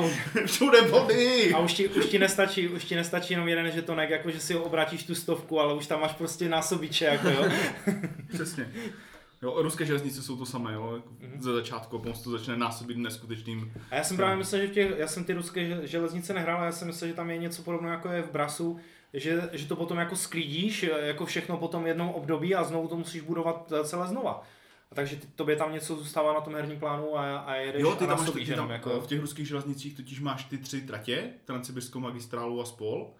všude 0.46 0.82
body. 0.82 1.52
a 1.54 1.58
už, 1.58 1.72
ti, 1.72 1.88
už, 1.88 2.06
ti 2.06 2.18
nestačí, 2.18 2.68
už 2.68 2.84
ti 2.84 2.96
nestačí 2.96 3.32
jenom 3.32 3.48
jeden 3.48 3.70
žetonek, 3.70 4.10
jako 4.10 4.30
že 4.30 4.40
si 4.40 4.54
ho 4.54 4.62
obrátíš 4.62 5.04
tu 5.04 5.14
stovku, 5.14 5.60
ale 5.60 5.74
už 5.74 5.86
tam 5.86 6.00
máš 6.00 6.12
prostě 6.12 6.48
násobiče, 6.48 7.04
jako 7.04 7.28
jo. 7.28 7.44
Přesně. 8.32 8.72
Jo, 9.42 9.62
ruské 9.62 9.84
železnice 9.84 10.22
jsou 10.22 10.36
to 10.36 10.46
samé, 10.46 10.72
jo, 10.72 10.92
jako 10.94 11.08
ze 11.38 11.52
začátku, 11.52 11.96
a 11.96 11.98
potom 11.98 12.22
to 12.24 12.30
začne 12.30 12.56
násobit 12.56 12.96
neskutečným. 12.96 13.72
A 13.90 13.94
já 13.94 14.04
jsem 14.04 14.16
právě 14.16 14.36
myslel, 14.36 14.60
že 14.60 14.66
v 14.66 14.70
těch, 14.70 14.98
já 14.98 15.06
jsem 15.06 15.24
ty 15.24 15.32
ruské 15.32 15.68
žel- 15.68 15.82
železnice 15.82 16.34
nehrál, 16.34 16.56
ale 16.56 16.66
já 16.66 16.72
jsem 16.72 16.88
myslel, 16.88 17.08
že 17.08 17.14
tam 17.14 17.30
je 17.30 17.38
něco 17.38 17.62
podobného 17.62 17.94
jako 17.94 18.08
je 18.08 18.22
v 18.22 18.30
Brasu, 18.30 18.80
že, 19.14 19.50
že 19.52 19.66
to 19.66 19.76
potom 19.76 19.98
jako 19.98 20.16
sklídíš, 20.16 20.82
jako 20.82 21.26
všechno 21.26 21.56
potom 21.56 21.86
jednou 21.86 22.12
období 22.12 22.54
a 22.54 22.64
znovu 22.64 22.88
to 22.88 22.96
musíš 22.96 23.22
budovat 23.22 23.72
celé 23.84 24.08
znova. 24.08 24.42
A 24.90 24.94
takže 24.94 25.16
ty, 25.16 25.26
tobě 25.26 25.56
tam 25.56 25.72
něco 25.72 25.96
zůstává 25.96 26.34
na 26.34 26.40
tom 26.40 26.54
herním 26.54 26.78
plánu 26.78 27.18
a, 27.18 27.38
a 27.38 27.54
jedeš 27.54 27.82
Jo, 27.82 27.94
ty 27.94 28.04
a 28.04 28.08
tam, 28.08 28.18
máš, 28.18 28.30
ty 28.30 28.32
tam 28.32 28.50
jenom, 28.50 28.70
jako... 28.70 29.00
v 29.00 29.06
těch 29.06 29.20
ruských 29.20 29.48
železnicích 29.48 29.96
totiž 29.96 30.20
máš 30.20 30.44
ty 30.44 30.58
tři 30.58 30.80
tratě, 30.80 31.30
Transsibirskou 31.44 32.00
magistrálu 32.00 32.60
a 32.60 32.64
spol. 32.64 33.14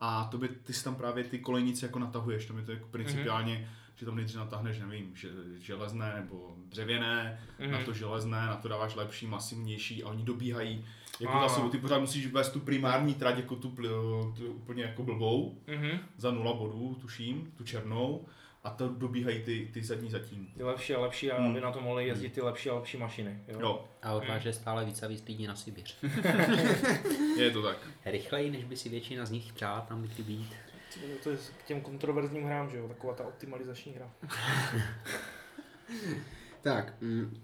A 0.00 0.28
to 0.30 0.38
by, 0.38 0.48
ty 0.48 0.72
si 0.72 0.84
tam 0.84 0.94
právě 0.94 1.24
ty 1.24 1.38
kolejnice 1.38 1.86
jako 1.86 1.98
natahuješ, 1.98 2.46
tam 2.46 2.58
je 2.58 2.64
to 2.64 2.72
jako 2.72 2.86
principiálně, 2.90 3.54
mm-hmm. 3.54 3.83
Že 3.96 4.06
tam 4.06 4.16
nejdřív 4.16 4.36
natáhneš, 4.38 4.78
nevím, 4.78 5.16
že, 5.16 5.28
železné 5.58 6.12
nebo 6.16 6.56
dřevěné, 6.68 7.40
mm-hmm. 7.60 7.70
na 7.70 7.84
to 7.84 7.92
železné, 7.92 8.36
na 8.46 8.56
to 8.56 8.68
dáváš 8.68 8.94
lepší, 8.94 9.26
masivnější 9.26 10.02
a 10.04 10.08
oni 10.08 10.22
dobíhají 10.24 10.84
jako 11.20 11.40
za 11.40 11.48
sebou. 11.48 11.68
Ty 11.68 11.78
pořád 11.78 11.98
musíš 11.98 12.26
vést 12.26 12.50
tu 12.50 12.60
primární 12.60 13.14
trať 13.14 13.36
jako 13.36 13.56
tu, 13.56 13.68
tu 14.36 14.46
úplně 14.52 14.82
jako 14.82 15.02
blbou, 15.02 15.58
Mhm. 15.76 15.98
za 16.16 16.30
nula 16.30 16.52
bodů, 16.52 16.94
tuším, 17.00 17.52
tu 17.56 17.64
černou, 17.64 18.24
a 18.64 18.70
to 18.70 18.88
dobíhají 18.88 19.42
ty, 19.42 19.70
ty 19.74 19.82
zadní 19.84 20.10
zatím. 20.10 20.46
Ty 20.56 20.62
lepší 20.62 20.94
a 20.94 21.00
lepší, 21.00 21.30
a 21.30 21.38
Hmm. 21.38 21.50
aby 21.50 21.60
na 21.60 21.70
to 21.72 21.80
mohly 21.80 22.06
jezdit 22.06 22.32
ty 22.32 22.40
lepší 22.40 22.70
a 22.70 22.74
lepší 22.74 22.96
mašiny. 22.96 23.38
Jo. 23.48 23.58
Jo, 23.60 23.84
A 24.02 24.12
odváže 24.12 24.52
stále 24.52 24.84
víc 24.84 25.02
a 25.02 25.06
víc 25.08 25.24
lidí 25.28 25.46
na 25.46 25.56
Sibiř. 25.56 25.96
je 27.38 27.50
to 27.50 27.62
tak. 27.62 27.76
Rychleji, 28.04 28.50
než 28.50 28.64
by 28.64 28.76
si 28.76 28.88
většina 28.88 29.26
z 29.26 29.30
nich 29.30 29.52
přála 29.52 29.80
tam 29.80 30.02
by 30.02 30.22
být. 30.22 30.52
To 31.22 31.30
je 31.30 31.36
k 31.36 31.66
těm 31.66 31.80
kontroverzním 31.80 32.44
hrám, 32.44 32.70
že 32.70 32.76
jo, 32.76 32.88
taková 32.88 33.14
ta 33.14 33.24
optimalizační 33.24 33.92
hra. 33.92 34.10
Tak, 36.62 36.94
mm, 37.00 37.42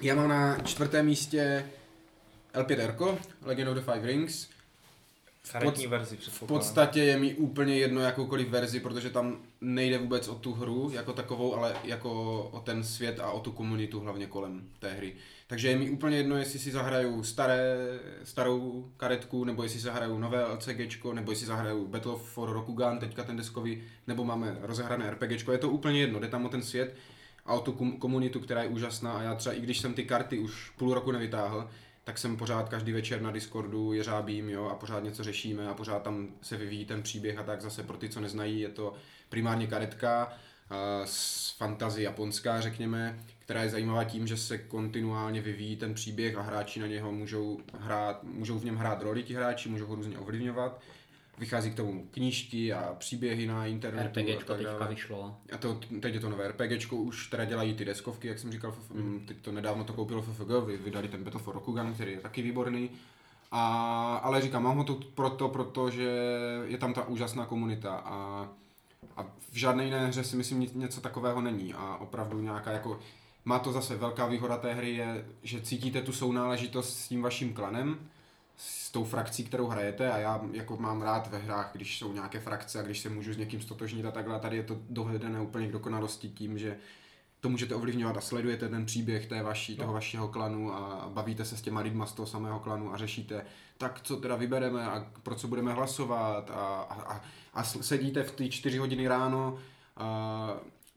já 0.00 0.14
mám 0.14 0.28
na 0.28 0.58
čtvrtém 0.58 1.06
místě 1.06 1.66
L5R, 2.54 3.18
Legend 3.42 3.68
of 3.68 3.74
the 3.76 3.92
Five 3.92 4.06
Rings. 4.06 4.48
Karetní 5.52 5.86
verzi 5.86 6.16
V 6.16 6.42
podstatě 6.42 7.00
je 7.00 7.18
mi 7.18 7.34
úplně 7.34 7.78
jedno 7.78 8.00
jakoukoliv 8.00 8.48
verzi, 8.48 8.80
protože 8.80 9.10
tam 9.10 9.38
nejde 9.60 9.98
vůbec 9.98 10.28
o 10.28 10.34
tu 10.34 10.52
hru 10.52 10.90
jako 10.94 11.12
takovou, 11.12 11.54
ale 11.54 11.74
jako 11.84 12.42
o 12.52 12.60
ten 12.60 12.84
svět 12.84 13.20
a 13.20 13.30
o 13.30 13.40
tu 13.40 13.52
komunitu 13.52 14.00
hlavně 14.00 14.26
kolem 14.26 14.68
té 14.78 14.92
hry. 14.92 15.12
Takže 15.46 15.68
je 15.68 15.78
mi 15.78 15.90
úplně 15.90 16.16
jedno, 16.16 16.36
jestli 16.36 16.58
si 16.58 16.70
zahraju 16.70 17.22
staré, 17.22 17.76
starou 18.24 18.90
karetku, 18.96 19.44
nebo 19.44 19.62
jestli 19.62 19.80
zahraju 19.80 20.18
nové 20.18 20.44
LCGčko, 20.44 21.12
nebo 21.12 21.32
jestli 21.32 21.46
zahraju 21.46 21.86
Battle 21.86 22.16
for 22.16 22.52
Rokugan, 22.52 22.98
teďka 22.98 23.24
ten 23.24 23.36
deskový, 23.36 23.82
nebo 24.06 24.24
máme 24.24 24.58
rozehrané 24.60 25.10
RPGčko, 25.10 25.52
je 25.52 25.58
to 25.58 25.70
úplně 25.70 26.00
jedno, 26.00 26.20
jde 26.20 26.28
tam 26.28 26.46
o 26.46 26.48
ten 26.48 26.62
svět 26.62 26.96
a 27.46 27.54
o 27.54 27.60
tu 27.60 27.72
kom- 27.72 27.92
komunitu, 27.98 28.40
která 28.40 28.62
je 28.62 28.68
úžasná. 28.68 29.12
A 29.12 29.22
já 29.22 29.34
třeba 29.34 29.54
i 29.54 29.60
když 29.60 29.78
jsem 29.78 29.94
ty 29.94 30.04
karty 30.04 30.38
už 30.38 30.70
půl 30.70 30.94
roku 30.94 31.12
nevytáhl, 31.12 31.68
tak 32.04 32.18
jsem 32.18 32.36
pořád 32.36 32.68
každý 32.68 32.92
večer 32.92 33.22
na 33.22 33.30
Discordu 33.30 33.92
jeřábím, 33.92 34.48
jo, 34.48 34.68
a 34.68 34.74
pořád 34.74 35.04
něco 35.04 35.24
řešíme 35.24 35.68
a 35.68 35.74
pořád 35.74 36.02
tam 36.02 36.28
se 36.42 36.56
vyvíjí 36.56 36.84
ten 36.84 37.02
příběh 37.02 37.38
a 37.38 37.42
tak 37.42 37.60
zase 37.60 37.82
pro 37.82 37.96
ty, 37.96 38.08
co 38.08 38.20
neznají, 38.20 38.60
je 38.60 38.68
to 38.68 38.94
primárně 39.28 39.66
karetka 39.66 40.32
a 40.70 41.02
z 41.04 41.50
fantazy 41.50 42.02
japonská, 42.02 42.60
řekněme, 42.60 43.24
která 43.38 43.62
je 43.62 43.70
zajímavá 43.70 44.04
tím, 44.04 44.26
že 44.26 44.36
se 44.36 44.58
kontinuálně 44.58 45.40
vyvíjí 45.40 45.76
ten 45.76 45.94
příběh 45.94 46.36
a 46.36 46.42
hráči 46.42 46.80
na 46.80 46.86
něho 46.86 47.12
můžou, 47.12 47.60
hrát, 47.78 48.24
můžou 48.24 48.58
v 48.58 48.64
něm 48.64 48.76
hrát 48.76 49.02
roli 49.02 49.22
ti 49.22 49.34
hráči, 49.34 49.68
můžou 49.68 49.86
ho 49.86 49.94
různě 49.94 50.18
ovlivňovat. 50.18 50.80
Vychází 51.40 51.70
k 51.70 51.74
tomu 51.74 52.08
knížky 52.10 52.72
a 52.72 52.94
příběhy 52.98 53.46
na 53.46 53.66
internetu 53.66 54.20
a 54.20 54.22
RPGčko 54.22 54.44
tak 54.48 54.56
teďka 54.56 54.78
dále. 54.78 54.88
vyšlo. 54.94 55.36
A 55.52 55.58
to, 55.58 55.80
teď 56.00 56.14
je 56.14 56.20
to 56.20 56.28
nové 56.28 56.48
RPGčko, 56.48 56.96
už 56.96 57.26
teda 57.26 57.44
dělají 57.44 57.74
ty 57.74 57.84
deskovky, 57.84 58.28
jak 58.28 58.38
jsem 58.38 58.52
říkal, 58.52 58.74
mm. 58.94 59.20
teď 59.26 59.36
to 59.42 59.52
nedávno 59.52 59.84
to 59.84 59.92
koupilo 59.92 60.22
FFG, 60.22 60.66
vy- 60.66 60.76
vydali 60.76 61.08
ten 61.08 61.24
Battle 61.24 61.40
for 61.40 61.54
Rokugan, 61.54 61.94
který 61.94 62.12
je 62.12 62.20
taky 62.20 62.42
výborný. 62.42 62.90
A, 63.50 64.16
ale 64.22 64.42
říkám, 64.42 64.62
mám 64.62 64.76
ho 64.76 64.84
tu 64.84 64.94
proto, 64.94 65.48
protože 65.48 66.10
je 66.64 66.78
tam 66.78 66.94
ta 66.94 67.08
úžasná 67.08 67.46
komunita 67.46 67.94
a, 67.94 68.48
a 69.16 69.22
v 69.50 69.56
žádné 69.56 69.84
jiné 69.84 70.06
hře 70.06 70.24
si 70.24 70.36
myslím 70.36 70.66
něco 70.74 71.00
takového 71.00 71.40
není 71.40 71.74
a 71.74 71.96
opravdu 71.96 72.40
nějaká 72.40 72.72
jako 72.72 73.00
má 73.44 73.58
to 73.58 73.72
zase 73.72 73.96
velká 73.96 74.26
výhoda 74.26 74.56
té 74.56 74.74
hry 74.74 74.90
je, 74.90 75.24
že 75.42 75.60
cítíte 75.60 76.02
tu 76.02 76.12
sounáležitost 76.12 76.98
s 76.98 77.08
tím 77.08 77.22
vaším 77.22 77.52
klanem, 77.52 77.98
s 78.62 78.90
tou 78.90 79.04
frakcí, 79.04 79.44
kterou 79.44 79.66
hrajete 79.66 80.12
a 80.12 80.18
já 80.18 80.40
jako 80.52 80.76
mám 80.76 81.02
rád 81.02 81.26
ve 81.26 81.38
hrách, 81.38 81.70
když 81.72 81.98
jsou 81.98 82.12
nějaké 82.12 82.40
frakce 82.40 82.78
a 82.78 82.82
když 82.82 83.00
se 83.00 83.08
můžu 83.08 83.32
s 83.32 83.36
někým 83.36 83.60
stotožnit 83.60 84.06
a 84.06 84.10
takhle. 84.10 84.40
Tady 84.40 84.56
je 84.56 84.62
to 84.62 84.78
dovedené 84.90 85.40
úplně 85.40 85.68
k 85.68 85.72
dokonalosti 85.72 86.28
tím, 86.28 86.58
že 86.58 86.76
to 87.40 87.48
můžete 87.48 87.74
ovlivňovat 87.74 88.16
a 88.16 88.20
sledujete 88.20 88.68
ten 88.68 88.86
příběh 88.86 89.26
té 89.26 89.42
vaší, 89.42 89.76
toho 89.76 89.92
vašeho 89.92 90.28
klanu 90.28 90.74
a 90.74 91.08
bavíte 91.12 91.44
se 91.44 91.56
s 91.56 91.62
těma 91.62 91.80
lidma 91.80 92.06
z 92.06 92.12
toho 92.12 92.26
samého 92.26 92.58
klanu 92.58 92.94
a 92.94 92.96
řešíte, 92.96 93.44
tak 93.78 94.00
co 94.02 94.16
teda 94.16 94.36
vybereme 94.36 94.86
a 94.86 95.06
pro 95.22 95.34
co 95.34 95.48
budeme 95.48 95.72
hlasovat. 95.72 96.50
A, 96.50 96.54
a, 96.54 97.20
a, 97.54 97.64
sedíte 97.64 98.22
v 98.22 98.32
ty 98.32 98.50
čtyři 98.50 98.78
hodiny 98.78 99.08
ráno 99.08 99.58
a, 99.96 100.50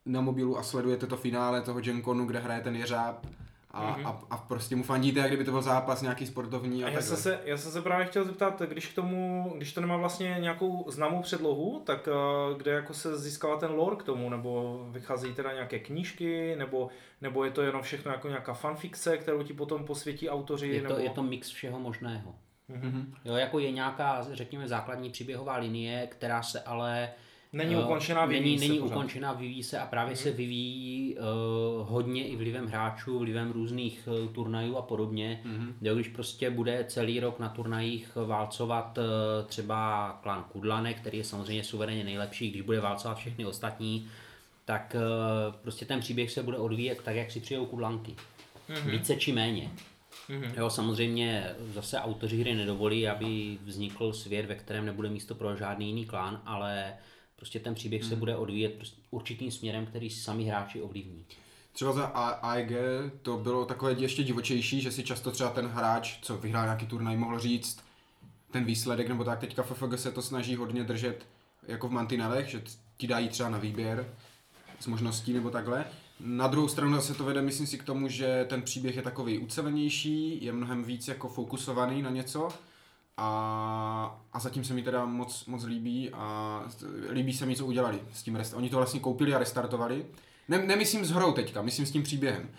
na 0.06 0.22
mobilu 0.22 0.58
a 0.58 0.64
sledujete 0.64 1.08
to 1.08 1.18
finále 1.18 1.62
toho 1.62 1.82
Genconu, 1.82 2.26
kde 2.26 2.40
hraje 2.40 2.62
ten 2.62 2.76
jeřáb 2.76 3.26
a, 3.74 3.92
Mhm. 3.98 4.08
a, 4.08 4.22
a 4.30 4.38
prostě 4.38 4.76
mu 4.76 4.84
fandíte, 4.84 5.20
jak 5.20 5.28
kdyby 5.28 5.44
to 5.46 5.52
byl 5.52 5.62
zápas 5.62 6.02
nějaký 6.02 6.28
sportovní 6.28 6.84
a, 6.84 6.88
A 6.88 6.90
já 6.90 7.02
jsem, 7.02 7.18
se, 7.18 7.40
já 7.46 7.58
jsem 7.58 7.72
se 7.72 7.82
právě 7.82 8.06
chtěl 8.06 8.26
zeptat, 8.26 8.62
když 8.62 8.88
k 8.88 8.96
tomu, 8.96 9.54
když 9.58 9.74
to 9.74 9.82
nemá 9.82 9.98
vlastně 9.98 10.38
nějakou 10.40 10.86
známou 10.92 11.22
předlohu, 11.22 11.82
tak 11.86 12.08
eh, 12.08 12.58
kde 12.58 12.72
jako 12.72 12.94
se 12.94 13.18
získává 13.20 13.58
ten 13.58 13.72
lore 13.72 13.96
k 13.96 14.04
tomu, 14.04 14.30
nebo 14.30 14.80
vycházejí 14.92 15.34
teda 15.34 15.54
nějaké 15.54 15.80
knížky, 15.80 16.56
nebo, 16.56 16.90
nebo 17.22 17.44
je 17.46 17.52
to 17.52 17.62
jenom 17.62 17.82
všechno 17.82 18.12
jako 18.12 18.28
nějaká 18.28 18.54
fanfikce, 18.54 19.18
kterou 19.18 19.44
ti 19.44 19.54
potom 19.54 19.86
posvětí 19.86 20.30
autoři, 20.30 20.68
Je 20.68 20.82
to, 20.82 20.88
nebo... 20.88 21.00
je 21.02 21.10
to 21.10 21.24
mix 21.24 21.50
všeho 21.50 21.80
možného. 21.80 22.36
Mhm. 22.68 23.14
Jo, 23.26 23.36
jako 23.36 23.60
je 23.60 23.72
nějaká, 23.72 24.28
řekněme, 24.32 24.68
základní 24.68 25.10
příběhová 25.10 25.58
linie, 25.58 26.08
která 26.08 26.44
se 26.44 26.62
ale 26.62 27.10
Není 27.54 27.76
ukončená, 27.76 28.26
vyvíjí 28.26 28.44
není, 28.44 28.60
se 28.60 28.68
není 28.68 28.80
pořád. 28.80 28.90
Mhm. 28.90 28.98
ukončená, 28.98 29.34
vyvíjí 29.34 29.64
se 29.64 29.80
a 29.80 29.86
právě 29.86 30.16
se 30.16 30.32
vyvíjí 30.32 31.16
uh, 31.16 31.90
hodně 31.90 32.28
i 32.28 32.36
vlivem 32.36 32.68
hráčů, 32.68 33.20
vlivem 33.20 33.52
různých 33.52 34.08
uh, 34.08 34.34
turnajů 34.34 34.78
a 34.78 34.82
podobně. 34.82 35.42
Mhm. 35.46 35.76
Jo, 35.82 35.96
když 35.96 36.08
prostě 36.08 36.50
bude 36.50 36.86
celý 36.88 37.20
rok 37.20 37.40
na 37.40 37.50
turnajích 37.50 38.12
válcovat 38.26 38.98
uh, 38.98 39.04
třeba 39.48 40.10
klan 40.24 40.46
Kudlane, 40.52 40.94
který 40.94 41.18
je 41.18 41.24
samozřejmě 41.24 41.64
suverénně 41.64 42.04
nejlepší, 42.04 42.50
když 42.50 42.62
bude 42.62 42.80
válcovat 42.80 43.18
všechny 43.18 43.46
ostatní, 43.46 44.08
tak 44.66 44.96
uh, 44.96 45.56
prostě 45.62 45.86
ten 45.86 46.00
příběh 46.00 46.32
se 46.32 46.44
bude 46.44 46.58
odvíjet 46.58 47.02
tak, 47.04 47.16
jak 47.16 47.32
si 47.32 47.40
přijou 47.40 47.66
Kudlanky. 47.66 48.16
Mhm. 48.70 48.92
Více 48.92 49.16
či 49.16 49.32
méně. 49.32 49.72
Mhm. 50.30 50.54
Jo, 50.58 50.70
samozřejmě 50.70 51.50
zase 51.74 52.00
autoři 52.00 52.38
hry 52.38 52.56
nedovolí, 52.56 53.08
aby 53.08 53.58
vznikl 53.64 54.14
svět, 54.14 54.46
ve 54.46 54.56
kterém 54.56 54.86
nebude 54.86 55.10
místo 55.10 55.36
pro 55.36 55.56
žádný 55.56 55.88
jiný 55.88 56.06
klán, 56.06 56.42
ale 56.46 56.94
prostě 57.36 57.60
ten 57.60 57.76
příběh 57.76 58.02
Hmm. 58.02 58.10
se 58.10 58.16
bude 58.16 58.36
odvíjet 58.36 58.74
prostě 58.74 59.02
určitým 59.12 59.52
směrem, 59.52 59.86
který 59.86 60.10
sami 60.10 60.44
hráči 60.44 60.82
ovlivní. 60.82 61.26
Třeba 61.74 61.94
za 61.94 62.06
AEG 62.06 62.72
to 63.22 63.38
bylo 63.38 63.66
takové 63.66 63.92
ještě 63.92 64.24
divočejší, 64.24 64.82
že 64.82 64.92
si 64.92 65.04
často 65.04 65.32
třeba 65.32 65.50
ten 65.50 65.68
hráč, 65.68 66.20
co 66.22 66.38
vyhrál 66.38 66.64
nějaký 66.66 66.86
turnaj, 66.86 67.18
mohl 67.18 67.40
říct 67.40 67.80
ten 68.52 68.66
výsledek, 68.66 69.08
nebo 69.08 69.24
tak 69.24 69.40
teďka 69.40 69.64
FFG 69.64 69.98
se 70.00 70.12
to 70.12 70.22
snaží 70.22 70.56
hodně 70.56 70.84
držet 70.84 71.26
jako 71.68 71.88
v 71.88 71.92
mantinelech, 71.92 72.48
že 72.50 72.62
ti 72.98 73.08
dají 73.08 73.30
třeba 73.30 73.50
na 73.50 73.58
výběr 73.58 74.08
s 74.80 74.88
možností 74.88 75.34
nebo 75.34 75.50
takhle. 75.50 75.86
Na 76.20 76.48
druhou 76.48 76.68
stranu 76.68 76.96
zase 76.96 77.14
to 77.14 77.24
vede, 77.24 77.42
myslím 77.42 77.68
si, 77.68 77.78
k 77.78 77.84
tomu, 77.84 78.08
že 78.08 78.46
ten 78.50 78.62
příběh 78.62 78.96
je 78.96 79.02
takový 79.02 79.40
ucelenější, 79.40 80.46
je 80.46 80.54
mnohem 80.54 80.84
víc 80.84 81.08
jako 81.08 81.28
fokusovaný 81.28 82.02
na 82.02 82.10
něco 82.10 82.50
a, 83.18 84.22
a 84.34 84.40
zatím 84.40 84.64
se 84.64 84.74
mi 84.74 84.84
teda 84.84 85.06
moc, 85.06 85.46
moc 85.46 85.64
líbí 85.64 86.10
a 86.14 86.62
líbí 87.10 87.34
se 87.34 87.46
mi, 87.46 87.56
co 87.56 87.66
udělali 87.66 88.02
s 88.14 88.24
tím 88.24 88.36
rest. 88.36 88.54
Oni 88.54 88.70
to 88.70 88.78
vlastně 88.78 89.00
koupili 89.00 89.34
a 89.34 89.40
restartovali. 89.40 90.06
Ne, 90.48 90.58
nemyslím 90.58 91.06
s 91.06 91.12
hrou 91.12 91.32
teďka, 91.32 91.62
myslím 91.62 91.86
s 91.86 91.92
tím 91.92 92.04
příběhem. 92.04 92.50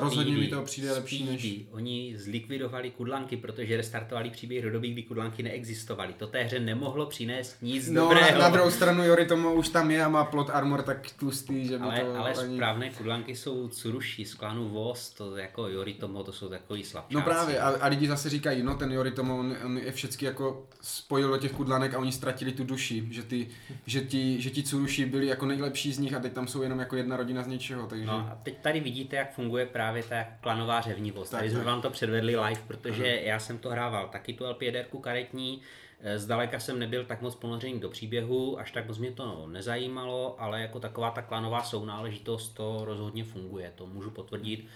Rozhodně 0.00 0.36
mi 0.36 0.48
to 0.48 0.62
přijde 0.62 0.92
lepší 0.92 1.24
než... 1.24 1.54
Oni 1.70 2.14
zlikvidovali 2.18 2.90
kudlanky, 2.90 3.36
protože 3.36 3.76
restartovali 3.76 4.30
příběh 4.30 4.64
do 4.64 4.70
doby, 4.70 4.88
kdy 4.88 5.02
kudlanky 5.02 5.42
neexistovaly. 5.42 6.12
To 6.12 6.26
té 6.26 6.42
hře 6.42 6.60
nemohlo 6.60 7.06
přinést 7.06 7.56
nic 7.62 7.88
No, 7.88 8.02
dobrého. 8.02 8.32
na, 8.32 8.38
na 8.38 8.48
druhou 8.48 8.70
stranu 8.70 9.04
Yoritomo 9.04 9.54
už 9.54 9.68
tam 9.68 9.90
je 9.90 10.04
a 10.04 10.08
má 10.08 10.24
plot 10.24 10.50
armor 10.50 10.82
tak 10.82 11.10
tlustý, 11.10 11.66
že 11.66 11.78
by 11.78 11.84
ale, 11.84 12.00
to 12.00 12.14
ale 12.14 12.32
ani... 12.34 12.54
správné 12.56 12.90
kudlanky 12.90 13.34
jsou 13.36 13.68
Tsurushi 13.68 14.24
z 14.24 14.34
klanu 14.34 14.68
Voz, 14.68 15.10
to 15.10 15.36
jako 15.36 15.68
Yoritomo, 15.68 16.22
to 16.24 16.32
jsou 16.32 16.48
takový 16.48 16.84
slabčáci. 16.84 17.14
No 17.14 17.22
právě, 17.22 17.60
a, 17.60 17.68
a 17.68 17.86
lidi 17.86 18.08
zase 18.08 18.30
říkají, 18.30 18.62
no 18.62 18.74
ten 18.74 18.92
Yoritomo, 18.92 19.38
on, 19.38 19.56
on 19.64 19.78
je 19.78 19.92
všechny 19.92 20.26
jako 20.26 20.66
spojil 20.80 21.28
do 21.28 21.38
těch 21.38 21.52
kudlanek 21.52 21.94
a 21.94 21.98
oni 21.98 22.12
ztratili 22.12 22.52
tu 22.52 22.64
duši, 22.64 23.08
že, 23.10 23.22
ty, 23.22 23.48
že, 23.86 24.00
ti, 24.00 24.40
že 24.40 24.50
ti 24.50 24.62
Tsurushi 24.62 25.06
byli 25.06 25.26
jako 25.26 25.46
nejlepší 25.46 25.92
z 25.92 25.98
nich 25.98 26.14
a 26.14 26.18
teď 26.18 26.32
tam 26.32 26.48
jsou 26.48 26.62
jenom 26.62 26.78
jako 26.78 26.96
jedna 26.96 27.16
rodina 27.16 27.42
z 27.42 27.46
něčeho, 27.46 27.86
takže... 27.86 28.06
No 28.06 28.12
a 28.12 28.38
teď 28.42 28.58
tady 28.62 28.80
vidíte, 28.80 29.16
jak 29.16 29.34
funguje 29.34 29.66
právě 29.72 30.02
ta 30.02 30.24
klanová 30.40 30.80
řevnivost. 30.80 31.30
Tak, 31.30 31.40
Tady 31.40 31.50
jsme 31.50 31.64
vám 31.64 31.82
to 31.82 31.90
předvedli 31.90 32.36
live, 32.36 32.60
protože 32.66 33.20
já 33.24 33.38
jsem 33.38 33.58
to 33.58 33.68
hrával 33.68 34.08
taky 34.08 34.32
tu 34.32 34.44
LPDR 34.46 34.84
karetní. 35.00 35.60
Eh, 36.00 36.18
Zdaleka 36.18 36.60
jsem 36.60 36.78
nebyl 36.78 37.04
tak 37.04 37.22
moc 37.22 37.34
ponořený 37.34 37.80
do 37.80 37.88
příběhu, 37.88 38.58
až 38.60 38.70
tak 38.72 38.86
moc 38.88 38.98
mě 38.98 39.10
to 39.12 39.46
nezajímalo, 39.46 40.36
ale 40.38 40.62
jako 40.62 40.80
taková 40.80 41.10
ta 41.10 41.22
klanová 41.22 41.62
sounáležitost 41.62 42.54
to 42.54 42.84
rozhodně 42.84 43.24
funguje, 43.24 43.72
to 43.74 43.86
můžu 43.86 44.10
potvrdit. 44.10 44.66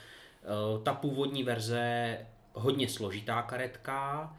Eh, 0.43 0.83
Ta 0.83 0.95
původní 0.95 1.43
verze 1.43 2.19
hodně 2.53 2.89
složitá 2.89 3.43
karetka, 3.43 4.37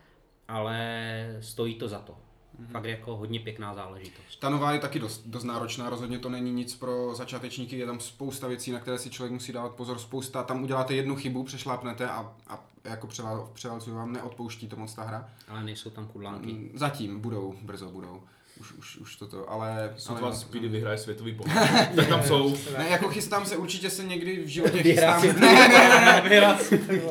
ale 0.47 1.37
stojí 1.41 1.75
to 1.75 1.87
za 1.87 1.99
to. 1.99 2.24
Fakt 2.71 2.85
jako 2.85 3.15
hodně 3.15 3.39
pěkná 3.39 3.73
záležitost. 3.73 4.39
Ta 4.39 4.49
nová 4.49 4.71
je 4.71 4.79
taky 4.79 4.99
dost, 4.99 5.21
dost 5.25 5.43
náročná, 5.43 5.89
rozhodně 5.89 6.19
to 6.19 6.29
není 6.29 6.51
nic 6.51 6.75
pro 6.75 7.15
začátečníky, 7.15 7.77
je 7.77 7.85
tam 7.85 7.99
spousta 7.99 8.47
věcí, 8.47 8.71
na 8.71 8.79
které 8.79 8.97
si 8.99 9.09
člověk 9.09 9.31
musí 9.33 9.51
dávat 9.53 9.75
pozor, 9.75 9.99
spousta, 9.99 10.43
tam 10.43 10.63
uděláte 10.63 10.95
jednu 10.95 11.15
chybu, 11.15 11.43
přešlápnete 11.43 12.09
a, 12.09 12.33
a 12.47 12.63
jako 12.83 13.07
převal, 13.07 13.49
převalcuju 13.53 13.95
vám, 13.95 14.13
neodpouští 14.13 14.67
to 14.67 14.75
moc 14.75 14.93
ta 14.93 15.03
hra. 15.03 15.29
Ale 15.47 15.63
nejsou 15.63 15.89
tam 15.89 16.07
kudlánky. 16.07 16.53
Mm, 16.53 16.71
Zatím, 16.73 17.19
budou, 17.19 17.55
brzo 17.61 17.89
budou, 17.89 18.23
už, 18.59 18.71
už, 18.73 18.97
už 18.97 19.15
toto, 19.15 19.49
ale... 19.51 19.93
Sotva 19.97 20.27
ale 20.27 20.35
Speedy 20.35 20.67
vyhraje 20.67 20.97
světový 20.97 21.33
pohár. 21.35 21.87
tak 21.95 22.07
tam 22.07 22.23
jsou. 22.23 22.55
ne, 22.77 22.87
jako 22.89 23.09
chystám 23.09 23.45
se, 23.45 23.57
určitě 23.57 23.89
se 23.89 24.03
někdy 24.03 24.43
v 24.43 24.47
životě 24.47 24.83
chystám... 24.83 25.21
Ne, 25.21 25.33
ne, 25.39 25.67
ne, 25.69 26.39
ne, 26.39 26.59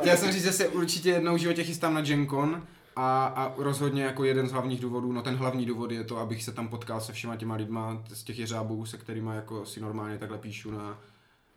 Chtěl 0.00 0.16
jsem 0.16 0.32
říct, 0.32 0.44
že 0.44 0.52
se 0.52 0.68
určitě 0.68 1.10
jednou 1.10 1.34
v 1.34 1.38
životě 1.38 1.64
chystám 1.64 1.94
na 1.94 2.00
Gen 2.00 2.26
Con 2.26 2.62
a, 2.96 3.26
a 3.26 3.54
rozhodně 3.56 4.02
jako 4.02 4.24
jeden 4.24 4.48
z 4.48 4.52
hlavních 4.52 4.80
důvodů, 4.80 5.12
no 5.12 5.22
ten 5.22 5.36
hlavní 5.36 5.66
důvod 5.66 5.90
je 5.90 6.04
to, 6.04 6.18
abych 6.18 6.44
se 6.44 6.52
tam 6.52 6.68
potkal 6.68 7.00
se 7.00 7.12
všema 7.12 7.36
těma 7.36 7.54
lidma 7.54 8.02
z 8.08 8.22
těch 8.24 8.38
jeřábů, 8.38 8.86
se 8.86 8.98
kterými 8.98 9.30
jako 9.34 9.66
si 9.66 9.80
normálně 9.80 10.18
takhle 10.18 10.38
píšu 10.38 10.70
na, 10.70 10.98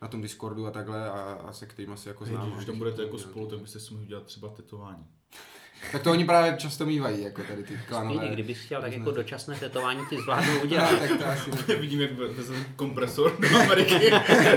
na 0.02 0.08
tom 0.08 0.22
Discordu 0.22 0.68
a 0.68 0.72
takhle 0.72 1.10
a, 1.10 1.40
a 1.48 1.54
se 1.54 1.66
kterými 1.66 1.98
se 1.98 2.10
jako 2.10 2.26
znám. 2.26 2.48
Když 2.48 2.60
už 2.60 2.66
tam 2.66 2.78
budete 2.78 2.96
to 2.96 3.04
jako 3.04 3.18
spolu, 3.18 3.48
tak 3.48 3.60
byste 3.60 3.80
si 3.80 3.94
mohli 3.94 4.06
udělat 4.06 4.24
třeba 4.24 4.50
tetování. 4.50 5.06
Tak 5.92 6.04
to 6.04 6.12
oni 6.12 6.26
právě 6.26 6.56
často 6.58 6.86
mývají, 6.86 7.24
jako 7.24 7.42
tady 7.44 7.64
ty 7.64 7.80
klanové. 7.88 8.28
kdybys 8.28 8.60
chtěl, 8.60 8.82
tak 8.82 8.92
jako 8.94 9.12
dočasné 9.12 9.56
tetování 9.56 10.06
ty 10.10 10.18
zvládnou 10.22 10.60
udělat. 10.64 10.92
No, 10.92 11.00
tak 11.08 11.20
to 11.20 11.26
asi 11.26 11.52
ne. 11.68 11.76
Vidím, 11.76 12.02
jak 12.02 12.12
vezme 12.12 12.66
kompresor 12.76 13.38
do 13.52 13.60
Ameriky. 13.60 14.12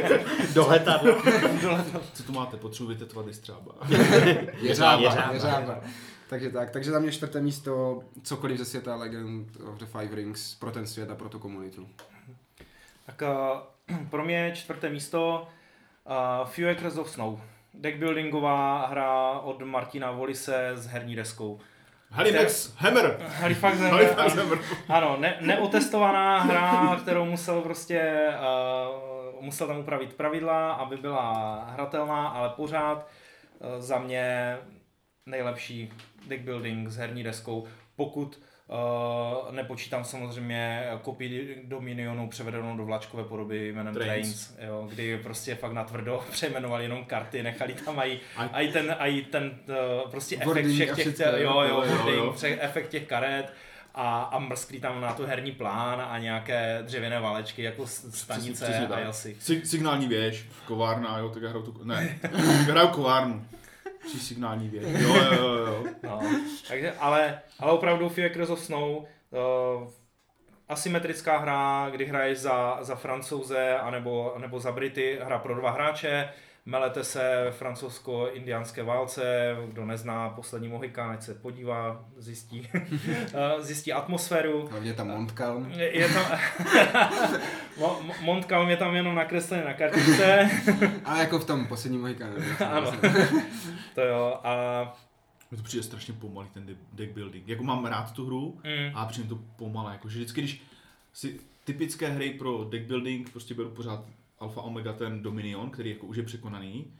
Do 0.54 0.66
letadla. 0.66 1.22
Co 2.14 2.22
tu 2.22 2.32
máte? 2.32 2.56
Potřebuji 2.56 2.88
vytetovat 2.88 3.28
i 3.28 3.34
střába. 3.34 3.74
Jeřába, 4.60 5.02
Jeřába. 5.02 5.32
jeřába. 5.32 5.80
Takže 6.30 6.50
tak, 6.50 6.70
takže 6.70 6.90
za 6.90 6.98
mě 6.98 7.12
čtvrté 7.12 7.40
místo, 7.40 8.02
cokoliv 8.22 8.58
ze 8.58 8.64
světa 8.64 8.96
Legend 8.96 9.56
of 9.56 9.78
the 9.78 9.84
Five 9.84 10.14
Rings 10.14 10.54
pro 10.54 10.70
ten 10.70 10.86
svět 10.86 11.10
a 11.10 11.14
pro 11.14 11.28
tu 11.28 11.38
komunitu. 11.38 11.88
Tak 13.06 13.22
uh, 13.22 13.96
pro 14.10 14.24
mě 14.24 14.52
čtvrté 14.54 14.90
místo 14.90 15.48
uh, 16.04 16.48
Few 16.48 16.70
Acres 16.70 16.96
of 16.96 17.10
Snow. 17.10 17.40
Deckbuildingová 17.74 18.86
hra 18.86 19.30
od 19.30 19.62
Martina 19.62 20.10
Volise 20.10 20.70
s 20.74 20.86
herní 20.86 21.16
deskou. 21.16 21.60
Halifax 22.10 22.72
Hammer! 22.76 23.16
Halifax 23.40 23.78
Hammer, 23.78 23.92
Halifax. 23.92 24.34
Hammer. 24.34 24.58
Ano, 24.88 25.16
ne, 25.20 25.38
neotestovaná 25.40 26.38
hra, 26.42 26.96
kterou 27.02 27.24
musel 27.24 27.62
prostě, 27.62 28.28
uh, 29.36 29.44
musel 29.44 29.66
tam 29.66 29.78
upravit 29.78 30.14
pravidla, 30.14 30.72
aby 30.72 30.96
byla 30.96 31.64
hratelná, 31.64 32.28
ale 32.28 32.48
pořád 32.48 33.08
uh, 33.58 33.80
za 33.80 33.98
mě 33.98 34.56
nejlepší 35.26 35.92
deck 36.28 36.42
building 36.42 36.88
s 36.88 36.96
herní 36.96 37.22
deskou, 37.22 37.66
pokud 37.96 38.40
uh, 38.68 39.54
nepočítám 39.54 40.04
samozřejmě 40.04 40.84
kopii 41.02 41.62
Dominionu 41.64 42.28
převedenou 42.28 42.76
do 42.76 42.84
vlačkové 42.84 43.24
podoby 43.24 43.72
jménem 43.72 43.94
Trains. 43.94 44.46
Trains, 44.46 44.68
jo, 44.70 44.86
kdy 44.90 45.18
prostě 45.18 45.54
fakt 45.54 45.72
natvrdo 45.72 46.24
přejmenovali 46.30 46.84
jenom 46.84 47.04
karty, 47.04 47.42
nechali 47.42 47.74
tam 47.74 47.98
aj, 47.98 48.18
A- 48.36 48.42
aj 48.52 48.68
ten, 48.68 48.96
aj 48.98 49.22
ten 49.22 49.50
uh, 50.04 50.10
prostě 50.10 50.36
efekt 50.40 50.66
všech 50.66 50.90
a 50.90 50.94
těch, 50.94 51.06
všecko, 51.06 51.24
jo, 51.36 51.60
jo, 51.60 51.82
jo, 51.86 52.08
jo, 52.08 52.12
jo, 52.14 52.34
efekt 52.60 52.88
těch 52.88 53.06
karet 53.06 53.52
a, 53.94 54.22
a 54.22 54.38
mrsklí 54.38 54.80
tam 54.80 55.00
na 55.00 55.12
to 55.12 55.26
herní 55.26 55.52
plán 55.52 56.00
a 56.10 56.18
nějaké 56.18 56.78
dřevěné 56.82 57.20
válečky 57.20 57.62
jako 57.62 57.86
stanice 57.86 58.64
přesně 58.64 58.86
a 58.86 58.88
tak. 58.88 59.04
jasy. 59.04 59.36
Si- 59.40 59.66
signální 59.66 60.08
věž, 60.08 60.44
kovárna, 60.66 61.18
jo, 61.18 61.28
tak 61.28 61.42
já 61.42 61.48
hraju 61.48 61.64
tu, 61.64 61.84
ne, 61.84 62.18
hraju 62.42 62.88
kovárnu. 62.88 63.44
Při 64.10 64.20
signální 64.20 64.68
věž, 64.68 64.84
jo, 65.02 65.14
jo, 65.14 65.32
jo, 65.32 65.56
jo. 65.56 65.84
No, 66.02 66.20
takže, 66.68 66.92
ale, 66.98 67.40
ale 67.58 67.72
opravdu 67.72 68.08
Few 68.08 68.26
Acres 68.26 68.50
of 68.50 68.60
Snow, 68.60 68.96
uh, 68.96 69.88
asymetrická 70.68 71.38
hra, 71.38 71.90
kdy 71.90 72.04
hraješ 72.04 72.38
za, 72.38 72.78
za 72.80 72.94
francouze 72.94 73.78
anebo, 73.78 74.34
anebo 74.34 74.60
za 74.60 74.72
Brity, 74.72 75.18
hra 75.22 75.38
pro 75.38 75.54
dva 75.54 75.70
hráče, 75.70 76.28
melete 76.70 77.04
se 77.04 77.42
ve 77.44 77.50
francouzsko-indiánské 77.52 78.82
válce, 78.82 79.56
kdo 79.68 79.84
nezná 79.86 80.28
poslední 80.28 80.68
Mohikán, 80.68 81.10
ať 81.10 81.22
se 81.22 81.34
podívá, 81.34 82.04
zjistí, 82.16 82.68
eh, 82.74 83.62
zjistí 83.62 83.92
atmosféru. 83.92 84.68
Hlavně 84.70 84.94
tam 84.94 85.08
Montcalm. 85.08 85.70
Je, 85.70 85.98
je 85.98 86.08
tam, 86.08 86.24
Mo- 87.78 88.02
Mo- 88.02 88.14
Montcalm 88.22 88.68
je 88.70 88.76
tam 88.76 88.94
jenom 88.94 89.14
nakreslený 89.14 89.64
na 89.64 89.74
kartičce, 89.74 90.50
A 91.04 91.18
jako 91.18 91.38
v 91.38 91.44
tom 91.44 91.66
posledním 91.66 92.00
Mohikánu. 92.00 92.36
ano, 92.70 92.92
to 93.94 94.00
jo, 94.00 94.40
a 94.44 94.52
Mně 95.50 95.56
to 95.58 95.64
přijde 95.64 95.82
strašně 95.82 96.14
pomalý 96.14 96.48
ten 96.54 96.66
de- 96.66 96.74
deck 96.92 97.12
building. 97.12 97.48
Jako 97.48 97.64
mám 97.64 97.84
rád 97.86 98.12
tu 98.12 98.26
hru, 98.26 98.60
mm, 98.64 98.96
a 98.96 99.06
přijde 99.06 99.28
to 99.28 99.38
pomalé. 99.56 99.92
Jakože 99.92 100.18
vždycky, 100.18 100.40
když 100.40 100.62
si 101.12 101.40
typické 101.64 102.08
hry 102.08 102.30
pro 102.30 102.64
deck 102.64 102.84
building, 102.86 103.30
prostě 103.30 103.54
beru 103.54 103.68
pořád 103.70 104.04
alfa 104.40 104.62
omega 104.62 104.92
ten 104.92 105.22
Dominion, 105.22 105.70
který 105.70 105.90
jako 105.90 106.06
už 106.06 106.16
je 106.16 106.22
překonaný, 106.22 106.92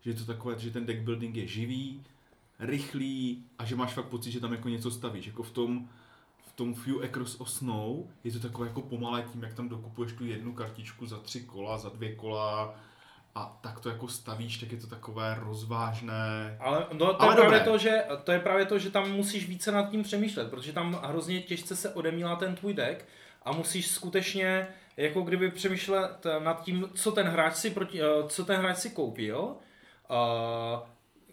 že 0.00 0.10
je 0.10 0.14
to 0.14 0.24
takové, 0.24 0.58
že 0.58 0.70
ten 0.70 0.86
deck 0.86 1.00
building 1.00 1.36
je 1.36 1.46
živý, 1.46 2.02
rychlý 2.58 3.44
a 3.58 3.64
že 3.64 3.76
máš 3.76 3.92
fakt 3.92 4.08
pocit, 4.08 4.30
že 4.30 4.40
tam 4.40 4.52
jako 4.52 4.68
něco 4.68 4.90
stavíš. 4.90 5.26
Jako 5.26 5.42
v 5.42 5.50
tom, 5.50 5.88
v 6.46 6.52
tom 6.52 6.74
Few 6.74 7.04
Across 7.04 7.40
of 7.40 7.50
Snow 7.50 8.06
je 8.24 8.32
to 8.32 8.40
takové 8.40 8.66
jako 8.66 8.82
pomalé 8.82 9.22
tím, 9.32 9.42
jak 9.42 9.54
tam 9.54 9.68
dokupuješ 9.68 10.12
tu 10.12 10.24
jednu 10.24 10.52
kartičku 10.52 11.06
za 11.06 11.18
tři 11.18 11.40
kola, 11.40 11.78
za 11.78 11.88
dvě 11.88 12.14
kola 12.14 12.74
a 13.34 13.58
tak 13.60 13.80
to 13.80 13.88
jako 13.88 14.08
stavíš, 14.08 14.58
tak 14.58 14.72
je 14.72 14.78
to 14.78 14.86
takové 14.86 15.36
rozvážné. 15.40 16.56
Ale 16.60 16.86
no, 16.92 17.14
to, 17.14 17.22
Ale 17.22 17.32
je 17.32 17.36
právě 17.36 17.60
to, 17.60 17.78
že, 17.78 18.02
to 18.24 18.32
je 18.32 18.40
právě 18.40 18.66
to, 18.66 18.78
že 18.78 18.90
tam 18.90 19.12
musíš 19.12 19.48
více 19.48 19.72
nad 19.72 19.90
tím 19.90 20.02
přemýšlet, 20.02 20.50
protože 20.50 20.72
tam 20.72 21.00
hrozně 21.02 21.40
těžce 21.40 21.76
se 21.76 21.94
odemílá 21.94 22.36
ten 22.36 22.54
tvůj 22.54 22.74
deck 22.74 23.04
a 23.42 23.52
musíš 23.52 23.86
skutečně 23.86 24.68
jako 24.96 25.22
kdyby 25.22 25.50
přemýšlet 25.50 26.26
nad 26.38 26.64
tím, 26.64 26.90
co 26.94 27.12
ten 27.12 27.26
hráč 27.26 27.54
si, 27.54 27.70
proti, 27.70 28.02
eh, 28.02 28.06
co 28.28 28.44
ten 28.44 28.60
hráč 28.60 28.76
si 28.76 28.90
koupil, 28.90 29.56
eh, 30.10 30.78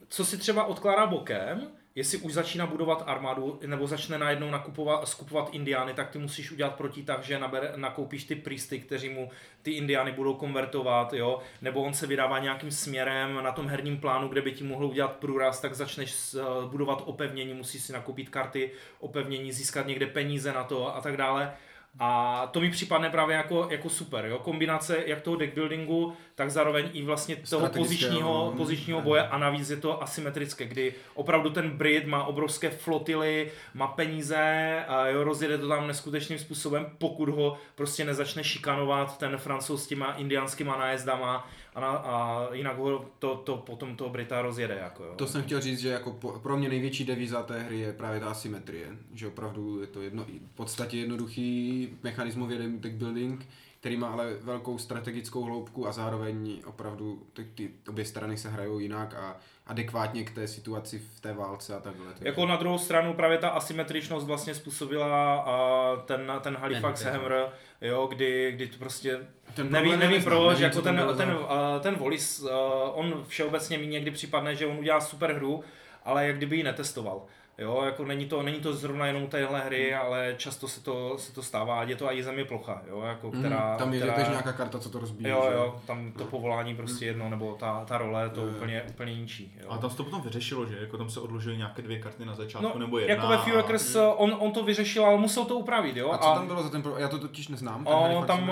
co 0.08 0.26
si 0.26 0.38
třeba 0.38 0.66
odkládá 0.66 1.06
bokem, 1.06 1.68
jestli 1.96 2.18
už 2.18 2.34
začíná 2.34 2.66
budovat 2.66 3.04
armádu, 3.08 3.60
nebo 3.66 3.88
začne 3.88 4.18
najednou 4.18 4.52
nakupovat, 4.52 5.08
skupovat 5.08 5.50
indiány, 5.52 5.94
tak 5.94 6.10
ty 6.10 6.20
musíš 6.20 6.52
udělat 6.52 6.76
protitah, 6.76 7.24
že 7.24 7.40
naber, 7.40 7.74
nakoupíš 7.76 8.24
ty 8.24 8.36
prísty, 8.36 8.80
kteří 8.80 9.10
mu 9.10 9.30
ty 9.62 9.72
indiány 9.72 10.12
budou 10.12 10.34
konvertovat, 10.34 11.14
jo, 11.14 11.40
nebo 11.62 11.84
on 11.84 11.94
se 11.94 12.08
vydává 12.08 12.40
nějakým 12.40 12.72
směrem 12.72 13.44
na 13.44 13.52
tom 13.52 13.68
herním 13.68 13.98
plánu, 13.98 14.28
kde 14.28 14.42
by 14.42 14.52
ti 14.52 14.64
mohl 14.64 14.86
udělat 14.86 15.12
průraz, 15.12 15.62
tak 15.62 15.76
začneš 15.76 16.36
eh, 16.36 16.42
budovat 16.68 17.04
opevnění, 17.06 17.54
musíš 17.54 17.84
si 17.84 17.94
nakoupit 17.94 18.30
karty 18.30 18.72
opevnění, 19.00 19.52
získat 19.52 19.88
někde 19.88 20.08
peníze 20.08 20.54
na 20.54 20.64
to 20.64 20.96
a 20.96 21.02
tak 21.02 21.18
dále. 21.18 21.54
A 22.00 22.48
to 22.52 22.62
mi 22.62 22.72
připadne 22.72 23.10
právě 23.10 23.36
jako, 23.36 23.68
jako 23.72 23.90
super, 23.90 24.26
jo? 24.26 24.40
kombinace 24.40 25.04
jak 25.06 25.22
toho 25.22 25.36
deckbuildingu, 25.36 26.14
tak 26.36 26.52
zároveň 26.52 26.90
i 26.94 27.04
vlastně 27.04 27.36
toho 27.36 27.70
pozičního, 27.70 28.52
mm, 28.52 28.58
pozičního 28.58 29.00
ano. 29.00 29.06
boje 29.06 29.28
a 29.28 29.38
navíc 29.38 29.70
je 29.70 29.78
to 29.78 30.04
asymetrické, 30.04 30.66
kdy 30.66 30.94
opravdu 31.14 31.50
ten 31.50 31.70
Brit 31.70 32.08
má 32.08 32.24
obrovské 32.24 32.70
flotily, 32.70 33.52
má 33.74 33.88
peníze 33.88 34.84
a 34.88 35.08
jo, 35.08 35.24
rozjede 35.24 35.58
to 35.58 35.68
tam 35.68 35.88
neskutečným 35.88 36.40
způsobem, 36.40 36.90
pokud 36.98 37.30
ho 37.30 37.58
prostě 37.76 38.06
nezačne 38.06 38.44
šikanovat 38.44 39.18
ten 39.18 39.38
francouz 39.38 39.84
s 39.84 39.88
těma 39.88 40.14
indiánskýma 40.14 40.78
nájezdama 40.78 41.48
a, 41.76 41.80
na, 41.80 41.88
a 41.88 42.48
jinak 42.54 42.78
ho 42.78 43.06
to, 43.20 43.36
to 43.36 43.58
potom 43.58 43.96
toho 43.96 44.10
Brita 44.10 44.42
rozjede. 44.42 44.76
Jako, 44.76 45.04
jo. 45.04 45.14
To 45.16 45.28
jsem 45.28 45.44
chtěl 45.44 45.62
říct, 45.62 45.80
že 45.80 45.90
jako 45.90 46.12
pro 46.44 46.58
mě 46.58 46.70
největší 46.70 47.06
devíza 47.06 47.44
té 47.44 47.60
hry 47.60 47.80
je 47.80 47.94
právě 47.94 48.20
ta 48.20 48.30
asymetrie. 48.30 48.88
Že 49.14 49.28
opravdu 49.28 49.82
je 49.82 49.88
to 49.88 50.02
jedno, 50.02 50.26
v 50.26 50.56
podstatě 50.56 50.98
jednoduchý 50.98 51.90
mechanismový 52.04 52.58
deck 52.80 52.96
building, 52.96 53.48
který 53.82 53.98
má 53.98 54.08
ale 54.12 54.34
velkou 54.42 54.78
strategickou 54.78 55.44
hloubku 55.44 55.88
a 55.88 55.92
zároveň 55.92 56.62
opravdu 56.66 57.24
ty, 57.34 57.44
ty 57.46 57.72
obě 57.90 58.06
strany 58.06 58.38
se 58.38 58.50
hrajou 58.50 58.80
jinak 58.80 59.14
a 59.14 59.38
adekvátně 59.68 60.24
k 60.24 60.32
té 60.36 60.48
situaci 60.48 61.00
v 61.00 61.20
té 61.20 61.34
válce 61.34 61.76
a 61.76 61.80
takhle. 61.80 62.06
Takže- 62.06 62.26
Jako 62.28 62.46
na 62.46 62.56
druhou 62.56 62.78
stranu 62.78 63.14
právě 63.14 63.38
ta 63.38 63.50
asymetričnost 63.50 64.28
vlastně 64.28 64.56
způsobila 64.56 65.36
a 65.36 65.96
ten, 66.06 66.32
ten 66.42 66.56
Halifax 66.58 67.04
Ten- 67.04 67.14
Hammer, 67.14 67.46
jo, 67.82 68.08
kdy, 68.08 68.52
kdy 68.52 68.68
to 68.68 68.78
prostě 68.78 69.20
Ten 69.56 69.72
nevím, 69.72 70.00
nevím 70.00 70.24
proč, 70.24 70.60
jako 70.60 70.82
ten, 70.82 71.04
ten, 71.18 71.38
ten 71.82 71.96
Volis, 71.96 72.46
on 72.94 73.24
všeobecně 73.28 73.78
mi 73.78 73.88
někdy 73.88 74.12
připadne, 74.12 74.56
že 74.56 74.66
on 74.66 74.78
udělá 74.80 75.02
super 75.02 75.34
hru, 75.34 75.64
ale 76.06 76.28
jak 76.28 76.38
kdyby 76.38 76.58
ji 76.58 76.64
netestoval. 76.64 77.26
Jo, 77.62 77.82
jako 77.86 78.06
není 78.06 78.26
to, 78.26 78.44
není 78.44 78.60
to 78.60 78.74
zrovna 78.74 79.06
jenom 79.08 79.28
téhle 79.28 79.62
hry, 79.62 79.96
ale 79.96 80.34
často 80.38 80.68
se 80.68 80.84
to, 80.84 81.18
se 81.18 81.34
to 81.34 81.44
stává, 81.44 81.80
ať 81.80 81.90
je 81.90 81.96
to 81.96 82.12
i 82.14 82.24
země 82.24 82.46
plocha, 82.46 82.82
jo, 82.90 83.02
jako 83.02 83.32
která, 83.32 83.72
Mm, 83.72 83.78
tam 83.78 83.94
je 83.94 84.00
která, 84.00 84.14
která... 84.14 84.30
nějaká 84.30 84.54
karta, 84.54 84.80
co 84.80 84.90
to 84.90 85.00
rozbíjí. 85.00 85.30
Jo, 85.30 85.46
že? 85.50 85.56
jo, 85.56 85.76
tam 85.88 86.12
to 86.12 86.24
povolání 86.26 86.76
prostě 86.76 87.06
jedno, 87.06 87.30
nebo 87.30 87.56
ta, 87.60 87.86
ta 87.86 87.98
role 87.98 88.30
to 88.30 88.42
úplně, 88.44 88.84
úplně 88.90 89.16
ničí. 89.16 89.54
Jo. 89.62 89.68
A 89.70 89.78
tam 89.78 89.90
se 89.90 89.98
to 89.98 90.04
potom 90.04 90.22
vyřešilo, 90.22 90.66
že? 90.66 90.78
Jako 90.82 90.98
tam 90.98 91.10
se 91.10 91.20
odložily 91.20 91.58
nějaké 91.58 91.82
dvě 91.82 92.00
karty 92.00 92.26
na 92.26 92.36
začátku 92.36 92.68
No, 92.74 92.80
nebo 92.80 93.00
jedna. 93.00 93.16
jako 93.16 93.28
ve 93.28 93.38
Few 93.38 93.60
Acres, 93.60 93.98
on, 94.16 94.36
on 94.40 94.52
to 94.52 94.64
vyřešil, 94.64 95.06
ale 95.06 95.18
musel 95.18 95.46
to 95.46 95.56
upravit, 95.58 95.98
jo. 95.98 96.12
A 96.12 96.18
co 96.18 96.30
tam 96.34 96.48
bylo 96.48 96.64
za 96.64 96.70
ten 96.70 96.82
pro... 96.82 96.98
Já 96.98 97.08
to 97.08 97.20
totiž 97.20 97.48
neznám. 97.48 97.88
O, 97.88 98.24
tam, 98.28 98.50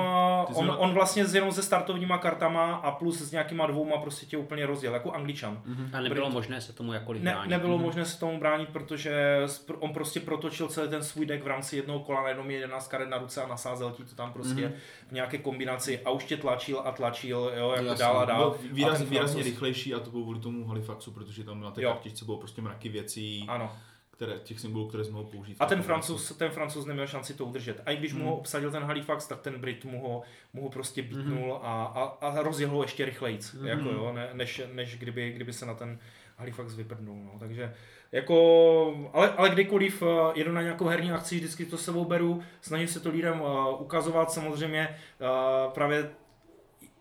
on, 0.55 0.63
měl- 0.63 0.75
on 0.79 0.91
vlastně 0.93 1.25
s 1.25 1.35
jenom 1.35 1.51
se 1.51 1.63
startovníma 1.63 2.17
kartama 2.17 2.75
a 2.75 2.91
plus 2.91 3.21
s 3.21 3.31
nějakýma 3.31 3.67
dvouma 3.67 3.97
prostě 3.97 4.25
tě 4.25 4.37
úplně 4.37 4.65
rozděl, 4.65 4.93
jako 4.93 5.11
angličan. 5.11 5.61
A 5.93 6.01
nebylo 6.01 6.29
možné 6.29 6.61
se 6.61 6.73
tomu 6.73 6.93
jakkoliv 6.93 7.23
Ne, 7.23 7.31
bránit. 7.31 7.49
nebylo 7.49 7.77
možné 7.77 8.05
se 8.05 8.19
tomu 8.19 8.39
bránit, 8.39 8.69
protože 8.69 8.98
spr- 9.45 9.75
on 9.79 9.93
prostě 9.93 10.19
protočil 10.19 10.67
celý 10.67 10.89
ten 10.89 11.03
svůj 11.03 11.25
deck 11.25 11.43
v 11.43 11.47
rámci 11.47 11.75
jednoho 11.75 11.99
kola, 11.99 12.21
najednou 12.21 12.43
měl 12.43 12.59
11 12.59 12.87
karet 12.87 13.09
na 13.09 13.17
ruce 13.17 13.43
a 13.43 13.47
nasázel 13.47 13.91
ti 13.91 14.03
to 14.03 14.15
tam 14.15 14.33
prostě 14.33 14.61
Mhm. 14.61 14.73
v 15.07 15.11
nějaké 15.11 15.37
kombinaci 15.37 15.99
a 16.05 16.09
už 16.11 16.23
tě 16.25 16.37
tlačil 16.37 16.81
a 16.85 16.91
tlačil, 16.91 17.51
jo, 17.57 17.71
jako 17.71 17.85
Jasně. 17.85 17.99
dál 18.05 18.19
a 18.19 18.25
dál. 18.25 18.55
A 18.59 18.73
výraz, 18.73 18.97
ten 18.97 19.07
výrazně 19.07 19.43
rychlejší 19.43 19.93
a 19.93 19.99
to 19.99 20.11
bylo 20.11 20.23
kvůli 20.23 20.39
tomu 20.39 20.65
Halifaxu, 20.67 21.11
protože 21.11 21.43
tam 21.43 21.61
na 21.61 21.71
té 21.71 21.81
kartičce 21.81 22.25
bylo 22.25 22.37
prostě 22.37 22.61
mraky 22.61 22.89
věcí, 22.89 23.45
Ano. 23.47 23.71
které, 24.11 24.33
těch 24.43 24.59
symbolů, 24.59 24.87
které 24.87 25.03
jsme 25.03 25.13
mohl 25.13 25.29
použít. 25.29 25.57
A 25.59 25.65
ten 25.65 25.81
francouz, 25.81 26.31
ten 26.37 26.51
francouz 26.51 26.85
neměl 26.85 27.07
šanci 27.07 27.33
to 27.33 27.45
udržet. 27.45 27.81
A 27.85 27.91
i 27.91 27.97
když 27.97 28.13
mu 28.13 28.19
Mhm. 28.19 28.27
ho 28.29 28.35
obsadil 28.37 28.71
ten 28.71 28.83
Halifax, 28.83 29.27
tak 29.27 29.41
ten 29.41 29.59
Brit 29.59 29.85
mu 29.85 30.01
ho, 30.01 30.21
mu 30.53 30.61
ho 30.63 30.69
prostě 30.69 31.01
bitnul 31.01 31.53
a, 31.63 31.83
a, 31.85 32.27
a 32.27 32.41
rozjel 32.43 32.69
ho 32.69 32.81
ještě 32.81 33.05
rychlejc, 33.05 33.53
Mhm. 33.53 33.67
jako 33.67 33.89
jo, 33.89 34.11
ne, 34.13 34.29
než, 34.33 34.61
než 34.73 34.97
kdyby, 34.97 35.31
kdyby 35.31 35.53
se 35.53 35.65
na 35.65 35.73
ten 35.73 35.99
Halifax 36.37 36.75
vyprdnul. 36.75 37.23
No. 37.33 37.39
Takže 37.39 37.73
jako, 38.11 39.09
ale, 39.13 39.33
ale 39.37 39.49
kdykoliv 39.49 40.01
uh, 40.01 40.07
jedu 40.35 40.51
na 40.51 40.61
nějakou 40.61 40.85
herní 40.85 41.11
akci, 41.11 41.35
vždycky 41.35 41.65
to 41.65 41.77
sebou 41.77 42.05
beru, 42.05 42.43
snažím 42.61 42.87
se 42.87 42.99
to 42.99 43.09
lidem 43.09 43.41
uh, 43.41 43.81
ukazovat, 43.81 44.31
samozřejmě 44.31 44.97
uh, 45.21 45.71
právě 45.71 46.09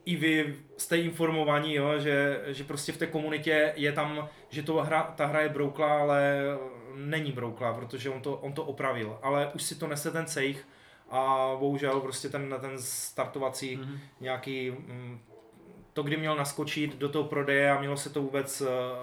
i 0.05 0.17
vy 0.17 0.55
jste 0.77 0.99
informovaní, 0.99 1.75
jo, 1.75 1.99
že, 1.99 2.41
že 2.47 2.65
prostě 2.65 2.93
v 2.93 2.97
té 2.97 3.07
komunitě 3.07 3.73
je 3.77 3.93
tam, 3.93 4.29
že 4.49 4.63
to 4.63 4.75
hra, 4.75 5.03
ta 5.17 5.27
hra 5.27 5.41
je 5.41 5.49
brouklá, 5.49 5.99
ale 5.99 6.43
není 6.95 7.33
brouklá, 7.33 7.73
protože 7.73 8.11
on 8.11 8.21
to, 8.21 8.37
on 8.37 8.53
to 8.53 8.65
opravil. 8.65 9.19
Ale 9.23 9.51
už 9.55 9.63
si 9.63 9.75
to 9.75 9.87
nese 9.87 10.11
ten 10.11 10.27
cejch 10.27 10.69
a 11.11 11.53
bohužel 11.59 12.01
prostě 12.01 12.29
ten, 12.29 12.55
ten 12.61 12.79
startovací 12.79 13.77
mm-hmm. 13.77 13.99
nějaký 14.21 14.71
mm, 14.71 15.21
to, 15.93 16.03
kdy 16.03 16.17
měl 16.17 16.37
naskočit 16.37 16.97
do 16.97 17.09
toho 17.09 17.25
prodeje 17.25 17.71
a 17.71 17.81
mělo 17.81 17.97
se 17.97 18.11
to 18.11 18.23
vůbec 18.23 18.63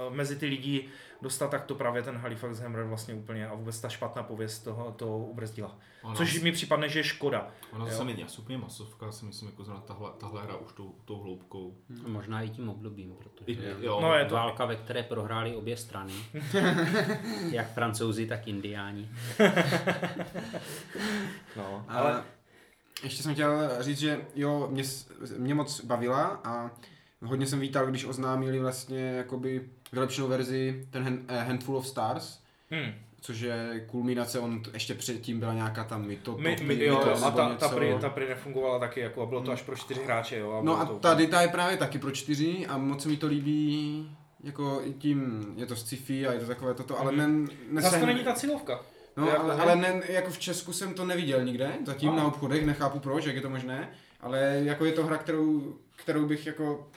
mezi 0.10 0.36
ty 0.36 0.46
lidi 0.46 0.90
dostat, 1.26 1.52
tak 1.52 1.66
to 1.66 1.76
právě 1.76 2.04
ten 2.04 2.18
Halifax 2.18 2.60
Hammer 2.60 2.84
vlastně 2.84 3.14
úplně 3.14 3.48
a 3.48 3.56
vůbec 3.56 3.82
ta 3.82 3.90
špatná 3.90 4.24
pověst 4.24 4.60
toho 4.60 4.92
to 4.92 5.18
ubrzdila. 5.18 5.78
Ano. 6.04 6.16
Což 6.16 6.42
mi 6.42 6.52
připadne, 6.52 6.90
že 6.90 7.00
je 7.00 7.04
škoda. 7.04 7.48
Ona 7.74 7.86
zase 7.86 8.04
není 8.04 8.26
úplně 8.38 8.58
masovka, 8.58 9.12
si 9.12 9.26
myslím, 9.26 9.50
jako 9.50 9.64
zrovna 9.64 9.82
tahle, 9.82 10.10
tahle 10.18 10.44
hra 10.44 10.56
už 10.56 10.74
tou, 10.74 10.96
tou 11.06 11.20
hloubkou. 11.20 11.76
Hmm. 11.90 12.12
Možná 12.12 12.42
i 12.42 12.50
tím 12.50 12.70
obdobím, 12.70 13.16
protože 13.16 13.52
I, 13.52 13.60
jo, 13.80 14.00
no, 14.02 14.14
je 14.14 14.26
to 14.26 14.36
válka, 14.36 14.66
ve 14.66 14.76
které 14.76 15.04
prohráli 15.04 15.56
obě 15.56 15.78
strany, 15.78 16.14
jak 17.52 17.74
francouzi, 17.74 18.28
tak 18.28 18.48
indiáni. 18.48 19.10
no, 21.58 21.86
ale... 21.88 22.24
Ještě 23.04 23.24
jsem 23.24 23.34
chtěl 23.34 23.84
říct, 23.84 24.00
že 24.00 24.26
jo, 24.36 24.68
mě, 24.72 24.84
mě 25.38 25.56
moc 25.56 25.86
bavila 25.86 26.42
a 26.44 26.72
hodně 27.22 27.48
jsem 27.48 27.60
vítal, 27.60 27.88
když 27.88 28.06
oznámili 28.06 28.60
vlastně 28.60 29.00
jakoby 29.00 29.62
vylepšenou 29.92 30.28
verzi 30.28 30.88
ten 30.90 31.26
eh, 31.28 31.40
Handful 31.40 31.78
of 31.78 31.88
Stars, 31.88 32.40
hmm. 32.70 32.92
což 33.22 33.40
je 33.40 33.86
kulminace, 33.88 34.40
on 34.40 34.62
ještě 34.74 34.94
předtím 34.94 35.40
byla 35.40 35.54
nějaká 35.54 35.84
tam 35.84 36.06
myto, 36.08 36.38
My, 36.38 36.58
my, 36.64 36.84
jo, 36.84 36.96
to, 36.96 37.26
a 37.26 37.32
ta, 37.32 37.56
ta, 37.56 37.70
prý, 37.70 37.94
ta 38.02 38.10
prý 38.10 38.30
nefungovala 38.30 38.80
taky, 38.80 39.00
jako, 39.00 39.22
a 39.22 39.26
bylo 39.26 39.42
to 39.42 39.52
až 39.52 39.62
pro 39.62 39.76
čtyři 39.76 40.04
hráče. 40.04 40.40
Jo, 40.40 40.52
a 40.52 40.64
no 40.64 40.80
a 40.80 40.86
to 40.86 41.00
tady 41.00 41.28
ta 41.28 41.42
je 41.42 41.48
právě 41.48 41.78
taky 41.78 42.00
pro 42.00 42.12
čtyři 42.12 42.66
a 42.68 42.78
moc 42.78 43.06
mi 43.06 43.18
to 43.18 43.28
líbí, 43.28 44.10
jako 44.44 44.82
i 44.84 44.94
tím, 44.94 45.46
je 45.58 45.66
to 45.66 45.76
sci-fi 45.76 46.28
a 46.28 46.34
je 46.34 46.40
to 46.40 46.46
takové 46.46 46.74
toto, 46.74 47.00
ale 47.00 47.12
mm. 47.12 47.18
ne, 47.18 47.28
ne 47.72 47.82
Zase 47.82 48.00
to 48.00 48.06
není 48.06 48.24
ta 48.24 48.34
cílovka. 48.34 48.80
No, 49.18 49.28
jako, 49.28 49.42
ale, 49.42 49.56
ale 49.56 49.76
ne, 49.76 50.02
jako 50.08 50.32
v 50.32 50.40
Česku 50.40 50.74
jsem 50.74 50.94
to 50.94 51.06
neviděl 51.06 51.44
nikde, 51.44 51.72
zatím 51.86 52.10
no. 52.10 52.16
na 52.16 52.28
obchodech, 52.28 52.66
nechápu 52.66 53.00
proč, 53.00 53.26
jak 53.26 53.36
je 53.36 53.42
to 53.42 53.50
možné, 53.50 53.90
ale 54.22 54.62
jako 54.64 54.86
je 54.86 54.92
to 54.92 55.06
hra, 55.06 55.18
kterou, 55.18 55.76
kterou 55.96 56.26
bych 56.26 56.46
jako 56.46 56.88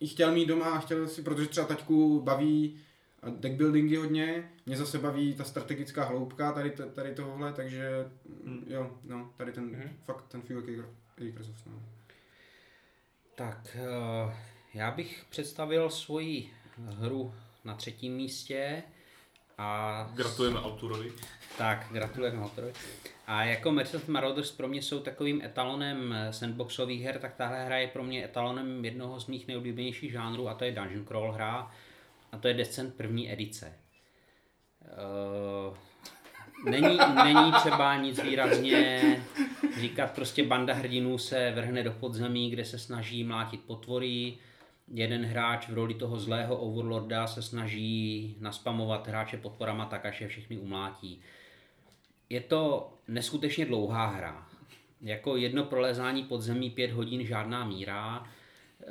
i 0.00 0.06
chtěl 0.06 0.32
mít 0.32 0.46
doma 0.46 0.66
a 0.66 0.78
chtěl 0.78 1.08
si, 1.08 1.22
protože 1.22 1.46
třeba 1.46 1.66
taťku 1.66 2.20
baví 2.20 2.80
deck 3.28 3.54
buildingy 3.54 3.96
hodně, 3.96 4.52
mě 4.66 4.76
zase 4.76 4.98
baví 4.98 5.34
ta 5.34 5.44
strategická 5.44 6.04
hloubka 6.04 6.52
tady, 6.52 6.70
tady 6.70 7.14
tohohle, 7.14 7.52
takže 7.52 8.10
hmm. 8.44 8.64
jo, 8.66 8.98
no, 9.04 9.32
tady 9.36 9.52
ten, 9.52 9.74
hmm. 9.74 9.90
fakt 10.04 10.28
ten 10.28 10.42
feel 10.42 10.62
Microsoft, 11.20 11.66
no. 11.66 11.82
Tak, 13.34 13.76
uh, 14.26 14.32
já 14.74 14.90
bych 14.90 15.24
představil 15.30 15.90
svoji 15.90 16.50
hru 16.76 17.34
na 17.64 17.74
třetím 17.74 18.16
místě 18.16 18.82
a... 19.60 20.10
Gratulujeme 20.14 20.60
autorovi. 20.60 21.12
Tak, 21.58 21.86
gratulujeme 21.90 22.42
autorovi. 22.42 22.72
A 23.26 23.44
jako 23.44 23.72
Mercedes 23.72 24.06
Marauders 24.06 24.52
pro 24.52 24.68
mě 24.68 24.82
jsou 24.82 25.00
takovým 25.00 25.42
etalonem 25.42 26.14
sandboxových 26.30 27.02
her, 27.02 27.18
tak 27.18 27.34
tahle 27.34 27.64
hra 27.64 27.76
je 27.76 27.88
pro 27.88 28.02
mě 28.02 28.24
etalonem 28.24 28.84
jednoho 28.84 29.20
z 29.20 29.26
mých 29.26 29.48
nejoblíbenějších 29.48 30.12
žánrů 30.12 30.48
a 30.48 30.54
to 30.54 30.64
je 30.64 30.72
Dungeon 30.72 31.06
Crawl 31.06 31.32
hra 31.32 31.70
a 32.32 32.38
to 32.38 32.48
je 32.48 32.54
Descent 32.54 32.94
první 32.94 33.32
edice. 33.32 33.72
Uh, 34.80 35.76
není, 36.70 36.98
není 37.24 37.52
třeba 37.52 37.96
nic 37.96 38.22
výrazně 38.22 39.02
říkat, 39.80 40.10
prostě 40.10 40.42
banda 40.42 40.74
hrdinů 40.74 41.18
se 41.18 41.50
vrhne 41.50 41.82
do 41.82 41.92
podzemí, 41.92 42.50
kde 42.50 42.64
se 42.64 42.78
snaží 42.78 43.24
mlátit 43.24 43.60
potvory, 43.60 44.38
jeden 44.90 45.24
hráč 45.24 45.68
v 45.68 45.74
roli 45.74 45.94
toho 45.94 46.18
zlého 46.18 46.56
overlorda 46.56 47.26
se 47.26 47.42
snaží 47.42 48.36
naspamovat 48.40 49.08
hráče 49.08 49.36
potvorama 49.36 49.84
tak, 49.84 50.06
až 50.06 50.20
je 50.20 50.28
všechny 50.28 50.58
umlátí. 50.58 51.20
Je 52.30 52.40
to 52.40 52.92
neskutečně 53.08 53.66
dlouhá 53.66 54.06
hra. 54.06 54.46
Jako 55.00 55.36
jedno 55.36 55.64
prolezání 55.64 56.22
podzemí 56.22 56.70
pět 56.70 56.90
hodin 56.90 57.26
žádná 57.26 57.64
míra. 57.64 58.24
Eh, 58.82 58.86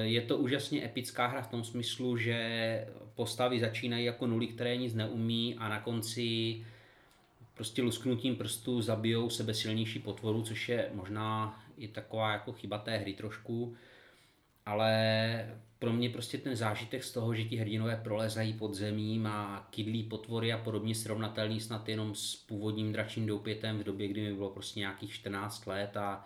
je 0.00 0.20
to 0.20 0.36
úžasně 0.36 0.84
epická 0.84 1.26
hra 1.26 1.42
v 1.42 1.50
tom 1.50 1.64
smyslu, 1.64 2.16
že 2.16 2.88
postavy 3.14 3.60
začínají 3.60 4.04
jako 4.04 4.26
nuly, 4.26 4.46
které 4.46 4.76
nic 4.76 4.94
neumí 4.94 5.56
a 5.58 5.68
na 5.68 5.80
konci 5.80 6.60
prostě 7.54 7.82
lusknutím 7.82 8.36
prstů 8.36 8.82
zabijou 8.82 9.30
sebe 9.30 9.54
silnější 9.54 9.98
potvoru, 9.98 10.42
což 10.42 10.68
je 10.68 10.90
možná 10.94 11.60
i 11.78 11.88
taková 11.88 12.32
jako 12.32 12.52
chyba 12.52 12.78
té 12.78 12.96
hry 12.96 13.12
trošku 13.12 13.76
ale 14.66 15.56
pro 15.78 15.92
mě 15.92 16.10
prostě 16.10 16.38
ten 16.38 16.56
zážitek 16.56 17.04
z 17.04 17.12
toho, 17.12 17.34
že 17.34 17.44
ti 17.44 17.56
hrdinové 17.56 18.00
prolezají 18.04 18.52
pod 18.52 18.74
zemím 18.74 19.26
a 19.26 19.68
kydlí 19.70 20.02
potvory 20.02 20.52
a 20.52 20.58
podobně 20.58 20.94
srovnatelný 20.94 21.60
snad 21.60 21.88
jenom 21.88 22.14
s 22.14 22.36
původním 22.36 22.92
dračím 22.92 23.26
doupětem 23.26 23.78
v 23.78 23.84
době, 23.84 24.08
kdy 24.08 24.20
mi 24.20 24.34
bylo 24.34 24.50
prostě 24.50 24.80
nějakých 24.80 25.12
14 25.12 25.66
let 25.66 25.96
a, 25.96 26.24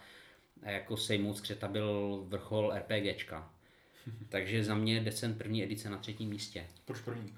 jako 0.63 0.97
sejmout 0.97 1.37
skřeta 1.37 1.69
byl 1.69 2.21
vrchol 2.29 2.75
RPGčka. 2.77 3.51
Takže 4.29 4.65
za 4.65 4.75
mě 4.75 5.01
Descent 5.01 5.39
první 5.39 5.65
edice 5.65 5.91
na 5.91 5.99
třetím 5.99 6.29
místě. 6.29 6.67
Proč 6.85 7.01
první? 7.01 7.35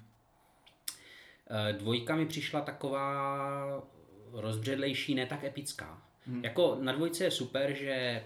Eh, 1.49 1.73
dvojka 1.73 2.15
mi 2.15 2.25
přišla 2.25 2.61
taková 2.61 3.87
rozbředlejší, 4.31 5.15
ne 5.15 5.25
tak 5.25 5.43
epická. 5.43 6.12
Hmm. 6.27 6.43
Jako 6.43 6.77
na 6.81 6.91
dvojce 6.91 7.23
je 7.23 7.31
super, 7.31 7.73
že 7.73 8.23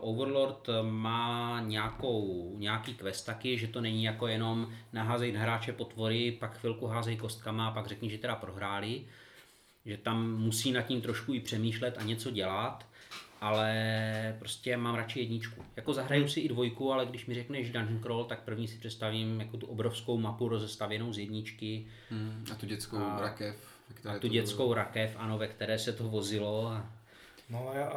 uh, 0.00 0.10
Overlord 0.10 0.68
má 0.82 1.60
nějakou, 1.60 2.54
nějaký 2.58 2.94
quest 2.94 3.26
taky, 3.26 3.58
že 3.58 3.66
to 3.66 3.80
není 3.80 4.04
jako 4.04 4.26
jenom 4.26 4.72
naházej 4.92 5.32
na 5.32 5.40
hráče 5.40 5.72
potvory, 5.72 6.32
pak 6.32 6.58
chvilku 6.58 6.86
házej 6.86 7.16
kostkama 7.16 7.68
a 7.68 7.70
pak 7.70 7.86
řekni, 7.86 8.10
že 8.10 8.18
teda 8.18 8.36
prohráli. 8.36 9.02
Že 9.86 9.96
tam 9.96 10.36
musí 10.36 10.72
nad 10.72 10.82
tím 10.82 11.00
trošku 11.00 11.34
i 11.34 11.40
přemýšlet 11.40 11.98
a 11.98 12.02
něco 12.02 12.30
dělat, 12.30 12.86
ale 13.40 14.36
prostě 14.38 14.76
mám 14.76 14.94
radši 14.94 15.20
jedničku. 15.20 15.64
Jako 15.76 15.92
zahraju 15.92 16.22
hmm. 16.22 16.30
si 16.30 16.40
i 16.40 16.48
dvojku, 16.48 16.92
ale 16.92 17.06
když 17.06 17.26
mi 17.26 17.34
řekneš 17.34 17.70
Dungeon 17.70 18.02
Crawl, 18.02 18.24
tak 18.24 18.42
první 18.42 18.68
si 18.68 18.78
představím 18.78 19.40
jako 19.40 19.56
tu 19.56 19.66
obrovskou 19.66 20.18
mapu 20.18 20.48
rozestavěnou 20.48 21.12
z 21.12 21.18
jedničky. 21.18 21.86
Hmm. 22.10 22.44
A 22.52 22.54
tu 22.54 22.66
dětskou 22.66 22.96
a, 22.96 23.20
rakev. 23.20 23.56
A 24.08 24.18
tu 24.18 24.28
dětskou 24.28 24.62
bylo... 24.62 24.74
rakev, 24.74 25.16
ano, 25.18 25.38
ve 25.38 25.48
které 25.48 25.78
se 25.78 25.92
to 25.92 26.04
vozilo. 26.08 26.66
A 26.66 26.95
No, 27.50 27.70
já, 27.74 27.92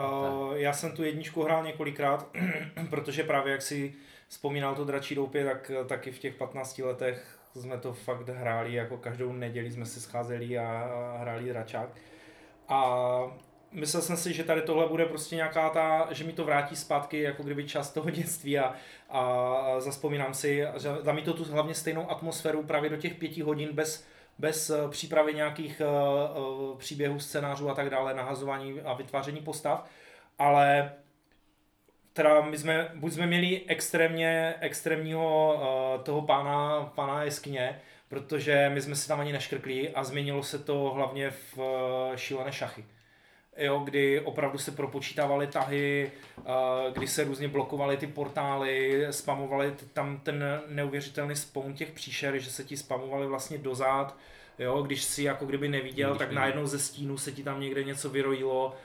já 0.56 0.74
jsem 0.74 0.91
tu 0.91 1.04
jedničku 1.04 1.43
hrál 1.43 1.64
několikrát, 1.64 2.28
protože 2.89 3.24
právě 3.24 3.52
jak 3.52 3.62
si 3.62 3.93
vzpomínal 4.28 4.76
to 4.76 4.86
dračí 4.86 5.16
doupě, 5.16 5.45
tak 5.45 5.72
taky 5.88 6.12
v 6.12 6.20
těch 6.20 6.36
15 6.36 6.78
letech 6.80 7.39
jsme 7.56 7.78
to 7.78 7.93
fakt 7.93 8.30
hráli, 8.30 8.74
jako 8.74 8.97
každou 8.97 9.34
neděli 9.34 9.72
jsme 9.72 9.86
se 9.86 10.02
scházeli 10.02 10.58
a 10.58 11.18
hráli 11.20 11.50
dračák. 11.50 11.89
A 12.68 13.02
myslel 13.72 14.02
jsem 14.02 14.18
si, 14.18 14.34
že 14.34 14.43
tady 14.43 14.62
tohle 14.62 14.88
bude 14.88 15.06
prostě 15.06 15.36
nějaká 15.36 15.70
ta, 15.70 16.08
že 16.12 16.24
mi 16.24 16.34
to 16.34 16.45
vrátí 16.45 16.76
zpátky, 16.76 17.22
jako 17.22 17.43
kdyby 17.43 17.68
čas 17.68 17.93
toho 17.93 18.10
dětství 18.10 18.60
a, 18.60 18.74
a 19.10 19.80
zaspomínám 19.80 20.34
si, 20.34 20.66
že 20.78 20.89
dá 21.04 21.14
mi 21.14 21.22
to 21.22 21.34
tu 21.34 21.43
hlavně 21.43 21.74
stejnou 21.74 22.12
atmosféru 22.12 22.64
právě 22.64 22.89
do 22.89 22.97
těch 22.97 23.14
pěti 23.14 23.41
hodin 23.41 23.70
bez 23.74 24.06
bez 24.40 24.70
eh, 24.70 24.90
přípravy 24.90 25.34
nějakých 25.34 25.82
eh, 25.82 25.86
eh, 25.86 26.78
příběhů, 26.78 27.20
scénářů 27.20 27.70
a 27.70 27.76
tak 27.76 27.90
dále, 27.90 28.14
nahazování 28.14 28.82
a 28.82 28.94
vytváření 28.94 29.42
postav, 29.42 29.90
ale 30.40 30.92
teda 32.14 32.42
my 32.42 32.58
jsme, 32.58 32.92
buď 32.96 33.14
jsme 33.14 33.28
měli 33.28 33.62
extrémně, 33.68 34.56
extrémního 34.60 35.62
toho 36.04 36.22
pána, 36.22 36.86
pána 36.96 37.24
jeskyně, 37.24 37.82
protože 38.10 38.70
my 38.74 38.82
jsme 38.82 38.96
si 38.96 39.08
tam 39.08 39.20
ani 39.20 39.34
neškrkli 39.34 39.90
a 39.90 40.04
změnilo 40.04 40.44
se 40.44 40.60
to 40.60 40.92
hlavně 40.96 41.30
v 41.32 41.58
šílené 42.16 42.52
šachy 42.52 42.86
jo, 43.60 43.80
kdy 43.80 44.20
opravdu 44.20 44.57
se 44.57 44.72
propočítávaly 44.72 45.47
tahy, 45.47 46.12
kdy 46.93 47.07
se 47.07 47.24
různě 47.24 47.47
blokovaly 47.47 47.97
ty 47.97 48.07
portály, 48.07 49.07
spamovaly 49.12 49.74
tam 49.93 50.20
ten 50.20 50.43
neuvěřitelný 50.68 51.36
spawn 51.36 51.74
těch 51.74 51.91
příšer, 51.91 52.38
že 52.38 52.51
se 52.51 52.64
ti 52.64 52.78
spamovaly 52.78 53.28
vlastně 53.28 53.57
dozad, 53.57 54.18
jo, 54.60 54.82
když 54.82 55.03
si 55.03 55.24
jako 55.24 55.45
kdyby 55.45 55.68
neviděl, 55.68 56.10
když 56.10 56.20
tak 56.20 56.32
najednou 56.32 56.68
ze 56.68 56.80
stínu 56.80 57.18
se 57.18 57.32
ti 57.32 57.43
tam 57.43 57.62
někde 57.62 57.84
něco 57.84 58.10
vyrojilo. 58.10 58.76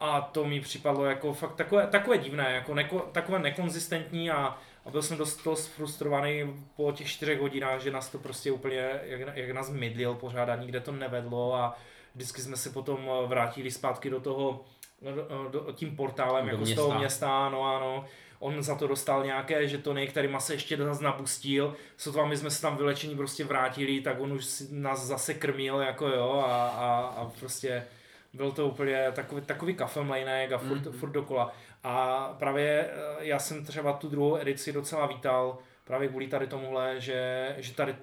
A 0.00 0.20
to 0.20 0.44
mi 0.44 0.60
připadlo 0.60 1.04
jako 1.04 1.32
fakt 1.32 1.54
takové, 1.54 1.86
takové 1.86 2.18
divné, 2.18 2.52
jako 2.52 2.74
neko, 2.74 2.98
takové 3.12 3.38
nekonzistentní 3.38 4.30
a, 4.30 4.58
a 4.84 4.90
byl 4.90 5.02
jsem 5.02 5.16
dost, 5.16 5.44
dost 5.44 5.66
frustrovaný 5.66 6.64
po 6.76 6.92
těch 6.92 7.08
čtyřech 7.08 7.40
hodinách, 7.40 7.80
že 7.80 7.90
nás 7.90 8.08
to 8.08 8.18
prostě 8.18 8.52
úplně, 8.52 8.90
jak, 9.02 9.36
jak 9.36 9.50
nás 9.50 9.70
mydlil 9.70 10.14
pořád 10.14 10.48
a 10.48 10.56
nikde 10.56 10.80
to 10.80 10.92
nevedlo 10.92 11.54
a 11.54 11.78
vždycky 12.14 12.42
jsme 12.42 12.56
se 12.56 12.70
potom 12.70 13.10
eh, 13.10 13.26
vrátili 13.26 13.70
zpátky 13.70 14.10
do 14.10 14.20
toho, 14.20 14.64
do, 15.02 15.48
do, 15.48 15.72
tím 15.72 15.96
portálem, 15.96 16.44
do 16.44 16.50
jako 16.50 16.64
města. 16.64 16.82
z 16.82 16.84
toho 16.84 16.98
města, 16.98 17.48
no 17.48 17.76
ano. 17.76 18.04
On 18.38 18.62
za 18.62 18.74
to 18.74 18.86
dostal 18.86 19.24
nějaké 19.24 19.68
žetony, 19.68 20.06
kterýma 20.06 20.40
se 20.40 20.54
ještě 20.54 20.76
zase 20.76 21.04
nabustil. 21.04 21.74
Sotva 21.96 22.26
my 22.26 22.36
jsme 22.36 22.50
se 22.50 22.62
tam 22.62 22.76
vylečení 22.76 23.16
prostě 23.16 23.44
vrátili, 23.44 24.00
tak 24.00 24.20
on 24.20 24.32
už 24.32 24.62
nás 24.70 25.06
zase 25.06 25.34
krmil, 25.34 25.78
jako 25.78 26.08
jo, 26.08 26.44
a, 26.46 26.68
a, 26.68 27.00
a 27.00 27.30
prostě 27.40 27.84
byl 28.32 28.52
to 28.52 28.68
úplně 28.68 29.06
takový, 29.12 29.40
takový 29.40 29.74
kafemlejnek 29.74 30.52
a 30.52 30.58
furt, 30.58 30.86
mm. 30.86 30.92
furt 30.92 31.10
dokola. 31.10 31.52
A 31.84 32.26
právě 32.38 32.90
eh, 32.90 33.16
já 33.18 33.38
jsem 33.38 33.64
třeba 33.64 33.92
tu 33.92 34.08
druhou 34.08 34.36
edici 34.36 34.72
docela 34.72 35.06
vítal, 35.06 35.58
právě 35.84 36.08
kvůli 36.08 36.26
tady 36.28 36.46
tomuhle, 36.46 37.00
že, 37.00 37.54
že 37.58 37.74
tady, 37.74 37.96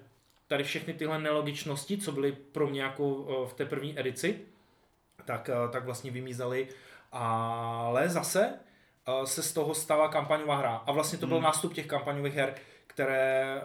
tady 0.49 0.63
všechny 0.63 0.93
tyhle 0.93 1.19
nelogičnosti, 1.19 1.97
co 1.97 2.11
byly 2.11 2.31
pro 2.31 2.67
mě 2.67 2.81
jako 2.81 3.27
eh, 3.29 3.49
v 3.49 3.53
té 3.53 3.65
první 3.65 3.99
edici, 3.99 4.39
tak, 5.25 5.49
eh, 5.49 5.71
tak 5.71 5.85
vlastně 5.85 6.11
vymízely. 6.11 6.67
Ale 7.11 8.09
zase 8.09 8.53
se 9.25 9.43
z 9.43 9.53
toho 9.53 9.75
stala 9.75 10.07
kampaňová 10.07 10.57
hra. 10.57 10.75
A 10.75 10.91
vlastně 10.91 11.17
to 11.17 11.27
byl 11.27 11.37
mm. 11.37 11.43
nástup 11.43 11.73
těch 11.73 11.87
kampaňových 11.87 12.35
her, 12.35 12.55
které 12.87 13.61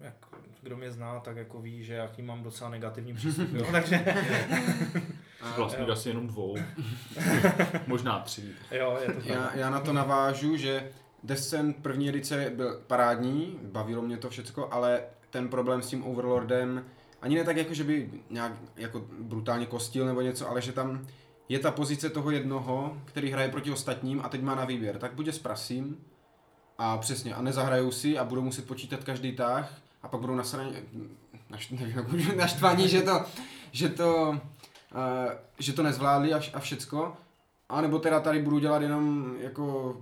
jak, 0.00 0.14
kdo 0.62 0.76
mě 0.76 0.90
zná, 0.90 1.20
tak 1.20 1.36
jako 1.36 1.60
ví, 1.60 1.84
že 1.84 1.94
jaký 1.94 2.22
mám 2.22 2.42
docela 2.42 2.70
negativní 2.70 3.14
přístup. 3.14 3.48
Jo? 3.52 3.66
Takže 3.72 4.04
Vlastně 5.56 5.84
asi 5.84 6.08
jenom 6.08 6.26
dvou. 6.26 6.56
Možná 7.86 8.20
tři. 8.20 8.42
Jo, 8.70 8.98
je 9.00 9.06
to 9.06 9.20
tak. 9.20 9.26
Já, 9.26 9.50
já 9.54 9.70
na 9.70 9.80
to 9.80 9.92
navážu, 9.92 10.56
že 10.56 10.92
Descent 11.22 11.82
první 11.82 12.08
edice 12.08 12.52
byl 12.54 12.82
parádní, 12.86 13.58
bavilo 13.62 14.02
mě 14.02 14.16
to 14.16 14.30
všecko, 14.30 14.68
ale 14.72 15.02
ten 15.30 15.48
problém 15.48 15.82
s 15.82 15.88
tím 15.88 16.06
Overlordem, 16.06 16.84
ani 17.22 17.36
ne 17.36 17.44
tak 17.44 17.56
jako, 17.56 17.74
že 17.74 17.84
by 17.84 18.10
nějak 18.30 18.52
jako 18.76 19.04
brutálně 19.18 19.66
kostil 19.66 20.06
nebo 20.06 20.20
něco, 20.20 20.48
ale 20.48 20.62
že 20.62 20.72
tam 20.72 21.06
je 21.48 21.58
ta 21.58 21.70
pozice 21.70 22.10
toho 22.10 22.30
jednoho, 22.30 22.96
který 23.04 23.30
hraje 23.30 23.48
proti 23.48 23.70
ostatním 23.70 24.20
a 24.24 24.28
teď 24.28 24.42
má 24.42 24.54
na 24.54 24.64
výběr. 24.64 24.98
Tak 24.98 25.12
buď 25.12 25.34
sprasím 25.34 25.96
a 26.78 26.98
přesně, 26.98 27.34
a 27.34 27.42
nezahrajou 27.42 27.90
si 27.90 28.18
a 28.18 28.24
budou 28.24 28.42
muset 28.42 28.66
počítat 28.66 29.04
každý 29.04 29.32
tah 29.32 29.80
a 30.02 30.08
pak 30.08 30.20
budou 30.20 30.34
nasraně, 30.34 30.82
naš, 31.50 31.72
naštvaní, 32.36 32.88
že 32.88 33.02
to, 33.02 33.24
že 33.72 33.88
to 33.88 34.40
uh, 34.94 35.32
že 35.58 35.72
to 35.72 35.82
nezvládli 35.82 36.34
a, 36.34 36.40
a 36.52 36.60
všecko. 36.60 37.16
A 37.68 37.80
nebo 37.80 37.98
teda 37.98 38.20
tady 38.20 38.42
budu 38.42 38.58
dělat 38.58 38.82
jenom 38.82 39.34
jako, 39.40 39.96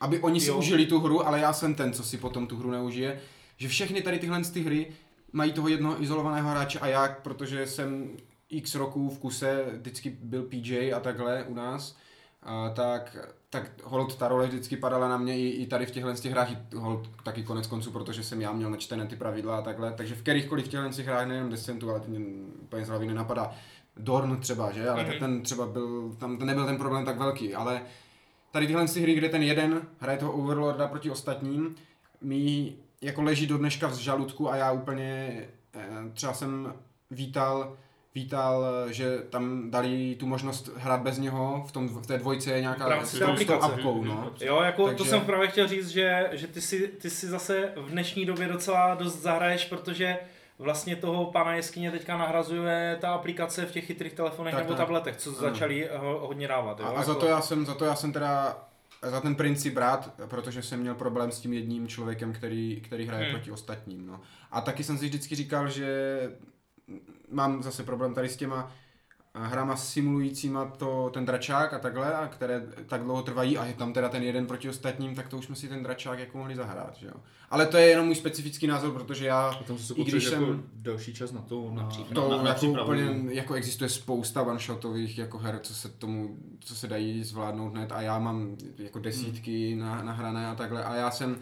aby 0.00 0.20
oni 0.20 0.40
si 0.40 0.48
jo. 0.48 0.58
užili 0.58 0.86
tu 0.86 1.00
hru, 1.00 1.26
ale 1.26 1.40
já 1.40 1.52
jsem 1.52 1.74
ten, 1.74 1.92
co 1.92 2.02
si 2.02 2.18
potom 2.18 2.46
tu 2.46 2.56
hru 2.56 2.70
neužije. 2.70 3.20
Že 3.56 3.68
všechny 3.68 4.02
tady 4.02 4.18
tyhle 4.18 4.44
ty 4.44 4.60
hry 4.60 4.92
mají 5.32 5.52
toho 5.52 5.68
jednoho 5.68 6.02
izolovaného 6.02 6.50
hráče 6.50 6.78
a 6.78 6.86
já, 6.86 7.08
protože 7.08 7.66
jsem 7.66 8.10
x 8.48 8.74
roků 8.74 9.08
v 9.08 9.18
kuse 9.18 9.64
vždycky 9.72 10.16
byl 10.22 10.42
PJ 10.42 10.92
a 10.94 11.00
takhle 11.00 11.42
u 11.42 11.54
nás, 11.54 11.96
a 12.42 12.70
tak, 12.70 13.16
tak 13.50 13.70
hold 13.84 14.16
ta 14.16 14.28
role 14.28 14.46
vždycky 14.46 14.76
padala 14.76 15.08
na 15.08 15.16
mě 15.16 15.38
i, 15.38 15.48
i 15.48 15.66
tady 15.66 15.86
v 15.86 15.90
těchto 15.90 16.14
těch 16.14 16.32
hrách, 16.32 16.48
hold 16.74 17.08
taky 17.22 17.42
konec 17.42 17.66
konců, 17.66 17.90
protože 17.90 18.22
jsem 18.22 18.40
já 18.40 18.52
měl 18.52 18.70
načtené 18.70 19.06
ty 19.06 19.16
pravidla 19.16 19.58
a 19.58 19.62
takhle, 19.62 19.92
takže 19.92 20.14
v 20.14 20.22
kterýchkoliv 20.22 20.68
těchto 20.68 20.88
těch 20.88 21.06
hrách, 21.06 21.26
nejenom 21.26 21.50
Descentu, 21.50 21.90
ale 21.90 22.00
to 22.00 22.10
mě 22.10 22.18
úplně 22.62 22.84
z 22.84 22.88
hlavy 22.88 23.06
nenapadá, 23.06 23.54
Dorn 23.96 24.40
třeba, 24.40 24.72
že? 24.72 24.88
Ale 24.88 25.04
mm-hmm. 25.04 25.18
ten 25.18 25.42
třeba 25.42 25.66
byl, 25.66 26.16
tam 26.18 26.38
nebyl 26.38 26.66
ten 26.66 26.78
problém 26.78 27.04
tak 27.04 27.18
velký, 27.18 27.54
ale 27.54 27.82
tady 28.50 28.66
tyhle 28.66 28.88
ty 28.88 29.00
hry, 29.00 29.14
kde 29.14 29.28
ten 29.28 29.42
jeden 29.42 29.82
hraje 29.98 30.18
toho 30.18 30.32
Overlorda 30.32 30.88
proti 30.88 31.10
ostatním, 31.10 31.74
mi 32.20 32.74
jako 33.04 33.22
leží 33.22 33.46
do 33.46 33.58
dneška 33.58 33.88
v 33.88 33.94
žaludku 33.94 34.50
a 34.50 34.56
já 34.56 34.72
úplně, 34.72 35.42
eh, 35.74 35.88
třeba 36.14 36.32
jsem 36.32 36.74
vítal, 37.10 37.76
vítal, 38.14 38.64
že 38.90 39.18
tam 39.30 39.70
dali 39.70 40.16
tu 40.20 40.26
možnost 40.26 40.70
hrát 40.76 41.00
bez 41.00 41.18
něho, 41.18 41.64
v, 41.68 41.72
tom, 41.72 41.88
v 41.88 42.06
té 42.06 42.18
dvojce 42.18 42.50
je 42.50 42.60
nějaká 42.60 43.04
s 43.04 43.18
tou 43.46 43.52
apkou, 43.52 44.04
no. 44.04 44.32
Jo, 44.40 44.60
jako 44.62 44.86
Takže... 44.86 44.98
to 44.98 45.10
jsem 45.10 45.20
právě 45.20 45.48
chtěl 45.48 45.68
říct, 45.68 45.88
že, 45.88 46.28
že 46.32 46.46
ty, 46.46 46.60
si, 46.60 46.88
ty 46.88 47.10
si 47.10 47.26
zase 47.26 47.72
v 47.76 47.90
dnešní 47.90 48.26
době 48.26 48.48
docela 48.48 48.94
dost 48.94 49.22
zahraješ, 49.22 49.64
protože 49.64 50.18
vlastně 50.58 50.96
toho 50.96 51.24
pana 51.24 51.54
jeskyně 51.54 51.90
teďka 51.90 52.18
nahrazuje 52.18 52.98
ta 53.00 53.14
aplikace 53.14 53.66
v 53.66 53.72
těch 53.72 53.86
chytrých 53.86 54.12
telefonech 54.12 54.54
tak, 54.54 54.62
nebo 54.62 54.74
tak. 54.74 54.86
tabletech, 54.86 55.16
co 55.16 55.30
ano. 55.30 55.38
začali 55.38 55.88
hodně 56.00 56.48
dávat. 56.48 56.80
Jo? 56.80 56.86
A, 56.86 56.88
a 56.88 57.02
za, 57.02 57.12
jako- 57.12 57.20
to 57.20 57.26
já 57.26 57.40
jsem, 57.40 57.66
za 57.66 57.74
to 57.74 57.84
já 57.84 57.94
jsem 57.94 58.12
teda 58.12 58.56
za 59.04 59.20
ten 59.20 59.34
princip 59.34 59.76
rád, 59.76 60.14
protože 60.26 60.62
jsem 60.62 60.80
měl 60.80 60.94
problém 60.94 61.32
s 61.32 61.40
tím 61.40 61.52
jedním 61.52 61.88
člověkem, 61.88 62.32
který, 62.32 62.80
který 62.80 63.06
hraje 63.06 63.24
hmm. 63.24 63.34
proti 63.34 63.50
ostatním. 63.50 64.06
No. 64.06 64.20
A 64.50 64.60
taky 64.60 64.84
jsem 64.84 64.98
si 64.98 65.04
vždycky 65.06 65.34
říkal, 65.34 65.68
že 65.68 65.88
mám 67.30 67.62
zase 67.62 67.82
problém 67.82 68.14
tady 68.14 68.28
s 68.28 68.36
těma 68.36 68.72
hrama 69.34 69.76
simulujícíma 69.76 70.64
to, 70.64 71.10
ten 71.14 71.26
dračák 71.26 71.72
a 71.72 71.78
takhle, 71.78 72.14
a 72.14 72.28
které 72.28 72.66
tak 72.86 73.02
dlouho 73.02 73.22
trvají 73.22 73.58
a 73.58 73.66
je 73.66 73.74
tam 73.74 73.92
teda 73.92 74.08
ten 74.08 74.22
jeden 74.22 74.46
proti 74.46 74.68
ostatním, 74.68 75.14
tak 75.14 75.28
to 75.28 75.38
už 75.38 75.44
jsme 75.44 75.56
si 75.56 75.68
ten 75.68 75.82
dračák 75.82 76.18
jako 76.18 76.38
mohli 76.38 76.56
zahrát, 76.56 76.96
že 76.96 77.06
jo. 77.06 77.12
Ale 77.50 77.66
to 77.66 77.76
je 77.76 77.86
jenom 77.86 78.06
můj 78.06 78.14
specifický 78.14 78.66
názor, 78.66 78.92
protože 78.92 79.26
já, 79.26 79.60
tam 79.66 79.78
se 79.78 79.94
i 79.94 80.04
když 80.04 80.24
jsem... 80.24 80.42
Jako 80.42 80.62
další 80.72 81.14
čas 81.14 81.32
na 81.32 81.40
to, 81.40 81.70
na, 81.70 81.88
to 82.14 82.28
na, 82.28 82.42
na, 82.42 82.48
jako 82.48 82.66
úplně, 82.66 83.34
jako 83.34 83.54
existuje 83.54 83.90
spousta 83.90 84.42
one-shotových 84.42 85.18
jako 85.18 85.38
her, 85.38 85.58
co 85.62 85.74
se 85.74 85.88
tomu, 85.88 86.36
co 86.60 86.74
se 86.74 86.88
dají 86.88 87.24
zvládnout 87.24 87.72
hned 87.72 87.92
a 87.92 88.02
já 88.02 88.18
mám 88.18 88.56
jako 88.78 88.98
desítky 88.98 89.70
hmm. 89.70 89.80
na, 89.80 90.02
nahrané 90.02 90.46
a 90.46 90.54
takhle 90.54 90.84
a 90.84 90.94
já 90.94 91.10
jsem, 91.10 91.38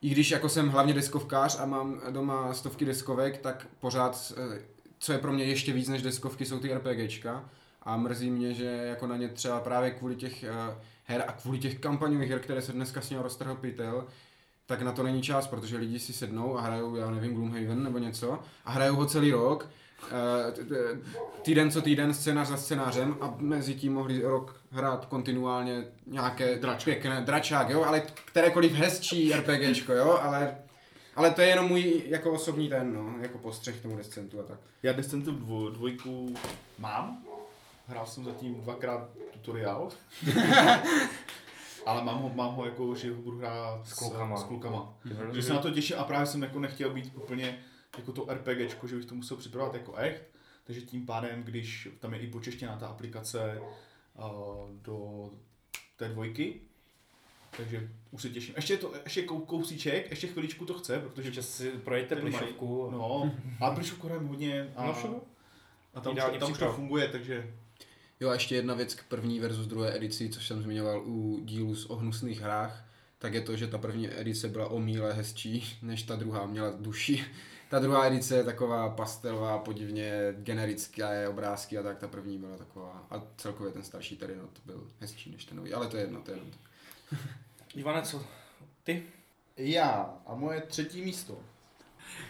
i 0.00 0.08
když 0.08 0.30
jako 0.30 0.48
jsem 0.48 0.68
hlavně 0.68 0.94
deskovkář 0.94 1.60
a 1.60 1.66
mám 1.66 2.00
doma 2.10 2.54
stovky 2.54 2.84
deskovek, 2.84 3.38
tak 3.38 3.66
pořád 3.80 4.32
eh, 4.36 4.73
co 5.04 5.12
je 5.12 5.18
pro 5.18 5.32
mě 5.32 5.44
ještě 5.44 5.72
víc 5.72 5.88
než 5.88 6.02
deskovky, 6.02 6.44
jsou 6.44 6.58
ty 6.58 6.74
RPGčka. 6.74 7.44
A 7.82 7.96
mrzí 7.96 8.30
mě, 8.30 8.54
že 8.54 8.64
jako 8.64 9.06
na 9.06 9.16
ně 9.16 9.28
třeba 9.28 9.60
právě 9.60 9.90
kvůli 9.90 10.16
těch 10.16 10.44
uh, 10.44 10.74
her 11.04 11.24
a 11.26 11.32
kvůli 11.32 11.58
těch 11.58 11.78
kampaňových 11.78 12.30
her, 12.30 12.38
které 12.38 12.62
se 12.62 12.72
dneska 12.72 13.00
s 13.00 13.10
ním 13.10 13.20
roztrhl 13.20 13.54
pytel, 13.54 14.06
tak 14.66 14.82
na 14.82 14.92
to 14.92 15.02
není 15.02 15.22
čas, 15.22 15.46
protože 15.46 15.76
lidi 15.76 15.98
si 15.98 16.12
sednou 16.12 16.58
a 16.58 16.60
hrajou, 16.60 16.96
já 16.96 17.10
nevím, 17.10 17.34
Gloomhaven 17.34 17.84
nebo 17.84 17.98
něco 17.98 18.38
a 18.64 18.70
hrajou 18.70 18.96
ho 18.96 19.06
celý 19.06 19.32
rok, 19.32 19.68
uh, 20.02 20.88
týden 21.42 21.70
co 21.70 21.82
týden, 21.82 22.14
scénář 22.14 22.48
za 22.48 22.56
scénářem 22.56 23.16
a 23.20 23.34
mezi 23.38 23.74
tím 23.74 23.94
mohli 23.94 24.22
rok 24.22 24.60
hrát 24.70 25.06
kontinuálně 25.06 25.84
nějaké 26.06 26.56
Dračák. 26.56 26.84
pěkné 26.84 27.20
dračák, 27.20 27.70
jo, 27.70 27.84
ale 27.84 28.02
kterékoliv 28.24 28.72
hezčí 28.72 29.32
RPGčko, 29.32 29.92
jo, 29.92 30.18
ale 30.22 30.56
ale 31.16 31.30
to 31.30 31.40
je 31.40 31.48
jenom 31.48 31.68
můj 31.68 32.02
jako 32.06 32.32
osobní 32.32 32.68
ten, 32.68 32.94
no, 32.94 33.14
jako 33.20 33.38
postřeh 33.38 33.80
tomu 33.80 33.96
Descentu 33.96 34.40
a 34.40 34.42
tak. 34.42 34.60
Já 34.82 34.92
Descentu 34.92 35.32
dvoj, 35.32 35.72
dvojku 35.72 36.34
mám. 36.78 37.24
Hrál 37.86 38.06
jsem 38.06 38.24
zatím 38.24 38.60
dvakrát 38.60 39.08
tutoriál. 39.32 39.88
ale 41.86 42.04
mám 42.04 42.18
ho, 42.18 42.28
mám 42.34 42.54
ho 42.54 42.64
jako, 42.64 42.94
že 42.94 43.10
ho 43.10 43.16
budu 43.16 43.38
hrát 43.38 43.86
s 43.88 43.92
klukama. 43.92 44.36
S, 44.36 44.40
s 44.40 44.44
klukama. 44.44 44.94
Mm-hmm. 45.06 45.30
Že 45.30 45.42
se 45.42 45.52
na 45.52 45.58
to 45.58 45.70
těším 45.70 45.96
a 45.98 46.04
právě 46.04 46.26
jsem 46.26 46.42
jako 46.42 46.58
nechtěl 46.58 46.90
být 46.90 47.12
úplně 47.14 47.58
jako 47.98 48.12
to 48.12 48.26
RPGčko, 48.34 48.86
že 48.86 48.96
bych 48.96 49.04
to 49.04 49.14
musel 49.14 49.36
připravovat 49.36 49.74
jako 49.74 49.94
echt. 49.96 50.22
Takže 50.64 50.80
tím 50.80 51.06
pádem, 51.06 51.42
když 51.42 51.88
tam 51.98 52.14
je 52.14 52.20
i 52.20 52.26
počeštěná 52.26 52.76
ta 52.76 52.86
aplikace 52.86 53.60
uh, 53.60 54.70
do 54.82 55.30
té 55.96 56.08
dvojky, 56.08 56.60
takže 57.56 57.88
už 58.10 58.22
se 58.22 58.30
těším. 58.30 58.54
Ještě, 58.56 58.76
to, 58.76 58.92
ještě 59.04 59.22
kou, 59.22 59.40
kousíček, 59.40 60.10
ještě 60.10 60.26
chviličku 60.26 60.64
to 60.64 60.74
chce, 60.74 60.98
protože... 60.98 61.28
Ještě 61.28 61.42
si 61.42 61.70
projďte 61.70 62.16
plišovku. 62.16 62.88
No, 62.90 63.34
a 63.60 63.70
plišovku 63.70 64.06
hrajeme 64.06 64.28
hodně 64.28 64.72
a, 64.76 64.86
no, 64.86 65.20
a 65.94 66.00
tam, 66.00 66.14
už, 66.14 66.22
tam 66.38 66.52
už 66.52 66.58
to 66.58 66.72
funguje, 66.72 67.08
takže... 67.08 67.54
Jo 68.20 68.28
a 68.28 68.32
ještě 68.32 68.54
jedna 68.54 68.74
věc 68.74 68.94
k 68.94 69.04
první 69.04 69.40
versus 69.40 69.66
druhé 69.66 69.96
edici, 69.96 70.28
což 70.28 70.46
jsem 70.46 70.62
zmiňoval 70.62 71.02
u 71.06 71.40
dílu 71.44 71.74
s 71.74 71.90
ohnusných 71.90 72.40
hrách, 72.40 72.84
tak 73.18 73.34
je 73.34 73.40
to, 73.40 73.56
že 73.56 73.66
ta 73.66 73.78
první 73.78 74.20
edice 74.20 74.48
byla 74.48 74.68
o 74.68 74.78
míle 74.78 75.12
hezčí, 75.12 75.78
než 75.82 76.02
ta 76.02 76.16
druhá 76.16 76.46
měla 76.46 76.70
duši. 76.70 77.24
Ta 77.70 77.78
druhá 77.78 78.06
edice 78.06 78.36
je 78.36 78.44
taková 78.44 78.90
pastelová, 78.90 79.58
podivně 79.58 80.34
generická 80.38 81.12
je 81.12 81.28
obrázky 81.28 81.78
a 81.78 81.82
tak, 81.82 81.98
ta 81.98 82.08
první 82.08 82.38
byla 82.38 82.56
taková. 82.56 83.06
A 83.10 83.22
celkově 83.36 83.72
ten 83.72 83.82
starší 83.82 84.16
Terinot 84.16 84.60
byl 84.66 84.86
hezčí 85.00 85.30
než 85.30 85.44
ten 85.44 85.56
nový, 85.56 85.74
ale 85.74 85.86
to 85.86 85.96
je 85.96 86.02
jedno, 86.02 86.22
to 86.22 86.30
je 86.30 86.36
jedno. 86.36 86.52
Ivane, 87.74 88.02
co 88.02 88.26
ty? 88.82 89.06
Já 89.56 90.20
a 90.26 90.34
moje 90.34 90.60
třetí 90.60 91.02
místo. 91.02 91.38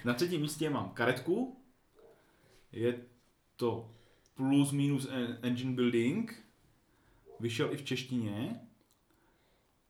Na 0.05 0.15
třetím 0.15 0.41
místě 0.41 0.71
mám 0.71 0.89
karetku. 0.89 1.57
Je 2.73 2.99
to 3.57 3.91
plus 4.35 4.73
minus 4.73 5.09
engine 5.43 5.73
building. 5.73 6.45
Vyšel 7.41 7.73
i 7.73 7.77
v 7.77 7.85
češtině. 7.85 8.61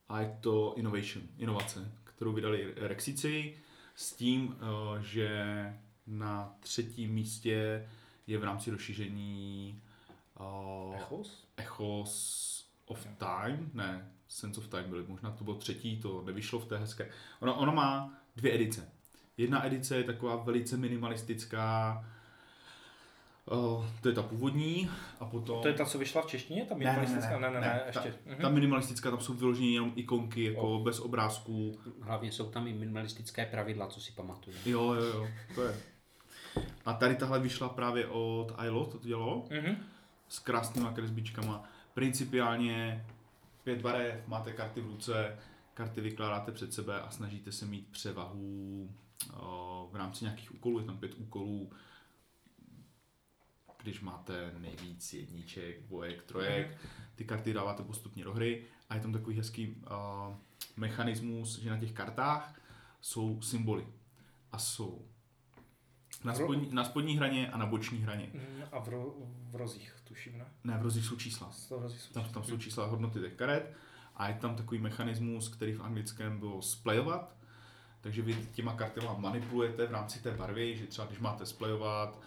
A 0.09 0.21
je 0.21 0.39
to 0.41 0.75
innovation, 0.77 1.27
inovace, 1.39 1.93
kterou 2.05 2.33
vydali 2.33 2.75
Rexici 2.77 3.57
s 3.95 4.13
tím, 4.13 4.57
eh, 4.57 5.03
že 5.03 5.39
na 6.07 6.57
třetím 6.61 7.11
místě 7.11 7.89
je 8.27 8.39
v 8.39 8.45
rámci 8.45 8.71
rozšíření 8.71 9.83
uh, 10.41 10.97
Echos? 10.97 11.47
Echos 11.57 12.65
of 12.87 13.07
Time, 13.19 13.71
ne, 13.75 14.13
Sense 14.35 14.61
of 14.61 14.69
Time 14.69 14.91
byly, 14.91 15.05
možná 15.09 15.31
to 15.31 15.45
bylo 15.45 15.57
třetí, 15.57 15.97
to 15.97 16.23
nevyšlo 16.27 16.59
v 16.59 16.65
té 16.65 16.79
hezké. 16.79 17.11
Ono, 17.41 17.55
ono 17.55 17.73
má 17.73 18.13
dvě 18.37 18.55
edice. 18.55 18.89
Jedna 19.37 19.67
edice 19.67 19.97
je 19.97 20.05
taková 20.05 20.37
velice 20.37 20.77
minimalistická, 20.77 22.05
Uh, 23.53 23.85
to 24.01 24.09
je 24.09 24.15
ta 24.15 24.23
původní 24.23 24.91
a 25.21 25.25
potom... 25.25 25.63
To 25.63 25.69
je 25.69 25.75
ta, 25.75 25.85
co 25.85 25.99
vyšla 25.99 26.23
v 26.23 26.27
češtině? 26.27 26.65
Ta 26.65 26.75
minimalistická? 26.75 27.39
Ne, 27.39 27.51
ne, 27.51 27.51
ne, 27.51 27.61
ne, 27.61 27.67
ne 27.67 27.83
ještě. 27.87 28.15
Ta, 28.25 28.31
mhm. 28.31 28.41
ta 28.41 28.49
minimalistická, 28.49 29.11
tam 29.11 29.21
jsou 29.21 29.35
vyloženě 29.35 29.71
jenom 29.71 29.93
ikonky, 29.97 30.45
jako 30.45 30.61
oh. 30.61 30.83
bez 30.83 31.01
obrázků. 31.01 31.79
Hlavně 32.01 32.33
jsou 32.33 32.51
tam 32.51 32.67
i 32.67 32.73
minimalistické 32.73 33.47
pravidla, 33.47 33.87
co 33.87 34.01
si 34.01 34.13
pamatuju. 34.13 34.57
Jo, 34.67 34.93
jo, 34.93 35.05
jo, 35.05 35.29
to 35.55 35.63
je. 35.63 35.75
A 36.87 36.93
tady 36.93 37.17
tahle 37.17 37.41
vyšla 37.41 37.69
právě 37.69 38.07
od 38.07 38.53
ILO, 38.65 38.87
to 38.87 38.99
dělo. 38.99 39.47
Mm-hmm. 39.49 39.77
s 40.29 40.39
krásnýma 40.39 40.93
kresbičkama. 40.93 41.65
Principiálně 41.95 43.05
pět 43.65 43.83
barev, 43.83 44.27
máte 44.27 44.53
karty 44.53 44.81
v 44.81 44.87
ruce, 44.87 45.39
karty 45.75 46.01
vykládáte 46.01 46.53
před 46.53 46.75
sebe 46.75 47.01
a 47.01 47.11
snažíte 47.11 47.53
se 47.53 47.67
mít 47.67 47.89
převahu 47.89 48.91
o, 49.41 49.89
v 49.93 49.97
rámci 49.97 50.25
nějakých 50.25 50.55
úkolů, 50.55 50.79
je 50.79 50.85
tam 50.85 50.99
pět 50.99 51.15
úkolů, 51.15 51.71
když 53.83 54.01
máte 54.01 54.53
nejvíc 54.59 55.13
jedniček, 55.13 55.83
dvojek, 55.83 56.23
trojek, 56.23 56.79
ty 57.15 57.25
karty 57.25 57.53
dáváte 57.53 57.83
postupně 57.83 58.25
do 58.25 58.33
hry 58.35 58.65
a 58.89 58.95
je 58.95 59.01
tam 59.01 59.13
takový 59.13 59.37
hezký 59.37 59.69
uh, 59.69 60.35
mechanismus, 60.77 61.59
že 61.59 61.71
na 61.71 61.79
těch 61.79 61.93
kartách 61.93 62.61
jsou 63.01 63.43
symboly 63.43 63.87
a 64.53 64.59
jsou 64.59 65.07
na, 66.25 66.35
spodní, 66.35 66.69
na 66.75 66.85
spodní 66.85 67.17
hraně 67.17 67.51
a 67.51 67.59
na 67.59 67.67
boční 67.67 67.99
hraně. 67.99 68.31
Mm, 68.35 68.63
A 68.73 68.79
v, 68.81 68.89
ro, 68.89 69.15
v 69.51 69.57
rozích, 69.57 69.97
tuším, 70.15 70.39
ne? 70.39 70.45
Ne, 70.65 70.79
v 70.79 70.83
rozích 70.83 71.05
jsou 71.05 71.17
čísla. 71.17 71.53
Jsou 71.53 71.83
Tam, 72.13 72.25
tam 72.25 72.45
jsou 72.45 72.59
čísla 72.59 72.87
hodnoty 72.87 73.21
těch 73.21 73.35
karet 73.35 73.73
a 74.17 74.29
je 74.29 74.35
tam 74.35 74.57
takový 74.57 74.81
mechanismus, 74.81 75.49
který 75.49 75.73
v 75.73 75.83
anglickém 75.83 76.39
bylo 76.39 76.63
splejovat, 76.63 77.37
takže 78.01 78.23
vy 78.23 78.35
těma 78.53 78.73
kartama 78.73 79.15
manipulujete 79.19 79.87
v 79.87 79.93
rámci 79.93 80.23
té 80.23 80.31
barvy, 80.31 80.77
že 80.77 80.87
třeba 80.87 81.07
když 81.07 81.21
máte 81.21 81.47
splejovat 81.47 82.19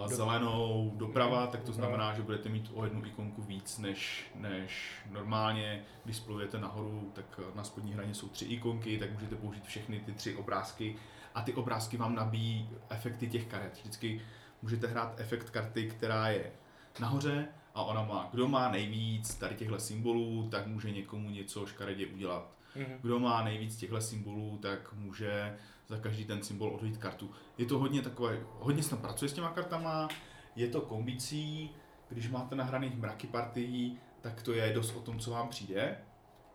uh, 0.00 0.06
zelenou 0.06 0.92
doprava, 0.96 1.46
tak 1.46 1.62
to 1.62 1.72
znamená, 1.72 2.14
že 2.14 2.22
budete 2.22 2.48
mít 2.48 2.70
o 2.74 2.84
jednu 2.84 3.06
ikonku 3.06 3.42
víc 3.42 3.78
než, 3.78 4.30
než 4.34 4.92
normálně. 5.10 5.84
Když 6.04 6.16
splujete 6.16 6.60
nahoru, 6.60 7.12
tak 7.14 7.40
na 7.54 7.64
spodní 7.64 7.92
hraně 7.92 8.14
jsou 8.14 8.28
tři 8.28 8.44
ikonky, 8.44 8.98
tak 8.98 9.12
můžete 9.12 9.36
použít 9.36 9.64
všechny 9.64 10.00
ty 10.00 10.12
tři 10.12 10.36
obrázky 10.36 10.96
a 11.34 11.42
ty 11.42 11.54
obrázky 11.54 11.96
vám 11.96 12.14
nabíjí 12.14 12.70
efekty 12.88 13.28
těch 13.28 13.46
karet. 13.46 13.78
Vždycky 13.80 14.22
můžete 14.62 14.86
hrát 14.86 15.20
efekt 15.20 15.50
karty, 15.50 15.88
která 15.88 16.28
je 16.28 16.52
nahoře 17.00 17.48
a 17.74 17.82
ona 17.82 18.02
má, 18.02 18.28
kdo 18.32 18.48
má 18.48 18.70
nejvíc 18.70 19.34
tady 19.34 19.54
těchto 19.54 19.78
symbolů, 19.78 20.48
tak 20.50 20.66
může 20.66 20.90
někomu 20.90 21.30
něco 21.30 21.66
škaredě 21.66 22.06
udělat. 22.06 22.52
Mhm. 22.76 22.98
Kdo 23.02 23.18
má 23.18 23.44
nejvíc 23.44 23.76
těchto 23.76 24.00
symbolů, 24.00 24.58
tak 24.62 24.92
může 24.92 25.56
za 25.88 25.98
každý 25.98 26.24
ten 26.24 26.42
symbol 26.42 26.68
odhodit 26.68 26.98
kartu. 26.98 27.30
Je 27.58 27.66
to 27.66 27.78
hodně 27.78 28.02
takové, 28.02 28.40
hodně 28.58 28.82
se 28.82 28.90
tam 28.90 28.98
pracuje 28.98 29.28
s 29.28 29.32
těma 29.32 29.50
kartama, 29.50 30.08
je 30.56 30.68
to 30.68 30.80
kombicí, 30.80 31.70
když 32.08 32.30
máte 32.30 32.54
nahraných 32.54 32.96
mraky 32.96 33.26
partií, 33.26 33.98
tak 34.20 34.42
to 34.42 34.52
je 34.52 34.72
dost 34.72 34.96
o 34.96 35.00
tom, 35.00 35.18
co 35.18 35.30
vám 35.30 35.48
přijde, 35.48 35.98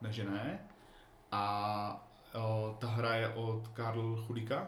ne 0.01 0.11
že 0.11 0.23
ne. 0.23 0.59
A 1.31 2.07
o, 2.33 2.77
ta 2.79 2.87
hra 2.87 3.15
je 3.15 3.29
od 3.29 3.67
Karl 3.67 4.23
Chudika, 4.27 4.67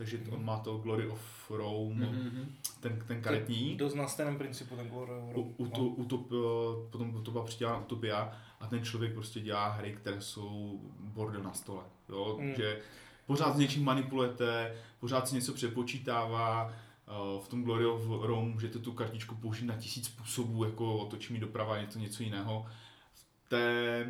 takže 0.00 0.18
to, 0.18 0.30
on 0.30 0.44
má 0.44 0.58
to 0.58 0.78
Glory 0.78 1.08
of 1.08 1.50
Rome, 1.50 2.06
Mhm. 2.06 2.54
ten, 2.80 3.02
ten 3.06 3.22
karetní. 3.22 3.76
Dost 3.76 3.94
na 3.94 4.08
stejném 4.08 4.38
principu 4.38 4.76
ten 4.76 4.88
Glory 4.88 5.12
U, 5.34 5.54
u, 5.56 5.66
to, 5.68 5.82
utop, 5.84 6.32
eh, 6.32 6.90
potom 6.90 7.22
to 7.24 7.30
byla 7.30 7.44
přidělána 7.44 7.78
Utopia 7.78 8.32
a 8.60 8.66
ten 8.66 8.84
člověk 8.84 9.12
prostě 9.14 9.40
dělá 9.40 9.68
hry, 9.68 9.92
které 9.92 10.20
jsou 10.20 10.80
bordel 11.00 11.42
na 11.42 11.52
stole. 11.52 11.82
Jo? 12.08 12.36
Mm. 12.40 12.54
Že 12.54 12.78
pořád 13.26 13.54
s 13.56 13.58
něčím 13.58 13.84
manipulujete, 13.84 14.74
pořád 15.00 15.28
si 15.28 15.34
něco 15.34 15.52
přepočítává, 15.52 16.72
eh, 16.72 17.12
v 17.44 17.48
tom 17.48 17.62
Glory 17.64 17.86
of 17.86 18.02
Rome 18.26 18.48
můžete 18.52 18.78
tu 18.78 18.92
kartičku 18.92 19.34
použít 19.34 19.64
na 19.66 19.76
tisíc 19.76 20.06
způsobů, 20.06 20.64
jako 20.64 20.96
otočí 20.98 21.32
mi 21.32 21.38
doprava, 21.38 21.80
něco, 21.80 21.98
něco 21.98 22.22
jiného. 22.22 22.66
V 23.14 23.48
té 23.48 24.06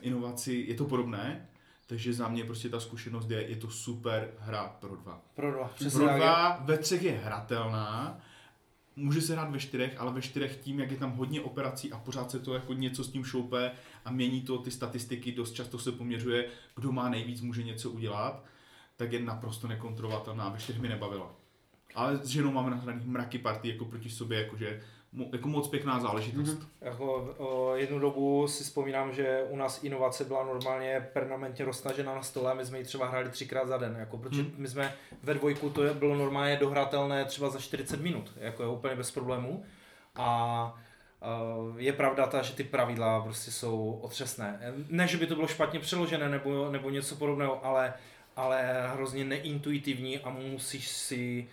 inovaci 0.00 0.64
je 0.68 0.74
to 0.74 0.84
podobné, 0.84 1.48
takže 1.86 2.12
za 2.12 2.28
mě 2.28 2.44
prostě 2.44 2.68
ta 2.68 2.80
zkušenost 2.80 3.30
je, 3.30 3.48
je 3.48 3.56
to 3.56 3.70
super 3.70 4.34
hra 4.38 4.76
pro 4.80 4.96
dva. 4.96 5.22
Pro 5.34 5.52
dva. 5.52 5.68
Přesně 5.74 5.98
Pro 5.98 6.16
dva 6.16 6.56
ve 6.64 6.78
třech 6.78 7.02
je 7.02 7.12
hratelná, 7.12 8.20
může 8.96 9.20
se 9.20 9.32
hrát 9.32 9.50
ve 9.50 9.58
čtyřech, 9.58 10.00
ale 10.00 10.12
ve 10.12 10.22
čtyřech 10.22 10.56
tím, 10.56 10.80
jak 10.80 10.90
je 10.90 10.96
tam 10.96 11.12
hodně 11.12 11.40
operací 11.40 11.92
a 11.92 11.98
pořád 11.98 12.30
se 12.30 12.38
to 12.40 12.54
jako 12.54 12.72
něco 12.72 13.04
s 13.04 13.12
tím 13.12 13.24
šoupe 13.24 13.72
a 14.04 14.10
mění 14.10 14.42
to 14.42 14.58
ty 14.58 14.70
statistiky, 14.70 15.32
dost 15.32 15.52
často 15.52 15.78
se 15.78 15.92
poměřuje, 15.92 16.48
kdo 16.76 16.92
má 16.92 17.08
nejvíc, 17.08 17.40
může 17.40 17.62
něco 17.62 17.90
udělat, 17.90 18.44
tak 18.96 19.12
je 19.12 19.20
naprosto 19.20 19.68
nekontrolovatelná. 19.68 20.48
Ve 20.48 20.58
čtyřech 20.58 20.82
mi 20.82 20.88
nebavila. 20.88 21.34
Ale 21.94 22.16
s 22.16 22.26
ženou 22.26 22.52
máme 22.52 22.70
nahraných 22.70 23.06
mraky 23.06 23.38
party 23.38 23.68
jako 23.68 23.84
proti 23.84 24.10
sobě, 24.10 24.38
jakože 24.38 24.82
jako 25.32 25.48
moc 25.48 25.68
pěkná 25.68 26.00
záležitost. 26.00 26.48
Mm-hmm. 26.58 26.66
Jako, 26.80 27.34
o, 27.38 27.74
jednu 27.76 27.98
dobu 27.98 28.48
si 28.48 28.64
vzpomínám, 28.64 29.12
že 29.12 29.44
u 29.50 29.56
nás 29.56 29.84
inovace 29.84 30.24
byla 30.24 30.44
normálně 30.44 31.08
permanentně 31.12 31.64
roztažena 31.64 32.14
na 32.14 32.22
stole 32.22 32.50
a 32.50 32.54
my 32.54 32.66
jsme 32.66 32.78
ji 32.78 32.84
třeba 32.84 33.06
hráli 33.06 33.30
třikrát 33.30 33.68
za 33.68 33.76
den, 33.76 33.96
jako, 33.98 34.18
protože 34.18 34.42
Hmm. 34.42 34.52
my 34.56 34.68
jsme 34.68 34.94
ve 35.22 35.34
dvojku 35.34 35.70
to 35.70 35.82
je- 35.84 35.94
bylo 35.94 36.14
normálně 36.16 36.56
dohratelné 36.56 37.24
třeba 37.24 37.50
za 37.50 37.58
40 37.60 38.00
minut, 38.00 38.32
jako 38.36 38.62
je 38.62 38.68
úplně 38.68 38.96
bez 38.96 39.10
problémů. 39.10 39.64
A 40.14 40.74
Uh, 41.68 41.80
je 41.80 41.92
pravda 41.92 42.26
ta, 42.26 42.42
že 42.42 42.54
ty 42.54 42.64
pravidla 42.64 43.20
prostě 43.20 43.50
jsou 43.50 43.98
otřesné. 44.02 44.60
Ne, 44.88 45.06
že 45.08 45.16
by 45.18 45.26
to 45.26 45.34
bylo 45.34 45.46
špatně 45.48 45.80
přeložené 45.80 46.28
nebo, 46.28 46.70
nebo 46.70 46.90
něco 46.90 47.16
podobného, 47.16 47.66
ale, 47.66 47.94
ale 48.36 48.88
hrozně 48.92 49.24
neintuitivní 49.24 50.18
a 50.18 50.30
musíš 50.30 50.88
si 50.88 51.48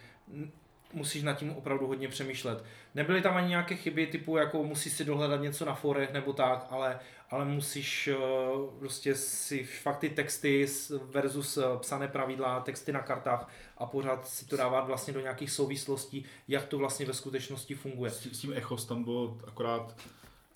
musíš 0.93 1.23
nad 1.23 1.33
tím 1.33 1.49
opravdu 1.51 1.87
hodně 1.87 2.07
přemýšlet. 2.07 2.63
Nebyly 2.95 3.21
tam 3.21 3.37
ani 3.37 3.47
nějaké 3.47 3.75
chyby 3.75 4.07
typu, 4.07 4.37
jako 4.37 4.63
musíš 4.63 4.93
si 4.93 5.05
dohledat 5.05 5.41
něco 5.41 5.65
na 5.65 5.73
forech 5.75 6.13
nebo 6.13 6.33
tak, 6.33 6.67
ale, 6.69 6.99
ale 7.29 7.45
musíš 7.45 8.09
uh, 8.55 8.79
prostě 8.79 9.15
si 9.15 9.63
fakt 9.63 9.97
ty 9.99 10.09
texty 10.09 10.67
versus 11.11 11.57
uh, 11.57 11.63
psané 11.79 12.07
pravidla, 12.07 12.59
texty 12.59 12.91
na 12.91 12.99
kartách 13.01 13.49
a 13.77 13.85
pořád 13.85 14.27
si 14.27 14.45
to 14.45 14.57
dávat 14.57 14.87
vlastně 14.87 15.13
do 15.13 15.19
nějakých 15.19 15.51
souvislostí, 15.51 16.25
jak 16.47 16.65
to 16.65 16.77
vlastně 16.77 17.05
ve 17.05 17.13
skutečnosti 17.13 17.75
funguje. 17.75 18.11
S, 18.11 18.19
tím- 18.19 18.33
s 18.33 18.39
tím 18.39 18.53
Echos 18.53 18.85
tam 18.85 19.03
bylo 19.03 19.37
akorát, 19.47 19.95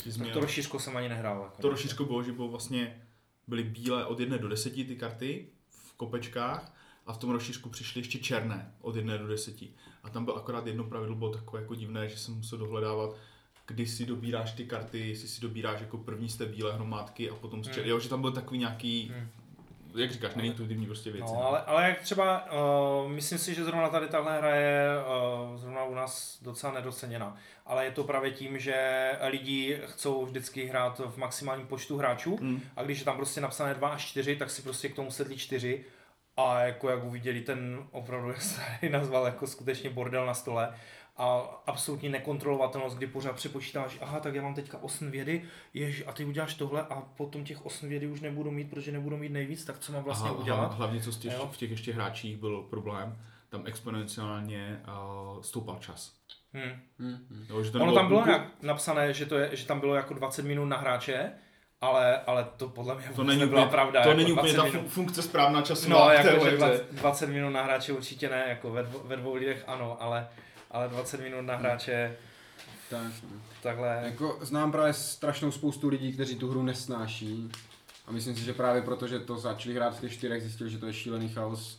že 0.03 0.11
jsi 0.11 0.17
Tak 0.17 0.23
měl- 0.25 0.33
to 0.33 0.39
rozšířko 0.39 0.79
jsem 0.79 0.97
ani 0.97 1.09
nehrál. 1.09 1.41
Jako. 1.43 1.61
To 1.61 1.69
rozšířko 1.69 2.05
bylo, 2.05 2.23
že 2.23 2.31
bylo 2.31 2.47
vlastně, 2.47 3.01
byly 3.47 3.63
bílé 3.63 4.05
od 4.05 4.19
1 4.19 4.37
do 4.37 4.47
10 4.47 4.73
ty 4.73 4.95
karty 4.95 5.47
v 5.69 5.93
kopečkách 5.93 6.73
a 7.05 7.13
v 7.13 7.17
tom 7.17 7.29
rozšířku 7.29 7.69
přišly 7.69 7.99
ještě 8.01 8.19
černé 8.19 8.71
od 8.81 8.95
1 8.95 9.17
do 9.17 9.27
10. 9.27 9.55
A 10.07 10.09
tam 10.09 10.25
bylo 10.25 10.37
akorát 10.37 10.67
jedno 10.67 10.83
pravidlo, 10.83 11.15
bylo 11.15 11.31
takové 11.33 11.61
jako 11.61 11.75
divné, 11.75 12.09
že 12.09 12.17
jsem 12.17 12.33
musel 12.35 12.57
dohledávat, 12.57 13.09
kdy 13.67 13.87
si 13.87 14.05
dobíráš 14.05 14.51
ty 14.51 14.65
karty, 14.65 15.09
jestli 15.09 15.27
si 15.27 15.41
dobíráš 15.41 15.81
jako 15.81 15.97
první 15.97 16.29
z 16.29 16.37
té 16.37 16.45
bílé 16.45 16.73
hromádky 16.73 17.29
a 17.29 17.35
potom 17.35 17.63
z 17.63 17.67
čer... 17.67 17.79
Hmm. 17.83 17.89
Jo, 17.89 17.99
že 17.99 18.09
tam 18.09 18.21
byl 18.21 18.31
takový 18.31 18.59
nějaký, 18.59 19.11
Hmm. 19.15 19.29
jak 19.95 20.11
říkáš, 20.11 20.35
neintuitivní 20.35 20.85
prostě 20.85 21.11
věci. 21.11 21.33
No, 21.33 21.47
ale, 21.47 21.61
ale 21.61 21.89
jak 21.89 22.01
třeba, 22.01 22.51
uh, 23.05 23.11
myslím 23.11 23.39
si, 23.39 23.55
že 23.55 23.63
zrovna 23.63 23.89
tady 23.89 24.07
tahle 24.07 24.37
hra 24.37 24.55
je 24.55 24.87
uh, 25.51 25.57
zrovna 25.57 25.83
u 25.83 25.93
nás 25.95 26.39
docela 26.41 26.73
nedoceněna. 26.73 27.35
Ale 27.65 27.85
je 27.85 27.91
to 27.91 28.03
právě 28.03 28.31
tím, 28.31 28.59
že 28.59 29.11
lidi 29.27 29.79
chcou 29.85 30.25
vždycky 30.25 30.65
hrát 30.65 30.99
v 31.05 31.17
maximálním 31.17 31.67
počtu 31.67 31.97
hráčů 31.97 32.37
Mm. 32.41 32.61
a 32.75 32.83
když 32.83 32.99
je 32.99 33.05
tam 33.05 33.15
prostě 33.17 33.41
napsané 33.41 33.73
2 33.73 33.89
až 33.89 34.05
4, 34.05 34.35
tak 34.35 34.49
si 34.49 34.61
prostě 34.61 34.89
k 34.89 34.95
tomu 34.95 35.11
sedlí 35.11 35.37
4 35.37 35.85
a 36.37 36.59
jako 36.61 36.89
jak 36.89 37.03
uviděli 37.03 37.41
ten 37.41 37.79
opravdu, 37.91 38.27
jak 38.29 38.41
se 38.41 38.61
nazval, 38.89 39.25
jako 39.25 39.47
skutečně 39.47 39.89
bordel 39.89 40.25
na 40.25 40.33
stole 40.33 40.73
a 41.19 41.37
absolutní 41.67 42.09
nekontrolovatelnost, 42.09 42.97
kdy 42.97 43.07
pořád 43.07 43.33
přepočítáš, 43.35 43.97
aha, 44.01 44.19
tak 44.19 44.35
já 44.35 44.41
mám 44.41 44.53
teďka 44.55 44.77
8 44.83 45.11
vědy, 45.11 45.43
jež, 45.73 46.03
a 46.07 46.11
ty 46.11 46.25
uděláš 46.25 46.53
tohle 46.55 46.81
a 46.81 47.01
potom 47.01 47.43
těch 47.43 47.65
8 47.65 47.89
vědy 47.89 48.07
už 48.07 48.21
nebudu 48.21 48.51
mít, 48.51 48.69
protože 48.69 48.91
nebudu 48.91 49.17
mít 49.17 49.31
nejvíc, 49.31 49.65
tak 49.65 49.79
co 49.79 49.91
mám 49.91 50.03
vlastně 50.03 50.29
Aha, 50.29 50.39
udělat? 50.39 50.71
hla- 50.71 50.75
Hlavně 50.75 51.01
co 51.01 51.11
z 51.11 51.17
těch, 51.17 51.33
Jo. 51.33 51.49
v 51.53 51.57
těch 51.57 51.71
ještě 51.71 51.93
hráčích 51.93 52.37
byl 52.37 52.61
problém, 52.61 53.17
tam 53.49 53.63
exponenciálně 53.65 54.81
uh, 54.87 55.41
stoupal 55.41 55.77
čas. 55.79 56.13
Hmm. 56.53 56.71
Mhm. 56.99 57.45
Jo, 57.49 57.63
že 57.63 57.71
to 57.71 57.77
Ono 57.77 57.85
nebylo 57.85 57.99
tam 57.99 58.07
bylo 58.07 58.25
nějak 58.25 58.47
napsané, 58.61 59.13
že, 59.13 59.25
to 59.25 59.37
je, 59.37 59.55
že 59.55 59.65
tam 59.67 59.79
bylo 59.79 59.95
jako 59.95 60.13
20 60.13 60.45
minut 60.45 60.65
na 60.65 60.77
hráče, 60.77 61.31
ale, 61.81 62.17
ale 62.21 62.47
to 62.57 62.69
podle 62.69 62.95
mě 62.95 63.03
to 63.05 63.09
vůbec 63.11 63.27
není 63.27 63.39
nebyla 63.39 63.61
úplně, 63.61 63.71
pravda. 63.71 64.03
to 64.03 64.09
jako 64.09 64.17
není 64.19 64.31
úplně 64.31 64.53
20 64.53 64.57
ta 64.57 64.63
minut. 64.63 64.85
fun- 64.87 64.89
funkce 64.89 65.21
správná 65.21 65.61
časová. 65.61 66.05
No, 66.05 66.11
jako, 66.11 66.27
téhle 66.29 66.49
že 66.49 66.55
hře. 66.55 66.65
20, 66.65 66.91
20 66.91 67.27
minut 67.27 67.49
na 67.49 67.63
hráče 67.63 67.93
určitě 67.93 68.29
ne, 68.29 68.45
jako 68.47 68.71
ve, 68.71 68.83
dvou- 68.83 69.01
ve 69.03 69.15
dvou 69.15 69.35
lidech 69.35 69.63
ano, 69.67 69.97
ale, 69.99 70.27
ale 70.71 70.87
20 70.87 71.21
minut 71.21 71.41
na 71.41 71.55
hráče 71.55 72.17
Tak, 72.89 73.11
takhle. 73.63 74.01
Jako 74.05 74.37
znám 74.41 74.71
právě 74.71 74.93
strašnou 74.93 75.51
spoustu 75.51 75.87
lidí, 75.89 76.13
kteří 76.13 76.35
tu 76.35 76.49
hru 76.51 76.63
nesnáší. 76.63 77.51
A 78.07 78.11
myslím 78.11 78.35
si, 78.35 78.41
že 78.43 78.53
právě 78.53 78.81
proto, 78.81 79.07
že 79.07 79.19
to 79.19 79.37
začali 79.37 79.75
hrát 79.75 79.97
v 79.97 80.01
těch 80.01 80.13
čtyřech, 80.13 80.41
zjistili, 80.41 80.69
že 80.69 80.77
to 80.77 80.87
je 80.87 80.93
šílený 80.93 81.29
chaos 81.29 81.77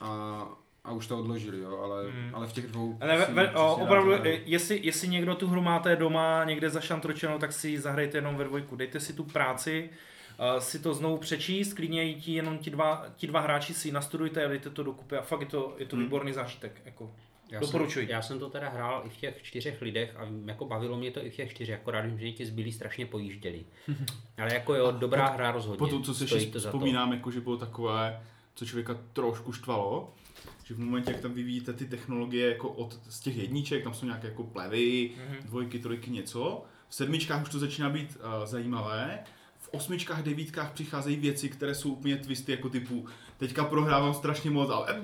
a, 0.00 0.42
a 0.88 0.92
už 0.92 1.06
to 1.06 1.18
odložili, 1.18 1.58
jo, 1.60 1.80
ale, 1.84 2.10
Hmm. 2.10 2.34
ale 2.34 2.46
v 2.46 2.52
těch 2.52 2.66
dvou... 2.66 2.96
Ne, 3.00 3.16
ve, 3.18 3.26
ve, 3.26 3.50
o, 3.50 3.54
rád 3.54 3.72
opravdu, 3.84 4.12
e, 4.12 4.40
jestli, 4.44 4.80
jestli 4.82 5.08
někdo 5.08 5.34
tu 5.34 5.46
hru 5.46 5.62
máte 5.62 5.96
doma 5.96 6.44
někde 6.44 6.70
zašantročenou, 6.70 7.38
tak 7.38 7.52
si 7.52 7.68
ji 7.68 7.80
zahrajte 7.80 8.18
jenom 8.18 8.36
ve 8.36 8.44
dvojku. 8.44 8.76
Dejte 8.76 9.00
si 9.00 9.12
tu 9.12 9.24
práci, 9.24 9.90
uh, 10.54 10.60
si 10.60 10.78
to 10.78 10.94
znovu 10.94 11.16
přečíst, 11.16 11.72
klidně 11.74 12.14
ti, 12.14 12.32
jenom 12.32 12.58
ti 12.58 12.70
dva, 12.70 13.06
ti 13.16 13.26
dva 13.26 13.40
hráči 13.40 13.74
si 13.74 13.88
ji 13.88 13.92
nastudujte 13.92 14.44
a 14.44 14.48
dejte 14.48 14.70
to 14.70 14.82
dokupy 14.82 15.16
a 15.16 15.22
fakt 15.22 15.40
je 15.40 15.46
to, 15.46 15.74
je 15.78 15.86
to 15.86 15.96
Hmm. 15.96 16.04
výborný 16.04 16.32
zážitek. 16.32 16.82
Jako. 16.84 17.10
Já 17.50 17.60
Doporučuji. 17.60 18.06
Jsem, 18.06 18.12
já 18.14 18.22
jsem 18.22 18.38
to 18.38 18.50
teda 18.50 18.68
hrál 18.68 19.02
i 19.06 19.08
v 19.08 19.16
těch 19.16 19.42
čtyřech 19.42 19.82
lidech 19.82 20.16
a 20.16 20.26
jako 20.46 20.64
bavilo 20.64 20.96
mě 20.96 21.10
to 21.10 21.24
i 21.24 21.30
v 21.30 21.34
těch 21.36 21.50
čtyřech, 21.50 21.80
akorát 21.80 22.00
vím, 22.00 22.18
že 22.18 22.32
ti 22.32 22.46
zbylí 22.46 22.72
strašně 22.72 23.06
pojížděli. 23.06 23.64
Ale 24.38 24.54
jako 24.54 24.74
jo, 24.74 24.90
dobrá 24.90 25.26
hra 25.28 25.52
rozhodně. 25.52 25.78
Po 25.78 25.86
tom, 25.86 26.02
co 26.02 26.14
si 26.14 26.26
to 26.26 26.38
za 26.38 26.46
to. 26.52 26.58
vzpomínám, 26.58 27.12
jako, 27.12 27.30
že 27.30 27.40
bylo 27.40 27.56
takové, 27.56 28.22
co 28.54 28.66
člověka 28.66 28.98
trošku 29.12 29.52
štvalo, 29.52 30.14
že 30.68 30.74
v 30.74 30.78
momentě, 30.80 31.10
jak 31.12 31.20
tam 31.20 31.32
vyvíjíte 31.32 31.72
ty 31.72 31.84
technologie 31.86 32.48
jako 32.48 32.68
od, 32.68 32.98
z 33.08 33.20
těch 33.20 33.36
jedniček, 33.36 33.84
tam 33.84 33.94
jsou 33.94 34.06
nějaké 34.06 34.26
jako 34.28 34.44
plevy, 34.44 35.10
Mhm. 35.28 35.36
dvojky, 35.44 35.78
trojky, 35.78 36.10
něco, 36.10 36.64
v 36.88 36.94
sedmičkách 36.94 37.42
už 37.42 37.48
to 37.48 37.58
začíná 37.58 37.90
být 37.90 38.16
uh, 38.16 38.46
zajímavé, 38.46 39.18
v 39.58 39.68
osmičkách, 39.72 40.22
devítkách 40.22 40.72
přicházejí 40.72 41.16
věci, 41.16 41.48
které 41.48 41.74
jsou 41.74 41.92
úplně 41.92 42.16
twisty 42.16 42.52
jako 42.52 42.68
typu 42.68 43.06
teďka 43.36 43.64
prohrávám 43.64 44.14
strašně 44.14 44.50
moc, 44.50 44.70
ale 44.70 45.02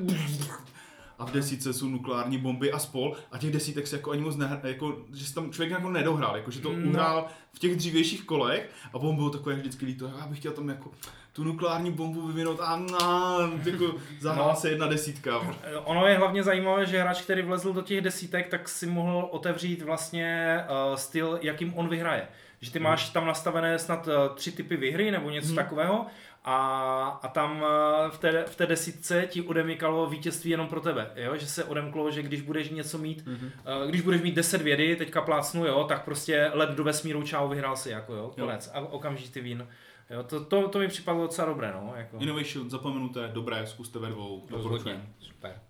a 1.19 1.25
v 1.27 1.33
desítce 1.33 1.73
jsou 1.73 1.89
nukleární 1.89 2.39
bomby 2.39 2.73
a 2.73 2.79
spol 2.79 3.17
a 3.33 3.39
těch 3.39 3.53
desítek 3.53 3.87
se 3.87 3.97
jako 3.97 4.11
ani 4.11 4.23
moc 4.23 4.37
ne, 4.37 4.61
jako, 4.65 4.99
že 5.13 5.25
se 5.27 5.35
tam 5.35 5.53
člověk 5.53 5.71
jako 5.71 5.91
nedohrál, 5.91 6.37
jako 6.37 6.51
že 6.51 6.61
to 6.61 6.73
No. 6.73 6.89
uhrál 6.89 7.27
v 7.53 7.59
těch 7.59 7.77
dřívějších 7.77 8.25
kolech 8.25 8.71
a 8.93 8.99
potom 8.99 9.17
bylo 9.17 9.31
takové 9.31 9.55
vždycky 9.57 9.87
líto, 9.87 10.13
já 10.19 10.27
bych 10.27 10.39
chtěl 10.39 10.53
tam 10.53 10.69
jako 10.69 10.91
tu 11.35 11.45
nukleární 11.45 11.91
bombu 11.93 12.27
vyvinout 12.27 12.61
a 12.61 12.77
na, 12.77 13.37
jako 13.65 13.95
zahrál 14.21 14.49
No. 14.49 14.55
se 14.57 14.71
jedna 14.71 14.87
desítka. 14.87 15.55
Ono 15.85 16.07
je 16.07 16.19
hlavně 16.19 16.43
zajímavé, 16.43 16.87
že 16.87 17.01
hráč, 17.01 17.21
který 17.23 17.43
vlezl 17.43 17.73
do 17.73 17.83
těch 17.83 18.01
desítek, 18.01 18.49
tak 18.49 18.69
si 18.69 18.87
mohl 18.87 19.29
otevřít 19.31 19.83
vlastně 19.83 20.59
uh, 20.91 20.97
styl, 20.97 21.39
jakým 21.43 21.75
on 21.79 21.89
vyhraje. 21.89 22.29
Že 22.61 22.71
ty 22.71 22.79
máš 22.79 23.09
tam 23.11 23.27
nastavené 23.27 23.79
snad 23.79 24.07
uh, 24.07 24.35
tři 24.35 24.53
typy 24.53 24.77
výhry 24.77 25.11
nebo 25.11 25.31
něco 25.31 25.47
Hmm. 25.47 25.57
takového 25.57 26.07
a, 26.45 27.19
a 27.23 27.29
tam 27.29 27.65
v 28.11 28.19
té, 28.19 28.45
v 28.49 28.57
té 28.57 28.67
desítce 28.67 29.27
ti 29.31 29.43
odemykalo 29.43 30.07
vítězství 30.07 30.51
jenom 30.51 30.67
pro 30.67 30.81
tebe. 30.81 31.11
Jo? 31.17 31.37
Že 31.37 31.47
se 31.47 31.65
odemklo, 31.65 32.11
že 32.11 32.23
když 32.23 32.41
budeš 32.41 32.71
něco 32.71 32.99
mít, 32.99 33.25
uh, 33.27 33.89
když 33.89 34.01
budeš 34.01 34.23
mít 34.23 34.35
10 34.35 34.63
vědy, 34.63 34.97
teďka 34.97 35.21
plácnu, 35.23 35.67
jo, 35.67 35.85
tak 35.89 36.05
prostě 36.05 36.51
let 36.55 36.71
do 36.71 36.85
vesmíru, 36.85 37.23
čau, 37.23 37.49
vyhrál 37.49 37.77
si, 37.77 37.91
jako 37.91 38.15
jo, 38.15 38.33
konec. 38.41 38.71
A 38.75 38.81
okamžitý 38.81 39.41
vín. 39.41 39.67
Jo, 40.11 40.23
to, 40.23 40.45
to, 40.45 40.69
to 40.69 40.79
mi 40.79 40.89
připadlo 40.89 41.23
docela 41.23 41.49
dobré, 41.49 41.73
no. 41.73 41.93
Jako. 41.97 42.17
Innovation, 42.17 42.71
zapomenuté, 42.71 43.29
dobré, 43.29 43.67
zkuste 43.67 43.99
ve 43.99 44.09
dvou. 44.09 44.47
Rozhodně, 44.51 45.09
super. 45.19 45.61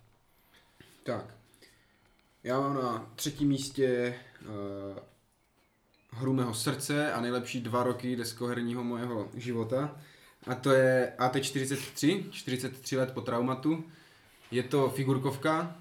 Tak. 1.02 1.34
Já 2.44 2.60
mám 2.60 2.74
na 2.74 3.10
třetím 3.14 3.48
místě 3.48 4.14
uh, 4.40 4.98
hru 6.10 6.32
mého 6.32 6.54
srdce 6.54 7.12
a 7.12 7.20
nejlepší 7.20 7.60
dva 7.60 7.82
roky 7.82 8.16
deskoherního 8.16 8.84
mojeho 8.84 9.28
života. 9.34 9.96
A 10.46 10.54
to 10.54 10.72
je 10.72 11.12
AT43, 11.18 12.30
43 12.30 12.96
let 12.96 13.12
po 13.12 13.20
traumatu. 13.20 13.84
Je 14.50 14.62
to 14.62 14.90
figurkovka, 14.90 15.76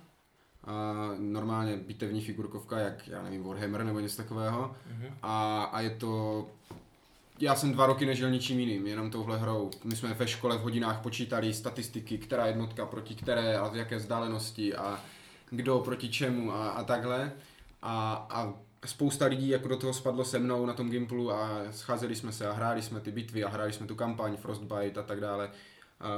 a 0.64 0.94
normálně 1.18 1.78
bitevní 1.78 2.22
figurkovka, 2.22 2.80
jak 2.80 3.08
já 3.08 3.24
nevím, 3.24 3.44
Warhammer 3.44 3.84
nebo 3.84 4.00
něco 4.00 4.18
takového. 4.18 4.76
Mhm. 4.92 5.08
A, 5.22 5.64
a 5.64 5.82
je 5.82 5.90
to... 5.90 6.48
Já 7.44 7.56
jsem 7.56 7.72
dva 7.72 7.86
roky 7.86 8.06
nežil 8.06 8.30
ničím 8.30 8.60
jiným, 8.60 8.88
jenom 8.88 9.12
touhle 9.12 9.38
hrou. 9.38 9.72
My 9.84 9.96
jsme 9.96 10.14
ve 10.14 10.28
škole 10.28 10.58
v 10.58 10.62
hodinách 10.62 11.02
počítali 11.02 11.54
statistiky, 11.54 12.18
která 12.18 12.46
jednotka 12.48 12.86
proti 12.86 13.16
které 13.16 13.58
a 13.58 13.68
v 13.70 13.76
jaké 13.76 13.96
vzdálenosti 13.96 14.76
a 14.76 15.04
kdo 15.50 15.80
proti 15.80 16.10
čemu 16.10 16.52
a, 16.52 16.70
a 16.70 16.84
takhle. 16.84 17.32
A, 17.82 18.14
a 18.30 18.54
spousta 18.86 19.26
lidí 19.26 19.50
jako 19.50 19.68
do 19.68 19.78
toho 19.78 19.94
spadlo 19.94 20.26
se 20.26 20.40
mnou 20.40 20.66
na 20.66 20.74
tom 20.74 20.90
Gimplu 20.90 21.32
a 21.32 21.62
scházeli 21.72 22.16
jsme 22.16 22.32
se 22.32 22.48
a 22.48 22.54
hráli 22.54 22.82
jsme 22.82 23.00
ty 23.00 23.12
bitvy 23.12 23.44
a 23.44 23.50
hráli 23.50 23.74
jsme 23.74 23.88
tu 23.88 23.96
kampaň 23.96 24.38
Frostbite 24.38 25.00
a 25.00 25.04
tak 25.04 25.20
dále. 25.20 25.52
A 26.00 26.10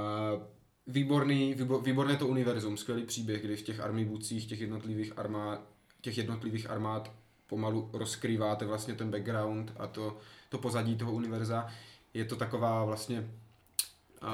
výborný, 0.88 1.54
výbo, 1.54 1.80
výborné 1.80 2.18
to 2.18 2.28
univerzum, 2.28 2.78
skvělý 2.78 3.04
příběh, 3.06 3.42
kdy 3.42 3.56
v 3.56 3.62
těch 3.62 3.80
armibucích 3.80 4.48
těch 4.48 4.62
jednotlivých 4.62 5.20
armád, 5.20 5.62
těch 6.02 6.18
jednotlivých 6.18 6.70
armád 6.70 7.12
pomalu 7.48 7.90
rozkrýváte 7.94 8.66
vlastně 8.66 8.94
ten 8.94 9.12
background 9.12 9.72
a 9.80 9.88
to, 9.88 10.18
to 10.50 10.58
pozadí 10.58 10.96
toho 10.96 11.12
univerza. 11.12 11.68
Je 12.14 12.26
to 12.26 12.36
taková 12.36 12.86
vlastně... 12.86 13.30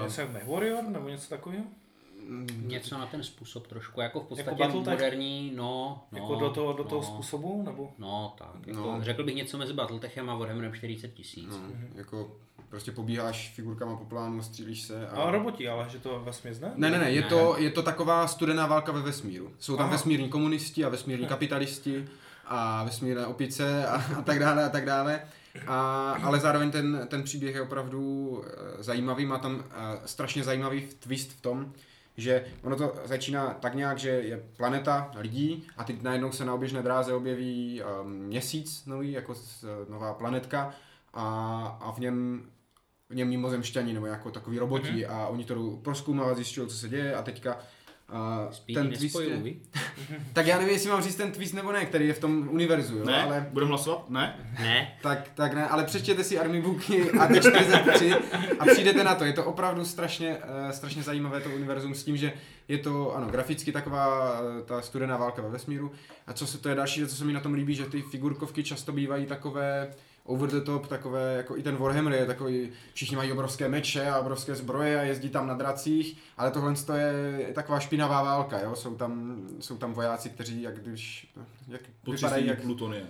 Je 0.04 0.10
se 0.10 0.26
Warrior 0.48 0.84
nebo 0.84 1.10
něco 1.10 1.30
takového? 1.30 1.64
mm, 2.28 2.48
Něco 2.68 2.98
na 2.98 3.06
ten 3.06 3.24
způsob 3.24 3.68
trošku, 3.68 4.02
jako 4.02 4.20
v 4.20 4.26
podstatě 4.26 4.62
Jako 4.64 4.80
moderní, 4.80 5.52
no, 5.56 6.04
no. 6.12 6.18
jako 6.18 6.36
do 6.36 6.50
toho, 6.50 6.74
do 6.74 6.84
toho 6.84 7.02
no, 7.02 7.08
způsobu? 7.08 7.64
Nebo? 7.66 7.92
No, 7.98 8.34
tak, 8.38 8.68
jako, 8.68 8.80
No. 8.80 8.98
řekl 9.04 9.24
bych 9.24 9.36
něco 9.36 9.58
mezi 9.58 9.74
Battletechem 9.74 10.30
a 10.30 10.36
Warhammerem 10.36 10.74
40 10.74 11.08
tisíc. 11.14 11.50
No, 11.50 11.58
jako 11.96 12.32
prostě 12.70 12.92
pobíháš 12.92 13.52
figurkama 13.56 13.96
po 13.98 14.06
plánu, 14.06 14.42
střílíš 14.44 14.82
se 14.82 15.08
a... 15.10 15.22
A 15.22 15.32
roboti, 15.32 15.70
ale 15.70 15.90
že 15.90 16.00
to 16.00 16.20
vesměs 16.20 16.60
ne? 16.60 16.72
Ne, 16.76 16.90
ne, 16.90 17.00
ne, 17.00 17.12
je 17.12 17.22
Ne. 17.22 17.28
to, 17.28 17.56
je 17.58 17.70
to 17.72 17.84
taková 17.84 18.28
studená 18.28 18.68
válka 18.68 18.92
ve 18.92 19.02
vesmíru. 19.02 19.52
Jsou 19.60 19.78
tam 19.78 19.86
Aha. 19.86 19.92
vesmírní 19.92 20.30
komunisti 20.30 20.86
a 20.86 20.90
vesmírní 20.90 21.28
kapitalisti 21.28 22.08
a 22.52 22.84
vesmírné 22.84 23.26
opice 23.26 23.88
a, 23.88 23.96
a 24.18 24.22
tak 24.22 24.40
dále 24.40 24.66
a 24.66 24.70
tak 24.70 24.86
dále. 24.86 25.22
A, 25.68 26.12
ale 26.24 26.40
zároveň 26.40 26.72
ten, 26.72 27.08
ten 27.08 27.24
příběh 27.24 27.56
je 27.56 27.62
opravdu 27.62 28.44
eh, 28.46 28.84
zajímavý, 28.84 29.26
má 29.26 29.38
tam 29.38 29.64
eh, 29.64 29.74
strašně 30.06 30.44
zajímavý 30.44 30.88
twist 31.00 31.32
v 31.32 31.42
tom, 31.42 31.74
že 32.18 32.46
ono 32.64 32.76
to 32.76 32.96
začíná 33.06 33.54
tak 33.54 33.76
nějak, 33.76 34.00
že 34.00 34.10
je 34.10 34.44
planeta 34.58 35.12
lidí 35.18 35.68
a 35.78 35.84
teď 35.84 36.02
najednou 36.02 36.32
se 36.32 36.46
na 36.46 36.54
oběžné 36.54 36.82
dráze 36.84 37.14
objeví 37.14 37.82
um, 38.02 38.12
měsíc 38.12 38.86
nový, 38.86 39.12
jako 39.12 39.34
nová 39.90 40.14
planetka 40.14 40.74
a, 41.14 41.26
a 41.82 41.92
v 41.92 42.00
něm 42.00 42.44
v 43.10 43.16
něm 43.16 43.30
mimozemšťani 43.30 43.94
nebo 43.94 44.06
jako 44.06 44.32
takový 44.32 44.60
roboti 44.60 44.92
Mhm. 44.92 45.00
mm-hmm. 45.00 45.12
a 45.12 45.28
oni 45.28 45.46
to 45.46 45.56
jdou 45.56 45.78
proskoumávat, 45.78 46.36
zjišťují, 46.36 46.68
co 46.68 46.76
se 46.78 46.90
děje 46.90 47.16
a 47.16 47.22
teďka 47.22 47.60
uh, 48.12 48.52
Spíš 48.52 48.74
ten 48.74 48.92
twist 48.92 49.20
je, 49.20 49.42
tak 50.34 50.48
já 50.48 50.58
nevím, 50.58 50.74
jestli 50.74 50.90
mám 50.90 51.02
říct 51.02 51.16
ten 51.16 51.32
twist 51.32 51.54
nebo 51.54 51.72
ne, 51.72 51.86
který 51.86 52.08
je 52.08 52.14
v 52.14 52.20
tom 52.20 52.48
univerzu, 52.52 52.98
jo, 52.98 53.06
Ne? 53.06 53.24
ale 53.24 53.48
Budeme 53.52 53.70
hlasovat? 53.70 54.10
Ne? 54.10 54.54
Ne, 54.60 54.98
tak, 55.02 55.30
tak 55.34 55.54
ne, 55.54 55.68
ale 55.68 55.84
přečtěte 55.84 56.24
si 56.24 56.40
Army 56.40 56.62
Booky 56.62 57.12
a 57.12 57.40
43 57.40 58.14
a 58.60 58.66
přijdete 58.66 59.04
na 59.04 59.16
to. 59.16 59.26
Je 59.26 59.34
to 59.34 59.46
opravdu 59.46 59.86
strašně, 59.86 60.38
uh, 60.38 60.72
strašně 60.72 61.04
zajímavé 61.04 61.42
to 61.42 61.50
univerzum 61.50 61.96
s 61.96 62.04
tím, 62.04 62.18
že 62.18 62.34
je 62.68 62.78
to, 62.78 63.16
ano, 63.16 63.28
graficky 63.28 63.72
taková 63.72 64.40
uh, 64.42 64.62
ta 64.66 64.82
studená 64.82 65.18
válka 65.18 65.42
ve 65.42 65.50
vesmíru. 65.50 65.92
A 66.28 66.34
co 66.34 66.48
se 66.48 66.58
to 66.58 66.70
je 66.70 66.76
další 66.76 67.08
co 67.08 67.16
se 67.16 67.26
mi 67.26 67.34
na 67.34 67.40
tom 67.40 67.54
líbí, 67.54 67.76
že 67.76 67.86
ty 67.86 68.02
figurkovky 68.02 68.64
často 68.64 68.92
bývají 68.92 69.26
takové 69.26 69.92
over 70.32 70.50
the 70.50 70.62
top, 70.62 70.88
takové, 70.88 71.34
jako 71.38 71.58
i 71.58 71.64
ten 71.64 71.78
Warhammer 71.78 72.14
je 72.14 72.26
takový, 72.26 72.70
všichni 72.94 73.18
mají 73.18 73.32
obrovské 73.32 73.70
meče 73.70 74.10
a 74.10 74.20
obrovské 74.20 74.56
zbroje 74.56 75.00
a 75.00 75.04
jezdí 75.04 75.30
tam 75.30 75.48
na 75.48 75.54
dracích, 75.54 76.18
ale 76.38 76.52
tohle 76.52 76.76
to 76.76 76.94
je 76.94 77.52
taková 77.54 77.80
špinavá 77.80 78.24
válka, 78.24 78.60
jo? 78.60 78.76
Jsou 78.76 78.96
tam, 78.96 79.42
jsou 79.60 79.78
tam 79.78 79.94
vojáci, 79.94 80.30
kteří 80.30 80.62
jak 80.62 80.80
když, 80.80 81.34
jak, 81.68 81.82
vypadají 82.08 82.48
jak, 82.48 82.62
plutonie. 82.62 83.04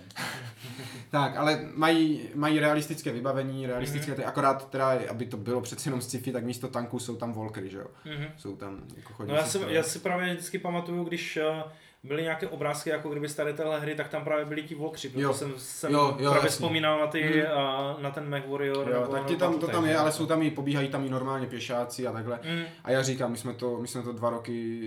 tak, 1.10 1.36
ale 1.36 1.68
mají, 1.74 2.28
mají 2.34 2.58
realistické 2.58 3.12
vybavení, 3.12 3.66
realistické, 3.66 4.14
ty, 4.14 4.24
akorát 4.24 4.70
teda, 4.70 4.92
aby 5.10 5.26
to 5.26 5.36
bylo 5.36 5.60
přece 5.60 5.88
jenom 5.88 6.00
sci-fi, 6.00 6.32
tak 6.32 6.44
místo 6.44 6.68
tanků 6.68 6.98
jsou 6.98 7.16
tam 7.16 7.32
Volkery, 7.32 7.70
že 7.70 7.78
jo? 7.78 7.86
Mhm. 8.04 8.26
Jsou 8.36 8.56
tam 8.56 8.82
jako 8.96 9.08
No 9.08 9.14
chodící 9.14 9.36
já 9.36 9.44
si, 9.44 9.58
já 9.68 9.82
si 9.82 9.98
právě 9.98 10.34
vždycky 10.34 10.58
pamatuju, 10.58 11.04
když 11.04 11.36
eh, 11.36 11.62
byly 12.04 12.22
nějaké 12.22 12.48
obrázky, 12.48 12.90
jako 12.90 13.08
kdyby 13.10 13.28
z 13.28 13.34
tady 13.34 13.52
téhle 13.54 13.80
hry, 13.80 13.94
tak 13.94 14.08
tam 14.08 14.24
právě 14.24 14.44
byli 14.44 14.62
ti 14.62 14.74
Volkři, 14.74 15.08
protože 15.08 15.22
Jo. 15.22 15.32
jsem, 15.34 15.52
jsem 15.56 15.92
Jo, 15.92 16.00
jo, 16.08 16.14
právě 16.16 16.36
jasně. 16.36 16.48
vzpomínal 16.48 16.98
na, 17.00 17.06
ty, 17.06 17.42
Mhm. 17.48 17.58
a, 17.58 17.96
na 18.00 18.10
ten 18.10 18.28
Mech 18.28 18.48
Warrior. 18.48 18.88
Jo, 18.90 19.00
nebo 19.00 19.12
tak 19.12 19.24
ti 19.26 19.36
tam, 19.36 19.58
to 19.58 19.66
tam 19.68 19.84
je, 19.86 19.96
ale 19.98 20.12
jsou 20.12 20.26
tam 20.26 20.42
i, 20.42 20.50
pobíhají 20.50 20.88
tam 20.88 21.04
i 21.06 21.10
normálně 21.10 21.46
pěšáci 21.46 22.06
a 22.06 22.12
takhle. 22.12 22.38
Mm. 22.54 22.62
A 22.84 22.90
já 22.90 23.02
říkám, 23.02 23.30
my 23.30 23.36
jsme 23.36 23.54
to, 23.54 23.78
my 23.78 23.88
jsme 23.88 24.02
to 24.02 24.12
dva 24.12 24.30
roky 24.30 24.80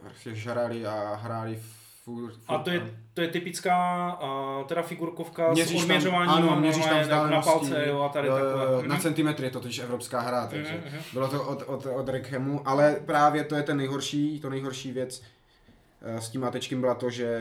prostě 0.00 0.34
žrali 0.34 0.86
a 0.86 1.14
hráli 1.14 1.58
furt, 2.04 2.32
furt 2.32 2.40
A 2.48 2.58
to 2.58 2.70
je, 2.70 2.90
to 3.14 3.20
je 3.20 3.28
typická 3.28 4.18
uh, 4.22 4.66
teda 4.66 4.82
figurkovka 4.82 5.52
Měříš 5.52 5.80
s 5.80 5.82
odměřováním 5.82 6.34
tam, 6.34 6.48
ano, 6.48 6.60
měříš 6.60 6.84
tam 7.08 7.30
na, 7.30 7.42
palce 7.42 7.84
jo, 7.88 8.00
a 8.02 8.08
tady 8.08 8.28
jo, 8.28 8.34
takhle. 8.34 8.76
Mhm. 8.78 8.88
na 8.88 8.96
centimetry 8.98 9.46
je 9.46 9.50
to 9.50 9.60
totiž 9.60 9.78
evropská 9.78 10.20
hra, 10.20 10.46
takže 10.46 10.72
Mhm, 10.72 10.92
mhm. 10.94 11.02
bylo 11.12 11.28
to 11.28 11.42
od, 11.44 11.62
od, 11.66 11.86
od 11.86 12.08
Rekhemu, 12.08 12.68
ale 12.68 12.96
právě 13.06 13.44
to 13.44 13.54
je 13.54 13.62
ten 13.62 13.76
nejhorší, 13.76 14.40
to 14.40 14.50
nejhorší 14.50 14.92
věc 14.92 15.22
s 16.06 16.28
tím 16.28 16.40
Matečkem 16.40 16.80
byla 16.80 16.94
to, 16.94 17.10
že 17.10 17.40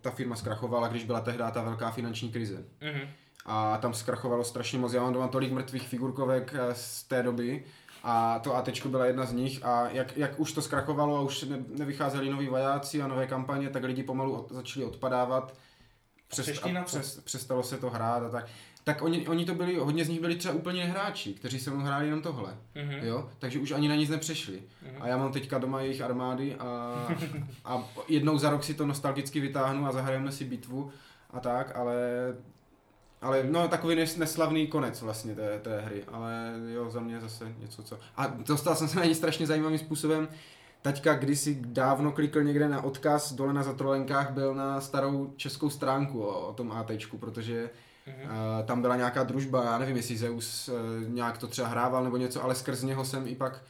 ta 0.00 0.10
firma 0.10 0.36
zkrachovala, 0.36 0.88
když 0.88 1.04
byla 1.04 1.20
tehdy 1.20 1.42
ta 1.52 1.62
velká 1.62 1.90
finanční 1.90 2.32
krize. 2.32 2.64
Mhm. 2.80 3.00
A 3.46 3.76
tam 3.76 3.94
zkrachovalo 3.94 4.44
strašně 4.44 4.78
moc, 4.78 4.92
já 4.92 5.02
mám 5.02 5.12
doma 5.12 5.28
tolik 5.28 5.52
mrtvých 5.52 5.88
figurkovek 5.88 6.54
eh, 6.54 6.74
z 6.74 7.02
té 7.02 7.22
doby 7.22 7.64
a 8.02 8.38
to 8.38 8.56
AT 8.56 8.86
byla 8.86 9.06
jedna 9.06 9.26
z 9.26 9.32
nich 9.32 9.64
a 9.64 9.88
jak, 9.88 10.16
jak 10.16 10.40
už 10.40 10.52
to 10.52 10.62
zkrachovalo 10.62 11.16
a 11.16 11.20
už 11.20 11.42
ne, 11.42 11.58
nevycházeli 11.78 12.30
noví 12.30 12.46
vojáci 12.46 13.02
a 13.02 13.06
nové 13.08 13.26
kampaně, 13.26 13.70
tak 13.70 13.84
lidi 13.84 14.02
pomalu 14.02 14.32
od, 14.32 14.52
začali 14.52 14.84
odpadávat. 14.84 15.54
Na 16.72 16.80
a 16.80 16.84
přes, 16.84 17.20
přestalo 17.20 17.62
se 17.62 17.76
to 17.76 17.90
hrát 17.90 18.22
a 18.22 18.28
tak. 18.28 18.46
Tak 18.88 19.02
oni, 19.02 19.28
oni 19.28 19.44
to 19.44 19.54
byli, 19.54 19.76
hodně 19.76 20.04
z 20.04 20.08
nich 20.08 20.20
byli 20.20 20.36
třeba 20.36 20.54
úplně 20.54 20.84
nehráči, 20.84 21.34
kteří 21.34 21.60
se 21.60 21.70
mnou 21.70 21.80
hráli 21.80 22.06
jenom 22.06 22.22
tohle. 22.22 22.56
Mhm. 22.74 22.92
Jo? 23.02 23.30
Takže 23.38 23.58
už 23.58 23.70
ani 23.70 23.88
na 23.88 23.94
nic 23.94 24.10
nepřešli. 24.10 24.62
Mhm. 24.82 25.02
A 25.02 25.08
já 25.08 25.16
mám 25.16 25.32
teďka 25.32 25.58
doma 25.58 25.80
jejich 25.80 26.00
armády 26.00 26.54
a, 26.54 26.66
a 27.64 27.84
jednou 28.08 28.38
za 28.38 28.50
rok 28.50 28.64
si 28.64 28.74
to 28.74 28.86
nostalgicky 28.86 29.40
vytáhnu 29.40 29.86
a 29.86 29.92
zahrajeme 29.92 30.32
si 30.32 30.44
bitvu 30.44 30.90
a 31.30 31.40
tak, 31.40 31.76
ale 31.76 31.96
ale 33.22 33.42
no 33.50 33.68
takový 33.68 33.96
nes- 33.96 34.18
neslavný 34.18 34.66
konec 34.66 35.02
vlastně 35.02 35.34
té, 35.34 35.58
té 35.58 35.80
hry, 35.80 36.04
ale 36.04 36.52
jo, 36.74 36.90
za 36.90 37.00
mě 37.00 37.20
zase 37.20 37.54
něco 37.58 37.82
co. 37.82 37.98
A 38.16 38.26
dostal 38.26 38.74
jsem 38.74 38.88
se 38.88 38.98
na 38.98 39.04
ní 39.04 39.14
strašně 39.14 39.46
zajímavým 39.46 39.78
způsobem. 39.78 40.28
Taťka 40.82 41.14
kdysi 41.14 41.58
dávno 41.60 42.12
klikl 42.12 42.42
někde 42.42 42.68
na 42.68 42.82
odkaz 42.84 43.32
dole 43.32 43.52
na 43.52 43.62
zatrolenkách, 43.62 44.30
byl 44.30 44.54
na 44.54 44.80
starou 44.80 45.32
českou 45.36 45.70
stránku 45.70 46.22
o, 46.22 46.48
o 46.48 46.52
tom 46.52 46.72
ATčku, 46.72 47.18
protože 47.18 47.70
Mhm. 48.08 48.30
Uh, 48.30 48.66
tam 48.66 48.82
byla 48.82 48.96
nějaká 48.96 49.22
družba, 49.22 49.64
já 49.64 49.78
nevím, 49.78 49.96
jestli 49.96 50.16
Zeus 50.16 50.68
uh, 50.68 50.74
nějak 51.08 51.38
to 51.38 51.46
třeba 51.46 51.68
hrával 51.68 52.04
nebo 52.04 52.16
něco, 52.16 52.44
ale 52.44 52.54
skrz 52.54 52.82
něho 52.82 53.04
jsem 53.04 53.28
i 53.28 53.34
pak 53.34 53.62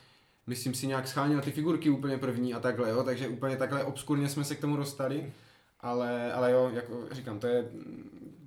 myslím 0.48 0.74
si, 0.74 0.86
nějak 0.86 1.08
scháněl 1.08 1.40
ty 1.40 1.52
figurky 1.52 1.90
úplně 1.90 2.18
první 2.18 2.54
a 2.54 2.60
takhle, 2.60 2.90
jo, 2.90 3.02
takže 3.02 3.28
úplně 3.28 3.56
takhle 3.56 3.84
obskurně 3.84 4.28
jsme 4.28 4.44
se 4.44 4.54
k 4.54 4.60
tomu 4.60 4.76
dostali, 4.76 5.32
ale, 5.80 6.32
ale 6.32 6.52
jo, 6.52 6.70
jako 6.74 7.04
říkám, 7.12 7.38
to 7.38 7.46
je 7.46 7.64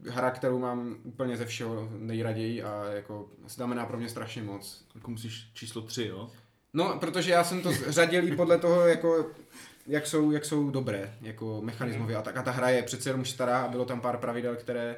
hra, 0.10 0.32
kterou 0.32 0.60
mám 0.60 0.96
úplně 1.04 1.38
ze 1.38 1.46
všeho 1.46 1.90
nejraději 1.98 2.64
a 2.64 2.86
jako 2.86 3.30
znamená 3.48 3.86
pro 3.86 3.98
mě 3.98 4.10
strašně 4.10 4.44
moc. 4.44 4.86
Jako 4.96 5.12
musíš 5.12 5.52
číslo 5.54 5.82
3, 5.82 6.06
jo? 6.06 6.30
No, 6.74 6.98
protože 7.00 7.32
já 7.32 7.44
jsem 7.44 7.62
to 7.62 7.72
řadil 7.88 8.28
i 8.28 8.36
podle 8.36 8.58
toho, 8.58 8.88
jako, 8.88 9.26
jak, 9.88 10.08
jsou, 10.08 10.32
jak 10.32 10.46
jsou 10.46 10.72
dobré, 10.72 11.18
jako 11.22 11.62
mechanismově. 11.62 12.16
A, 12.16 12.22
tak, 12.22 12.38
a 12.38 12.42
ta 12.44 12.52
hra 12.52 12.70
je 12.70 12.84
přece 12.84 13.10
jenom 13.10 13.26
stará 13.26 13.62
a 13.62 13.68
bylo 13.68 13.86
tam 13.86 14.02
pár 14.02 14.18
pravidel, 14.18 14.56
které 14.56 14.96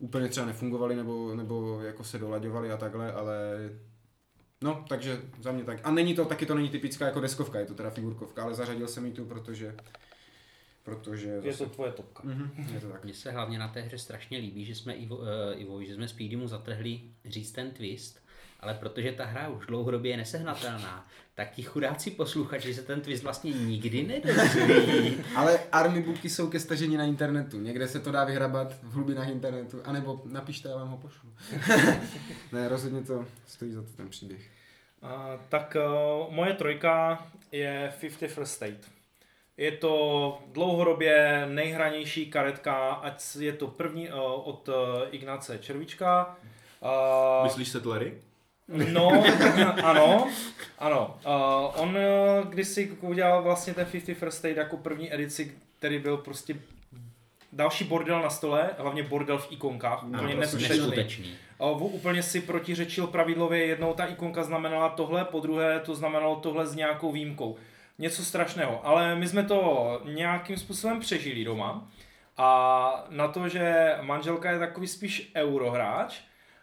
úplně 0.00 0.28
třeba 0.28 0.46
nefungovaly 0.46 0.96
nebo, 0.96 1.34
nebo 1.34 1.80
jako 1.80 2.04
se 2.04 2.18
dolaďovaly 2.18 2.72
a 2.72 2.76
takhle, 2.76 3.12
ale 3.12 3.58
no, 4.60 4.84
takže 4.88 5.20
za 5.40 5.52
mě 5.52 5.64
tak. 5.64 5.80
A 5.84 5.90
není 5.90 6.14
to, 6.14 6.24
taky 6.24 6.46
to 6.46 6.54
není 6.54 6.68
typická 6.68 7.06
jako 7.06 7.20
deskovka, 7.20 7.58
je 7.58 7.66
to 7.66 7.74
teda 7.74 7.90
figurkovka, 7.90 8.42
ale 8.42 8.54
zařadil 8.54 8.88
jsem 8.88 9.06
ji 9.06 9.12
tu, 9.12 9.24
protože 9.24 9.74
protože 10.82 11.40
Je 11.42 11.54
to 11.54 11.66
tvoje 11.66 11.92
topka. 11.92 12.22
Mhm, 12.24 12.68
je 12.74 12.80
to 12.80 12.88
tak. 12.88 13.04
Mně 13.04 13.14
se 13.14 13.30
hlavně 13.30 13.58
na 13.58 13.68
té 13.68 13.80
hře 13.80 13.98
strašně 13.98 14.38
líbí, 14.38 14.64
že 14.64 14.74
jsme 14.74 14.94
Ivo, 14.94 15.16
uh, 15.16 15.26
Ivo 15.56 15.82
že 15.82 15.94
jsme 15.94 16.08
Speedymu 16.08 16.48
zatrhli 16.48 17.00
říct 17.24 17.52
ten 17.52 17.70
twist, 17.70 18.20
ale 18.60 18.74
protože 18.74 19.12
ta 19.12 19.24
hra 19.24 19.48
už 19.48 19.66
dlouhodobě 19.66 20.10
je 20.10 20.16
nesehnatelná, 20.16 21.06
tak 21.34 21.50
ti 21.50 21.62
chudáci 21.62 22.10
posluchači 22.10 22.74
se 22.74 22.82
ten 22.82 23.00
twist 23.00 23.22
vlastně 23.22 23.52
nikdy 23.52 24.02
nedozví. 24.02 25.16
Ale 25.36 25.58
army 25.72 26.02
booky 26.02 26.30
jsou 26.30 26.50
ke 26.50 26.60
stažení 26.60 26.96
na 26.96 27.04
internetu. 27.04 27.60
Někde 27.60 27.88
se 27.88 28.00
to 28.00 28.12
dá 28.12 28.24
vyhrabat 28.24 28.74
v 28.82 28.92
hlubinách 28.92 29.28
internetu. 29.28 29.80
A 29.84 29.92
nebo 29.92 30.22
napište, 30.24 30.68
já 30.68 30.76
vám 30.76 30.88
ho 30.88 30.96
pošlu. 30.96 31.28
ne, 32.52 32.68
rozhodně 32.68 33.02
to 33.02 33.24
stojí 33.46 33.72
za 33.72 33.82
to 33.82 33.88
ten 33.96 34.08
příběh. 34.08 34.50
A, 35.02 35.38
tak 35.48 35.76
uh, 35.76 36.34
moje 36.34 36.54
trojka 36.54 37.26
je 37.52 37.92
50 38.00 38.28
First 38.28 38.52
State. 38.52 38.90
Je 39.56 39.72
to 39.72 40.38
dlouhodobě 40.52 41.46
nejhranější 41.50 42.30
karetka, 42.30 42.92
ať 42.92 43.36
je 43.36 43.52
to 43.52 43.66
první 43.66 44.08
uh, 44.08 44.18
od 44.48 44.68
uh, 44.68 44.74
Ignace 45.10 45.58
Červíčka. 45.58 46.36
Uh, 46.82 47.44
Myslíš 47.44 47.68
Settlery? 47.68 48.14
No, 48.70 49.24
ano, 49.82 50.28
ano. 50.78 51.16
Uh, 51.26 51.82
on 51.82 51.88
uh, 51.88 52.50
kdysi 52.50 52.90
udělal 53.00 53.42
vlastně 53.42 53.74
ten 53.74 53.86
50 53.86 54.14
First 54.14 54.44
Aid 54.44 54.56
jako 54.56 54.76
první 54.76 55.14
edici, 55.14 55.54
který 55.78 55.98
byl 55.98 56.16
prostě 56.16 56.56
další 57.52 57.84
bordel 57.84 58.22
na 58.22 58.30
stole, 58.30 58.70
hlavně 58.78 59.02
bordel 59.02 59.38
v 59.38 59.52
ikonkách, 59.52 60.04
úplně 60.04 60.36
prostě 60.36 60.68
neskutečný. 60.68 61.34
Uh, 61.58 61.94
úplně 61.94 62.22
si 62.22 62.40
protiřečil 62.40 63.06
pravidlově, 63.06 63.66
jednou 63.66 63.94
ta 63.94 64.04
ikonka 64.04 64.42
znamenala 64.42 64.88
tohle, 64.88 65.24
po 65.24 65.40
druhé 65.40 65.80
to 65.80 65.94
znamenalo 65.94 66.36
tohle 66.36 66.66
s 66.66 66.74
nějakou 66.74 67.12
výjimkou. 67.12 67.56
Něco 67.98 68.24
strašného, 68.24 68.86
ale 68.86 69.16
my 69.16 69.28
jsme 69.28 69.42
to 69.42 70.00
nějakým 70.04 70.56
způsobem 70.56 71.00
přežili 71.00 71.44
doma 71.44 71.88
a 72.36 73.04
na 73.10 73.28
to, 73.28 73.48
že 73.48 73.96
manželka 74.00 74.50
je 74.50 74.58
takový 74.58 74.86
spíš 74.86 75.32
eurohráč, 75.34 76.20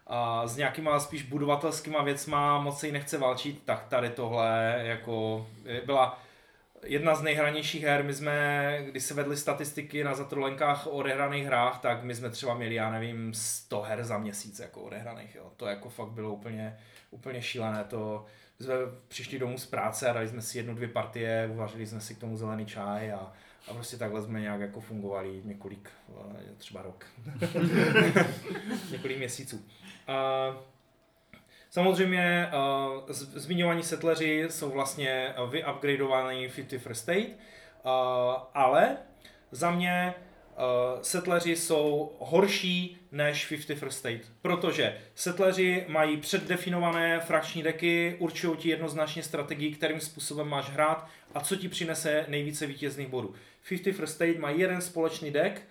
a 0.07 0.47
s 0.47 0.57
nějakýma 0.57 0.99
spíš 0.99 1.23
budovatelskýma 1.23 2.03
věcma 2.03 2.59
moc 2.59 2.79
se 2.79 2.87
jí 2.87 2.93
nechce 2.93 3.17
válčit, 3.17 3.63
tak 3.65 3.87
tady 3.87 4.09
tohle 4.09 4.75
jako 4.83 5.47
byla 5.85 6.19
jedna 6.83 7.15
z 7.15 7.21
nejhranějších 7.21 7.83
her. 7.83 8.03
My 8.03 8.13
jsme, 8.13 8.77
když 8.91 9.03
se 9.03 9.13
vedly 9.13 9.37
statistiky 9.37 10.03
na 10.03 10.15
zatrolenkách 10.15 10.87
o 10.87 10.89
odehraných 10.89 11.45
hrách, 11.45 11.79
tak 11.79 12.03
my 12.03 12.15
jsme 12.15 12.29
třeba 12.29 12.53
měli, 12.53 12.75
já 12.75 12.91
nevím, 12.91 13.33
100 13.33 13.81
her 13.81 14.03
za 14.03 14.17
měsíc 14.17 14.59
jako 14.59 14.81
odehraných. 14.81 15.35
Jo. 15.35 15.51
To 15.57 15.65
jako 15.65 15.89
fakt 15.89 16.09
bylo 16.09 16.33
úplně, 16.33 16.77
úplně 17.11 17.41
šílené. 17.41 17.83
To, 17.83 18.25
my 18.59 18.65
jsme 18.65 18.73
přišli 19.07 19.39
domů 19.39 19.57
z 19.57 19.65
práce 19.65 20.09
a 20.09 20.13
dali 20.13 20.27
jsme 20.27 20.41
si 20.41 20.57
jednu, 20.57 20.75
dvě 20.75 20.87
partie, 20.87 21.49
uvařili 21.53 21.87
jsme 21.87 22.01
si 22.01 22.15
k 22.15 22.19
tomu 22.19 22.37
zelený 22.37 22.65
čaj 22.65 23.11
a, 23.11 23.33
a 23.67 23.73
prostě 23.73 23.97
takhle 23.97 24.21
jsme 24.21 24.41
nějak 24.41 24.61
jako 24.61 24.81
fungovali 24.81 25.41
několik, 25.45 25.89
eh, 26.31 26.55
třeba 26.57 26.81
rok. 26.81 27.05
několik 28.91 29.17
měsíců. 29.17 29.65
A 30.07 30.57
samozřejmě 31.69 32.49
zmiňovaní 33.15 33.83
setleři 33.83 34.45
jsou 34.49 34.69
vlastně 34.69 35.33
vyupgradeovaný 35.49 36.49
50 36.55 36.79
First 36.79 37.01
State, 37.01 37.29
ale 38.53 38.97
za 39.51 39.71
mě 39.71 40.13
setleři 41.01 41.55
jsou 41.55 42.15
horší 42.19 42.97
než 43.11 43.45
50 43.45 43.75
First 43.75 43.97
State, 43.99 44.21
protože 44.41 44.97
setleři 45.15 45.85
mají 45.87 46.17
předdefinované 46.17 47.19
frakční 47.19 47.63
deky, 47.63 48.15
určují 48.19 48.57
ti 48.57 48.69
jednoznačně 48.69 49.23
strategii, 49.23 49.75
kterým 49.75 49.99
způsobem 49.99 50.47
máš 50.47 50.69
hrát 50.69 51.07
a 51.33 51.39
co 51.39 51.55
ti 51.55 51.69
přinese 51.69 52.25
nejvíce 52.27 52.65
vítězných 52.65 53.07
bodů. 53.07 53.33
50 53.69 53.93
First 53.93 54.15
State 54.15 54.37
má 54.37 54.49
jeden 54.49 54.81
společný 54.81 55.31
deck 55.31 55.61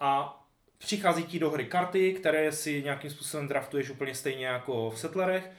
a 0.00 0.37
přichází 0.78 1.24
ti 1.24 1.38
do 1.38 1.50
hry 1.50 1.64
karty, 1.64 2.12
které 2.12 2.52
si 2.52 2.82
nějakým 2.82 3.10
způsobem 3.10 3.48
draftuješ 3.48 3.90
úplně 3.90 4.14
stejně 4.14 4.46
jako 4.46 4.90
v 4.90 4.98
Settlerech, 4.98 5.50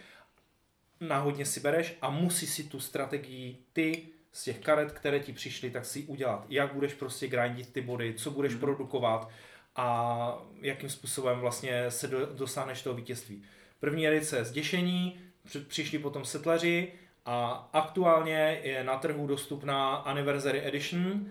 náhodně 1.00 1.46
si 1.46 1.60
bereš 1.60 1.98
a 2.02 2.10
musí 2.10 2.48
si 2.48 2.64
tu 2.64 2.80
strategii 2.80 3.58
ty 3.74 4.08
z 4.32 4.44
těch 4.44 4.60
karet, 4.60 4.92
které 4.92 5.20
ti 5.20 5.34
přišly, 5.34 5.72
tak 5.72 5.86
si 5.86 6.04
udělat. 6.04 6.46
Jak 6.50 6.74
budeš 6.74 6.94
prostě 6.94 7.28
grindit 7.28 7.74
ty 7.74 7.82
body, 7.82 8.14
co 8.14 8.32
budeš 8.32 8.54
mm. 8.54 8.60
produkovat 8.60 9.30
a 9.76 10.38
jakým 10.62 10.90
způsobem 10.90 11.40
vlastně 11.40 11.92
se 11.92 12.08
do, 12.08 12.26
dosáhneš 12.26 12.82
toho 12.82 12.96
vítězství. 12.96 13.44
První 13.80 14.08
edice 14.08 14.46
zděšení, 14.46 15.20
přišli 15.68 16.00
potom 16.00 16.26
setleři 16.26 16.94
a 17.26 17.70
aktuálně 17.74 18.60
je 18.64 18.84
na 18.84 18.98
trhu 18.98 19.28
dostupná 19.28 19.96
Anniversary 19.96 20.68
Edition, 20.68 21.26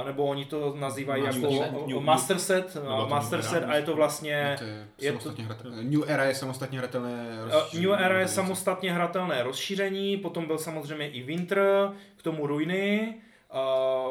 Uh, 0.00 0.06
nebo 0.06 0.24
oni 0.26 0.44
to 0.44 0.74
nazývají 0.78 1.22
Master 1.22 1.42
jako 1.50 1.64
set, 1.64 1.86
new- 1.86 2.00
Master 2.00 2.38
Set, 2.38 2.74
nebo 2.74 2.86
to 3.00 3.06
Master 3.08 3.42
Set 3.42 3.64
a 3.64 3.74
je 3.76 3.82
to 3.82 3.96
vlastně... 3.96 4.56
To 4.58 4.64
je 4.64 4.86
je 5.00 5.12
to- 5.12 5.18
samostatně 5.18 5.44
hratelné. 5.44 5.82
New 5.82 6.02
Era 6.06 6.24
je 6.24 6.34
samostatně 6.34 6.78
hratelné. 6.78 7.38
Rozšíření. 7.44 7.86
New 7.86 7.94
Era 8.00 8.20
je 8.20 8.28
samostatně 8.28 8.92
hratelné 8.92 9.42
rozšíření, 9.42 10.16
potom 10.16 10.46
byl 10.46 10.58
samozřejmě 10.58 11.10
i 11.10 11.22
Winter, 11.22 11.90
k 12.16 12.22
tomu 12.22 12.46
Ruiny, 12.46 13.14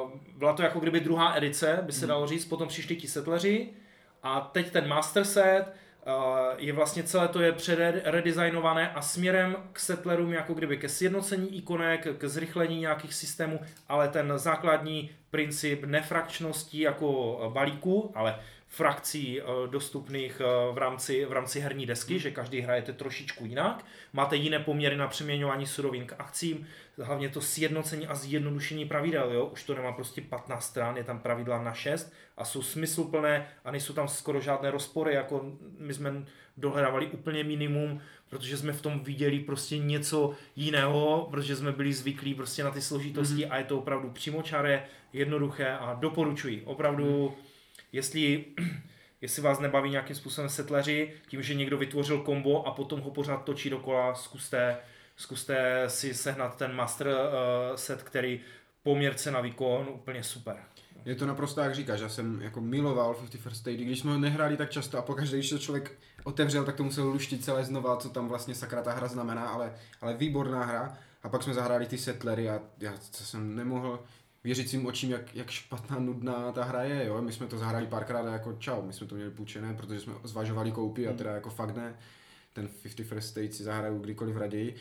uh, 0.03 0.09
byla 0.37 0.53
to 0.53 0.63
jako 0.63 0.79
kdyby 0.79 0.99
druhá 0.99 1.35
edice, 1.37 1.79
by 1.81 1.91
se 1.91 1.99
Hmm. 1.99 2.07
dalo 2.09 2.27
říct, 2.27 2.45
potom 2.45 2.67
přišli 2.67 2.95
ti 2.95 3.07
setleři 3.07 3.69
a 4.23 4.41
teď 4.41 4.71
ten 4.71 4.87
Master 4.87 5.25
Set 5.25 5.65
je 6.57 6.73
vlastně 6.73 7.03
celé 7.03 7.27
to 7.27 7.41
je 7.41 7.51
předredesignované 7.51 8.91
a 8.91 9.01
směrem 9.01 9.55
k 9.73 9.79
settlerům 9.79 10.33
jako 10.33 10.53
kdyby 10.53 10.77
ke 10.77 10.89
sjednocení 10.89 11.57
ikonek, 11.57 12.07
k 12.17 12.25
zrychlení 12.25 12.79
nějakých 12.79 13.13
systémů, 13.13 13.59
ale 13.89 14.07
ten 14.07 14.33
základní 14.35 15.09
princip 15.31 15.83
nefrakčnosti 15.83 16.81
jako 16.81 17.39
eh, 17.43 17.49
balíku, 17.49 18.11
ale 18.15 18.39
frakcí 18.77 19.41
eh, 19.41 19.43
dostupných 19.67 20.41
eh, 20.41 20.73
v 20.73 20.77
rámci, 20.77 21.25
v 21.25 21.31
rámci 21.31 21.59
herní 21.59 21.85
desky, 21.85 22.19
že 22.19 22.31
každý 22.31 22.61
hrajete 22.61 22.93
trošičku 22.93 23.45
jinak. 23.45 23.85
Máte 24.13 24.35
jiné 24.35 24.59
poměry 24.59 24.97
na 24.97 25.07
přeměňování 25.07 25.65
surovin 25.65 26.05
k 26.05 26.15
akcím, 26.19 26.67
hlavně 26.97 27.29
to 27.29 27.41
sjednocení 27.41 28.07
a 28.07 28.15
zjednodušení 28.15 28.85
pravidel. 28.85 29.31
Jo? 29.31 29.45
Už 29.45 29.63
to 29.63 29.75
nemá 29.75 29.91
prostě 29.91 30.21
15 30.21 30.65
stran, 30.65 30.97
je 30.97 31.03
tam 31.03 31.19
pravidla 31.19 31.63
na 31.63 31.73
6 31.73 32.13
a 32.37 32.45
jsou 32.45 32.61
smysluplné 32.61 33.47
a 33.65 33.71
nejsou 33.71 33.93
tam 33.93 34.07
skoro 34.07 34.41
žádné 34.41 34.71
rozpory, 34.71 35.13
jako 35.13 35.51
my 35.79 35.93
jsme 35.93 36.25
dohledávali 36.57 37.07
úplně 37.07 37.43
minimum, 37.43 38.01
protože 38.29 38.57
jsme 38.57 38.73
v 38.73 38.81
tom 38.81 38.99
viděli 38.99 39.39
prostě 39.39 39.77
něco 39.77 40.33
jiného, 40.55 41.27
protože 41.31 41.55
jsme 41.55 41.71
byli 41.71 41.93
zvyklí 41.93 42.33
prostě 42.33 42.63
na 42.63 42.71
ty 42.71 42.81
složitosti 42.81 43.35
mm-hmm. 43.35 43.51
a 43.51 43.57
je 43.57 43.63
to 43.63 43.77
opravdu 43.77 44.09
přímočaré, 44.09 44.85
jednoduché 45.13 45.71
a 45.71 45.93
doporučuji. 45.93 46.61
Opravdu, 46.65 47.35
mm. 47.37 47.46
Jestli, 47.91 48.45
jestli 49.21 49.41
vás 49.41 49.59
nebaví 49.59 49.89
nějakým 49.89 50.15
způsobem 50.15 50.49
setleři, 50.49 51.13
tím, 51.27 51.43
že 51.43 51.53
někdo 51.53 51.77
vytvořil 51.77 52.21
kombo 52.21 52.67
a 52.67 52.71
potom 52.71 53.01
ho 53.01 53.11
pořád 53.11 53.43
točí 53.43 53.69
dokola, 53.69 54.15
zkuste, 54.15 54.77
zkuste 55.15 55.83
si 55.87 56.13
sehnat 56.13 56.57
ten 56.57 56.75
master 56.75 57.07
uh, 57.07 57.75
set, 57.75 58.03
který 58.03 58.39
poměrce 58.83 59.31
na 59.31 59.41
výkon 59.41 59.87
úplně 59.93 60.23
super. 60.23 60.57
Je 61.05 61.15
to 61.15 61.25
naprosto 61.25 61.61
jak 61.61 61.75
říkáš, 61.75 61.99
já 61.99 62.09
jsem 62.09 62.41
jako 62.41 62.61
miloval 62.61 63.13
50 63.13 63.41
First 63.41 63.57
State, 63.57 63.79
když 63.79 63.99
jsme 63.99 64.11
ho 64.11 64.17
nehráli 64.17 64.57
tak 64.57 64.69
často 64.69 64.97
a 64.97 65.01
pokaždé, 65.01 65.37
když 65.37 65.49
to 65.49 65.59
člověk 65.59 65.99
otevřel, 66.23 66.65
tak 66.65 66.75
to 66.75 66.83
musel 66.83 67.07
luštit 67.07 67.43
celé 67.43 67.65
znova, 67.65 67.97
co 67.97 68.09
tam 68.09 68.27
vlastně 68.27 68.55
sakra 68.55 68.81
ta 68.81 68.93
hra 68.93 69.07
znamená, 69.07 69.49
ale, 69.49 69.73
ale 70.01 70.13
výborná 70.13 70.63
hra. 70.65 70.97
A 71.23 71.29
pak 71.29 71.43
jsme 71.43 71.53
zahráli 71.53 71.85
ty 71.85 71.97
setlery 71.97 72.49
a 72.49 72.61
já 72.79 72.93
co 73.11 73.25
jsem 73.25 73.55
nemohl 73.55 73.99
věřit 74.47 74.69
svým 74.69 74.85
očím, 74.85 75.11
jak, 75.11 75.35
jak 75.35 75.49
špatná, 75.49 75.99
nudná 75.99 76.51
ta 76.51 76.63
hra 76.63 76.83
je, 76.83 77.05
jo. 77.05 77.21
My 77.21 77.31
jsme 77.33 77.47
to 77.47 77.57
zahráli 77.57 77.87
párkrát 77.87 78.25
a 78.25 78.33
jako 78.33 78.53
čau, 78.59 78.81
my 78.81 78.93
jsme 78.93 79.07
to 79.07 79.15
měli 79.15 79.31
půjčené, 79.31 79.73
protože 79.73 79.99
jsme 79.99 80.13
zvažovali 80.23 80.71
koupy 80.71 81.07
a 81.07 81.13
teda 81.13 81.31
jako 81.31 81.49
fakt 81.49 81.75
ne. 81.75 81.95
Ten 82.53 82.67
50 82.83 83.05
First 83.05 83.29
State 83.29 83.53
si 83.53 83.63
zahraju 83.63 83.99
kdykoliv 83.99 84.37
raději. 84.37 84.75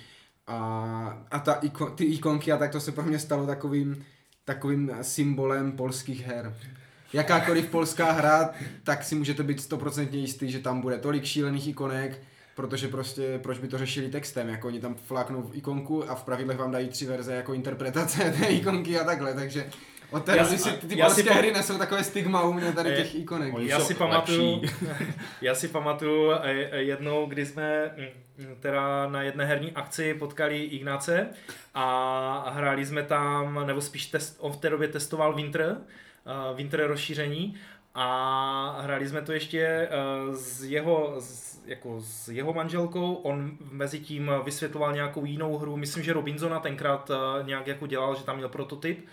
A, 0.47 1.26
a 1.30 1.38
ta 1.38 1.52
iko, 1.55 1.90
ty 1.90 2.05
ikonky 2.05 2.52
a 2.52 2.56
tak 2.56 2.72
to 2.72 2.80
se 2.80 2.93
pro 2.93 3.05
mě 3.05 3.18
stalo 3.18 3.47
takovým, 3.47 4.05
takovým 4.44 4.93
symbolem 5.02 5.72
polských 5.72 6.26
her. 6.26 6.56
Jakákoliv 7.12 7.66
polská 7.66 8.12
hra, 8.12 8.51
tak 8.82 9.05
si 9.05 9.14
můžete 9.14 9.43
být 9.43 9.60
stoprocentně 9.60 10.18
jistý, 10.18 10.51
že 10.51 10.59
tam 10.59 10.80
bude 10.80 10.98
tolik 10.98 11.24
šílených 11.24 11.68
ikonek 11.68 12.22
protože 12.56 12.88
prostě 12.88 13.38
proč 13.42 13.58
by 13.58 13.68
to 13.68 13.78
řešili 13.78 14.08
textem, 14.08 14.48
jako 14.48 14.66
oni 14.66 14.80
tam 14.80 14.94
fláknou 14.94 15.42
v 15.42 15.56
ikonku 15.56 16.10
a 16.10 16.14
v 16.14 16.24
pravidlech 16.24 16.58
vám 16.58 16.70
dají 16.70 16.88
tři 16.88 17.06
verze 17.06 17.34
jako 17.34 17.54
interpretace 17.54 18.30
té 18.40 18.46
ikonky 18.46 18.98
a 18.98 19.04
takhle, 19.04 19.34
takže 19.34 19.66
od 20.10 20.24
té 20.24 20.36
Já 20.36 20.44
doby 20.44 20.58
si- 20.58 20.70
si 20.70 20.76
ty 20.86 20.98
já 20.98 21.10
si 21.10 21.14
polské 21.14 21.34
pa- 21.34 21.38
hry 21.40 21.52
nesou 21.52 21.78
takové 21.78 22.04
stigma 22.04 22.42
u 22.42 22.52
mě 22.52 22.72
tady 22.72 22.90
Je- 22.90 22.96
těch 22.96 23.14
ikonek. 23.14 23.54
Oni 23.54 23.68
Já 23.68 23.80
si 23.80 23.94
pamatuju, 23.94 24.62
já 25.40 25.54
si 25.54 25.68
pamatuju 25.68 26.32
eh, 26.32 26.38
eh, 26.70 26.82
jednou, 26.82 27.26
kdy 27.26 27.46
jsme 27.46 27.90
mm, 28.38 28.56
teda 28.60 29.08
na 29.08 29.22
jedné 29.22 29.44
herní 29.44 29.72
akci 29.72 30.14
potkali 30.14 30.62
Ignace 30.62 31.28
a 31.74 32.50
hráli 32.54 32.86
jsme 32.86 33.02
tam, 33.02 33.66
nebo 33.66 33.80
spíš 33.80 34.06
test, 34.06 34.36
on 34.40 34.52
v 34.52 34.56
té 34.56 34.70
době 34.70 34.88
testoval 34.88 35.34
Winter, 35.34 35.76
uh, 36.50 36.56
Winter 36.56 36.86
rozšíření 36.86 37.54
a 37.94 38.78
hráli 38.82 39.08
jsme 39.08 39.22
to 39.22 39.32
ještě 39.32 39.88
s 40.34 40.64
jeho, 40.64 41.14
s, 41.18 41.55
jako 41.66 42.01
s 42.01 42.28
jeho 42.28 42.52
manželkou, 42.52 43.14
on 43.14 43.51
mezi 43.70 44.01
tím 44.01 44.30
vysvětloval 44.44 44.93
nějakou 44.93 45.24
jinou 45.24 45.59
hru, 45.59 45.76
myslím, 45.76 46.05
že 46.05 46.12
Robinsona 46.12 46.60
tenkrát 46.60 47.10
uh, 47.10 47.47
nějak 47.47 47.66
jako 47.66 47.86
dělal, 47.86 48.14
že 48.16 48.24
tam 48.24 48.36
měl 48.36 48.48
prototyp. 48.48 49.06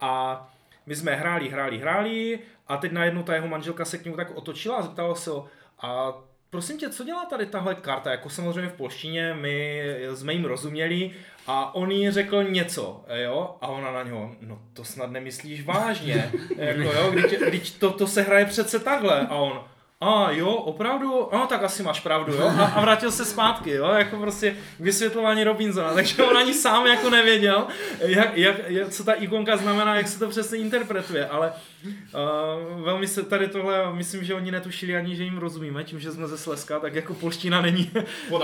A 0.00 0.42
my 0.86 0.96
jsme 0.96 1.14
hráli, 1.14 1.48
hráli, 1.48 1.78
hráli 1.78 2.38
a 2.68 2.76
teď 2.76 2.92
najednou 2.92 3.22
ta 3.22 3.34
jeho 3.34 3.48
manželka 3.48 3.84
se 3.84 3.98
k 3.98 4.04
němu 4.04 4.16
tak 4.16 4.36
otočila 4.36 4.76
a 4.76 4.82
zeptala 4.82 5.14
se 5.14 5.30
ho, 5.30 5.48
a 5.80 6.14
prosím 6.50 6.78
tě, 6.78 6.90
co 6.90 7.04
dělá 7.04 7.24
tady 7.24 7.46
tahle 7.46 7.74
karta? 7.74 8.10
Jako 8.10 8.30
samozřejmě 8.30 8.70
v 8.70 8.72
polštině, 8.72 9.34
my 9.34 9.82
jsme 10.14 10.32
jim 10.32 10.44
rozuměli 10.44 11.10
a 11.46 11.74
on 11.74 11.90
jí 11.90 12.10
řekl 12.10 12.44
něco, 12.44 13.04
jo? 13.22 13.56
A 13.60 13.68
ona 13.68 13.92
na 13.92 14.02
něho, 14.02 14.30
no 14.40 14.58
to 14.72 14.84
snad 14.84 15.10
nemyslíš 15.10 15.64
vážně, 15.64 16.32
jako 16.56 16.92
jo, 16.92 17.10
když, 17.10 17.32
když 17.48 17.70
to, 17.70 17.90
to 17.90 18.06
se 18.06 18.22
hraje 18.22 18.46
přece 18.46 18.78
takhle. 18.78 19.20
A 19.20 19.34
on, 19.34 19.64
a 20.02 20.30
jo, 20.30 20.48
opravdu? 20.48 21.28
No 21.32 21.46
tak 21.46 21.62
asi 21.62 21.82
máš 21.82 22.00
pravdu, 22.00 22.34
jo? 22.34 22.52
A, 22.58 22.64
a 22.64 22.80
vrátil 22.80 23.10
se 23.10 23.24
zpátky, 23.24 23.70
jo? 23.70 23.86
Jako 23.86 24.16
prostě 24.16 24.56
vysvětlování 24.80 25.44
Robinsona, 25.44 25.94
takže 25.94 26.22
on 26.22 26.36
ani 26.36 26.54
sám 26.54 26.86
jako 26.86 27.10
nevěděl, 27.10 27.66
jak, 28.00 28.36
jak, 28.36 28.56
jak, 28.66 28.88
co 28.88 29.04
ta 29.04 29.12
ikonka 29.12 29.56
znamená, 29.56 29.96
jak 29.96 30.08
se 30.08 30.18
to 30.18 30.28
přesně 30.28 30.58
interpretuje, 30.58 31.26
ale 31.26 31.52
uh, 31.84 32.84
velmi 32.84 33.06
se 33.06 33.22
tady 33.22 33.48
tohle, 33.48 33.94
myslím, 33.94 34.24
že 34.24 34.34
oni 34.34 34.50
netušili 34.50 34.96
ani, 34.96 35.16
že 35.16 35.24
jim 35.24 35.38
rozumíme, 35.38 35.84
tím, 35.84 36.00
že 36.00 36.12
jsme 36.12 36.28
ze 36.28 36.38
Slezska, 36.38 36.80
tak 36.80 36.94
jako 36.94 37.14
polština 37.14 37.60
není, 37.60 37.90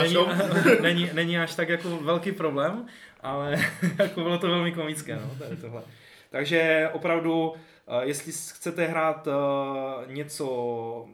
není, 0.00 0.16
není, 0.82 1.10
není 1.12 1.38
až 1.38 1.54
tak 1.54 1.68
jako 1.68 1.96
velký 1.96 2.32
problém, 2.32 2.86
ale 3.20 3.56
jako 3.98 4.20
bylo 4.20 4.38
to 4.38 4.46
velmi 4.46 4.72
komické, 4.72 5.14
no, 5.16 5.30
tady 5.38 5.56
tohle. 5.56 5.82
Takže 6.30 6.90
opravdu, 6.92 7.52
eh, 7.88 8.06
jestli 8.06 8.32
chcete 8.32 8.86
hrát 8.86 9.28
eh, 9.28 10.12
něco 10.12 11.06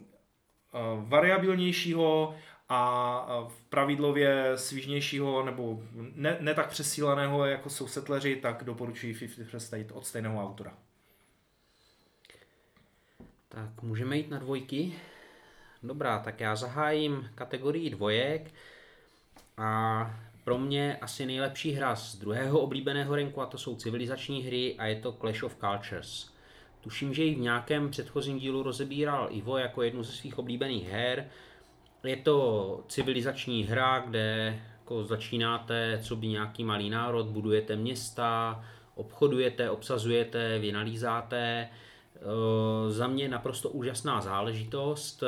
variabilnějšího 0.96 2.34
a 2.68 3.26
eh, 3.28 3.48
v 3.48 3.62
pravidlově 3.62 4.52
svížnějšího 4.58 5.44
nebo 5.44 5.82
ne, 6.14 6.36
ne 6.40 6.54
tak 6.54 6.68
přesíleného 6.68 7.46
jako 7.46 7.70
jsou 7.70 7.88
setleři, 7.88 8.36
tak 8.36 8.64
doporučuji 8.64 9.14
50 9.14 9.44
First 9.44 9.66
State 9.66 9.92
od 9.92 10.06
stejného 10.06 10.42
autora. 10.42 10.74
Tak 13.48 13.82
můžeme 13.82 14.16
jít 14.16 14.30
na 14.30 14.38
dvojky. 14.38 14.94
Dobrá, 15.82 16.18
tak 16.18 16.40
já 16.40 16.56
zahájím 16.56 17.30
kategorii 17.34 17.90
dvojek 17.90 18.50
a 19.56 20.10
pro 20.44 20.58
mě 20.58 20.98
asi 21.00 21.26
nejlepší 21.26 21.72
hra 21.72 21.96
z 21.96 22.16
druhého 22.16 22.60
oblíbeného 22.60 23.16
renku 23.16 23.40
a 23.40 23.46
to 23.46 23.58
jsou 23.58 23.76
civilizační 23.76 24.42
hry 24.42 24.74
a 24.78 24.86
je 24.86 24.96
to 24.96 25.12
Clash 25.12 25.42
of 25.42 25.56
Cultures. 25.56 26.33
Tuším, 26.84 27.14
že 27.14 27.24
ji 27.24 27.34
v 27.34 27.40
nějakém 27.40 27.90
předchozím 27.90 28.38
dílu 28.38 28.62
rozebíral 28.62 29.28
Ivo 29.30 29.58
jako 29.58 29.82
jednu 29.82 30.02
ze 30.02 30.12
svých 30.12 30.38
oblíbených 30.38 30.88
her. 30.88 31.28
Je 32.04 32.16
to 32.16 32.80
civilizační 32.88 33.64
hra, 33.64 33.98
kde 33.98 34.58
jako 34.78 35.04
začínáte, 35.04 36.00
co 36.02 36.16
by 36.16 36.26
nějaký 36.26 36.64
malý 36.64 36.90
národ, 36.90 37.26
budujete 37.26 37.76
města, 37.76 38.64
obchodujete, 38.94 39.70
obsazujete, 39.70 40.58
vynalízáte. 40.58 41.38
E, 41.38 41.68
za 42.90 43.06
mě 43.06 43.28
naprosto 43.28 43.68
úžasná 43.68 44.20
záležitost, 44.20 45.22
e, 45.22 45.26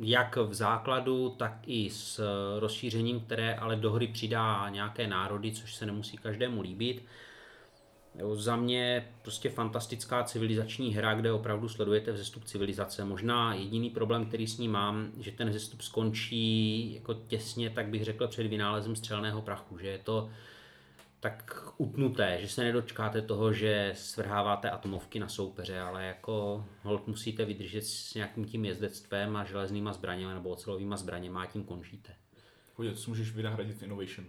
jak 0.00 0.36
v 0.36 0.54
základu, 0.54 1.28
tak 1.28 1.58
i 1.66 1.90
s 1.90 2.20
rozšířením, 2.58 3.20
které 3.20 3.54
ale 3.54 3.76
do 3.76 3.92
hry 3.92 4.06
přidá 4.06 4.68
nějaké 4.68 5.06
národy, 5.06 5.52
což 5.52 5.74
se 5.74 5.86
nemusí 5.86 6.16
každému 6.16 6.60
líbit. 6.60 7.04
Jo, 8.18 8.36
za 8.36 8.56
mě 8.56 9.08
prostě 9.22 9.50
fantastická 9.50 10.22
civilizační 10.22 10.94
hra, 10.94 11.14
kde 11.14 11.32
opravdu 11.32 11.68
sledujete 11.68 12.12
vzestup 12.12 12.44
civilizace. 12.44 13.04
Možná 13.04 13.54
jediný 13.54 13.90
problém, 13.90 14.26
který 14.26 14.46
s 14.46 14.58
ní 14.58 14.68
mám, 14.68 15.12
že 15.20 15.32
ten 15.32 15.50
vzestup 15.50 15.80
skončí 15.80 16.94
jako 16.94 17.14
těsně, 17.14 17.70
tak 17.70 17.86
bych 17.88 18.04
řekl, 18.04 18.28
před 18.28 18.46
vynálezem 18.46 18.96
střelného 18.96 19.42
prachu, 19.42 19.78
že 19.78 19.88
je 19.88 19.98
to 19.98 20.30
tak 21.20 21.64
utnuté, 21.78 22.38
že 22.40 22.48
se 22.48 22.64
nedočkáte 22.64 23.22
toho, 23.22 23.52
že 23.52 23.92
svrháváte 23.96 24.70
atomovky 24.70 25.18
na 25.18 25.28
soupeře, 25.28 25.80
ale 25.80 26.06
jako 26.06 26.64
hold 26.82 27.06
musíte 27.06 27.44
vydržet 27.44 27.86
s 27.86 28.14
nějakým 28.14 28.44
tím 28.44 28.64
jezdectvem 28.64 29.36
a 29.36 29.44
železnýma 29.44 29.92
zbraněmi 29.92 30.34
nebo 30.34 30.48
ocelovýma 30.48 30.96
zbraněma 30.96 31.42
a 31.42 31.46
tím 31.46 31.64
končíte. 31.64 32.12
Chodě, 32.74 32.96
si 32.96 33.10
můžeš 33.10 33.32
vynahradit 33.32 33.82
Innovation. 33.82 34.26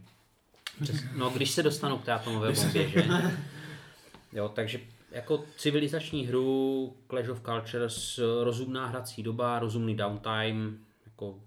Přes, 0.83 0.95
no, 1.15 1.29
když 1.29 1.51
se 1.51 1.63
dostanu 1.63 1.97
k 1.97 2.05
té 2.05 2.13
atomové 2.13 2.51
bombě, 2.51 2.89
že? 2.89 3.03
Jo, 4.33 4.49
takže 4.49 4.79
jako 5.11 5.43
civilizační 5.57 6.25
hru 6.27 6.93
Clash 7.09 7.29
of 7.29 7.41
Cultures, 7.41 8.19
rozumná 8.43 8.87
hrací 8.87 9.23
doba, 9.23 9.59
rozumný 9.59 9.95
downtime, 9.95 10.77
jako 11.05 11.39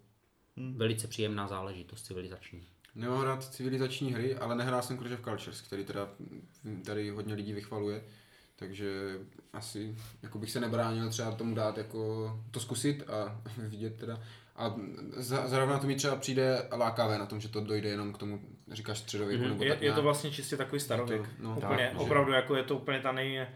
velice 0.76 1.08
příjemná 1.08 1.48
záležitost 1.48 2.02
civilizační. 2.02 2.66
Nemám 2.94 3.22
rád 3.22 3.44
civilizační 3.44 4.12
hry, 4.12 4.36
ale 4.36 4.54
nehrál 4.54 4.82
jsem 4.82 4.98
Clash 4.98 5.12
of 5.12 5.24
Cultures, 5.24 5.60
který 5.60 5.84
teda 5.84 6.08
tady 6.84 7.10
hodně 7.10 7.34
lidí 7.34 7.52
vychvaluje. 7.52 8.02
Takže 8.56 9.18
asi 9.52 9.96
jako 10.22 10.38
bych 10.38 10.50
se 10.50 10.60
nebránil 10.60 11.10
třeba 11.10 11.32
tomu 11.32 11.54
dát 11.54 11.78
jako 11.78 12.32
to 12.50 12.60
zkusit 12.60 13.10
a 13.10 13.42
vidět 13.58 13.96
teda. 13.96 14.20
A 14.60 14.74
za- 15.16 15.46
zrovna 15.48 15.78
to 15.78 15.86
mi 15.86 15.94
třeba 15.96 16.16
přijde 16.16 16.68
lákavé 16.76 17.18
na 17.18 17.26
tom, 17.26 17.40
že 17.40 17.48
to 17.48 17.60
dojde 17.60 17.88
jenom 17.88 18.12
k 18.12 18.18
tomu, 18.18 18.40
říkáš 18.72 18.98
středověku 18.98 19.40
Mhm. 19.42 19.50
nebo 19.52 19.64
Je, 19.64 19.70
tak 19.70 19.82
je 19.82 19.92
to 19.92 20.02
vlastně 20.02 20.30
čistě 20.30 20.56
takový 20.56 20.80
starověk. 20.80 21.20
To- 21.22 21.28
no, 21.38 21.50
úplně, 21.50 21.88
tak, 21.90 21.98
že- 21.98 22.04
opravdu 22.04 22.32
jako 22.32 22.56
je 22.56 22.62
to 22.62 22.76
úplně 22.76 23.00
ta 23.00 23.12
nej, 23.12 23.46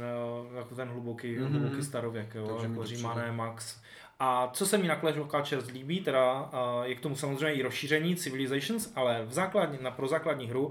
no, 0.00 0.46
jako 0.58 0.74
ten 0.74 0.88
hluboký, 0.88 1.36
Mhm. 1.38 1.52
hluboký 1.52 1.82
starověk, 1.84 2.34
jo, 2.34 2.46
Takže 2.48 2.66
jako 2.68 2.84
Římané. 2.84 3.32
Max. 3.32 3.76
A 4.20 4.50
co 4.52 4.66
se 4.66 4.78
mi 4.78 4.88
na 4.88 4.96
Clash 5.00 5.18
of 5.18 5.30
Cultures 5.30 5.66
líbí, 5.70 6.00
teda 6.00 6.42
uh, 6.42 6.48
je 6.84 6.94
k 6.94 7.00
tomu 7.00 7.16
samozřejmě 7.16 7.52
i 7.54 7.62
rozšíření 7.62 8.16
Civilizations, 8.16 8.92
ale 8.96 9.24
v 9.24 9.32
základní, 9.32 9.78
na, 9.80 9.90
pro 9.90 10.08
základní 10.08 10.46
hru, 10.46 10.70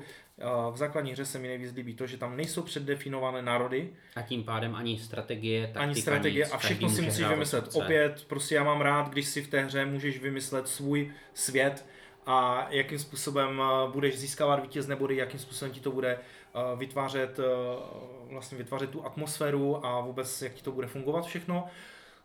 v 0.71 0.77
základní 0.77 1.11
hře 1.11 1.25
se 1.25 1.39
mi 1.39 1.47
nejvíc 1.47 1.73
líbí 1.75 1.95
to, 1.95 2.07
že 2.07 2.17
tam 2.17 2.37
nejsou 2.37 2.61
předdefinované 2.61 3.41
národy, 3.41 3.89
A 4.15 4.21
tím 4.21 4.43
pádem 4.43 4.75
ani 4.75 4.99
strategie, 4.99 5.61
taktika, 5.61 5.79
ani 5.79 5.95
strategie 5.95 6.45
nic. 6.45 6.53
a 6.53 6.57
všechno 6.57 6.89
si 6.89 7.01
musíš 7.01 7.27
vymyslet. 7.27 7.69
Opět, 7.73 8.25
prostě 8.27 8.55
já 8.55 8.63
mám 8.63 8.81
rád, 8.81 9.09
když 9.09 9.27
si 9.27 9.41
v 9.41 9.47
té 9.47 9.61
hře 9.61 9.85
můžeš 9.85 10.19
vymyslet 10.19 10.67
svůj 10.67 11.11
svět 11.33 11.85
a 12.25 12.67
jakým 12.69 12.99
způsobem 12.99 13.61
eh, 13.61 13.91
budeš 13.91 14.19
získávat 14.19 14.61
vítězné 14.61 14.95
body, 14.95 15.15
jakým 15.15 15.39
způsobem 15.39 15.73
ti 15.73 15.79
to 15.79 15.91
bude 15.91 16.17
eh, 16.17 16.75
vytvářet, 16.75 17.39
eh, 17.39 17.43
vlastně 18.31 18.57
vytvářet 18.57 18.89
tu 18.89 19.05
atmosféru 19.05 19.85
a 19.85 20.01
vůbec 20.01 20.41
jak 20.41 20.53
ti 20.53 20.63
to 20.63 20.71
bude 20.71 20.87
fungovat 20.87 21.25
všechno. 21.25 21.67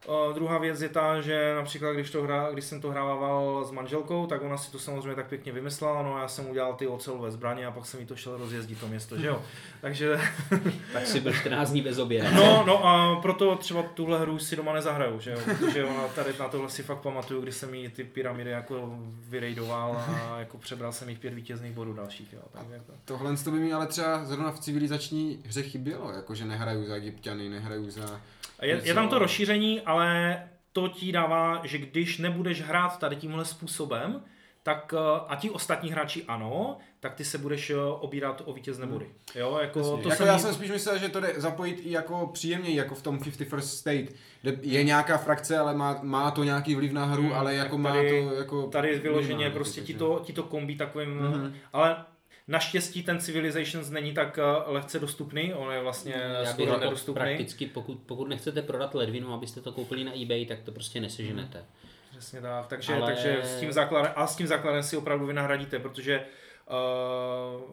Uh, 0.06 0.34
druhá 0.34 0.58
věc 0.58 0.80
je 0.80 0.88
ta, 0.88 1.20
že 1.20 1.54
například 1.54 1.92
když, 1.92 2.10
to 2.10 2.22
hra, 2.22 2.48
když 2.52 2.64
jsem 2.64 2.80
to 2.80 2.90
hrával 2.90 3.64
s 3.64 3.70
manželkou, 3.70 4.26
tak 4.26 4.42
ona 4.42 4.56
si 4.56 4.72
to 4.72 4.78
samozřejmě 4.78 5.14
tak 5.14 5.28
pěkně 5.28 5.52
vymyslela, 5.52 6.02
no 6.02 6.18
já 6.18 6.28
jsem 6.28 6.50
udělal 6.50 6.74
ty 6.74 6.86
ocelové 6.86 7.30
zbraně 7.30 7.66
a 7.66 7.70
pak 7.70 7.86
jsem 7.86 8.00
jí 8.00 8.06
to 8.06 8.16
šel 8.16 8.36
rozjezdit 8.36 8.80
to 8.80 8.88
město, 8.88 9.18
že 9.18 9.26
jo. 9.26 9.42
Takže 9.80 10.20
Tak 10.92 11.06
si 11.06 11.20
byl 11.20 11.32
14 11.32 11.70
dní 11.70 11.82
bez 11.82 11.98
oběda. 11.98 12.30
No, 12.30 12.64
no 12.66 12.86
a 12.86 13.20
proto 13.20 13.56
třeba 13.56 13.82
tuhle 13.82 14.20
hru 14.20 14.38
si 14.38 14.56
doma 14.56 14.72
nezahraju, 14.72 15.20
že 15.20 15.30
jo? 15.30 15.38
Protože 15.44 15.84
ona 15.84 16.08
tady 16.08 16.34
na 16.38 16.48
tohle 16.48 16.70
si 16.70 16.82
fakt 16.82 16.98
pamatuju, 16.98 17.40
když 17.40 17.54
jsem 17.54 17.74
jí 17.74 17.88
ty 17.88 18.04
pyramidy 18.04 18.50
jako 18.50 18.98
vyrejdoval 19.28 20.04
a 20.08 20.38
jako 20.38 20.58
přebral 20.58 20.92
jsem 20.92 21.08
jich 21.08 21.18
pět 21.18 21.34
vítězných 21.34 21.72
bodů 21.72 21.92
dalších, 21.92 22.32
jo. 22.32 22.42
Tak 22.52 22.66
jako. 22.70 22.92
Tohle 23.04 23.36
to 23.36 23.50
by 23.50 23.58
mi 23.58 23.72
ale 23.72 23.86
třeba 23.86 24.24
zrovna 24.24 24.52
v 24.52 24.60
civilizační 24.60 25.42
hře 25.46 25.62
chybělo, 25.62 26.12
jakože 26.12 26.44
nehraju 26.44 26.86
za 26.86 26.94
Egyptiany, 26.94 27.48
nehraju 27.48 27.90
za... 27.90 28.20
Je, 28.62 28.80
je 28.85 28.94
tam 28.94 29.09
to 29.09 29.18
rozšíření, 29.18 29.80
ale 29.80 30.43
to 30.72 30.89
ti 30.89 31.12
dává, 31.12 31.60
že 31.64 31.78
když 31.78 32.18
nebudeš 32.18 32.62
hrát 32.62 32.98
tady 32.98 33.16
tímhle 33.16 33.44
způsobem, 33.44 34.22
tak 34.62 34.94
eh, 34.97 35.20
a 35.28 35.36
ti 35.36 35.51
ostatní 35.51 35.90
hráči 35.90 36.24
ano, 36.28 36.76
tak 37.01 37.14
ty 37.14 37.24
se 37.24 37.39
budeš 37.39 37.70
eh, 37.70 37.76
obírat 38.01 38.43
o 38.44 38.52
vítězné 38.52 38.86
body. 38.86 39.06
Jo, 39.35 39.59
jako 39.62 39.82
to 39.97 40.09
jako 40.09 40.22
se 40.22 40.26
já 40.28 40.39
jsem 40.39 40.55
spíš 40.55 40.70
myslel, 40.70 40.98
že 40.98 41.09
to 41.09 41.20
jde 41.20 41.35
zapojit 41.36 41.80
i 41.85 41.90
jako 41.90 42.26
příjemněji, 42.32 42.76
jako 42.76 42.94
v 42.94 43.02
tom 43.02 43.18
51st 43.18 43.59
State, 43.59 44.12
kde 44.43 44.56
je 44.62 44.85
nějaká 44.85 45.18
frakce, 45.18 45.59
ale 45.59 45.74
má, 45.74 45.98
má 46.02 46.30
to 46.30 46.44
nějaký 46.44 46.74
vliv 46.74 46.93
na 46.93 47.05
hru, 47.05 47.22
Hmm, 47.22 47.32
ale 47.32 47.55
jako 47.55 47.78
má 47.78 47.90
tady- 47.93 48.24
to 48.28 48.35
jako... 48.35 48.66
Tady 48.66 48.98
vyloženě 48.98 49.51
prostě 49.51 49.80
ti 49.80 49.94
to, 49.94 50.20
ti 50.24 50.32
to 50.32 50.43
kombí 50.43 50.76
takovým, 50.76 51.10
Mhm. 51.20 51.55
ale 51.72 51.97
naštěstí 52.48 53.02
ten 53.02 53.20
Civilizations 53.20 53.90
není 53.90 54.14
tak 54.14 54.38
eh, 54.38 54.42
lehce 54.66 54.98
dostupný, 54.98 55.54
on 55.54 55.72
je 55.72 55.80
vlastně 55.80 56.14
skoro 56.44 56.78
nedostupný. 56.78 57.20
prakticky, 57.20 57.66
pokud, 57.66 57.98
pokud 58.06 58.28
nechcete 58.28 58.62
prodat 58.62 58.94
ledvinu, 58.94 59.34
abyste 59.34 59.60
to 59.60 59.72
koupili 59.72 60.04
na 60.04 60.22
eBay, 60.22 60.46
tak 60.46 60.62
to 60.62 60.72
prostě 60.72 61.00
neseženete. 61.00 61.64
Přesně 62.10 62.40
tak, 62.40 62.66
takže, 62.66 62.94
Ale- 62.94 63.06
takže 63.06 63.40
s 63.42 63.60
tím 63.60 63.72
základem, 63.72 64.12
a 64.16 64.26
s 64.26 64.36
tím 64.36 64.46
základem 64.46 64.82
si 64.82 64.96
opravdu 64.96 65.26
vynahradíte, 65.26 65.78
protože 65.78 66.18
uh, 66.18 66.47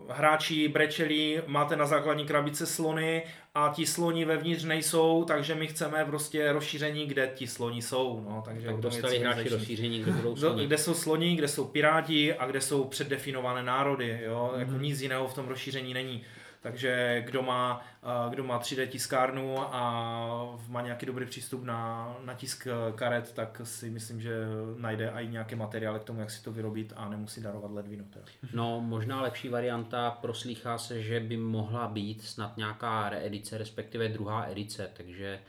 hráči 0.09 0.67
brečelí, 0.67 1.37
máte 1.47 1.75
na 1.75 1.85
základní 1.85 2.25
krabice 2.25 2.65
slony 2.65 3.23
a 3.55 3.71
ti 3.75 3.85
sloni 3.85 4.25
vevnitř 4.25 4.63
nejsou, 4.63 5.23
takže 5.27 5.55
my 5.55 5.67
chceme 5.67 6.05
prostě 6.05 6.51
rozšíření, 6.51 7.05
kde 7.05 7.31
ti 7.35 7.47
sloni 7.47 7.81
jsou. 7.81 8.23
No, 8.29 8.41
takže 8.45 8.67
Tak 8.67 8.75
dostali 8.79 9.19
hráči 9.19 9.49
rozšíření, 9.49 9.99
kde 9.99 10.11
budou 10.11 10.29
Do, 10.35 10.39
sloni. 10.49 10.67
kde 10.67 10.77
jsou 10.77 10.93
sloni, 10.93 11.35
kde 11.35 11.47
jsou 11.47 11.65
piráti 11.65 12.33
a 12.33 12.45
kde 12.47 12.61
jsou 12.61 12.83
předdefinované 12.83 13.63
národy. 13.63 14.19
Jo? 14.25 14.49
Mhm. 14.51 14.59
Jako 14.61 14.71
nic 14.83 15.01
jiného 15.01 15.27
v 15.27 15.33
tom 15.33 15.47
rozšíření 15.47 15.93
není. 15.93 16.23
Takže 16.65 17.23
kdo 17.25 17.41
má, 17.41 17.81
a, 18.03 18.29
kdo 18.29 18.43
má 18.43 18.59
3D 18.59 18.87
tiskárnu 18.87 19.59
a 19.59 20.59
má 20.67 20.81
nějaký 20.81 21.05
dobrý 21.05 21.25
přístup 21.25 21.63
na, 21.63 22.17
na 22.23 22.33
tisk 22.33 22.67
eh, 22.67 22.91
karet, 22.95 23.33
tak 23.33 23.61
si 23.63 23.89
myslím, 23.89 24.21
že 24.21 24.45
najde 24.77 25.09
i 25.09 25.27
nějaké 25.27 25.55
materiály 25.55 25.99
k 25.99 26.03
tomu, 26.03 26.19
jak 26.19 26.31
si 26.31 26.43
to 26.43 26.51
vyrobit 26.51 26.93
a 26.95 27.09
nemusí 27.09 27.41
darovat 27.41 27.71
ledvinu. 27.71 28.03
Teda. 28.03 28.25
No, 28.53 28.81
možná 28.81 29.21
lepší 29.21 29.49
varianta, 29.49 30.11
proslýchá 30.11 30.77
se, 30.77 31.01
že 31.01 31.19
by 31.19 31.37
mohla 31.37 31.87
být 31.87 32.21
snad 32.21 32.57
nějaká 32.57 33.09
reedice, 33.09 33.57
respektive 33.57 34.09
druhá 34.09 34.45
edice, 34.45 34.91
takže 34.97 35.39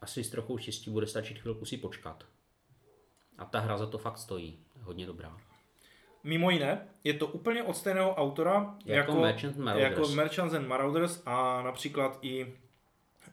asi 0.00 0.24
s 0.24 0.30
trochou 0.30 0.58
štěstí 0.58 0.90
bude 0.90 1.06
stačit 1.06 1.38
chvilku 1.38 1.64
si 1.64 1.76
počkat. 1.76 2.24
A 3.38 3.44
ta 3.44 3.60
hra 3.60 3.78
za 3.78 3.86
to 3.86 3.98
fakt 3.98 4.18
stojí. 4.18 4.58
Hodně 4.82 5.06
dobrá. 5.06 5.47
Mimo 6.24 6.50
jiné, 6.50 6.80
je 7.04 7.14
to 7.14 7.26
úplně 7.26 7.62
od 7.62 7.76
stejného 7.76 8.14
autora 8.14 8.74
Jako 8.84 9.12
Merchant 9.20 9.56
Marauders. 9.56 9.98
jako 9.98 10.08
Merchants 10.08 10.54
and 10.54 10.66
Marauders 10.68 11.22
a 11.26 11.62
například 11.62 12.18
i 12.22 12.46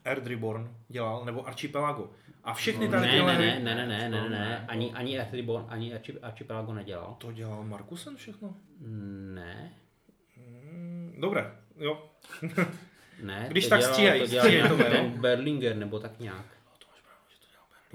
Earth 0.04 0.26
Reborn 0.26 0.70
dělal, 0.88 1.24
nebo 1.24 1.46
Archipelago. 1.46 2.10
A 2.44 2.54
všechny 2.54 2.88
tady 2.88 3.06
Ne, 3.06 3.22
ne, 3.22 3.38
ne, 3.38 3.60
ne, 3.60 3.74
ne, 3.74 3.86
ne, 3.86 4.08
ne, 4.10 4.28
ne, 4.30 4.64
ani, 4.68 4.92
ani 4.92 5.18
Earth 5.18 5.34
Reborn, 5.34 5.64
ani 5.68 5.94
Archi- 5.94 6.18
Archipelago 6.22 6.74
nedělal. 6.74 7.14
To 7.18 7.32
dělal 7.32 7.64
Markusen 7.64 8.16
všechno? 8.16 8.54
Ne, 9.34 9.72
Mm, 10.72 11.14
Dobré, 11.18 11.52
jo. 11.78 12.10
ne. 13.22 13.46
Když 13.48 13.64
to 13.64 13.70
tak 13.70 13.78
dělal- 13.80 13.92
stříhej, 13.94 14.20
to 14.20 14.26
dělal 14.26 14.68
to 14.68 14.76
jméno. 14.76 14.90
ten 14.90 15.10
Berlinger, 15.20 15.76
nebo 15.76 15.98
tak 16.00 16.20
nějak. 16.20 16.44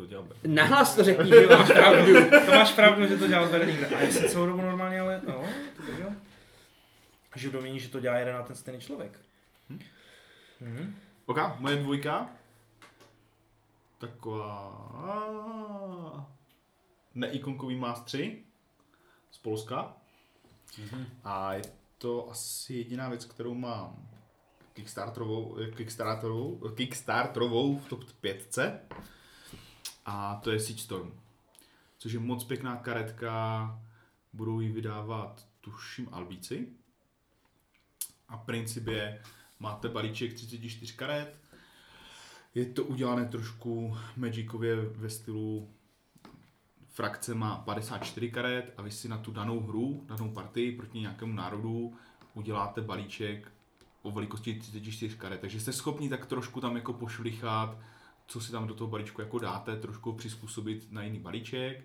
To 0.01 0.07
dělal 0.07 0.25
Ber- 0.25 0.35
Nahlas 0.53 0.95
to 0.95 1.03
řekni, 1.03 1.29
že 1.29 1.47
máš 1.47 1.67
pravdu. 1.71 2.13
To 2.45 2.51
máš 2.51 2.71
pravdu, 2.73 3.07
že 3.07 3.17
to 3.17 3.27
dělal 3.27 3.49
Berlinger. 3.49 3.95
A 3.95 4.01
já 4.01 4.11
jsem 4.11 4.29
celou 4.29 4.45
dobu 4.45 4.61
normálně, 4.61 4.99
ale 4.99 5.21
no, 5.27 5.43
to 5.77 5.83
to 5.85 5.91
dělal. 5.97 6.13
Že 7.35 7.49
domíní, 7.49 7.79
že 7.79 7.89
to 7.89 7.99
dělá 7.99 8.17
jeden 8.17 8.35
a 8.35 8.43
ten 8.43 8.55
stejný 8.55 8.81
člověk. 8.81 9.19
Mhm. 10.59 10.95
OK, 11.25 11.37
moje 11.59 11.75
dvojka. 11.75 12.29
Taková... 13.97 14.71
Neikonkový 17.15 17.75
Más 17.75 18.01
3 18.01 18.43
z 19.31 19.37
Polska. 19.37 19.93
A 21.23 21.53
je 21.53 21.61
to 21.97 22.29
asi 22.29 22.73
jediná 22.73 23.09
věc, 23.09 23.25
kterou 23.25 23.53
mám 23.53 24.09
Kickstarterovou, 24.73 25.57
Kickstarterovou, 25.75 26.69
Kickstarterovou 26.75 27.77
v 27.79 27.89
top 27.89 28.03
5. 28.21 28.59
A 30.05 30.35
to 30.43 30.51
je 30.51 30.59
Siege 30.59 30.81
Storm. 30.81 31.11
Což 31.97 32.11
je 32.13 32.19
moc 32.19 32.43
pěkná 32.43 32.75
karetka. 32.75 33.79
Budou 34.33 34.59
ji 34.59 34.71
vydávat, 34.71 35.47
tuším, 35.61 36.09
Albíci. 36.11 36.67
A 38.27 38.37
princip 38.37 38.87
je, 38.87 39.21
máte 39.59 39.89
balíček 39.89 40.33
34 40.33 40.93
karet, 40.93 41.41
je 42.55 42.65
to 42.65 42.83
udělané 42.83 43.25
trošku 43.25 43.97
Magicově 44.17 44.75
ve 44.75 45.09
stylu 45.09 45.69
frakce 46.89 47.33
má 47.33 47.55
54 47.55 48.31
karet 48.31 48.73
a 48.77 48.81
vy 48.81 48.91
si 48.91 49.09
na 49.09 49.17
tu 49.17 49.31
danou 49.31 49.59
hru, 49.59 50.05
danou 50.07 50.31
partii 50.31 50.71
proti 50.71 50.99
nějakému 50.99 51.33
národu 51.33 51.93
uděláte 52.33 52.81
balíček 52.81 53.51
o 54.01 54.11
velikosti 54.11 54.59
34 54.59 55.17
karet. 55.17 55.41
Takže 55.41 55.59
jste 55.59 55.73
schopni 55.73 56.09
tak 56.09 56.25
trošku 56.25 56.61
tam 56.61 56.75
jako 56.75 56.93
pošvlichat, 56.93 57.77
co 58.31 58.41
si 58.41 58.51
tam 58.51 58.67
do 58.67 58.73
toho 58.73 58.87
balíčku 58.87 59.21
jako 59.21 59.39
dáte, 59.39 59.75
trošku 59.75 60.13
přizpůsobit 60.13 60.91
na 60.91 61.03
jiný 61.03 61.19
balíček. 61.19 61.83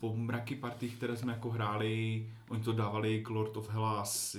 Po 0.00 0.16
mraky 0.16 0.56
partí, 0.56 0.90
které 0.90 1.16
jsme 1.16 1.32
jako 1.32 1.50
hráli, 1.50 2.26
oni 2.48 2.62
to 2.62 2.72
dávali 2.72 3.22
k 3.22 3.30
Lord 3.30 3.56
of 3.56 3.70
Hellas 3.70 4.36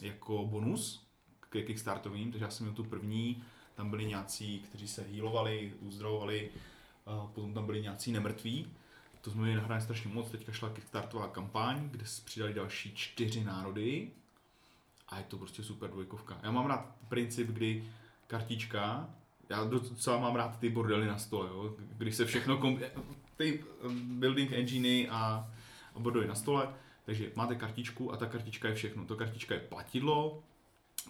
jako 0.00 0.46
bonus 0.46 1.06
ke 1.50 1.62
Kickstarterovým, 1.62 2.32
takže 2.32 2.44
já 2.44 2.50
jsem 2.50 2.66
měl 2.66 2.76
tu 2.76 2.84
první, 2.84 3.42
tam 3.74 3.90
byli 3.90 4.06
nějací, 4.06 4.60
kteří 4.60 4.88
se 4.88 5.02
healovali, 5.02 5.74
uzdravovali, 5.80 6.50
a 7.06 7.26
potom 7.26 7.54
tam 7.54 7.66
byli 7.66 7.82
nějací 7.82 8.12
nemrtví. 8.12 8.66
To 9.20 9.30
jsme 9.30 9.40
měli 9.40 9.56
nahráno 9.56 9.80
strašně 9.80 10.10
moc, 10.14 10.30
teďka 10.30 10.52
šla 10.52 10.70
Kickstarterová 10.70 11.28
kampaň, 11.28 11.88
kde 11.88 12.06
se 12.06 12.22
přidali 12.24 12.54
další 12.54 12.94
čtyři 12.94 13.44
národy 13.44 14.10
a 15.08 15.18
je 15.18 15.24
to 15.24 15.36
prostě 15.36 15.62
super 15.62 15.90
dvojkovka. 15.90 16.38
Já 16.42 16.50
mám 16.50 16.66
rád 16.66 16.96
princip, 17.08 17.48
kdy 17.48 17.92
kartička, 18.26 19.10
já 19.48 19.64
docela 19.64 20.18
mám 20.18 20.36
rád 20.36 20.58
ty 20.58 20.68
bordely 20.68 21.06
na 21.06 21.18
stole, 21.18 21.48
jo? 21.48 21.74
když 21.78 22.14
se 22.14 22.24
všechno, 22.24 22.56
kom... 22.56 22.80
ty 23.36 23.64
um, 23.84 24.20
building 24.20 24.52
enginy 24.52 25.08
a, 25.08 25.50
a 25.94 25.98
bordely 25.98 26.28
na 26.28 26.34
stole, 26.34 26.68
takže 27.04 27.32
máte 27.34 27.54
kartičku 27.54 28.12
a 28.12 28.16
ta 28.16 28.26
kartička 28.26 28.68
je 28.68 28.74
všechno. 28.74 29.04
Ta 29.04 29.14
kartička 29.14 29.54
je 29.54 29.60
platidlo, 29.60 30.42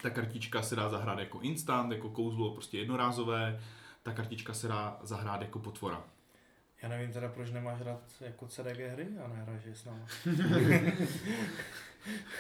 ta 0.03 0.11
kartička 0.11 0.63
se 0.63 0.77
dá 0.77 0.89
zahrát 0.89 1.19
jako 1.19 1.41
instant, 1.41 1.93
jako 1.93 2.11
kouzlo, 2.11 2.55
prostě 2.55 2.79
jednorázové, 2.79 3.61
ta 4.03 4.13
kartička 4.13 4.55
se 4.55 4.69
dá 4.69 5.01
zahrát 5.03 5.43
jako 5.43 5.59
potvora. 5.59 6.05
Já 6.83 6.89
nevím 6.89 7.13
teda, 7.13 7.29
proč 7.29 7.51
nemáš 7.51 7.81
rád 7.81 8.01
jako 8.21 8.49
CDG 8.49 8.79
hry 8.79 9.09
a 9.25 9.29
nehráš 9.29 9.65
je 9.65 9.75
s 9.75 9.85
náma. 9.85 10.07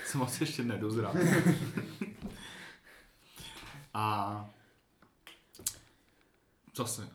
Jsem 0.05 0.23
asi 0.23 0.43
ještě 0.43 0.63
nedozrál. 0.63 1.15
a 3.95 4.51
zase 6.79 7.09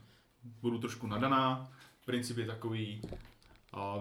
budu 0.62 0.78
trošku 0.78 1.08
nadaná. 1.08 1.72
Princip 2.06 2.38
je 2.38 2.46
takový, 2.46 3.02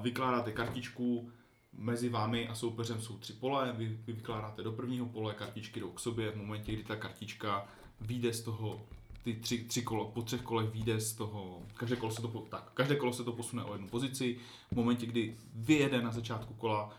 vykládáte 0.01 0.53
kartičku, 0.53 1.31
mezi 1.73 2.09
vámi 2.09 2.49
a 2.49 2.55
soupeřem 2.55 3.03
jsou 3.03 3.19
tři 3.19 3.33
pole, 3.33 3.73
vy, 3.73 3.99
vy 4.07 4.13
vykládáte 4.13 4.63
do 4.63 4.73
prvního 4.73 5.07
pole, 5.07 5.35
kartičky 5.35 5.81
jdou 5.81 5.91
k 5.91 6.01
sobě, 6.01 6.31
v 6.31 6.37
momentě, 6.37 6.73
kdy 6.73 6.85
ta 6.85 6.97
kartička 6.97 7.69
vyjde 8.01 8.33
z 8.33 8.43
toho, 8.43 8.87
ty 9.25 9.35
tři, 9.35 9.65
tři 9.65 9.83
kolo, 9.83 10.05
po 10.05 10.23
třech 10.23 10.43
kolech 10.43 10.71
vyjde 10.71 11.01
z 11.01 11.13
toho, 11.13 11.63
každé 11.75 11.97
kolo 11.97 12.13
se 12.13 12.23
to, 12.23 12.29
tak, 12.29 12.71
každé 12.75 12.97
kolo 12.97 13.13
se 13.13 13.25
to 13.25 13.33
posune 13.33 13.65
o 13.65 13.73
jednu 13.73 13.89
pozici, 13.89 14.39
v 14.73 14.77
momentě, 14.77 15.07
kdy 15.07 15.37
vyjede 15.55 16.03
na 16.03 16.11
začátku 16.11 16.55
kola 16.55 16.91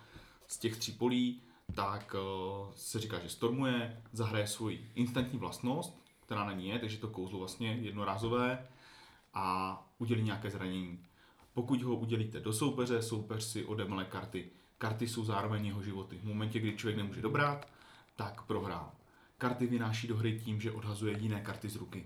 z 0.47 0.57
těch 0.57 0.77
tří 0.77 0.91
polí, 0.91 1.41
tak 1.75 2.15
uh, 2.15 2.73
se 2.75 2.99
říká, 2.99 3.19
že 3.19 3.29
stormuje, 3.29 4.01
zahraje 4.13 4.47
svoji 4.47 4.91
instantní 4.95 5.39
vlastnost, 5.39 6.02
která 6.33 6.45
na 6.45 6.51
ní 6.51 6.67
je, 6.67 6.79
takže 6.79 6.97
to 6.97 7.07
kouzlo 7.07 7.39
vlastně 7.39 7.73
jednorázové 7.73 8.67
a 9.33 9.77
udělí 9.97 10.23
nějaké 10.23 10.49
zranění. 10.49 10.99
Pokud 11.53 11.81
ho 11.81 11.95
udělíte 11.95 12.39
do 12.39 12.53
soupeře, 12.53 13.01
soupeř 13.01 13.43
si 13.43 13.65
odemle 13.65 14.05
karty. 14.05 14.49
Karty 14.77 15.07
jsou 15.07 15.25
zároveň 15.25 15.65
jeho 15.65 15.83
životy. 15.83 16.17
V 16.17 16.23
momentě, 16.23 16.59
kdy 16.59 16.77
člověk 16.77 16.97
nemůže 16.97 17.21
dobrát, 17.21 17.67
tak 18.15 18.41
prohrál. 18.41 18.91
Karty 19.37 19.67
vynáší 19.67 20.07
do 20.07 20.17
hry 20.17 20.39
tím, 20.39 20.61
že 20.61 20.71
odhazuje 20.71 21.17
jiné 21.19 21.41
karty 21.41 21.69
z 21.69 21.75
ruky. 21.75 22.05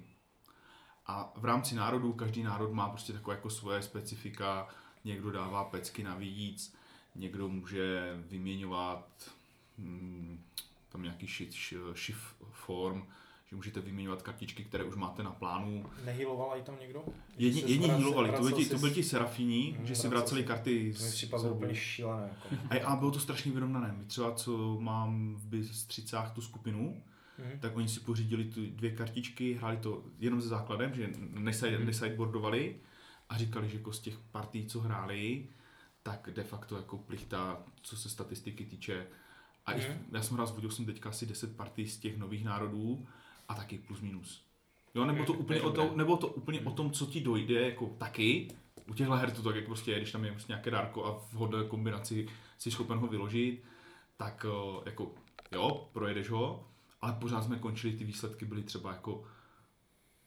A 1.05 1.33
v 1.35 1.45
rámci 1.45 1.75
národů, 1.75 2.13
každý 2.13 2.43
národ 2.43 2.73
má 2.73 2.89
prostě 2.89 3.13
takové 3.13 3.35
jako 3.35 3.49
svoje 3.49 3.81
specifika. 3.81 4.67
Někdo 5.03 5.31
dává 5.31 5.63
pecky 5.63 6.03
navíc, 6.03 6.75
někdo 7.15 7.49
může 7.49 8.17
vyměňovat 8.27 9.31
hmm, 9.77 10.43
tam 10.89 11.03
nějaký 11.03 11.27
shift, 11.27 11.53
shift 11.95 12.35
form, 12.51 13.07
že 13.49 13.55
můžete 13.55 13.81
vyměňovat 13.81 14.21
kartičky, 14.21 14.63
které 14.63 14.83
už 14.83 14.95
máte 14.95 15.23
na 15.23 15.31
plánu. 15.31 15.85
Nehylovala 16.05 16.55
i 16.57 16.61
tam 16.61 16.75
někdo? 16.81 17.03
Jedni, 17.37 17.61
jedni 17.67 17.87
healovali, 17.87 18.31
to 18.31 18.41
byli, 18.41 18.65
to 18.65 18.77
byli 18.77 18.91
ti 18.91 19.03
serafíni, 19.03 19.73
Mhm, 19.77 19.87
že 19.87 19.95
si 19.95 20.07
vracel 20.07 20.19
vraceli 20.19 20.41
si- 20.41 20.47
karty 20.47 20.93
To 20.97 21.03
mi 21.03 21.11
připadlo 21.11 21.53
úplně 21.53 21.75
šílené. 21.75 22.29
Jako. 22.29 22.55
a, 22.69 22.87
a 22.87 22.95
bylo 22.95 23.11
to 23.11 23.19
strašně 23.19 23.51
vyrovnané. 23.51 23.95
My 23.97 24.05
třeba, 24.05 24.31
co 24.33 24.77
mám 24.81 25.35
v 25.35 25.45
Bystřicách 25.47 26.31
tu 26.31 26.41
skupinu, 26.41 27.01
Mhm. 27.39 27.59
tak 27.59 27.77
oni 27.77 27.87
si 27.89 27.99
pořídili 27.99 28.43
tu 28.45 28.65
dvě 28.65 28.91
kartičky, 28.91 29.53
hráli 29.53 29.77
to 29.77 30.03
jenom 30.19 30.41
se 30.41 30.47
základem, 30.47 30.93
že 30.93 31.09
neside, 31.33 31.77
Mhm. 31.77 31.85
nesideboardovali 31.85 32.75
a 33.29 33.37
říkali, 33.37 33.69
že 33.69 33.77
jako 33.77 33.93
z 33.93 33.99
těch 33.99 34.17
partí, 34.31 34.65
co 34.65 34.79
hráli, 34.79 35.45
tak 36.03 36.29
de 36.33 36.43
facto 36.43 36.75
jako 36.77 36.97
plichta, 36.97 37.63
co 37.81 37.97
se 37.97 38.09
statistiky 38.09 38.65
týče. 38.65 39.07
A 39.65 39.71
i, 39.73 39.79
Mhm. 39.89 39.97
já 40.11 40.21
jsem 40.21 40.35
hrál, 40.35 40.47
vodil 40.47 40.71
jsem 40.71 40.85
teďka 40.85 41.09
asi 41.09 41.25
10 41.25 41.55
partí 41.57 41.87
z 41.87 41.97
těch 41.97 42.17
nových 42.17 42.45
národů 42.45 43.07
a 43.49 43.53
taky 43.55 43.77
plus 43.77 44.01
minus. 44.01 44.43
Jo, 44.95 45.05
nebo 45.05 45.25
to 45.25 45.33
Mhm, 45.33 45.41
úplně, 45.41 45.59
to 45.59 45.67
o 45.67 45.71
to, 45.71 45.95
nebo 45.95 46.17
to 46.17 46.27
úplně 46.27 46.61
o 46.61 46.71
tom, 46.71 46.91
co 46.91 47.05
ti 47.05 47.21
dojde, 47.21 47.61
jako 47.61 47.85
taky. 47.97 48.47
U 48.89 48.93
těchto 48.93 49.13
her 49.13 49.31
to 49.31 49.43
tak 49.43 49.55
jak 49.55 49.65
prostě 49.65 49.95
když 49.97 50.11
tam 50.11 50.25
je 50.25 50.31
prostě 50.31 50.51
nějaké 50.51 50.71
dárko 50.71 51.05
a 51.05 51.11
v 51.19 51.33
hodné 51.33 51.63
kombinaci 51.67 52.27
jsi 52.57 52.71
schopen 52.71 52.97
ho 52.97 53.07
vyložit, 53.07 53.63
tak 54.17 54.45
eh, 54.49 54.81
jako 54.85 55.11
jo, 55.51 55.89
projedeš 55.93 56.29
ho, 56.29 56.67
ale 57.01 57.13
pořád 57.13 57.41
jsme 57.43 57.59
končili, 57.59 57.93
ty 57.97 58.03
výsledky 58.03 58.45
byly 58.45 58.63
třeba 58.63 58.91
jako 58.91 59.23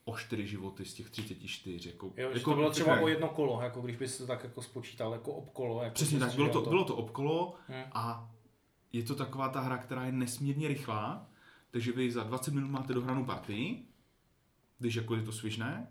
o 0.05 0.17
4 0.17 0.47
životy 0.47 0.85
z 0.85 0.93
těch 0.93 1.09
34. 1.09 1.89
Jako, 1.89 2.13
Jo, 2.17 2.29
jako, 2.33 2.49
to 2.49 2.55
bylo 2.55 2.69
třeba 2.71 2.99
o 2.99 3.07
jedno 3.07 3.29
kolo, 3.29 3.61
jako 3.61 3.81
když 3.81 3.95
bys 3.95 4.17
to 4.17 4.27
tak 4.27 4.43
jako 4.43 4.61
spočítal, 4.61 5.11
jako 5.13 5.31
obkolo. 5.33 5.83
Jako 5.83 5.93
Přesně 5.93 6.19
tak, 6.19 6.35
bylo 6.35 6.47
dělal 6.47 6.63
to, 6.63 6.69
bylo 6.69 6.83
to 6.85 6.95
obkolo 6.95 7.55
Hmm. 7.67 7.83
a 7.93 8.29
je 8.93 9.03
to 9.03 9.15
taková 9.15 9.49
ta 9.49 9.59
hra, 9.59 9.77
která 9.77 10.05
je 10.05 10.11
nesmírně 10.11 10.67
rychlá, 10.67 11.27
takže 11.71 11.91
vy 11.91 12.11
za 12.11 12.23
20 12.23 12.53
minut 12.53 12.67
máte 12.71 12.93
dohranou 12.93 13.25
partii, 13.25 13.85
když 14.79 14.95
jako 14.95 15.15
je 15.15 15.21
to 15.21 15.31
svižné, 15.31 15.87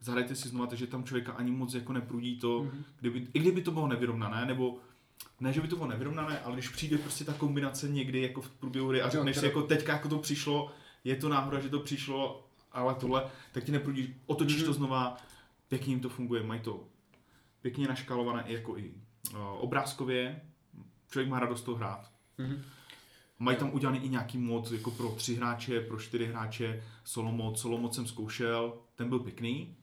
zahrajte 0.00 0.34
si 0.36 0.48
znova, 0.48 0.66
takže 0.66 0.86
tam 0.86 1.04
člověka 1.04 1.32
ani 1.32 1.50
moc 1.50 1.74
jako 1.74 1.92
neprudí 1.92 2.38
to, 2.38 2.62
Mhm. 2.62 2.84
kdyby, 3.00 3.26
i 3.34 3.38
kdyby 3.38 3.62
to 3.62 3.70
bylo 3.70 3.86
nevyrovnané, 3.88 4.46
nebo 4.46 4.78
ne, 5.40 5.52
že 5.52 5.60
by 5.60 5.68
to 5.68 5.76
bylo 5.76 5.88
nevyrovnané, 5.88 6.40
ale 6.40 6.54
když 6.54 6.68
přijde 6.68 6.98
prostě 6.98 7.24
ta 7.24 7.32
kombinace 7.34 7.88
někdy 7.88 8.22
jako 8.22 8.40
v 8.40 8.50
průběhu 8.50 8.88
hry 8.88 9.02
a 9.02 9.08
řekneš 9.08 9.36
si 9.36 9.44
jako 9.46 9.62
teďka 9.62 9.92
jako 9.92 10.08
to 10.08 10.18
přišlo, 10.18 10.70
je 11.04 11.16
to 11.16 11.28
náhoda, 11.28 11.60
že 11.60 11.68
to 11.68 11.80
přišlo, 11.80 12.46
ale 12.72 12.94
tohle, 12.94 13.30
tak 13.52 13.64
ti 13.64 13.72
neprudí, 13.72 14.14
otočíš 14.26 14.56
Mhm. 14.56 14.66
to 14.66 14.72
znova, 14.72 15.16
pěkně 15.68 15.92
jim 15.92 16.00
to 16.00 16.08
funguje, 16.08 16.42
mají 16.42 16.60
to 16.60 16.84
pěkně 17.60 17.88
naškálované 17.88 18.42
i 18.46 18.52
jako 18.54 18.78
i 18.78 18.90
uh, 19.32 19.38
obrázkově, 19.40 20.40
člověk 21.10 21.28
má 21.30 21.40
radost 21.40 21.62
to 21.62 21.74
hrát. 21.74 22.10
Mhm. 22.38 22.62
Mají 23.42 23.56
tam 23.56 23.74
udělaný 23.74 23.98
i 23.98 24.08
nějaký 24.08 24.38
mod 24.38 24.72
jako 24.72 24.90
pro 24.90 25.08
tři 25.08 25.34
hráče, 25.34 25.80
pro 25.80 25.98
čtyři 26.00 26.26
hráče, 26.26 26.82
solo 27.04 27.32
mod, 27.32 27.58
solo 27.58 27.78
mod 27.78 27.94
jsem 27.94 28.06
zkoušel, 28.06 28.72
ten 28.94 29.08
byl 29.08 29.18
pěkný. 29.18 29.76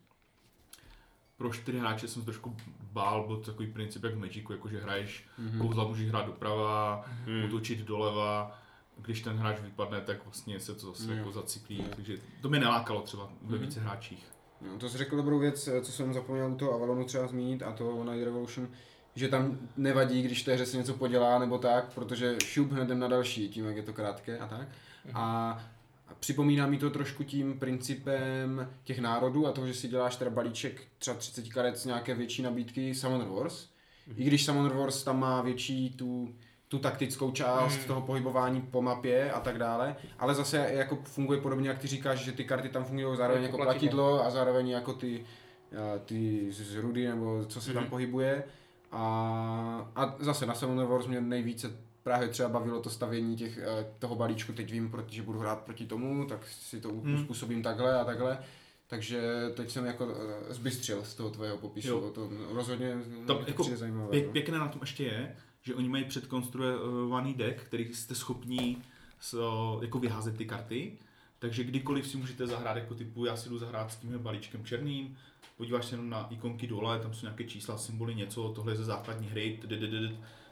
Pro 1.38 1.54
čtyři 1.54 1.80
hráče 1.80 2.08
jsem 2.08 2.22
se 2.22 2.26
trošku 2.26 2.58
bál, 2.92 3.28
byl 3.28 3.38
to 3.38 3.52
takový 3.52 3.68
princip 3.74 4.04
jak 4.04 4.14
v 4.16 4.20
Magicu, 4.20 4.52
jako 4.54 4.70
že 4.70 4.80
hraješ 4.82 5.26
Mhm. 5.38 5.60
kouzla, 5.60 5.88
můžeš 5.88 6.10
hrát 6.10 6.26
doprava, 6.26 7.06
Hmm. 7.26 7.44
útočit 7.46 7.80
doleva, 7.80 8.60
když 8.98 9.22
ten 9.22 9.38
hráč 9.38 9.60
vypadne, 9.60 10.02
tak 10.02 10.24
vlastně 10.26 10.60
se 10.60 10.76
to 10.76 10.88
zase 10.88 11.12
Jo. 11.12 11.18
jako 11.18 11.32
zacyklí, 11.32 11.78
Jo. 11.78 11.84
takže 11.96 12.18
to 12.42 12.50
mě 12.50 12.60
nelákalo 12.60 13.02
třeba 13.02 13.30
ve 13.42 13.58
Mhm. 13.58 13.66
více 13.66 13.80
hráčích. 13.80 14.26
No, 14.62 14.78
to 14.80 14.90
jsi 14.90 14.98
řekl 14.98 15.16
dobrou 15.18 15.40
věc, 15.40 15.70
co 15.82 15.92
jsem 15.92 16.14
zapomněl 16.14 16.52
u 16.52 16.56
toho 16.56 16.74
Avalonu 16.74 17.06
třeba 17.06 17.28
zmínit, 17.28 17.64
a 17.64 17.72
to 17.72 18.04
Night 18.04 18.26
Revolution, 18.26 18.68
že 19.18 19.28
tam 19.28 19.58
nevadí, 19.78 20.22
když 20.22 20.44
té 20.44 20.54
hře 20.54 20.66
se 20.66 20.78
něco 20.78 20.94
podělá 20.94 21.40
nebo 21.40 21.58
tak, 21.58 21.94
protože 21.94 22.36
šup 22.46 22.72
hned 22.72 22.90
na 22.90 23.08
další, 23.08 23.50
tím 23.50 23.66
jak 23.66 23.76
je 23.76 23.84
to 23.84 23.94
krátké 23.94 24.38
a 24.38 24.48
tak. 24.48 24.68
A 25.14 25.60
připomíná 26.20 26.68
mi 26.68 26.78
to 26.78 26.90
trošku 26.90 27.24
tím 27.24 27.60
principem 27.60 28.70
těch 28.84 29.00
národů 29.00 29.48
a 29.48 29.52
toho, 29.52 29.68
že 29.68 29.74
si 29.74 29.88
děláš 29.88 30.16
teda 30.16 30.32
balíček 30.32 30.82
třeba 30.98 31.18
30 31.18 31.50
karet 31.50 31.78
z 31.78 31.86
nějaké 31.86 32.16
větší 32.16 32.42
nabídky 32.42 32.96
Summoner 32.96 33.28
Wars. 33.28 33.68
I 34.16 34.24
když 34.24 34.46
Summoner 34.46 34.74
Wars 34.78 35.04
tam 35.04 35.20
má 35.20 35.42
větší 35.42 35.90
tu, 35.90 36.36
tu 36.68 36.80
taktickou 36.80 37.32
část 37.32 37.78
Mm. 37.78 37.84
toho 37.84 38.02
pohybování 38.02 38.62
po 38.62 38.82
mapě 38.82 39.32
a 39.32 39.40
tak 39.40 39.58
dále, 39.58 39.96
ale 40.20 40.36
zase 40.36 40.58
jako 40.74 40.96
funguje 41.04 41.42
podobně, 41.42 41.70
jak 41.70 41.80
ty 41.80 41.88
říkáš, 41.88 42.20
že 42.20 42.32
ty 42.32 42.44
karty 42.44 42.70
tam 42.70 42.86
fungují 42.86 43.18
zároveň 43.18 43.44
Jako 43.44 43.58
platidlo 43.58 44.26
a 44.26 44.30
zároveň 44.30 44.70
jako 44.70 44.94
ty, 44.94 45.26
a, 45.72 46.00
ty 46.06 46.48
z 46.52 46.76
rudy 46.76 47.08
nebo 47.08 47.46
co 47.46 47.62
se 47.62 47.74
tam 47.74 47.82
Mhm. 47.84 47.90
pohybuje. 47.90 48.44
A, 48.98 49.92
a 49.96 50.16
zase 50.20 50.46
na 50.46 50.54
Summoner 50.54 50.86
Wars 50.86 51.08
mě 51.08 51.22
nejvíce 51.22 51.72
právě 52.04 52.28
třeba 52.28 52.50
bavilo 52.50 52.82
to 52.82 52.90
stavění 52.90 53.36
těch, 53.36 53.58
eh, 53.58 53.86
toho 54.00 54.16
balíčku, 54.16 54.54
teď 54.54 54.72
vím, 54.72 54.92
proti, 54.92 55.16
že 55.16 55.22
budu 55.24 55.40
hrát 55.40 55.62
proti 55.62 55.86
tomu, 55.86 56.26
tak 56.26 56.48
si 56.48 56.82
to 56.82 56.90
Hmm. 56.90 57.16
uspůsobím 57.16 57.64
takhle 57.64 58.00
a 58.00 58.04
takhle. 58.06 58.38
Takže 58.88 59.22
teď 59.56 59.72
jsem 59.72 59.86
jako 59.86 60.08
eh, 60.50 60.54
zbystřil 60.54 61.04
z 61.04 61.16
toho 61.16 61.30
tvého 61.30 61.58
popisu, 61.58 61.88
Jo. 61.88 62.12
to 62.16 62.30
rozhodně 62.52 62.98
to 63.28 63.44
jako 63.48 63.64
zajímavé. 63.64 64.10
Pěk, 64.10 64.26
no. 64.26 64.32
pěkné 64.32 64.58
na 64.60 64.68
tom 64.68 64.82
ještě 64.82 65.04
je, 65.04 65.36
že 65.62 65.76
oni 65.76 65.90
mají 65.90 66.04
předkonstruovaný 66.04 67.34
deck, 67.34 67.64
který 67.64 67.94
jste 67.94 68.16
schopní 68.16 68.84
s, 69.20 69.40
jako 69.82 70.00
vyházet 70.00 70.38
ty 70.38 70.46
karty, 70.46 70.98
takže 71.40 71.64
kdykoliv 71.64 72.08
si 72.08 72.18
můžete 72.18 72.48
zahrát 72.48 72.78
jako 72.78 72.96
typu, 72.96 73.26
já 73.26 73.36
si 73.36 73.50
jdu 73.50 73.58
zahrát 73.58 73.92
s 73.92 73.96
tímhle 73.96 74.20
balíčkem 74.20 74.66
černým, 74.66 75.18
podíváš 75.58 75.86
se 75.86 75.94
jenom 75.94 76.10
na 76.10 76.28
ikonky 76.30 76.68
dole, 76.68 77.00
tam 77.00 77.14
jsou 77.14 77.26
nějaké 77.26 77.44
čísla, 77.44 77.78
symboly, 77.78 78.16
něco, 78.16 78.50
tohle 78.50 78.72
je 78.72 78.76
ze 78.76 78.84
základní 78.84 79.28
hry, 79.28 79.60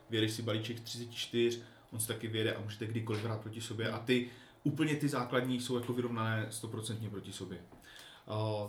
vyjedeš 0.10 0.32
si 0.32 0.42
balíček 0.42 0.78
z 0.78 0.82
34, 0.82 1.62
on 1.92 2.00
si 2.00 2.08
taky 2.08 2.28
vyjede 2.28 2.54
a 2.54 2.62
můžete 2.62 2.86
kdykoliv 2.86 3.24
hrát 3.24 3.42
proti 3.42 3.62
sobě 3.62 3.92
a 3.92 4.00
ty 4.00 4.30
úplně 4.64 4.96
ty 4.96 5.10
základní 5.10 5.60
jsou 5.60 5.76
jako 5.76 5.94
vyrovnané 5.94 6.48
100% 6.50 7.10
proti 7.10 7.32
sobě. 7.32 7.58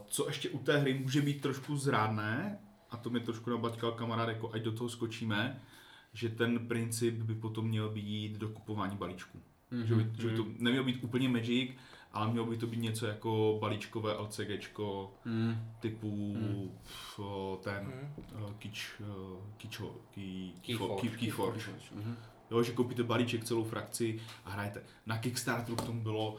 Co 0.07 0.27
ještě 0.27 0.51
u 0.51 0.59
té 0.59 0.79
hry 0.79 0.95
může 0.95 1.23
být 1.23 1.41
trošku 1.41 1.77
zrádné, 1.77 2.59
a 2.91 2.97
to 2.97 3.11
mi 3.11 3.21
trošku 3.21 3.51
nabaťkal 3.51 3.93
kamarád, 3.93 4.29
jako 4.29 4.53
ať 4.53 4.63
do 4.63 4.73
toho 4.73 4.89
skočíme, 4.89 5.63
že 6.13 6.29
ten 6.29 6.69
princip 6.69 7.15
by 7.15 7.35
potom 7.35 7.69
měl 7.69 7.89
být 7.89 8.33
dokupování 8.33 8.97
balíčku. 8.97 9.43
Mhm, 9.71 9.87
Že, 9.87 9.95
by, 9.95 10.07
že 10.23 10.29
by 10.29 10.37
to 10.37 10.43
mhm. 10.45 10.55
nemělo 10.59 10.85
být 10.85 11.05
úplně 11.05 11.29
Magic, 11.29 11.71
ale 12.13 12.31
mělo 12.31 12.47
by 12.47 12.57
to 12.57 12.67
být 12.67 12.81
něco 12.81 13.07
jako 13.07 13.59
balíčkové 13.61 14.13
LCGčko 14.19 15.15
Mhm. 15.25 15.59
typu 15.81 16.37
o, 17.19 17.61
ten 17.65 17.85
Mhm. 17.87 18.43
uh, 18.45 18.53
Kič, 18.53 18.91
uh, 19.01 19.07
Kičo, 19.57 19.95
Keyforge. 20.61 21.09
Key, 21.09 21.19
Keyforge. 21.19 21.71
Mhm. 21.95 22.17
Jo, 22.51 22.63
že 22.63 22.73
koupíte 22.73 23.03
balíček, 23.03 23.45
celou 23.45 23.65
frakci 23.65 24.21
a 24.45 24.51
hrajete. 24.51 24.83
Na 25.07 25.19
Kickstarteru 25.19 25.77
k 25.77 25.87
tomu 25.87 26.03
bylo 26.03 26.37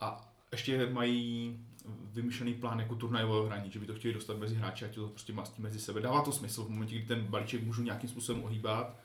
a 0.00 0.32
ještě 0.52 0.86
mají 0.86 1.58
vymyšlený 2.12 2.54
plán 2.54 2.78
jako 2.80 2.94
turnajového 2.94 3.46
hraní, 3.46 3.70
že 3.70 3.78
by 3.78 3.86
to 3.86 3.94
chtěli 3.94 4.14
dostat 4.14 4.38
mezi 4.38 4.54
hráči 4.54 4.84
a 4.84 4.88
to 4.88 5.08
prostě 5.08 5.32
mastí 5.32 5.62
mezi 5.62 5.80
sebe. 5.80 6.00
Dává 6.00 6.22
to 6.22 6.32
smysl 6.32 6.64
v 6.64 6.68
momentě, 6.70 6.94
kdy 6.98 7.06
ten 7.06 7.26
balíček 7.26 7.62
můžu 7.64 7.82
nějakým 7.82 8.10
způsobem 8.10 8.44
ohýbat, 8.44 8.96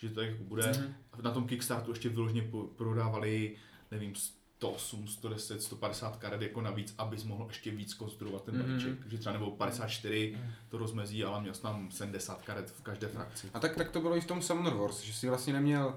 že 0.00 0.10
to 0.10 0.20
jako 0.20 0.44
bude. 0.44 0.66
Mhm. 0.72 0.94
Na 1.22 1.30
tom 1.30 1.46
Kickstarteru 1.46 1.92
ještě 1.92 2.08
vyloženě 2.08 2.42
po- 2.42 2.62
prodávali, 2.76 3.56
nevím, 3.90 4.14
108, 4.14 5.08
110, 5.08 5.62
150 5.62 6.16
karet 6.16 6.42
jako 6.42 6.60
navíc, 6.60 6.94
abys 6.98 7.24
mohl 7.24 7.44
ještě 7.48 7.70
víc 7.70 7.94
konstruovat 7.94 8.44
ten 8.44 8.54
Mhm. 8.56 8.64
balíček. 8.66 8.98
Takže 9.00 9.18
třeba 9.18 9.32
nebo 9.32 9.50
54 9.50 10.32
Mhm. 10.36 10.52
to 10.68 10.78
rozmezí, 10.78 11.24
ale 11.24 11.40
měl 11.40 11.54
jsi 11.54 11.62
tam 11.62 11.90
70 11.90 12.42
karet 12.42 12.70
v 12.70 12.82
každé 12.82 13.08
frakci. 13.08 13.48
A 13.54 13.60
tak, 13.60 13.76
tak 13.76 13.90
to 13.90 14.00
bylo 14.00 14.16
i 14.16 14.20
v 14.20 14.26
tom 14.26 14.42
Summoner 14.42 14.74
Wars, 14.74 15.00
že 15.00 15.12
si 15.12 15.28
vlastně 15.28 15.52
neměl 15.52 15.94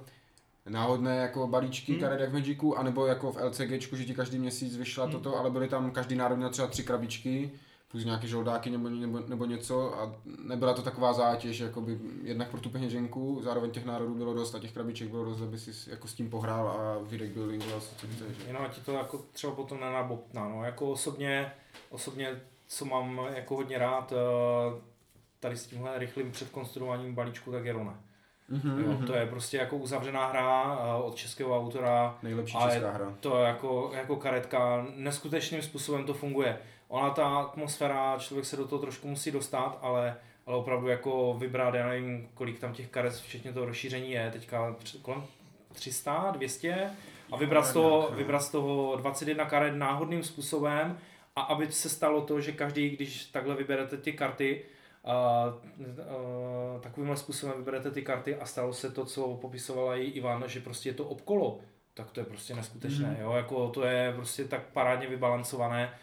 náhodné 0.70 1.18
jako 1.18 1.48
balíčky 1.48 1.92
Hmm. 1.92 2.02
hmm. 2.02 2.10
karet 2.10 2.22
jak 2.22 2.30
v 2.30 2.34
Magicu, 2.34 2.78
anebo 2.78 3.06
jako 3.06 3.32
v 3.32 3.38
LCGčku, 3.38 3.96
že 3.96 4.06
ti 4.06 4.14
každý 4.16 4.40
měsíc 4.40 4.78
vyšla 4.78 5.04
Hmm. 5.04 5.12
toto, 5.14 5.38
ale 5.38 5.50
byly 5.50 5.68
tam 5.68 5.92
každý 5.92 6.16
národ 6.16 6.36
měl 6.36 6.50
třeba 6.50 6.68
tři 6.68 6.84
krabičky, 6.84 7.52
plus 7.94 8.06
nějaké 8.06 8.28
žoldáky 8.28 8.70
nebo, 8.70 8.90
nebo, 8.90 9.20
nebo 9.28 9.45
něco 9.45 9.99
a 9.99 10.15
nebyla 10.44 10.74
to 10.74 10.82
taková 10.82 11.14
zátěž, 11.14 11.60
jakoby 11.60 11.99
jednak 12.24 12.49
pro 12.49 12.60
tu 12.60 12.70
peněženku, 12.70 13.41
zároveň 13.44 13.72
těch 13.72 13.86
národů 13.86 14.15
bylo 14.15 14.34
dost 14.34 14.56
a 14.56 14.60
těch 14.60 14.72
krabiček 14.74 15.07
bylo 15.10 15.26
dost, 15.26 15.41
aby 15.41 15.57
si 15.60 15.90
jako 15.90 16.07
s 16.07 16.14
tím 16.14 16.30
pohrál 16.30 16.68
a 16.68 16.98
vydek 17.03 17.30
buildingoval 17.32 17.82
si 17.82 17.95
co 17.95 18.07
chceš. 18.07 18.38
že? 18.38 18.48
Jenom 18.48 18.65
ti 18.70 18.82
to 18.82 18.91
jako 18.94 19.22
třeba 19.32 19.53
potom 19.53 19.80
nenabobtná. 19.80 20.49
No. 20.49 20.64
Jako 20.64 20.91
osobně, 20.91 21.52
osobně, 21.90 22.41
co 22.68 22.86
mám 22.86 23.22
jako 23.36 23.56
hodně 23.56 23.78
rád, 23.78 24.14
eh, 24.14 24.82
tady 25.40 25.57
s 25.57 25.68
tímhle 25.68 25.99
rychlým 25.99 26.32
předkonstruováním 26.32 27.15
balíčku, 27.15 27.52
tak 27.52 27.65
je 27.65 27.74
Rone. 27.74 27.94
Mhm, 28.49 28.84
Jo, 28.84 28.91
mhm. 28.91 29.07
to 29.07 29.14
je 29.15 29.26
prostě 29.26 29.57
jako 29.57 29.78
uzavřená 29.78 30.28
hra 30.28 30.80
eh, 30.82 31.03
od 31.03 31.15
českého 31.15 31.57
autora, 31.60 32.18
Nejlepší 32.24 32.57
česká 32.70 32.91
hra. 32.91 33.14
to 33.20 33.38
jako, 33.38 33.91
jako 33.94 34.15
karetka, 34.15 34.88
neskutečným 34.95 35.61
způsobem 35.61 36.06
to 36.06 36.14
funguje. 36.14 36.60
Ona 36.88 37.10
ta 37.10 37.27
atmosféra, 37.38 38.18
člověk 38.19 38.45
se 38.45 38.57
do 38.57 38.68
toho 38.68 38.81
trošku 38.81 39.07
musí 39.07 39.31
dostat, 39.31 39.80
ale, 39.81 40.15
ale 40.45 40.57
opravdu 40.57 40.88
jako 40.88 41.35
vybrat, 41.39 41.73
já 41.73 41.88
nevím, 41.88 42.30
kolik 42.34 42.60
tam 42.60 42.73
těch 42.73 42.88
karet, 42.89 43.14
včetně 43.14 43.53
toho 43.53 43.65
rozšíření 43.65 44.11
je, 44.11 44.30
teďka 44.31 44.76
kolem 45.01 45.23
300, 45.73 46.31
200 46.31 46.89
a 47.31 47.38
vybrat 47.38 47.65
z 47.65 47.73
toho, 47.73 48.10
vybrat 48.15 48.39
z 48.43 48.49
toho 48.51 48.95
21 48.95 49.45
karet 49.45 49.76
náhodným 49.76 50.23
způsobem 50.23 50.97
a 51.35 51.41
aby 51.41 51.72
se 51.72 51.89
stalo 51.89 52.22
to, 52.22 52.41
že 52.41 52.51
každý, 52.51 52.89
když 52.89 53.26
takhle 53.26 53.55
vyberete 53.55 53.97
ty 53.97 54.14
karty, 54.14 54.65
a, 55.05 55.14
a, 55.14 55.53
takovýmhle 56.80 57.18
způsobem 57.18 57.57
vyberete 57.57 57.91
ty 57.91 58.01
karty 58.01 58.35
a 58.35 58.45
stalo 58.45 58.73
se 58.73 58.91
to, 58.91 59.05
co 59.05 59.38
popisovala 59.41 59.95
i 59.95 60.03
Ivan, 60.03 60.43
že 60.47 60.60
prostě 60.60 60.89
je 60.89 60.93
to 60.93 61.05
obkolo, 61.05 61.60
tak 61.93 62.11
to 62.11 62.19
je 62.19 62.26
prostě 62.26 62.55
neskutečné, 62.55 63.07
Mhm. 63.10 63.22
jo, 63.22 63.31
jako 63.31 63.68
to 63.69 63.84
je 63.84 64.14
prostě 64.15 64.45
tak 64.45 64.61
parádně 64.73 65.07
vybalancované, 65.07 65.93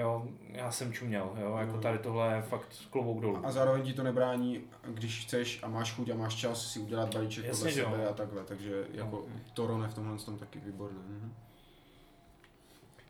jo, 0.00 0.28
já 0.48 0.70
jsem 0.70 0.92
čuměl, 0.92 1.32
jo, 1.40 1.56
jako 1.60 1.72
No. 1.76 1.80
tady 1.82 1.98
tohle 1.98 2.34
je 2.36 2.42
fakt 2.42 2.68
klobouk 2.90 3.20
dolů. 3.22 3.46
A 3.46 3.52
zároveň 3.52 3.82
ti 3.82 3.92
to 3.92 4.02
nebrání, 4.02 4.60
když 4.88 5.24
chceš 5.24 5.60
a 5.62 5.68
máš 5.68 5.92
chuť 5.94 6.08
a 6.10 6.14
máš 6.14 6.34
čas 6.34 6.72
si 6.72 6.78
udělat 6.78 7.14
balíček 7.14 7.44
Jasně, 7.44 7.58
podle 7.60 7.72
že 7.72 7.80
jo. 7.80 7.90
sebe 7.90 8.08
a 8.08 8.12
takhle, 8.12 8.44
takže 8.44 8.84
jako 8.92 9.24
No. 9.34 9.40
to 9.54 9.66
Rone 9.66 9.88
v 9.88 9.94
tomhle 9.94 10.18
tom 10.18 10.38
taky 10.38 10.60
výborné. 10.60 10.98
Mhm. 11.08 11.32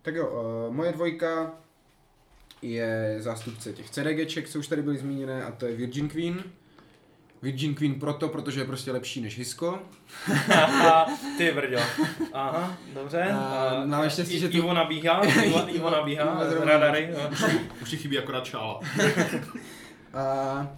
Tak 0.03 0.15
jo, 0.15 0.31
uh, 0.69 0.75
moje 0.75 0.93
dvojka 0.93 1.53
je 2.63 3.17
zástupce 3.19 3.73
těch 3.73 3.91
CDGček, 3.91 4.49
co 4.49 4.59
už 4.59 4.69
tady 4.69 4.83
byly 4.83 4.99
zmíněné, 4.99 5.45
a 5.45 5.53
to 5.53 5.67
je 5.67 5.77
Virgin 5.77 6.09
Queen. 6.09 6.43
Virgin 7.43 7.75
Queen 7.75 7.95
proto, 8.01 8.29
protože 8.29 8.61
je 8.61 8.65
prostě 8.65 8.93
lepší 8.93 9.21
než 9.21 9.39
Hisko. 9.39 9.79
Ty 11.39 11.53
brďo. 11.53 11.79
Aha, 12.33 12.77
dobře. 12.95 13.23
A 13.23 13.83
máme 13.87 14.11
štěstí, 14.11 14.39
že 14.39 14.49
tu- 14.49 14.57
Ivo 14.57 14.75
nabíhá, 14.75 15.21
Ivo, 15.25 15.75
Ivo 15.77 15.91
nabíhá, 15.91 16.41
radary. 16.65 17.09
jo. 17.13 17.31
Už 17.83 17.91
ti 17.91 17.97
chybí 17.97 18.19
akorát 18.19 18.45
šála. 18.45 18.81
A 20.15 20.77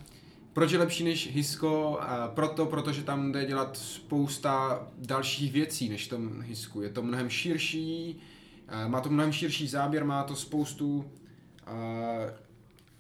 proč 0.52 0.72
je 0.72 0.78
lepší 0.78 1.04
než 1.04 1.32
Hisko? 1.34 1.98
A 2.00 2.28
proto, 2.28 2.66
protože 2.66 3.02
tam 3.02 3.32
jde 3.32 3.44
dělat 3.44 3.76
spousta 3.76 4.82
dalších 4.98 5.52
věcí 5.52 5.88
než 5.88 6.06
v 6.06 6.10
tom 6.10 6.40
Hisku. 6.42 6.82
Je 6.82 6.88
to 6.88 7.02
mnohem 7.02 7.28
širší, 7.30 8.20
a 8.68 8.88
má 8.88 9.00
to 9.00 9.10
mnohem 9.10 9.32
širší 9.32 9.68
záběr, 9.68 10.04
má 10.04 10.22
to 10.22 10.36
spoustu 10.36 11.10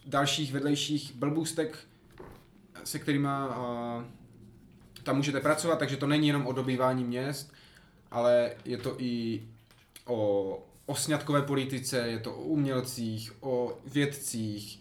dalších 0.06 0.52
vedlejších 0.52 1.12
blbůstek, 1.14 1.78
se 2.84 2.98
kterými 2.98 3.28
tam 5.02 5.16
můžete 5.16 5.40
pracovat, 5.40 5.78
takže 5.78 5.96
to 5.96 6.06
není 6.06 6.26
jenom 6.26 6.46
o 6.46 6.52
dobývání 6.52 7.04
měst, 7.04 7.52
ale 8.10 8.52
je 8.64 8.78
to 8.78 8.94
i 8.98 9.42
o, 10.06 10.58
o 10.86 10.94
sňatkové 10.94 11.42
politice, 11.42 11.98
je 11.98 12.18
to 12.18 12.34
o 12.34 12.42
umělcích, 12.42 13.32
o 13.40 13.78
vědcích 13.84 14.80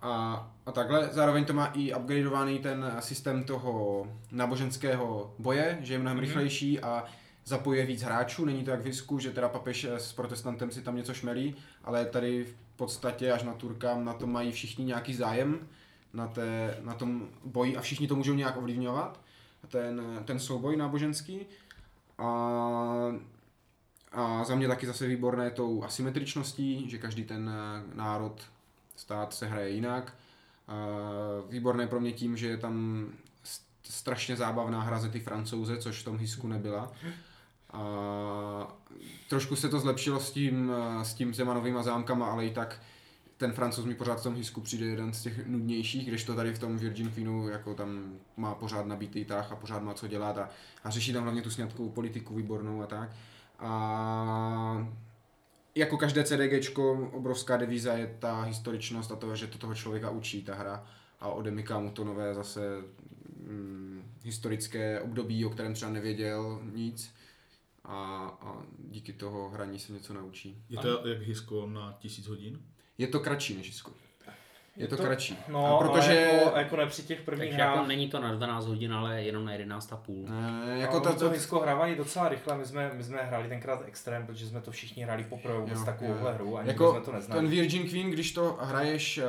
a, 0.00 0.50
a 0.66 0.72
takhle. 0.72 1.08
Zároveň 1.12 1.44
to 1.44 1.52
má 1.52 1.66
i 1.66 1.94
upgradeovaný 1.94 2.58
ten 2.58 2.96
systém 3.00 3.44
toho 3.44 4.06
náboženského 4.32 5.34
boje, 5.38 5.78
že 5.80 5.94
je 5.94 5.98
mnohem 5.98 6.18
mm-hmm. 6.18 6.20
rychlejší 6.20 6.80
a 6.80 7.04
zapojuje 7.44 7.86
víc 7.86 8.02
hráčů. 8.02 8.44
Není 8.44 8.64
to 8.64 8.70
jak 8.70 8.80
v 8.80 8.86
Hisku, 8.86 9.18
že 9.18 9.30
teda 9.30 9.48
papež 9.48 9.84
s 9.84 10.12
protestantem 10.12 10.70
si 10.70 10.82
tam 10.82 10.96
něco 10.96 11.14
šmelí, 11.14 11.54
ale 11.84 12.04
tady 12.04 12.44
v 12.44 12.54
podstatě 12.76 13.32
až 13.32 13.42
na 13.42 13.54
Turkám 13.54 14.04
na 14.04 14.12
tom 14.12 14.32
mají 14.32 14.52
všichni 14.52 14.84
nějaký 14.84 15.14
zájem 15.14 15.68
na, 16.16 16.26
té, 16.26 16.78
na 16.82 16.94
tom 16.94 17.28
boji 17.44 17.76
a 17.76 17.80
všichni 17.80 18.08
to 18.08 18.16
můžou 18.16 18.34
nějak 18.34 18.56
ovlivňovat. 18.56 19.20
Ten, 19.68 20.22
ten 20.24 20.38
souboj 20.38 20.76
náboženský. 20.76 21.40
A, 22.18 22.28
a 24.12 24.44
za 24.44 24.54
mě 24.54 24.68
taky 24.68 24.86
zase 24.86 25.06
výborné 25.06 25.50
tou 25.50 25.84
asymetričností, 25.84 26.90
že 26.90 26.98
každý 26.98 27.24
ten 27.24 27.50
národ, 27.94 28.42
stát 28.96 29.34
se 29.34 29.46
hraje 29.46 29.70
jinak. 29.70 30.14
A 30.68 30.74
výborné 31.48 31.86
pro 31.86 32.00
mě 32.00 32.12
tím, 32.12 32.36
že 32.36 32.48
je 32.48 32.56
tam 32.56 33.06
strašně 33.82 34.36
zábavná 34.36 34.82
hra 34.82 34.98
ze 34.98 35.08
ty 35.08 35.20
francouze, 35.20 35.78
což 35.78 36.00
v 36.00 36.04
tom 36.04 36.18
Hisku 36.18 36.48
nebyla. 36.48 36.92
A 37.72 38.76
trošku 39.28 39.56
se 39.56 39.68
to 39.68 39.80
zlepšilo 39.80 40.20
s 40.20 40.32
tím, 40.32 40.72
s 41.02 41.14
tím 41.14 41.32
těma 41.32 41.54
novýma 41.54 41.82
zámkama, 41.82 42.26
ale 42.26 42.46
i 42.46 42.50
tak 42.50 42.80
ten 43.36 43.52
francouz 43.52 43.86
mi 43.86 43.94
pořád 43.94 44.20
v 44.20 44.22
tom 44.22 44.34
hisku 44.34 44.60
přijde 44.60 44.86
jeden 44.86 45.12
z 45.12 45.22
těch 45.22 45.46
nudnějších, 45.46 46.08
když 46.08 46.24
to 46.24 46.34
tady 46.34 46.54
v 46.54 46.58
tom 46.58 46.78
Virgin 46.78 47.10
Queenu 47.10 47.48
jako 47.48 47.74
tam 47.74 48.18
má 48.36 48.54
pořád 48.54 48.86
nabitý 48.86 49.24
tah 49.24 49.52
a 49.52 49.56
pořád 49.56 49.82
má 49.82 49.94
co 49.94 50.06
dělat 50.06 50.38
a, 50.38 50.48
a 50.84 50.90
řeší 50.90 51.12
tam 51.12 51.22
hlavně 51.22 51.42
tu 51.42 51.50
sňatkovou 51.50 51.90
politiku 51.90 52.34
výbornou 52.34 52.82
a 52.82 52.86
tak. 52.86 53.10
A 53.58 54.88
jako 55.74 55.96
každé 55.96 56.24
CDGčko, 56.24 57.10
obrovská 57.12 57.56
devíza 57.56 57.92
je 57.92 58.16
ta 58.18 58.42
historičnost 58.42 59.12
a 59.12 59.16
to, 59.16 59.36
že 59.36 59.46
to 59.46 59.58
toho 59.58 59.74
člověka 59.74 60.10
učí 60.10 60.42
ta 60.42 60.54
hra 60.54 60.86
a 61.20 61.28
odemyká 61.28 61.78
mu 61.78 61.90
to 61.90 62.04
nové 62.04 62.34
zase 62.34 62.60
hm, 63.40 64.02
historické 64.22 65.00
období, 65.00 65.44
o 65.44 65.50
kterém 65.50 65.74
třeba 65.74 65.90
nevěděl 65.90 66.60
nic 66.72 67.14
a, 67.84 68.26
a 68.40 68.62
díky 68.78 69.12
toho 69.12 69.50
hraní 69.50 69.78
se 69.78 69.92
něco 69.92 70.14
naučí. 70.14 70.62
Je 70.68 70.78
to 70.78 71.08
jak 71.08 71.22
Hisko 71.22 71.66
na 71.66 71.96
tisíc 72.00 72.26
hodin? 72.26 72.60
Je 72.98 73.06
to 73.06 73.20
kratší 73.20 73.56
než 73.56 73.66
Hisko. 73.66 73.90
Je 74.76 74.88
to, 74.88 74.96
to 74.96 75.02
kratší. 75.02 75.38
No, 75.48 75.66
a 75.66 75.78
protože... 75.78 76.14
jako, 76.14 76.58
jako 76.58 76.76
ne 76.76 76.86
při 76.86 77.02
těch 77.02 77.20
prvních 77.20 77.50
Takže 77.50 77.62
hrách... 77.62 77.74
jako 77.76 77.88
není 77.88 78.08
to 78.08 78.20
na 78.20 78.34
12 78.34 78.66
hodin, 78.66 78.92
ale 78.92 79.22
jenom 79.22 79.44
na 79.44 79.52
11 79.52 79.92
a 79.92 79.96
půl. 79.96 80.28
Ne, 80.28 80.78
jako 80.78 81.00
to, 81.00 81.14
to 81.14 81.30
Hisko 81.30 81.60
hrávají 81.60 81.94
docela 81.94 82.28
rychle. 82.28 82.58
My 82.58 82.64
jsme, 82.64 82.90
my 82.94 83.04
jsme 83.04 83.22
hráli 83.22 83.48
tenkrát 83.48 83.82
extrém, 83.86 84.26
protože 84.26 84.46
jsme 84.46 84.60
to 84.60 84.70
všichni 84.70 85.02
hráli 85.02 85.24
poprvé 85.24 85.58
vůbec 85.58 85.84
takovouhle 85.84 86.34
hru 86.34 86.58
a 86.58 86.62
jako 86.62 86.92
jsme 86.92 87.00
to 87.00 87.12
neznali. 87.12 87.40
Ten 87.40 87.50
Virgin 87.50 87.88
Queen, 87.88 88.10
když 88.10 88.32
to 88.32 88.58
hraješ, 88.60 89.18
eh, 89.18 89.24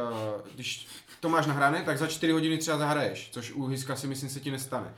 když 0.56 0.88
to 1.20 1.30
máš 1.30 1.46
nahrané, 1.46 1.84
tak 1.84 1.98
za 1.98 2.08
4 2.08 2.34
hodiny 2.34 2.58
třeba 2.58 2.78
zahraješ, 2.78 3.30
což 3.32 3.52
u 3.52 3.66
Hiska 3.66 3.96
si 3.96 4.08
myslím 4.08 4.30
se 4.30 4.40
ti 4.40 4.52
nestane 4.52 4.94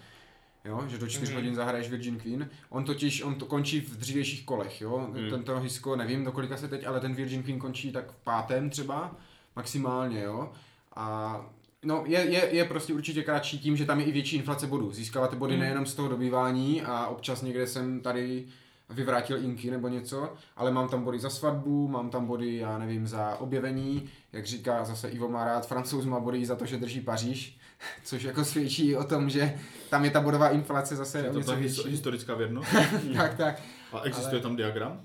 jo, 0.65 0.83
že 0.87 0.97
do 0.97 1.07
4 1.07 1.31
mm. 1.31 1.37
hodin 1.37 1.55
zahraješ 1.55 1.89
Virgin 1.89 2.19
Queen. 2.19 2.49
On 2.69 2.83
totiž, 2.83 3.23
on 3.23 3.35
to 3.35 3.45
končí 3.45 3.81
v 3.81 3.97
dřívějších 3.97 4.45
kolech, 4.45 4.81
jo. 4.81 5.07
Mm. 5.13 5.29
Tento 5.29 5.59
Hisko, 5.59 5.95
nevím, 5.95 6.23
do 6.23 6.31
kolika 6.31 6.57
se 6.57 6.67
teď, 6.67 6.87
ale 6.87 6.99
ten 6.99 7.13
Virgin 7.13 7.43
Queen 7.43 7.59
končí 7.59 7.91
tak 7.91 8.11
v 8.11 8.15
pátém 8.15 8.69
třeba, 8.69 9.15
maximálně, 9.55 10.23
jo. 10.23 10.51
A 10.95 11.41
No, 11.83 12.03
je, 12.05 12.19
je, 12.19 12.49
je 12.51 12.65
prostě 12.65 12.93
určitě 12.93 13.23
kratší 13.23 13.59
tím, 13.59 13.77
že 13.77 13.85
tam 13.85 13.99
je 13.99 14.05
i 14.05 14.11
větší 14.11 14.35
inflace 14.35 14.67
bodů. 14.67 14.91
Získáváte 14.91 15.35
body 15.35 15.53
mm. 15.53 15.59
nejenom 15.59 15.85
z 15.85 15.95
toho 15.95 16.09
dobývání 16.09 16.81
a 16.81 17.07
občas 17.07 17.41
někde 17.41 17.67
jsem 17.67 18.01
tady 18.01 18.45
vyvrátil 18.89 19.43
inky 19.43 19.71
nebo 19.71 19.87
něco, 19.87 20.33
ale 20.55 20.71
mám 20.71 20.89
tam 20.89 21.03
body 21.03 21.19
za 21.19 21.29
svatbu, 21.29 21.87
mám 21.87 22.09
tam 22.09 22.25
body, 22.25 22.55
já 22.55 22.77
nevím, 22.77 23.07
za 23.07 23.35
objevení, 23.39 24.09
jak 24.33 24.45
říká 24.45 24.85
zase 24.85 25.09
Ivo 25.09 25.29
má 25.29 25.45
rád, 25.45 25.67
francouz 25.67 26.05
má 26.05 26.19
body 26.19 26.45
za 26.45 26.55
to, 26.55 26.65
že 26.65 26.77
drží 26.77 27.01
Paříž, 27.01 27.57
což 28.03 28.23
jako 28.23 28.45
svědčí 28.45 28.95
o 28.95 29.03
tom, 29.03 29.29
že 29.29 29.59
tam 29.89 30.05
je 30.05 30.11
ta 30.11 30.21
bodová 30.21 30.49
inflace 30.49 30.95
zase 30.95 31.19
je 31.19 31.29
to 31.29 31.43
ta 31.43 31.53
historická 31.87 32.35
věrnost? 32.35 32.69
tak, 33.17 33.37
tak. 33.37 33.61
A 33.93 34.01
existuje 34.01 34.33
ale... 34.33 34.41
tam 34.41 34.55
diagram? 34.55 35.01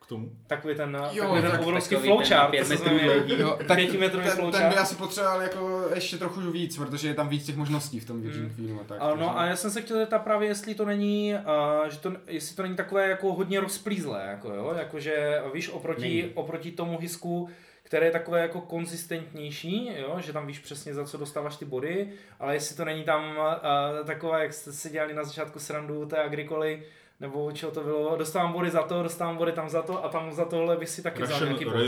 K 0.00 0.08
tomu? 0.08 0.30
Takový 0.46 0.74
ten, 0.74 0.98
jo, 1.12 1.24
takový 1.24 1.42
ten 1.42 1.60
obrovský 1.60 1.94
flowchart, 1.94 2.50
pět 2.50 2.68
metrů 2.68 2.98
jo, 3.26 3.58
tak 3.66 3.76
pětimetrový 3.76 4.26
ten, 4.30 4.50
ten 4.50 4.68
by 4.68 4.76
asi 4.76 4.94
potřeboval 4.94 5.42
jako 5.42 5.88
ještě 5.94 6.18
trochu 6.18 6.40
víc, 6.40 6.76
protože 6.76 7.08
je 7.08 7.14
tam 7.14 7.28
víc 7.28 7.46
těch 7.46 7.56
možností 7.56 8.00
v 8.00 8.06
tom 8.06 8.22
Virgin 8.22 8.42
hmm. 8.42 8.54
Queenu 8.54 8.80
a 8.80 8.84
tak. 8.84 8.98
A, 9.00 9.14
no 9.14 9.38
a 9.38 9.44
já 9.44 9.56
jsem 9.56 9.70
se 9.70 9.82
chtěl 9.82 9.96
zeptat 9.96 10.18
právě, 10.18 10.48
jestli 10.48 10.74
to 10.74 10.84
není, 10.84 11.34
uh, 11.34 11.88
že 11.88 11.98
to, 11.98 12.12
jestli 12.26 12.56
to 12.56 12.62
není 12.62 12.76
takové 12.76 13.08
jako 13.08 13.32
hodně 13.32 13.60
rozplízlé, 13.60 14.26
jako 14.30 14.54
jo, 14.54 14.74
jakože 14.78 15.42
víš, 15.54 15.68
oproti, 15.68 16.30
oproti 16.34 16.70
tomu 16.70 16.98
hisku, 16.98 17.48
které 17.86 18.06
je 18.06 18.12
takové 18.12 18.40
jako 18.40 18.60
konzistentnější, 18.60 19.90
jo? 19.96 20.16
že 20.20 20.32
tam 20.32 20.46
víš 20.46 20.58
přesně 20.58 20.94
za 20.94 21.04
co 21.04 21.18
dostáváš 21.18 21.56
ty 21.56 21.64
body, 21.64 22.08
ale 22.40 22.54
jestli 22.54 22.76
to 22.76 22.84
není 22.84 23.04
tam 23.04 23.36
uh, 23.36 24.06
takové, 24.06 24.42
jak 24.42 24.52
jste 24.52 24.72
si 24.72 24.90
dělali 24.90 25.14
na 25.14 25.24
začátku 25.24 25.58
srandu 25.58 26.06
té 26.06 26.22
agrikoly, 26.24 26.82
nebo 27.20 27.52
čeho 27.52 27.72
to 27.72 27.84
bylo, 27.84 28.16
dostávám 28.16 28.52
body 28.52 28.70
za 28.70 28.82
to, 28.82 29.02
dostávám 29.02 29.36
body 29.36 29.52
tam 29.52 29.68
za 29.68 29.82
to 29.82 30.04
a 30.04 30.08
tam 30.08 30.32
za 30.32 30.44
tohle 30.44 30.76
by 30.76 30.86
si 30.86 31.02
taky 31.02 31.22
vzal 31.22 31.40
nějaký 31.40 31.64
body. 31.64 31.86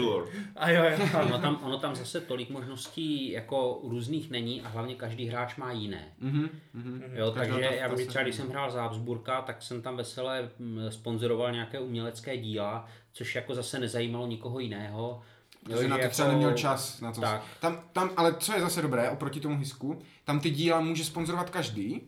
A 0.56 0.70
jo, 0.70 0.84
jo. 0.84 1.08
ono, 1.22 1.38
tam, 1.38 1.60
ono 1.62 1.78
tam 1.78 1.94
zase 1.94 2.20
tolik 2.20 2.50
možností 2.50 3.30
jako 3.30 3.80
různých 3.82 4.30
není 4.30 4.62
a 4.62 4.68
hlavně 4.68 4.94
každý 4.94 5.26
hráč 5.26 5.56
má 5.56 5.72
jiné. 5.72 6.12
Mm-hmm, 6.22 6.48
mm-hmm. 6.76 7.02
Jo, 7.14 7.30
takže 7.30 7.68
to, 7.68 7.74
já 7.74 7.88
vím, 7.94 8.06
třeba 8.06 8.22
když 8.22 8.34
jsem 8.34 8.48
hrál 8.48 8.70
za 8.70 8.82
Habsburka, 8.82 9.42
tak 9.42 9.62
jsem 9.62 9.82
tam 9.82 9.96
veselé 9.96 10.50
mm, 10.58 10.90
sponzoroval 10.90 11.52
nějaké 11.52 11.80
umělecké 11.80 12.36
díla, 12.36 12.86
což 13.12 13.34
jako 13.34 13.54
zase 13.54 13.78
nezajímalo 13.78 14.26
nikoho 14.26 14.58
jiného 14.58 15.22
Protože 15.64 15.88
na 15.88 15.96
to 15.96 16.02
jako... 16.02 16.12
třeba 16.12 16.28
neměl 16.28 16.52
čas. 16.52 17.00
Na 17.00 17.12
to. 17.12 17.20
Tak. 17.20 17.42
Tam, 17.60 17.80
tam, 17.92 18.10
ale 18.16 18.34
co 18.34 18.54
je 18.54 18.60
zase 18.60 18.82
dobré 18.82 19.10
oproti 19.10 19.40
tomu 19.40 19.58
hisku, 19.58 20.02
tam 20.24 20.40
ty 20.40 20.50
díla 20.50 20.80
může 20.80 21.04
sponzorovat 21.04 21.50
každý 21.50 22.00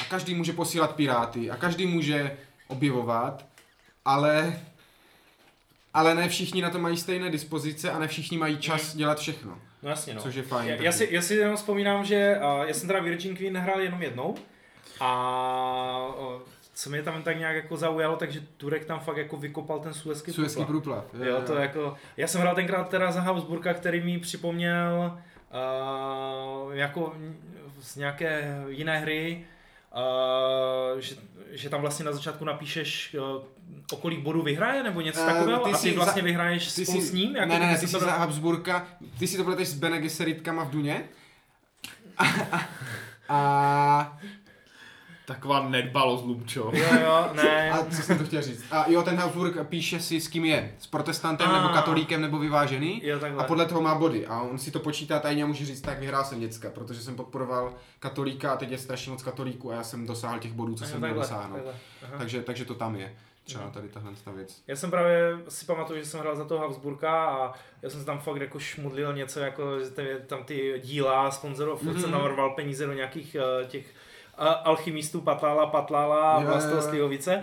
a 0.00 0.04
každý 0.08 0.34
může 0.34 0.52
posílat 0.52 0.94
piráty 0.94 1.50
a 1.50 1.56
každý 1.56 1.86
může 1.86 2.36
objevovat, 2.68 3.46
ale 4.04 4.60
ale 5.94 6.14
ne 6.14 6.28
všichni 6.28 6.62
na 6.62 6.70
to 6.70 6.78
mají 6.78 6.96
stejné 6.96 7.30
dispozice 7.30 7.90
a 7.90 7.98
ne 7.98 8.08
všichni 8.08 8.38
mají 8.38 8.58
čas 8.58 8.92
mm. 8.92 8.98
dělat 8.98 9.18
všechno. 9.18 9.58
No 9.82 9.88
jasně, 9.88 10.14
no. 10.14 10.22
Což 10.22 10.34
je 10.34 10.42
fajn. 10.42 10.68
Já, 10.68 10.82
já, 10.82 10.92
si, 10.92 11.08
já 11.10 11.22
si 11.22 11.34
jenom 11.34 11.56
vzpomínám, 11.56 12.04
že 12.04 12.36
uh, 12.36 12.62
já 12.68 12.74
jsem 12.74 12.86
teda 12.88 13.00
Virgin 13.00 13.36
Queen 13.36 13.56
hrál 13.56 13.80
jenom 13.80 14.02
jednou 14.02 14.34
a 15.00 16.08
uh, 16.18 16.40
co 16.76 16.90
mě 16.90 17.02
tam 17.02 17.22
tak 17.22 17.38
nějak 17.38 17.56
jako 17.56 17.76
zaujalo, 17.76 18.16
takže 18.16 18.40
Turek 18.56 18.84
tam 18.84 19.00
fakt 19.00 19.16
jako 19.16 19.36
vykopal 19.36 19.80
ten 19.80 19.94
suezký 19.94 20.32
průplav. 20.32 20.66
průplav. 20.66 21.04
Jo, 21.14 21.24
jo, 21.24 21.42
to 21.46 21.54
jako, 21.54 21.96
já 22.16 22.26
jsem 22.26 22.40
hrál 22.40 22.54
tenkrát 22.54 22.88
teda 22.88 23.12
za 23.12 23.20
Habsburka, 23.20 23.74
který 23.74 24.00
mi 24.00 24.18
připomněl 24.18 25.18
uh, 26.66 26.74
jako 26.74 27.14
z 27.80 27.96
nějaké 27.96 28.58
jiné 28.68 28.98
hry, 28.98 29.44
uh, 30.94 31.00
že, 31.00 31.14
že 31.50 31.70
tam 31.70 31.80
vlastně 31.80 32.04
na 32.04 32.12
začátku 32.12 32.44
napíšeš 32.44 33.16
uh, 33.36 33.44
o 33.92 33.96
kolik 33.96 34.20
bodů 34.20 34.42
vyhraje, 34.42 34.82
nebo 34.82 35.00
něco 35.00 35.20
uh, 35.20 35.26
takového 35.26 35.64
ty 35.64 35.70
a 35.72 35.78
ty 35.78 35.92
vlastně 35.92 36.22
za, 36.22 36.26
vyhraješ 36.26 36.74
ty 36.74 36.86
spolu 36.86 37.00
jsi, 37.00 37.06
s 37.06 37.12
ním? 37.12 37.36
Jako 37.36 37.52
ne, 37.52 37.58
ne, 37.58 37.74
ty, 37.74 37.80
ty 37.80 37.86
jsi 37.86 37.92
to... 37.92 38.00
za 38.00 38.10
Habsburka, 38.10 38.86
ty 39.18 39.26
si 39.26 39.36
to 39.36 39.44
budeš 39.44 39.68
s 39.68 39.74
Bene 39.74 40.00
Gesseриtkama 40.00 40.64
v 40.64 40.70
Duně 40.70 41.04
a, 42.18 42.24
a, 42.50 42.68
a 43.28 44.18
Taková 45.26 45.68
nedbalost, 45.68 46.24
Lubčo. 46.24 46.70
Jo, 46.74 46.88
jo, 47.00 47.30
ne. 47.34 47.70
A 47.72 47.84
co 47.84 48.02
jsem 48.02 48.18
to 48.18 48.24
chtěl 48.24 48.42
říct? 48.42 48.64
A 48.70 48.90
jo, 48.90 49.02
ten 49.02 49.16
Habsburg 49.16 49.68
píše 49.68 50.00
si, 50.00 50.20
s 50.20 50.28
kým 50.28 50.44
je. 50.44 50.74
S 50.78 50.86
protestantem, 50.86 51.48
a. 51.48 51.62
nebo 51.62 51.74
katolíkem, 51.74 52.20
nebo 52.20 52.38
vyvážený. 52.38 53.00
Jo, 53.04 53.20
a 53.38 53.44
podle 53.44 53.66
toho 53.66 53.80
má 53.80 53.94
body. 53.94 54.26
A 54.26 54.40
on 54.40 54.58
si 54.58 54.70
to 54.70 54.80
počítá 54.80 55.18
tajně 55.18 55.42
a 55.42 55.46
může 55.46 55.66
říct, 55.66 55.80
tak 55.80 55.98
vyhrál 55.98 56.24
jsem 56.24 56.40
děcka, 56.40 56.70
protože 56.70 57.00
jsem 57.00 57.16
podporoval 57.16 57.74
katolíka 57.98 58.52
a 58.52 58.56
teď 58.56 58.70
je 58.70 58.78
strašně 58.78 59.12
moc 59.12 59.22
katolíků 59.22 59.72
a 59.72 59.74
já 59.74 59.82
jsem 59.82 60.06
dosáhl 60.06 60.38
těch 60.38 60.52
bodů, 60.52 60.74
co 60.74 60.84
jo, 60.84 60.90
jsem 60.90 61.00
měl 61.00 61.14
dosáhnout. 61.14 61.62
Takže, 62.18 62.42
takže 62.42 62.64
to 62.64 62.74
tam 62.74 62.96
je 62.96 63.14
třeba 63.46 63.70
tady 63.70 63.88
tahle 63.88 64.12
ta 64.24 64.30
věc. 64.30 64.62
Já 64.66 64.76
jsem 64.76 64.90
právě 64.90 65.38
si 65.48 65.66
pamatuju, 65.66 65.98
že 65.98 66.06
jsem 66.06 66.20
hrál 66.20 66.36
za 66.36 66.44
toho 66.44 66.60
Habsburka 66.60 67.24
a 67.24 67.52
já 67.82 67.90
jsem 67.90 68.00
se 68.00 68.06
tam 68.06 68.18
fakt 68.18 68.40
jako 68.40 68.58
šmudlil 68.58 69.12
něco, 69.12 69.40
jako 69.40 69.78
že 69.80 70.20
tam 70.26 70.44
ty 70.44 70.80
díla 70.84 71.30
sponzorov, 71.30 71.82
mm-hmm. 71.82 72.00
jsem 72.00 72.10
navrval 72.10 72.50
peníze 72.50 72.86
do 72.86 72.92
nějakých 72.92 73.36
uh, 73.60 73.68
těch 73.68 73.94
alchymistů 74.44 75.20
Patlala, 75.20 75.66
Patlala 75.66 76.32
a 76.32 76.40
Vlastil 76.40 76.82
Slivovice. 76.82 77.42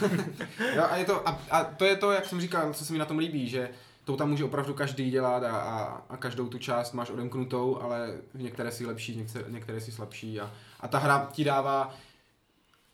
jo, 0.76 0.82
a, 0.90 0.96
je 0.96 1.04
to, 1.04 1.28
a, 1.28 1.40
a, 1.50 1.64
to 1.64 1.84
je 1.84 1.96
to, 1.96 2.12
jak 2.12 2.26
jsem 2.26 2.40
říkal, 2.40 2.72
co 2.72 2.84
se 2.84 2.92
mi 2.92 2.98
na 2.98 3.04
tom 3.04 3.18
líbí, 3.18 3.48
že 3.48 3.70
to 4.04 4.16
tam 4.16 4.30
může 4.30 4.44
opravdu 4.44 4.74
každý 4.74 5.10
dělat 5.10 5.42
a, 5.42 5.56
a, 5.56 6.02
a 6.08 6.16
každou 6.16 6.48
tu 6.48 6.58
část 6.58 6.92
máš 6.92 7.10
odemknutou, 7.10 7.82
ale 7.82 8.14
některé 8.34 8.70
si 8.70 8.86
lepší, 8.86 9.16
některé, 9.16 9.44
některé 9.48 9.80
si 9.80 9.92
slabší 9.92 10.40
a, 10.40 10.50
a 10.80 10.88
ta 10.88 10.98
hra 10.98 11.28
ti 11.32 11.44
dává 11.44 11.94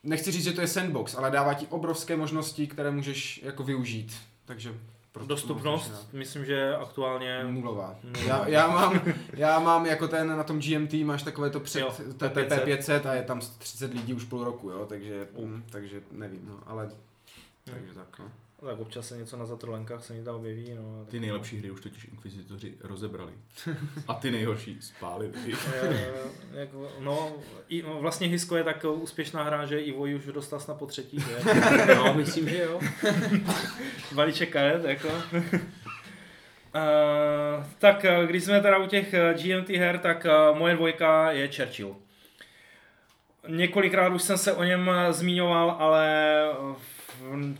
nechci 0.02 0.30
říct, 0.32 0.44
že 0.44 0.52
to 0.52 0.60
je 0.60 0.68
sandbox, 0.68 1.14
ale 1.14 1.30
dává 1.30 1.54
ti 1.54 1.66
obrovské 1.66 2.16
možnosti, 2.16 2.66
které 2.66 2.90
můžeš 2.90 3.40
jako 3.42 3.64
využít. 3.64 4.16
Takže 4.44 4.74
Dostupnost, 5.24 6.08
myslím, 6.12 6.44
že 6.44 6.76
aktuálně... 6.76 7.44
Nulová. 7.44 7.96
Já, 8.26 8.48
já, 8.48 8.68
mám, 8.68 9.00
já 9.32 9.58
mám 9.58 9.86
jako 9.86 10.08
ten 10.08 10.28
na 10.28 10.42
tom 10.44 10.60
GMT, 10.60 10.92
máš 10.94 11.22
takové 11.22 11.50
to 11.50 11.60
před 11.60 11.80
Jo, 11.80 11.94
TP500 11.98 13.08
a 13.08 13.14
je 13.14 13.22
tam 13.22 13.40
30 13.58 13.94
lidí 13.94 14.14
už 14.14 14.24
půl 14.24 14.44
roku, 14.44 14.70
jo, 14.70 14.86
takže, 14.88 15.28
takže 15.70 16.00
nevím, 16.12 16.40
no, 16.48 16.58
ale 16.66 16.90
takže 17.64 17.94
tak, 17.94 18.18
no. 18.18 18.30
Tak 18.60 18.80
občas 18.80 19.08
se 19.08 19.16
něco 19.16 19.36
na 19.36 19.46
zatrolenkách 19.46 20.04
se 20.04 20.12
mi 20.12 20.24
tam 20.24 20.34
objeví, 20.34 20.74
no. 20.74 21.04
Ty 21.10 21.20
nejlepší 21.20 21.58
hry 21.58 21.70
už 21.70 21.80
totiž 21.80 22.04
inkvizitoři 22.04 22.74
rozebrali. 22.80 23.32
A 24.08 24.14
ty 24.14 24.30
nejhorší 24.30 24.76
spálili. 24.80 25.32
Jako, 26.52 26.92
no, 27.00 27.32
i, 27.68 27.82
no, 27.82 28.00
vlastně 28.00 28.28
Hisko 28.28 28.56
je 28.56 28.64
tak 28.64 28.84
úspěšná 28.84 29.42
hra, 29.42 29.66
že 29.66 29.80
Ivo 29.80 30.02
už 30.02 30.24
dostal 30.26 30.60
snad 30.60 30.78
po 30.78 30.86
třetí, 30.86 31.20
že? 31.20 31.36
No, 31.96 32.14
myslím, 32.14 32.48
že 32.48 32.58
jo. 32.62 32.80
Balíček 34.14 34.50
karet, 34.52 34.84
jako. 34.84 35.08
Uh, 35.08 35.22
tak 37.78 38.04
eh, 38.04 38.26
když 38.26 38.44
jsme 38.44 38.60
teda 38.60 38.78
u 38.78 38.86
těch 38.86 39.14
GMT 39.32 39.68
her, 39.68 39.98
tak 39.98 40.26
uh, 40.50 40.58
moje 40.58 40.74
dvojka 40.74 41.30
je 41.32 41.48
Churchill. 41.52 41.96
Několikrát 43.48 44.12
už 44.12 44.22
jsem 44.22 44.38
se 44.38 44.52
o 44.52 44.64
něm 44.64 44.90
zmiňoval, 45.10 45.70
ale 45.70 46.40
v- 46.78 47.54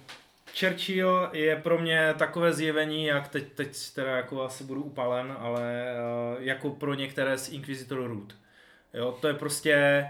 Churchill 0.61 1.29
je 1.33 1.57
pro 1.57 1.79
mě 1.79 2.15
takové 2.19 2.53
zjevení, 2.53 3.05
jak 3.05 3.29
teď, 3.29 3.53
teď 3.53 3.77
teda 3.95 4.17
jako 4.17 4.43
asi 4.43 4.65
budu 4.65 4.83
upalen, 4.83 5.37
ale 5.39 5.85
uh, 6.37 6.43
jako 6.43 6.71
pro 6.71 6.95
některé 6.95 7.39
z 7.39 7.49
Inquisitor 7.49 8.09
Root. 8.09 8.35
Jo, 8.95 9.19
to 9.21 9.29
je 9.29 9.35
prostě... 9.35 10.05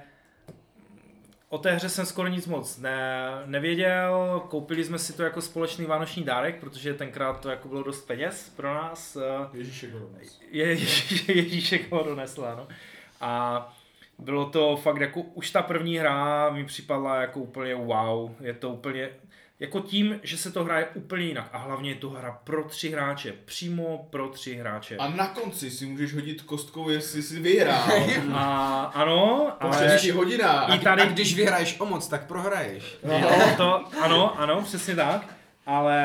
O 1.49 1.59
té 1.59 1.73
hře 1.73 1.89
jsem 1.89 2.07
skoro 2.07 2.29
nic 2.29 2.47
moc 2.47 2.79
ne, 2.79 3.29
nevěděl, 3.47 4.43
koupili 4.49 4.85
jsme 4.85 4.99
si 4.99 5.13
to 5.13 5.23
jako 5.23 5.41
společný 5.41 5.87
vánoční 5.87 6.25
dárek, 6.25 6.61
protože 6.61 6.95
tenkrát 6.95 7.41
to 7.41 7.51
jako 7.51 7.69
bylo 7.69 7.83
dost 7.83 8.07
peněz 8.07 8.53
pro 8.57 8.75
nás. 8.75 9.17
eh, 9.17 9.57
Ježíšek 9.59 9.93
ho 9.93 9.99
dones. 9.99 10.41
je, 10.51 10.67
Ježíš, 10.67 11.29
Ježíšek 11.29 11.93
ho 11.93 12.03
donesla, 12.03 12.55
no. 12.55 12.69
A 13.21 13.77
bylo 14.19 14.51
to 14.51 14.77
fakt 14.77 15.01
jako, 15.01 15.21
už 15.21 15.51
ta 15.51 15.63
první 15.63 15.99
hra 15.99 16.51
mi 16.51 16.65
připadla 16.65 17.21
jako 17.21 17.41
úplně 17.41 17.75
wow, 17.75 18.31
je 18.41 18.55
to 18.55 18.71
úplně, 18.71 19.11
jako 19.61 19.81
tím, 19.81 20.21
že 20.23 20.37
se 20.37 20.51
to 20.51 20.65
hraje 20.65 20.87
úplně 20.95 21.25
jinak 21.25 21.49
a 21.53 21.59
hlavně 21.59 21.91
je 21.91 21.95
to 21.95 22.11
hra 22.11 22.39
pro 22.45 22.65
tři 22.65 22.91
hráče, 22.91 23.35
přímo 23.45 24.07
pro 24.11 24.29
tři 24.29 24.55
hráče. 24.55 24.97
A 24.97 25.09
na 25.09 25.27
konci 25.27 25.71
si 25.71 25.87
můžeš 25.87 26.15
hodit 26.15 26.43
kostkou, 26.43 26.91
jestli 26.91 27.23
jsi 27.23 27.41
vyhrál. 27.41 27.89
A 28.35 28.85
ano, 28.95 29.53
Po 29.61 29.67
ale... 29.67 29.99
hodinách. 30.15 30.75
I 30.77 30.79
tady- 30.79 31.03
A 31.03 31.05
když 31.05 31.35
vyhraješ 31.37 31.81
o 31.81 31.87
moc, 31.87 32.09
tak 32.09 32.27
prohraješ. 32.27 32.99
Jo, 33.03 33.31
to, 33.57 33.85
ano, 34.03 34.41
ano, 34.41 34.63
přesně 34.63 34.97
tak. 34.97 35.37
Ale 35.67 36.01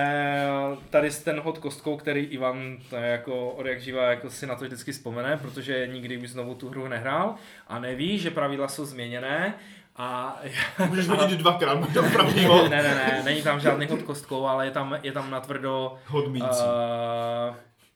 tady 0.89 1.11
s 1.11 1.23
ten 1.23 1.39
hod 1.39 1.57
kostkou, 1.57 1.97
který 1.97 2.21
Ivan 2.23 2.77
to 2.89 2.95
je 2.95 3.07
jako 3.11 3.49
od 3.49 3.65
jak 3.65 3.81
živa 3.81 4.03
jako 4.03 4.29
si 4.29 4.47
na 4.47 4.55
to 4.55 4.65
vždycky 4.65 4.91
vzpomene, 4.91 5.37
protože 5.37 5.87
nikdy 5.91 6.17
už 6.17 6.29
znovu 6.29 6.55
tu 6.55 6.69
hru 6.69 6.87
nehrál 6.87 7.35
a 7.67 7.79
neví, 7.79 8.19
že 8.19 8.31
pravidla 8.31 8.67
jsou 8.67 8.85
změněné 8.85 9.53
a 10.01 10.39
Můžeš 10.87 11.07
hodit 11.07 11.39
dvakrát, 11.39 11.79
máš 11.79 11.93
tam 11.93 12.11
pravý 12.11 12.45
hod. 12.45 12.69
ne, 12.69 12.83
ne, 12.83 12.95
ne, 12.95 13.21
není 13.25 13.41
tam 13.41 13.59
žádný 13.59 13.85
hod 13.85 14.01
kostkou, 14.01 14.45
ale 14.45 14.65
je 14.65 14.71
tam, 14.71 14.99
je 15.03 15.11
tam 15.11 15.31
natvrdo 15.31 15.97
Hod. 16.05 16.25
Uh, 16.27 16.41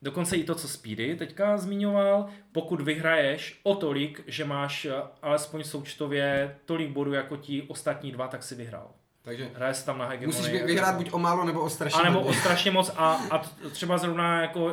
dokonce 0.02 0.36
i 0.36 0.44
to, 0.44 0.56
co 0.56 0.68
Speedy 0.68 1.16
teďka 1.16 1.58
zmiňoval, 1.58 2.26
pokud 2.52 2.82
vyhraješ 2.82 3.60
o 3.64 3.76
tolik, 3.76 4.24
že 4.28 4.46
máš 4.46 4.86
eh, 4.86 4.94
alespoň 5.22 5.64
součtově 5.64 6.56
tolik 6.66 6.90
bodů 6.90 7.14
jako 7.14 7.38
ti 7.38 7.62
ostatní 7.62 8.12
dva, 8.12 8.28
tak 8.28 8.44
si 8.44 8.56
vyhrál. 8.56 8.92
Takže 9.26 9.50
Hraje 9.56 9.74
se 9.74 9.86
tam 9.86 9.98
na 9.98 10.06
hegemonii. 10.06 10.40
musíš 10.40 10.54
vy- 10.54 10.64
vyhrát 10.68 10.96
buď 10.96 11.10
o 11.14 11.20
málo, 11.20 11.46
nebo 11.46 11.60
o 11.62 11.70
strašně 11.70 12.02
a 12.02 12.04
nebo 12.04 12.16
hodně. 12.20 12.32
o 12.32 12.34
strašně 12.34 12.72
moc 12.72 12.92
a, 12.98 13.20
a 13.32 13.42
třeba 13.72 13.98
zrovna 13.98 14.42
jako 14.42 14.66
uh, 14.66 14.72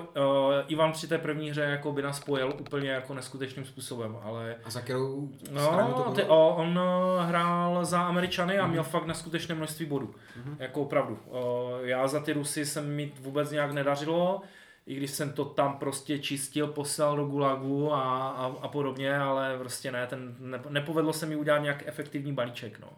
Ivan 0.67 0.93
při 0.93 1.09
té 1.09 1.19
první 1.19 1.51
hře 1.51 1.61
jako 1.63 1.93
by 1.93 2.03
nás 2.03 2.17
spojil 2.17 2.55
úplně 2.61 2.91
jako 2.91 3.15
neskutečným 3.15 3.65
způsobem, 3.65 4.17
ale 4.23 4.57
A 4.65 4.71
za 4.71 4.81
kterou 4.81 5.29
stranu 5.45 5.93
to 5.93 5.99
No, 5.99 6.03
bylo? 6.05 6.15
ty, 6.15 6.23
o, 6.25 6.55
on 6.57 6.81
eh, 7.21 7.25
hrál 7.27 7.85
za 7.85 8.03
Američany 8.03 8.59
a 8.59 8.67
měl 8.67 8.83
fakt 8.83 9.07
neskutečné 9.07 9.55
množství 9.55 9.87
bodů. 9.87 10.15
Jako 10.59 10.81
opravdu. 10.83 11.19
O, 11.31 11.71
já 11.83 12.09
za 12.09 12.21
ty 12.21 12.33
Rusy 12.33 12.67
jsem 12.67 12.95
mi 12.95 13.13
vůbec 13.21 13.51
nějak 13.51 13.73
nedařilo, 13.73 14.41
i 14.87 14.95
když 14.95 15.11
jsem 15.11 15.33
to 15.33 15.45
tam 15.45 15.79
prostě 15.79 16.19
čistil, 16.19 16.67
poslal 16.67 17.17
do 17.17 17.25
gulagu 17.25 17.93
a, 17.95 18.29
a, 18.29 18.53
a 18.61 18.69
podobně, 18.69 19.17
ale 19.17 19.59
prostě 19.59 19.93
ne, 19.93 20.07
ten, 20.07 20.35
ne, 20.39 20.61
nepovedlo 20.69 21.13
se 21.13 21.27
mi 21.27 21.37
udělat 21.37 21.59
nějak 21.59 21.83
efektivní 21.87 22.33
balíček. 22.33 22.79
No. 22.81 22.89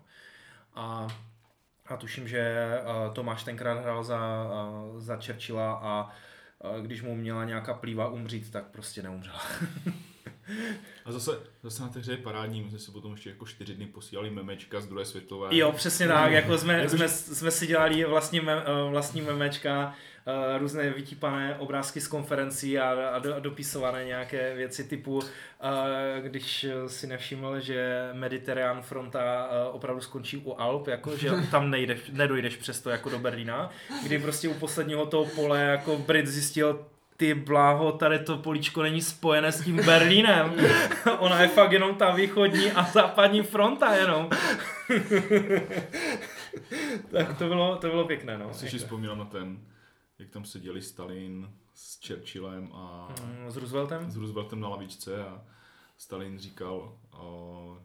A, 0.75 1.07
a 1.87 1.97
tuším, 1.97 2.29
že 2.29 2.39
eh, 2.39 2.83
Tomáš 3.13 3.45
tenkrát 3.45 3.83
hrál 3.83 4.05
za, 4.05 4.47
eh, 4.47 5.01
za 5.01 5.17
Churchilla 5.17 5.73
a 5.83 6.11
eh, 6.79 6.83
když 6.83 7.03
mu 7.03 7.15
měla 7.15 7.45
nějaká 7.45 7.75
plýva 7.75 8.09
umřít, 8.09 8.51
tak 8.51 8.65
prostě 8.67 9.03
neumřela. 9.03 9.43
A 11.05 11.13
zase, 11.13 11.31
zase 11.63 11.83
na 11.83 11.89
té 11.89 11.99
hře 11.99 12.13
je 12.13 12.17
parádní, 12.17 12.63
my 12.63 12.71
jsme 12.71 12.79
si 12.79 12.91
potom 12.91 13.13
ještě 13.13 13.31
jako 13.31 13.47
čtyři 13.47 13.75
dny 13.75 13.87
posílali 13.87 14.31
memečka 14.31 14.81
z 14.81 14.87
druhé 14.87 15.05
světové. 15.05 15.57
Jo, 15.57 15.73
přesně 15.73 16.09
tak, 16.09 16.33
jako 16.33 16.59
jsme, 16.59 16.89
jsme, 16.89 17.09
jsme 17.09 17.51
si 17.51 17.67
dělali 17.67 18.05
vlastní, 18.05 18.41
mem, 18.41 18.59
eh, 18.59 18.91
vlastní 18.91 19.21
memečka, 19.21 19.95
eh, 20.27 20.59
různé 20.59 20.91
vytípané 20.91 21.57
obrázky 21.59 22.01
z 22.01 22.09
konferencí 22.09 22.79
a, 22.79 23.09
a 23.09 23.19
do, 23.19 23.41
dopisované 23.41 24.05
nějaké 24.05 24.55
věci 24.55 24.85
typu, 24.85 25.23
eh, 25.23 26.21
když 26.21 26.67
si 26.87 27.07
nevšiml, 27.07 27.61
že 27.61 28.11
Mediterrán 28.13 28.83
fronta 28.83 29.49
opravdu 29.73 30.01
skončí 30.01 30.37
u 30.37 30.55
Alp, 30.61 30.89
jako, 30.89 31.17
že 31.17 31.31
tam 31.51 31.71
nejdeš, 31.71 32.01
nedojdeš 32.13 32.57
přesto 32.57 32.91
jako 32.91 33.11
do 33.11 33.19
Berlína, 33.19 33.71
kdy 34.05 34.19
prostě 34.19 34.49
u 34.49 34.55
posledního 34.55 35.07
toho 35.07 35.25
pole 35.25 35.61
jako 35.61 35.97
Brit 35.99 36.27
zjistil, 36.27 36.87
ty 37.17 37.35
bláho, 37.35 37.93
tady 37.93 38.19
to 38.19 38.37
políčko 38.39 38.83
není 38.83 39.03
spojené 39.03 39.53
s 39.53 39.65
tím 39.65 39.77
Berlínem. 39.77 40.55
Ona 41.19 41.43
je 41.43 41.49
fakt 41.49 41.73
jenom 41.73 41.95
ta 41.95 42.11
východní 42.15 42.71
a 42.73 42.83
západní 42.85 43.43
fronta 43.43 43.95
jenom. 43.95 44.29
tak 47.11 47.39
to 47.39 47.49
bylo, 47.49 47.77
to 47.77 47.87
bylo 47.89 48.05
pěkné, 48.05 48.39
no. 48.39 48.45
Já 48.49 48.53
si 48.55 48.65
ještě 48.65 48.79
vzpomínám 48.79 49.19
na 49.19 49.25
ten, 49.25 49.59
jak 50.19 50.31
tam 50.31 50.45
seděli 50.45 50.83
Stalin 50.83 51.51
s 51.75 52.07
Churchillem 52.07 52.71
a 52.73 53.09
Mm, 53.25 53.51
S 53.51 53.57
Rooseveltem? 53.57 54.11
s 54.11 54.17
Rooseveltem 54.17 54.61
na 54.61 54.69
lavičce 54.69 55.25
a 55.25 55.43
Stalin 55.97 56.39
říkal 56.39 56.99
o 57.13 57.79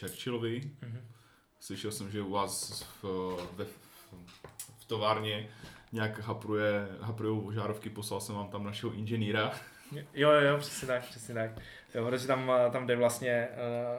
Churchillovi, 0.00 0.70
Mhm. 0.82 1.00
slyšel 1.60 1.92
jsem, 1.92 2.10
že 2.10 2.22
u 2.22 2.30
vás 2.30 2.82
v, 3.02 3.04
ve, 3.56 3.64
v 4.78 4.84
továrně 4.86 5.48
nějak 5.92 6.20
hapruje, 6.20 6.88
haprujou 7.00 7.52
žárovky, 7.52 7.90
poslal 7.90 8.20
jsem 8.20 8.34
vám 8.34 8.48
tam 8.48 8.64
našeho 8.64 8.92
inženýra. 8.92 9.50
Jo, 10.14 10.30
jo, 10.30 10.40
jo, 10.40 10.58
přesně 10.58 10.88
tak, 10.88 11.02
přesně 11.02 11.34
tak. 11.34 11.50
Jo, 11.94 12.06
protože 12.06 12.26
tam, 12.26 12.52
eh, 12.66 12.70
tam 12.70 12.86
jde 12.86 12.96
vlastně, 12.96 13.48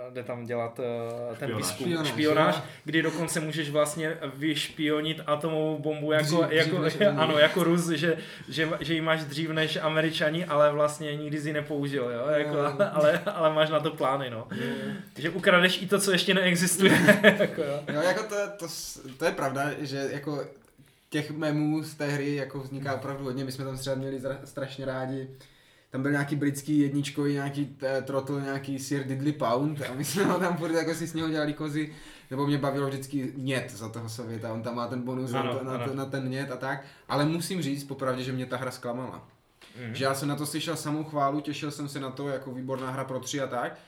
uh, 0.07 0.13
jde 0.13 0.23
tam 0.23 0.45
dělat 0.45 0.79
uh, 0.79 1.37
ten 1.37 1.47
Špionáž. 1.49 1.57
výzkum, 1.67 1.85
Špionáž, 1.87 2.07
špionáž, 2.07 2.61
kdy 2.83 3.01
dokonce 3.01 3.39
můžeš 3.39 3.69
vlastně 3.69 4.17
vyšpionit 4.35 5.21
atomovou 5.25 5.79
bombu 5.79 6.11
jako, 6.11 6.25
Dřív- 6.25 6.45
dřív 6.47 6.57
jako, 6.57 6.79
než 6.79 6.95
oni. 6.95 7.05
ano, 7.17 7.37
jako 7.37 7.63
Rus, 7.63 7.87
že, 7.89 8.17
že, 8.49 8.69
že 8.79 8.93
ji 8.93 9.01
máš 9.01 9.23
dřív 9.23 9.49
než 9.49 9.75
Američani, 9.81 10.45
ale 10.45 10.71
vlastně 10.71 11.15
nikdy 11.15 11.37
ji 11.37 11.53
nepoužil, 11.53 12.03
jo, 12.11 12.27
jako, 12.27 12.57
Jo. 12.57 12.73
ale, 12.93 13.19
ale 13.19 13.53
máš 13.53 13.69
na 13.69 13.79
to 13.79 13.91
plány, 13.91 14.29
no. 14.29 14.47
Že 15.17 15.29
ukradeš 15.29 15.81
i 15.81 15.87
to, 15.87 15.99
co 15.99 16.11
ještě 16.11 16.33
neexistuje, 16.33 17.19
jako, 17.39 17.61
jo. 17.63 17.79
Jo, 17.93 18.01
jako 18.01 18.23
to, 18.23 18.35
to, 18.59 18.67
to, 19.17 19.25
je 19.25 19.31
pravda, 19.31 19.65
že 19.79 20.09
jako 20.11 20.45
těch 21.09 21.31
memů 21.31 21.83
z 21.83 21.95
té 21.95 22.07
hry 22.07 22.35
jako 22.35 22.59
vzniká 22.59 22.93
opravdu 22.95 23.23
hodně, 23.23 23.43
my 23.43 23.51
jsme 23.51 23.65
tam 23.65 23.77
třeba 23.77 23.95
měli 23.95 24.19
zra- 24.19 24.39
strašně 24.45 24.85
rádi, 24.85 25.29
tam 25.89 26.01
byl 26.01 26.11
nějaký 26.11 26.35
britský 26.35 26.79
jedničkový, 26.79 27.33
nějaký 27.33 27.77
eh, 27.83 28.01
trotl, 28.01 28.41
nějaký 28.41 28.79
Sir 28.79 29.03
Diddley 29.03 29.33
Pound 29.33 29.81
a 29.81 29.93
my 29.93 30.05
jsme 30.05 30.23
ho 30.23 30.39
tam 30.39 30.57
furt 30.57 30.71
jako 30.71 30.93
si 30.93 31.07
s 31.07 31.13
něho 31.13 31.29
dělali 31.29 31.53
kozy, 31.53 31.93
nebo 32.31 32.47
mě 32.47 32.57
bavilo 32.57 32.87
vždycky 32.87 33.33
nět 33.35 33.71
za 33.71 33.89
toho 33.89 34.09
Sověta, 34.09 34.53
on 34.53 34.61
tam 34.63 34.75
má 34.75 34.87
ten 34.87 35.01
bonus 35.01 35.33
Ano, 35.33 35.53
na, 35.53 35.59
to, 35.59 35.65
na, 35.65 35.71
ano. 35.73 35.85
to, 35.87 35.93
na 35.93 36.05
ten 36.05 36.29
nět 36.29 36.51
a 36.51 36.57
tak, 36.57 36.85
ale 37.09 37.25
musím 37.25 37.61
říct 37.61 37.83
popravdě, 37.83 38.23
že 38.23 38.31
mě 38.31 38.45
ta 38.45 38.57
hra 38.57 38.71
zklamala. 38.71 39.27
Mhm. 39.85 39.95
Že 39.95 40.03
já 40.05 40.15
jsem 40.15 40.29
na 40.29 40.35
to 40.35 40.45
slyšel 40.45 40.75
samou 40.75 41.03
chválu, 41.03 41.41
těšil 41.41 41.71
jsem 41.71 41.89
se 41.89 41.99
na 41.99 42.09
to 42.09 42.29
jako 42.29 42.51
výborná 42.51 42.91
hra 42.91 43.03
pro 43.03 43.19
tři 43.19 43.41
a 43.41 43.47
tak. 43.47 43.79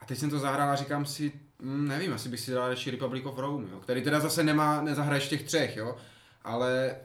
A 0.00 0.04
teď 0.06 0.18
jsem 0.18 0.30
to 0.30 0.38
zahrál 0.38 0.70
a 0.70 0.74
říkám 0.76 1.06
si, 1.06 1.32
mm, 1.62 1.88
nevím, 1.88 2.12
asi 2.12 2.28
bych 2.28 2.40
si 2.40 2.50
dal 2.52 2.70
ještě 2.70 2.90
Republic 2.90 3.24
of 3.26 3.38
Rome, 3.38 3.66
jo, 3.72 3.80
který 3.80 4.02
teda 4.02 4.20
zase 4.20 4.44
nemá, 4.44 4.82
nezahraješ 4.82 5.28
těch 5.28 5.42
třech, 5.42 5.76
jo. 5.76 5.96
Ale 6.44 6.96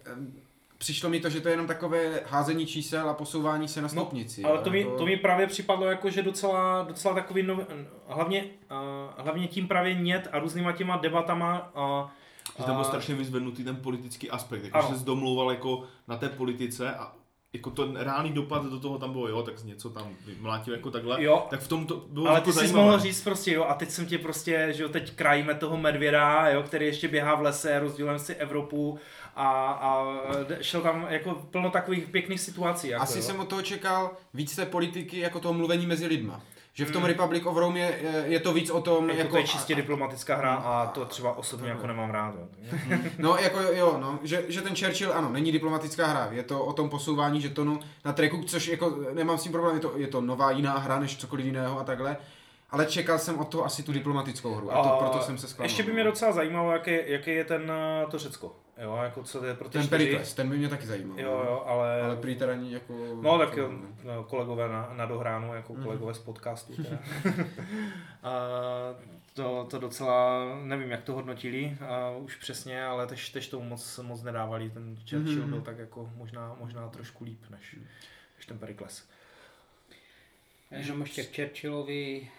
přišlo 0.77 1.09
mi 1.09 1.19
to, 1.19 1.29
že 1.29 1.41
to 1.41 1.47
je 1.47 1.53
jenom 1.53 1.67
takové 1.67 2.21
házení 2.25 2.65
čísel 2.65 3.09
a 3.09 3.13
posouvání 3.13 3.67
se 3.67 3.81
na 3.81 3.89
stupnici. 3.89 4.41
No, 4.41 4.49
Ale 4.49 4.61
to 4.61 4.69
mi, 4.69 4.79
jako... 4.79 4.97
to 4.97 5.05
mi 5.05 5.17
právě 5.17 5.47
připadlo 5.47 5.85
jako, 5.85 6.09
že 6.09 6.23
docela, 6.23 6.83
docela 6.83 7.13
takový 7.13 7.43
nov, 7.43 7.59
hlavně, 8.07 8.43
uh, 8.71 9.23
hlavně 9.23 9.47
tím 9.47 9.67
právě 9.67 9.93
nět 9.93 10.27
a 10.31 10.39
různýma 10.39 10.71
těma 10.71 10.97
debatama 10.97 11.71
uh, 11.75 12.09
Že 12.57 12.63
tam 12.63 12.75
byl 12.75 12.83
strašně 12.83 13.15
vyzvednutý 13.15 13.63
ten 13.63 13.75
politický 13.75 14.29
aspekt, 14.29 14.63
jako 14.63 14.87
se 14.87 14.95
zdomlouval 14.95 15.51
jako 15.51 15.83
na 16.07 16.17
té 16.17 16.29
politice 16.29 16.95
a 16.95 17.11
jako 17.55 17.69
ten 17.69 17.95
reálný 17.95 18.31
dopad 18.31 18.65
do 18.65 18.79
toho 18.79 18.97
tam 18.97 19.11
bylo, 19.11 19.27
jo, 19.27 19.43
tak 19.43 19.63
něco 19.63 19.89
tam 19.89 20.09
mlátil 20.39 20.73
jako 20.73 20.91
takhle, 20.91 21.23
Jo. 21.23 21.47
tak 21.49 21.59
v 21.59 21.67
tom 21.67 21.85
to 21.85 22.05
bylo 22.09 22.27
Ale 22.27 22.37
jako 22.37 22.53
ty 22.53 22.67
jsi 22.67 22.73
mohl 22.73 22.99
říct 22.99 23.23
prostě, 23.23 23.53
jo, 23.53 23.63
a 23.63 23.73
teď 23.73 23.89
jsem 23.89 24.05
tě 24.05 24.17
prostě, 24.17 24.69
že 24.71 24.83
jo, 24.83 24.89
teď 24.89 25.15
krajíme 25.15 25.53
toho 25.53 25.77
medvěda, 25.77 26.49
jo, 26.49 26.63
který 26.63 26.85
ještě 26.85 27.07
běhá 27.07 27.35
v 27.35 27.41
lese, 27.41 27.79
rozdělujeme 27.79 28.19
si 28.19 28.35
Evropu 28.35 28.99
a, 29.35 29.71
a 29.81 30.05
šel 30.61 30.81
tam 30.81 31.05
jako 31.09 31.33
plno 31.51 31.69
takových 31.69 32.07
pěkných 32.07 32.39
situací. 32.41 32.87
Jako, 32.89 33.03
Asi 33.03 33.17
jo. 33.17 33.23
jsem 33.23 33.39
od 33.39 33.47
toho 33.47 33.61
čekal 33.61 34.11
víc 34.33 34.55
té 34.55 34.65
politiky, 34.65 35.19
jako 35.19 35.39
toho 35.39 35.53
mluvení 35.53 35.85
mezi 35.87 36.05
lidma. 36.07 36.41
Že 36.77 36.85
v 36.85 36.91
tom 36.91 37.01
Hmm. 37.01 37.07
Republic 37.11 37.43
of 37.45 37.57
Rome 37.57 37.79
je, 37.79 37.99
je- 38.25 38.39
to 38.39 38.53
víc 38.53 38.69
o 38.69 38.81
tom, 38.81 39.09
jako, 39.09 39.19
jako... 39.19 39.31
to 39.31 39.37
je 39.37 39.43
čistě 39.43 39.75
diplomatická 39.75 40.35
hra 40.35 40.55
a 40.55 40.87
to 40.87 41.05
třeba 41.05 41.37
osobně 41.37 41.69
jako 41.69 41.87
nemám 41.87 42.09
rád. 42.09 42.35
Jo. 42.37 42.97
No, 43.19 43.37
jako 43.37 43.59
jo, 43.59 43.69
jo, 43.73 43.97
no, 44.01 44.19
že, 44.23 44.43
že 44.47 44.61
ten 44.61 44.75
Churchill, 44.75 45.13
ano, 45.13 45.29
není 45.29 45.51
diplomatická 45.51 46.07
hra, 46.07 46.27
je 46.31 46.43
to 46.43 46.65
o 46.65 46.73
tom 46.73 46.89
posouvání 46.89 47.41
žetonu 47.41 47.79
na 48.05 48.13
treku, 48.13 48.43
což 48.43 48.67
jako 48.67 48.97
nemám 49.13 49.37
s 49.37 49.43
tím 49.43 49.51
problém, 49.51 49.75
je 49.75 49.81
to, 49.81 49.93
je 49.95 50.07
to 50.07 50.21
nová 50.21 50.51
jiná 50.51 50.77
hra 50.77 50.99
než 50.99 51.17
cokoliv 51.17 51.45
jiného 51.45 51.79
a 51.79 51.83
takhle. 51.83 52.17
Ale 52.69 52.85
čekal 52.85 53.19
jsem 53.19 53.39
od 53.39 53.49
toho 53.49 53.65
asi 53.65 53.83
tu 53.83 53.91
diplomatickou 53.93 54.53
hru 54.55 54.71
a 54.71 54.83
to, 54.83 54.95
proto 54.99 55.21
jsem 55.21 55.37
se 55.37 55.47
zklamal. 55.47 55.65
Ještě 55.65 55.83
by 55.83 55.93
mě 55.93 56.03
docela 56.03 56.31
zajímalo, 56.31 56.71
jaký, 56.71 56.91
jaký 57.05 57.31
je 57.31 57.43
ten 57.43 57.71
uh, 58.03 58.11
to 58.11 58.19
Řecko. 58.19 58.55
Jo, 58.81 58.99
jako 59.03 59.23
co 59.23 59.39
to 59.39 59.45
je 59.45 59.53
pro 59.53 59.69
ty 59.69 59.77
Ten. 59.77 59.87
Perikles, 59.87 60.33
ten 60.33 60.49
by 60.49 60.57
mě 60.57 60.69
taky 60.69 60.85
zajímal. 60.85 61.19
Jo, 61.19 61.31
jo, 61.31 61.63
ale... 61.65 62.01
Ale 62.01 62.15
prý 62.15 62.35
teda 62.35 62.51
ani 62.53 62.73
jako... 62.73 62.93
No 63.21 63.37
tak 63.37 63.57
jo, 63.57 63.69
no, 64.03 64.23
kolegové 64.23 64.69
na, 64.69 64.89
na 64.93 65.05
dohránu, 65.05 65.53
jako 65.55 65.73
kolegové 65.73 66.13
z 66.13 66.19
podcastu. 66.19 66.73
Teda. 66.75 66.97
a 68.23 68.31
to, 69.33 69.67
to 69.69 69.79
docela, 69.79 70.45
nevím 70.63 70.91
jak 70.91 71.03
to 71.03 71.13
hodnotili 71.13 71.77
a 71.89 72.09
už 72.09 72.35
přesně, 72.35 72.85
ale 72.85 73.07
tež, 73.07 73.29
tež 73.29 73.47
tomu 73.47 73.65
moc, 73.65 73.99
moc 74.03 74.23
nedávali. 74.23 74.69
Ten 74.69 74.95
Churchill 75.09 75.41
Mhm. 75.41 75.49
byl 75.49 75.61
tak 75.61 75.77
jako 75.77 76.09
možná, 76.15 76.55
možná 76.59 76.89
trošku 76.89 77.23
líp 77.23 77.43
než, 77.49 77.75
než 78.37 78.45
ten 78.45 78.59
Perikles. 78.59 79.03
Jenom 80.71 81.01
ještě 81.01 81.23
k 81.23 81.35
Churchillovi 81.35 82.29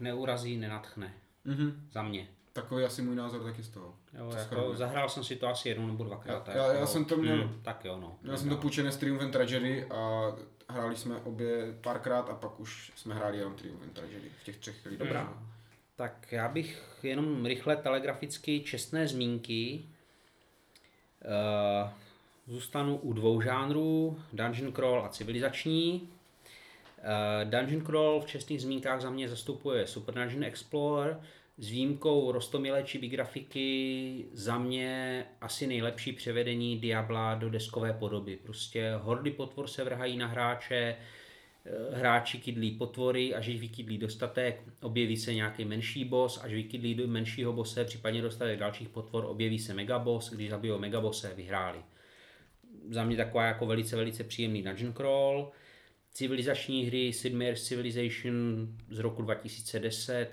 neurazí, 0.00 0.56
nenatchne. 0.56 1.14
Mhm. 1.44 1.88
Za 1.92 2.02
mě. 2.02 2.28
Takový 2.52 2.84
asi 2.84 3.02
můj 3.02 3.16
názor 3.16 3.42
taky 3.42 3.62
z 3.62 3.68
toho. 3.68 3.94
Jo, 4.18 4.24
jako, 4.26 4.32
shrnuje. 4.54 4.76
zahrál 4.76 5.08
jsem 5.08 5.24
si 5.24 5.36
to 5.36 5.48
asi 5.48 5.68
jednou 5.68 5.86
nebo 5.86 6.04
dvakrát. 6.04 6.48
Já- 6.48 6.56
já- 6.56 6.66
já 6.66 6.72
jako- 6.72 6.86
jsem 6.86 7.04
to 7.04 7.16
měl- 7.16 7.36
Hmm, 7.36 7.60
tak 7.62 7.84
jo, 7.84 7.96
no. 8.00 8.18
Já 8.22 8.36
jsem 8.36 8.48
to 8.48 8.56
půjčené 8.56 8.92
z 8.92 8.96
Triumph 8.96 9.22
and 9.22 9.30
Tragedy 9.30 9.86
a 9.86 10.32
hráli 10.68 10.96
jsme 10.96 11.16
obě 11.16 11.78
párkrát 11.80 12.30
a 12.30 12.34
pak 12.34 12.60
už 12.60 12.92
jsme 12.96 13.14
hráli 13.14 13.38
jenom 13.38 13.54
Triumph 13.54 13.82
and 13.82 13.92
Tragedy 13.92 14.30
v 14.40 14.44
těch 14.44 14.56
třech 14.58 14.84
lidech. 14.86 14.98
Dobrá. 14.98 15.42
Tak 15.96 16.32
já 16.32 16.48
bych 16.48 16.82
jenom 17.02 17.46
rychle 17.46 17.76
telegraficky 17.76 18.60
čestné 18.60 19.08
zmínky. 19.08 19.84
Uh, 21.24 21.90
zůstanu 22.46 22.96
u 22.96 23.12
dvou 23.12 23.40
žánrů, 23.40 24.18
Dungeon 24.32 24.72
Crawl 24.72 25.04
a 25.04 25.08
civilizační. 25.08 26.08
Uh, 27.04 27.50
Dungeon 27.50 27.86
Crawl 27.86 28.20
v 28.20 28.26
čestných 28.26 28.62
zmínkách 28.62 29.00
za 29.00 29.10
mě 29.10 29.28
zastupuje 29.28 29.86
Super 29.86 30.14
Dungeon 30.14 30.44
Explorer, 30.44 31.20
s 31.58 31.68
výjimkou 31.68 32.32
rostomilé 32.32 32.82
čibi 32.82 33.08
grafiky 33.08 34.24
za 34.32 34.58
mě 34.58 35.24
asi 35.40 35.66
nejlepší 35.66 36.12
převedení 36.12 36.78
Diabla 36.78 37.34
do 37.34 37.50
deskové 37.50 37.92
podoby. 37.92 38.36
Prostě 38.36 38.94
hordy 39.02 39.30
potvor 39.30 39.68
se 39.68 39.84
vrhají 39.84 40.16
na 40.16 40.26
hráče, 40.26 40.96
Eh, 41.66 41.96
hráči 41.96 42.38
kydlí 42.38 42.70
potvory, 42.70 43.34
až 43.34 43.46
jich 43.46 43.60
vykydlí 43.60 43.98
dostatek, 43.98 44.62
objeví 44.80 45.16
se 45.16 45.34
nějaký 45.34 45.64
menší 45.64 46.04
boss, 46.04 46.40
až 46.44 46.52
vykydlí 46.52 46.94
do 46.94 47.06
menšího 47.06 47.52
bose, 47.52 47.84
případně 47.84 48.22
dostatek 48.22 48.58
dalších 48.58 48.88
potvor, 48.88 49.24
objeví 49.24 49.58
se 49.58 49.74
megaboss, 49.74 50.32
když 50.32 50.50
zabijou 50.50 50.78
megabose, 50.78 51.34
vyhráli. 51.34 51.78
Za 52.90 53.04
mě 53.04 53.16
taková 53.16 53.44
jako 53.44 53.66
velice, 53.66 53.96
velice 53.96 54.24
příjemný 54.24 54.62
dungeon 54.62 54.92
crawl. 54.92 55.52
Civilizační 56.14 56.84
hry 56.84 57.12
Sid 57.12 57.34
Meier's 57.34 57.62
Civilization 57.62 58.68
z 58.90 58.98
roku 58.98 59.22
2010 59.22 60.14
eh, 60.16 60.30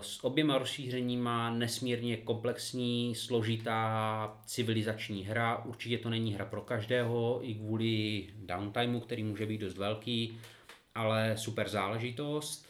s 0.00 0.24
oběma 0.24 0.58
rozšířeníma 0.58 1.50
nesmírně 1.50 2.16
komplexní, 2.16 3.14
složitá 3.14 4.40
civilizační 4.46 5.24
hra. 5.24 5.64
Určitě 5.64 5.98
to 5.98 6.10
není 6.10 6.34
hra 6.34 6.44
pro 6.44 6.60
každého, 6.60 7.40
i 7.42 7.54
kvůli 7.54 8.26
downtimeu, 8.36 9.00
který 9.00 9.24
může 9.24 9.46
být 9.46 9.60
dost 9.60 9.76
velký, 9.76 10.38
ale 10.94 11.36
super 11.36 11.68
záležitost. 11.68 12.66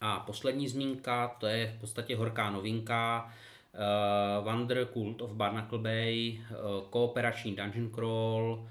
A 0.00 0.20
poslední 0.20 0.68
zmínka, 0.68 1.36
to 1.40 1.46
je 1.46 1.74
v 1.76 1.80
podstatě 1.80 2.16
horká 2.16 2.50
novinka, 2.50 3.32
uh, 3.74 4.44
Wander 4.44 4.88
Cult 4.92 5.22
of 5.22 5.32
Barnacle 5.32 5.78
Bay, 5.78 6.40
uh, 6.50 6.88
kooperační 6.90 7.56
dungeon 7.56 7.90
crawl, 7.90 8.68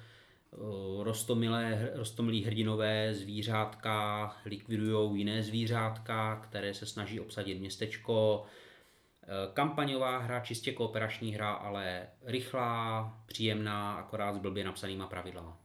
rostomilé, 1.04 1.92
rostomilí 1.96 2.44
hrdinové 2.44 3.14
zvířátka 3.14 4.36
likvidují 4.46 5.20
jiné 5.20 5.44
zvířátka, 5.44 6.36
které 6.36 6.74
se 6.74 6.86
snaží 6.86 7.20
obsadit 7.20 7.60
městečko. 7.60 8.42
Uh, 8.42 9.54
kampaňová 9.54 10.18
hra, 10.18 10.40
čistě 10.40 10.72
kooperační 10.72 11.34
hra, 11.34 11.52
ale 11.52 12.08
rychlá, 12.24 13.14
příjemná, 13.26 13.94
akorát 13.94 14.34
s 14.34 14.38
blbě 14.38 14.64
napsanýma 14.64 15.08
pravidlama. 15.08 15.58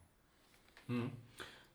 Hmm. 0.88 1.10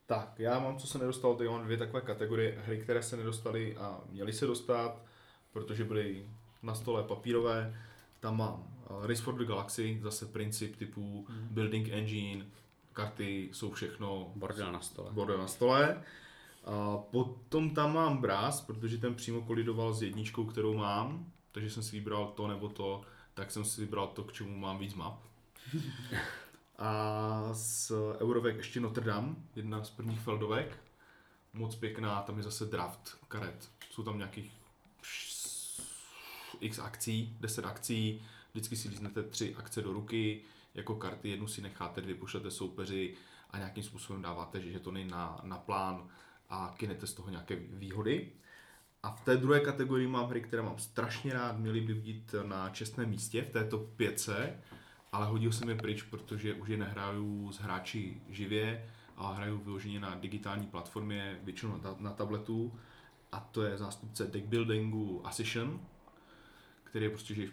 Tak, 0.06 0.40
já 0.40 0.60
mám, 0.60 0.77
co 0.77 0.88
se 0.88 0.98
nedostalo, 0.98 1.36
tady 1.36 1.49
mám 1.49 1.64
dvě 1.64 1.77
takové 1.77 2.02
kategorie 2.02 2.61
hry, 2.65 2.77
které 2.77 3.03
se 3.03 3.18
nedostaly 3.18 3.77
a 3.77 4.02
měly 4.10 4.34
se 4.34 4.45
dostat, 4.45 5.06
protože 5.52 5.84
byly 5.84 6.30
na 6.64 6.76
stole 6.76 7.03
papírové. 7.03 7.81
Tam 8.19 8.38
mám 8.38 8.77
uh, 8.90 9.06
Race 9.06 9.22
for 9.22 9.38
the 9.38 9.45
Galaxy, 9.45 9.99
zase 10.02 10.26
princip 10.26 10.76
typu 10.76 11.27
building 11.30 11.90
engine, 11.90 12.45
karty 12.99 13.49
jsou 13.53 13.71
všechno 13.71 14.31
Bordel 14.35 14.71
na 14.71 14.81
stole. 14.81 15.11
bordel 15.11 15.38
na 15.38 15.47
stole. 15.47 16.03
A 16.65 16.97
potom 16.97 17.69
tam 17.69 17.93
mám 17.93 18.17
Brass, 18.17 18.61
protože 18.61 18.97
ten 18.97 19.15
přímo 19.15 19.41
kolidoval 19.41 19.93
s 19.93 20.01
jedničkou, 20.01 20.45
kterou 20.45 20.73
mám, 20.77 21.31
takže 21.51 21.69
jsem 21.69 21.84
si 21.84 21.99
vybral 21.99 22.27
to 22.27 22.47
nebo 22.47 22.69
to, 22.69 23.01
tak 23.34 23.51
jsem 23.51 23.65
si 23.65 23.81
vybral 23.81 24.07
to, 24.07 24.23
k 24.23 24.34
čemu 24.34 24.57
mám 24.57 24.77
víc 24.77 24.93
map. 24.93 25.19
A 26.77 27.49
z 27.53 27.91
Eurovek 28.21 28.57
ještě 28.57 28.80
Notre 28.80 29.05
Dame, 29.05 29.35
jedna 29.55 29.84
z 29.84 29.89
prvních 29.89 30.19
feldovek, 30.19 30.77
moc 31.53 31.76
pěkná, 31.76 32.21
tam 32.21 32.38
je 32.38 32.43
zase 32.43 32.65
draft 32.65 33.17
karet. 33.27 33.69
Jsou 33.91 34.03
tam 34.03 34.17
nějakých 34.17 34.51
x 36.59 36.80
akcí, 36.80 37.38
10 37.39 37.65
akcí, 37.65 38.26
vždycky 38.51 38.76
si 38.76 38.89
líznete 38.89 39.23
tři 39.23 39.55
akce 39.55 39.81
do 39.81 39.93
ruky, 39.93 40.41
jako 40.73 40.95
karty, 40.95 41.29
jednu 41.29 41.47
si 41.47 41.61
necháte, 41.61 42.01
dvě 42.01 42.15
pošlete 42.15 42.51
soupeři 42.51 43.15
a 43.49 43.57
nějakým 43.57 43.83
způsobem 43.83 44.21
dáváte 44.21 44.61
že 44.61 44.79
to 44.79 44.91
na, 44.91 45.41
na 45.43 45.57
plán 45.57 46.09
a 46.49 46.73
kinete 46.77 47.07
z 47.07 47.13
toho 47.13 47.29
nějaké 47.29 47.55
výhody. 47.55 48.31
A 49.03 49.11
v 49.11 49.25
té 49.25 49.37
druhé 49.37 49.59
kategorii 49.59 50.07
mám 50.07 50.29
hry, 50.29 50.41
které 50.41 50.61
mám 50.61 50.79
strašně 50.79 51.33
rád, 51.33 51.57
měly 51.57 51.81
by 51.81 51.93
být 51.93 52.35
na 52.43 52.69
čestném 52.69 53.09
místě 53.09 53.41
v 53.41 53.49
této 53.49 53.77
pětce, 53.77 54.59
ale 55.11 55.25
hodil 55.25 55.51
jsem 55.51 55.69
je 55.69 55.75
pryč, 55.75 56.03
protože 56.03 56.53
už 56.53 56.69
je 56.69 56.77
nehraju 56.77 57.51
s 57.51 57.57
hráči 57.57 58.21
živě 58.29 58.89
a 59.17 59.33
hraju 59.33 59.57
vyloženě 59.57 59.99
na 59.99 60.15
digitální 60.15 60.67
platformě, 60.67 61.39
většinou 61.43 61.71
na, 61.71 61.77
ta- 61.77 61.95
na 61.99 62.13
tabletu. 62.13 62.79
A 63.31 63.39
to 63.39 63.63
je 63.63 63.77
zástupce 63.77 64.27
deck 64.27 64.45
buildingu 64.45 65.27
Ascension, 65.27 65.81
který 66.83 67.05
je 67.05 67.09
prostě, 67.09 67.33
že 67.33 67.47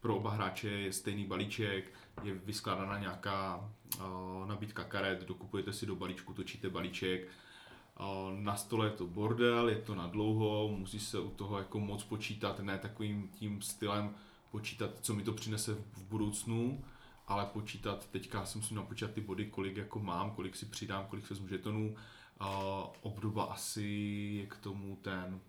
pro 0.00 0.16
oba 0.16 0.30
hráče 0.30 0.68
je 0.68 0.92
stejný 0.92 1.24
balíček, 1.24 1.92
je 2.22 2.34
vyskládána 2.34 2.98
nějaká 2.98 3.70
uh, 3.98 4.46
nabídka 4.46 4.84
karet, 4.84 5.24
dokupujete 5.26 5.72
si 5.72 5.86
do 5.86 5.96
balíčku, 5.96 6.32
točíte 6.32 6.70
balíček, 6.70 7.28
uh, 8.00 8.40
na 8.40 8.56
stole 8.56 8.86
je 8.86 8.90
to 8.90 9.06
bordel, 9.06 9.68
je 9.68 9.76
to 9.76 9.94
na 9.94 10.06
dlouho, 10.06 10.68
musí 10.68 11.00
se 11.00 11.18
u 11.18 11.30
toho 11.30 11.58
jako 11.58 11.80
moc 11.80 12.04
počítat, 12.04 12.60
ne 12.60 12.78
takovým 12.78 13.28
tím 13.28 13.62
stylem 13.62 14.14
počítat, 14.50 14.90
co 15.00 15.14
mi 15.14 15.22
to 15.22 15.32
přinese 15.32 15.74
v 15.74 16.04
budoucnu, 16.04 16.84
ale 17.26 17.46
počítat, 17.46 18.06
teďka 18.06 18.46
si 18.46 18.58
musím 18.58 18.76
napočítat 18.76 19.10
ty 19.10 19.20
body, 19.20 19.46
kolik 19.46 19.76
jako 19.76 19.98
mám, 19.98 20.30
kolik 20.30 20.56
si 20.56 20.66
přidám, 20.66 21.06
kolik 21.06 21.30
vezmu 21.30 21.48
žetonů. 21.48 21.96
Uh, 22.40 22.46
obdoba 23.02 23.44
asi 23.44 23.84
je 24.40 24.46
k 24.46 24.56
tomu 24.56 24.96
ten 25.02 25.40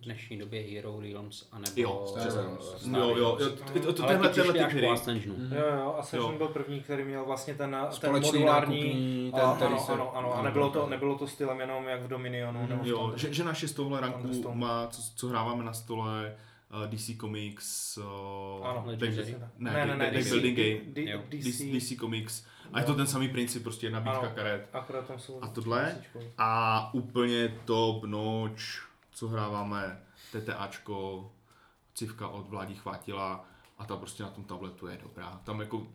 V 0.00 0.04
dnešní 0.04 0.38
době 0.38 0.62
Hero 0.62 1.00
Realms, 1.00 1.48
anebo... 1.52 1.72
Jo, 1.76 2.04
Star 2.08 2.28
eh, 2.28 2.34
Realms. 2.34 2.64
Star 2.64 3.00
jo, 3.00 3.16
jo, 3.16 3.38
jo, 3.40 3.50
to, 3.82 3.92
to, 3.92 4.02
tenhle, 4.02 4.28
ty 4.28 4.34
tenhle 4.34 4.52
po 4.52 4.70
hry. 4.70 4.86
Jo, 4.86 5.64
jo, 5.80 5.94
Ascension 5.98 6.32
Jo. 6.32 6.38
byl 6.38 6.48
první, 6.48 6.80
který 6.80 7.04
měl 7.04 7.24
vlastně 7.24 7.54
ten, 7.54 7.76
ten 8.00 8.12
modulární... 8.12 8.80
nákupní, 8.80 9.32
ten, 9.34 9.44
a, 9.44 9.54
který 9.54 9.72
ano, 9.72 9.80
se- 9.80 9.92
ano, 9.92 10.16
ano, 10.16 10.34
a 10.34 10.42
nebylo 10.42 10.70
to, 10.70 10.86
nebylo 10.86 11.18
to 11.18 11.26
stylem 11.26 11.60
jenom 11.60 11.88
jak 11.88 12.02
v 12.02 12.08
Dominionu. 12.08 12.66
nebo 12.66 12.82
v 12.82 12.86
Jo, 12.86 13.12
že, 13.16 13.32
že 13.34 13.44
naše 13.44 13.68
z 13.68 13.72
tohle 13.72 14.00
ranku 14.00 14.52
má, 14.54 14.86
co, 14.86 15.02
co 15.16 15.28
hráváme 15.28 15.64
na 15.64 15.72
stole, 15.72 16.36
uh, 16.84 16.90
DC 16.90 17.10
Comics, 17.20 17.98
uh, 17.98 18.66
Ano, 18.66 18.84
deck, 18.96 19.28
ne, 19.58 19.72
ne, 19.72 19.86
ne, 19.86 19.96
ne, 19.96 20.10
deck 20.10 20.28
building 20.28 20.58
game. 20.58 21.22
DC, 21.28 21.44
DC, 21.44 21.62
DC 21.62 22.00
Comics. 22.00 22.44
A 22.72 22.80
je 22.80 22.86
to 22.86 22.94
ten 22.94 23.06
samý 23.06 23.28
princip, 23.28 23.62
prostě 23.62 23.90
nabídka 23.90 24.18
Ano. 24.18 24.30
karet. 24.34 24.68
akorát 24.72 25.06
tam 25.06 25.18
jsou... 25.18 25.38
A 25.42 25.48
tohle? 25.48 25.96
A 26.38 26.90
úplně 26.94 27.54
top 27.64 28.04
noč, 28.04 28.87
co 29.18 29.28
hráváme, 29.28 30.00
TTAčko, 30.32 31.32
civka 31.94 32.28
od 32.28 32.48
Vládí 32.48 32.74
Chvátila 32.74 33.44
a 33.78 33.86
ta 33.86 33.96
prostě 33.96 34.22
na 34.22 34.28
tom 34.28 34.44
tabletu 34.44 34.86
je 34.86 34.98
dobrá. 35.02 35.40
Tam 35.44 35.60
jako 35.60 35.86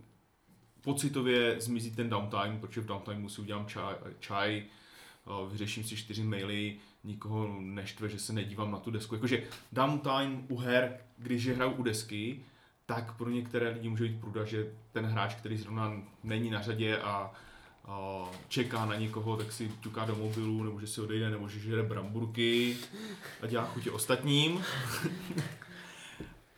pocitově 0.82 1.62
zmizí 1.62 1.96
ten 1.96 2.10
downtime, 2.10 2.58
protože 2.62 2.82
v 2.82 2.86
downtime 2.86 3.30
si 3.30 3.42
udělám 3.42 3.66
čaj, 3.66 3.96
čaj 4.20 4.64
uh, 5.26 5.52
vyřeším 5.52 5.84
si 5.84 5.98
čtyři 5.98 6.24
maily, 6.24 6.78
nikoho 7.04 7.62
neštve, 7.62 8.10
že 8.10 8.20
se 8.20 8.34
nedívám 8.34 8.72
na 8.72 8.80
tu 8.80 8.92
desku. 8.92 9.16
Jakože 9.16 9.44
downtime 9.72 10.44
u 10.48 10.58
her, 10.58 10.98
když 11.18 11.44
je 11.44 11.56
hraju 11.56 11.72
u 11.72 11.84
desky, 11.84 12.46
tak 12.86 13.18
pro 13.18 13.30
některé 13.30 13.70
lidi 13.70 13.90
může 13.90 14.04
být 14.04 14.22
průda, 14.22 14.46
že 14.46 14.74
ten 14.92 15.06
hráč, 15.06 15.36
který 15.36 15.58
zrovna 15.58 15.94
není 16.24 16.50
na 16.50 16.62
řadě 16.62 16.98
a, 16.98 17.34
a 17.86 18.26
čeká 18.48 18.86
na 18.86 18.96
někoho, 18.96 19.38
tak 19.38 19.52
si 19.52 19.72
ťuká 19.82 20.06
do 20.06 20.16
mobilu, 20.16 20.64
nebo 20.64 20.80
že 20.80 20.88
si 20.88 21.02
odejde, 21.02 21.30
nebo 21.30 21.50
že 21.50 21.60
žere 21.60 21.84
bramburky 21.84 22.78
a 23.42 23.48
dělá 23.48 23.66
chutě 23.66 23.92
ostatním. 23.92 24.64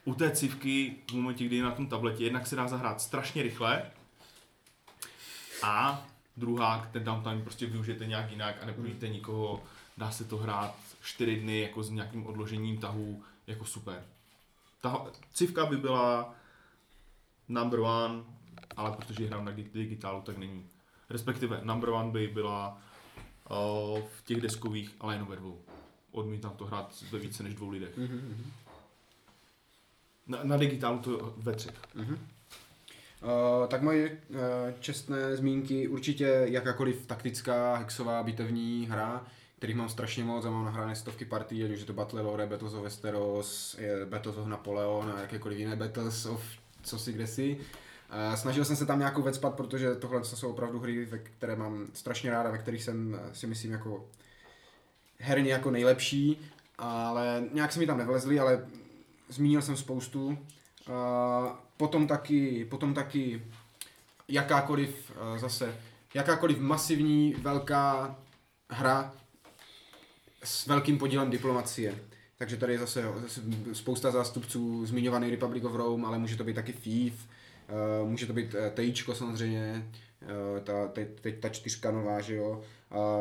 u 0.06 0.14
té 0.14 0.32
civky 0.32 0.96
v 1.10 1.14
momentě, 1.14 1.46
kdy 1.46 1.56
je 1.56 1.64
na 1.64 1.72
tom 1.72 1.88
tabletě, 1.88 2.24
jednak 2.24 2.48
se 2.48 2.56
dá 2.56 2.68
zahrát 2.68 3.02
strašně 3.02 3.44
rychle 3.44 3.92
a 5.64 6.06
druhá, 6.38 6.90
ten 6.92 7.04
downtime 7.04 7.42
prostě 7.42 7.66
využijete 7.66 8.06
nějak 8.06 8.32
jinak 8.32 8.56
a 8.62 8.66
nebujíte 8.66 9.08
nikoho, 9.08 9.64
dá 9.98 10.12
se 10.12 10.24
to 10.24 10.38
hrát 10.38 10.76
čtyři 11.04 11.36
dny 11.36 11.62
jako 11.62 11.84
s 11.84 11.90
nějakým 11.90 12.26
odložením 12.28 12.78
tahu, 12.78 13.24
jako 13.48 13.66
super. 13.66 14.04
Ta 14.82 15.06
civka 15.34 15.66
by 15.66 15.78
byla 15.78 16.36
number 17.48 17.80
one, 17.80 18.24
ale 18.78 18.92
protože 18.92 19.28
hrám 19.28 19.46
na 19.46 19.52
digitálu, 19.52 20.22
tak 20.22 20.38
není. 20.38 20.70
Respektive 21.10 21.60
number 21.64 21.90
one 21.90 22.12
by 22.12 22.28
byla 22.28 22.82
uh, 23.52 24.00
v 24.00 24.24
těch 24.26 24.42
deskových, 24.42 24.96
ale 25.00 25.14
jenom 25.16 25.28
ve 25.28 25.36
dvou. 25.36 25.62
Odmítám 26.12 26.52
to 26.52 26.66
hrát 26.66 27.04
ve 27.12 27.20
více 27.20 27.44
než 27.44 27.56
dvou 27.56 27.70
lidech. 27.70 27.98
Mm-hmm. 27.98 28.22
Na, 30.28 30.44
na 30.44 30.58
digitálu 30.58 31.00
to 31.00 31.34
ve 31.38 31.54
třech. 31.54 31.74
Mm-hmm. 31.96 32.18
Uh, 33.24 33.68
tak 33.68 33.82
moje 33.82 34.10
uh, 34.10 34.38
čestné 34.80 35.36
zmínky 35.36 35.88
určitě 35.88 36.26
jakákoliv 36.50 37.06
taktická, 37.06 37.76
hexová, 37.76 38.24
bitevní 38.24 38.88
hra, 38.90 39.26
kterých 39.58 39.76
mám 39.76 39.90
strašně 39.90 40.24
moc 40.24 40.46
a 40.46 40.50
mám 40.50 40.66
nahrané 40.66 40.96
stovky 40.96 41.26
partí, 41.26 41.64
ať 41.64 41.72
už 41.72 41.80
je 41.80 41.86
to 41.86 41.94
Battle 41.94 42.22
Lore, 42.22 42.48
Battles 42.48 42.74
of 42.74 42.84
Westeros, 42.84 43.80
Battles 44.06 44.38
of 44.38 44.48
Napoleon 44.48 45.14
a 45.16 45.20
jakékoliv 45.20 45.60
jiné 45.60 45.76
Battles 45.76 46.26
of 46.26 46.44
co 46.84 47.00
si 47.00 47.14
kde 47.14 47.28
si. 47.28 47.58
Uh, 48.16 48.36
snažil 48.36 48.66
jsem 48.66 48.76
se 48.76 48.86
tam 48.86 49.00
nějakou 49.00 49.22
věc 49.22 49.36
spat, 49.36 49.56
protože 49.56 49.96
tohle 49.96 50.26
jsou 50.26 50.50
opravdu 50.50 50.80
hry, 50.80 51.06
ve 51.06 51.18
které 51.18 51.56
mám 51.56 51.88
strašně 51.94 52.32
ráda, 52.32 52.52
ve 52.52 52.58
kterých 52.58 52.84
jsem 52.84 53.20
si 53.34 53.48
myslím 53.48 53.72
jako 53.72 54.06
herně 55.20 55.52
jako 55.52 55.72
nejlepší, 55.72 56.40
ale 56.78 57.44
nějak 57.54 57.72
se 57.72 57.80
mi 57.80 57.88
tam 57.88 57.98
nevlezli, 57.98 58.40
ale 58.40 58.68
zmínil 59.30 59.62
jsem 59.62 59.78
spoustu. 59.78 60.28
Uh, 60.28 60.36
potom 61.78 62.08
taky, 62.08 62.66
potom 62.66 62.94
taky 62.94 63.42
jakákoliv 64.28 65.12
zase, 65.38 65.76
jakákoliv 66.14 66.60
masivní 66.60 67.34
velká 67.34 68.16
hra 68.70 69.14
s 70.44 70.68
velkým 70.68 70.98
podílem 70.98 71.30
diplomacie. 71.30 71.96
Takže 72.38 72.58
tady 72.58 72.74
je 72.74 72.80
zase, 72.80 73.06
zase 73.22 73.42
spousta 73.74 74.12
zástupců 74.12 74.86
zmiňovaný 74.86 75.30
Republic 75.30 75.64
of 75.64 75.76
Rome, 75.76 76.08
ale 76.08 76.18
může 76.18 76.36
to 76.36 76.44
být 76.44 76.54
taky 76.54 76.74
uh, 76.74 77.35
může 78.06 78.26
to 78.26 78.34
být 78.34 78.54
uh, 78.54 78.60
Tejčko 78.74 79.16
samozřejmě, 79.16 79.90
uh, 80.22 80.60
ta, 80.64 80.88
teď, 80.88 81.08
teď 81.22 81.40
ta 81.40 81.50
čtyřka 81.50 81.92
nová, 81.92 82.22
že 82.22 82.36
jo, 82.36 82.62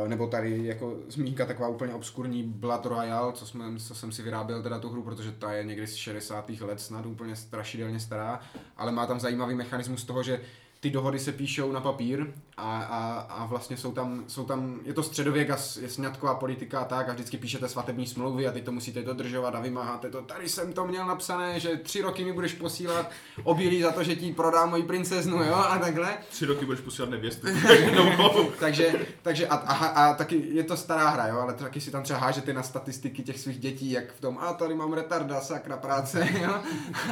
uh, 0.02 0.08
nebo 0.08 0.26
tady 0.26 0.64
jako 0.64 0.96
zmínka 1.08 1.46
taková 1.46 1.68
úplně 1.68 1.94
obskurní 1.94 2.42
Blood 2.42 2.86
Royale, 2.86 3.32
co, 3.32 3.46
jsme, 3.46 3.64
co 3.78 3.94
jsem 3.94 4.12
si 4.12 4.22
vyráběl 4.22 4.62
teda 4.62 4.78
tu 4.78 4.88
hru, 4.88 5.02
protože 5.02 5.32
ta 5.32 5.52
je 5.52 5.64
někdy 5.64 5.86
z 5.86 5.94
60. 5.94 6.50
let 6.50 6.80
snad 6.80 7.06
úplně 7.06 7.36
strašidelně 7.36 8.00
stará, 8.00 8.40
ale 8.76 8.92
má 8.92 9.06
tam 9.06 9.20
zajímavý 9.20 9.54
mechanismus 9.54 10.04
toho, 10.04 10.22
že 10.22 10.40
ty 10.80 10.90
dohody 10.90 11.18
se 11.18 11.32
píšou 11.32 11.72
na 11.72 11.80
papír 11.80 12.26
a, 12.56 12.82
a, 12.82 13.26
a 13.30 13.46
vlastně 13.46 13.76
jsou 13.76 13.92
tam, 13.92 14.24
jsou 14.26 14.44
tam, 14.44 14.80
je 14.84 14.94
to 14.94 15.02
středověk 15.02 15.50
a 15.50 15.58
je 15.80 15.88
sňatková 15.88 16.34
politika 16.34 16.80
a 16.80 16.84
tak 16.84 17.08
a 17.08 17.12
vždycky 17.12 17.36
píšete 17.36 17.68
svatební 17.68 18.06
smlouvy 18.06 18.48
a 18.48 18.52
ty 18.52 18.62
to 18.62 18.72
musíte 18.72 19.02
dodržovat 19.02 19.54
a 19.54 19.60
vymáháte 19.60 20.10
to. 20.10 20.22
Tady 20.22 20.48
jsem 20.48 20.72
to 20.72 20.86
měl 20.86 21.06
napsané, 21.06 21.60
že 21.60 21.76
tři 21.76 22.00
roky 22.00 22.24
mi 22.24 22.32
budeš 22.32 22.52
posílat 22.52 23.10
obilí 23.44 23.82
za 23.82 23.92
to, 23.92 24.04
že 24.04 24.16
ti 24.16 24.32
prodám 24.32 24.70
moji 24.70 24.82
princeznu, 24.82 25.42
jo, 25.42 25.54
a 25.54 25.78
takhle. 25.78 26.18
Tři 26.30 26.46
roky 26.46 26.64
budeš 26.64 26.80
posílat 26.80 27.10
nevěstu. 27.10 27.46
takže 28.60 28.94
takže 29.22 29.46
a, 29.46 29.54
a, 29.54 29.86
a, 29.86 30.14
taky 30.14 30.42
je 30.52 30.64
to 30.64 30.76
stará 30.76 31.08
hra, 31.08 31.26
jo, 31.26 31.38
ale 31.40 31.54
taky 31.54 31.80
si 31.80 31.90
tam 31.90 32.02
třeba 32.02 32.18
hážete 32.18 32.52
na 32.52 32.62
statistiky 32.62 33.22
těch 33.22 33.40
svých 33.40 33.58
dětí, 33.58 33.90
jak 33.90 34.12
v 34.12 34.20
tom, 34.20 34.38
a 34.40 34.52
tady 34.52 34.74
mám 34.74 34.92
retarda, 34.92 35.40
sakra 35.40 35.76
práce, 35.76 36.28
jo, 36.42 36.54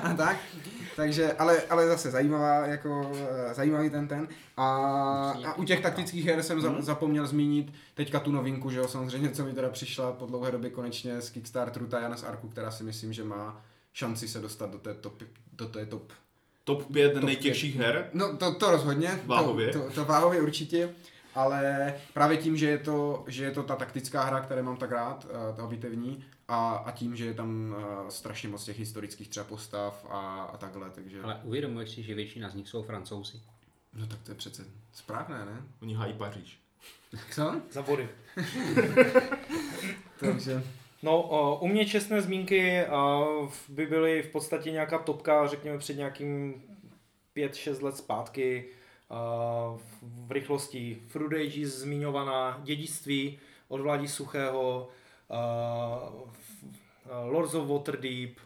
a 0.03 0.15
tak. 0.15 0.37
Takže, 0.97 1.33
ale, 1.33 1.63
ale 1.71 1.89
zase 1.89 2.11
zajímavá, 2.11 2.67
jako 2.67 3.11
eh, 3.15 3.55
zajímavý 3.55 3.91
ten 3.91 4.09
ten. 4.09 4.29
A, 4.57 5.32
a 5.33 5.55
u 5.55 5.65
těch 5.65 5.81
taktických 5.81 6.27
her 6.27 6.43
jsem 6.43 6.61
hmm. 6.61 6.83
zapomněl 6.83 7.27
zmínit 7.27 7.73
teďka 7.95 8.21
tu 8.21 8.33
novinku, 8.33 8.71
že 8.71 8.79
jo, 8.79 8.89
samozřejmě, 8.89 9.31
co 9.31 9.45
mi 9.45 9.53
teda 9.53 9.69
přišla 9.69 10.13
po 10.13 10.27
dlouhé 10.27 10.51
době 10.51 10.71
konečně 10.71 11.21
z 11.21 11.31
Kickstarteru 11.31 11.87
Tajana 11.87 12.17
z 12.17 12.25
Arku, 12.25 12.49
která 12.49 12.71
si 12.71 12.85
myslím, 12.85 13.13
že 13.13 13.25
má 13.25 13.65
šanci 13.93 14.29
se 14.29 14.41
dostat 14.41 14.71
do 14.71 14.79
té 14.79 14.95
top, 14.95 15.23
do 15.53 15.69
té 15.69 15.87
top 15.87 16.13
Top 16.65 16.93
5 16.93 17.13
top 17.13 17.23
nejtěžších 17.23 17.77
her? 17.77 18.11
No 18.13 18.37
to, 18.37 18.55
to 18.55 18.71
rozhodně. 18.71 19.21
Váhově? 19.27 19.73
To, 19.73 19.81
to, 19.81 19.91
to 19.91 20.05
váhově 20.05 20.41
určitě. 20.41 20.95
Ale 21.35 21.95
právě 22.15 22.37
tím, 22.37 22.57
že 22.57 22.69
je 22.69 22.79
to, 22.79 23.25
že 23.27 23.45
je 23.45 23.51
to 23.51 23.63
ta 23.63 23.77
taktická 23.77 24.25
hra, 24.25 24.41
které 24.41 24.63
mám 24.63 24.77
tak 24.77 24.93
rád, 24.93 25.27
eh, 25.31 25.57
ta 25.57 25.67
bitevní, 25.67 26.25
a, 26.49 26.71
a 26.71 26.91
tím, 26.91 27.17
že 27.17 27.25
je 27.25 27.35
tam 27.35 27.75
uh, 27.77 28.09
strašně 28.09 28.49
moc 28.49 28.65
těch 28.65 28.79
historických 28.79 29.29
třeba 29.29 29.45
postav 29.45 30.07
a, 30.11 30.43
a 30.53 30.57
takhle, 30.57 30.91
takže... 30.91 31.23
Ale 31.23 31.41
uvědomuješ 31.45 31.91
si, 31.91 32.03
že 32.03 32.15
většina 32.15 32.51
z 32.51 32.55
nich 32.55 32.69
jsou 32.69 32.83
francouzi? 32.83 33.41
No 33.95 34.07
tak 34.07 34.23
to 34.23 34.31
je 34.31 34.35
přece 34.35 34.65
správné, 34.93 35.45
ne? 35.45 35.63
Oni 35.83 35.95
hájí 35.95 36.13
Paříž. 36.13 36.59
Co? 37.31 37.61
Za 37.71 37.83
body. 37.83 38.09
takže... 40.21 40.63
No, 41.03 41.23
uh, 41.23 41.63
u 41.63 41.69
mě 41.69 41.87
čestné 41.87 42.23
zmínky 42.23 42.85
uh, 42.87 43.53
by 43.69 43.87
byly 43.87 44.23
v 44.23 44.29
podstatě 44.29 44.71
nějaká 44.71 44.99
topka, 44.99 45.47
řekněme 45.47 45.79
před 45.79 45.97
nějakým 45.97 46.63
5-6 47.37 47.85
let 47.85 47.97
zpátky 47.97 48.65
uh, 49.09 49.81
v 50.03 50.33
rychlosti. 50.33 51.03
Fruit 51.09 51.33
Ages 51.33 51.79
zmiňovaná, 51.79 52.61
dědictví 52.65 53.39
od 53.69 53.81
Vládi 53.81 54.09
Suchého, 54.09 54.89
Lords 57.25 57.55
of 57.55 57.69
Waterdeep, 57.69 58.41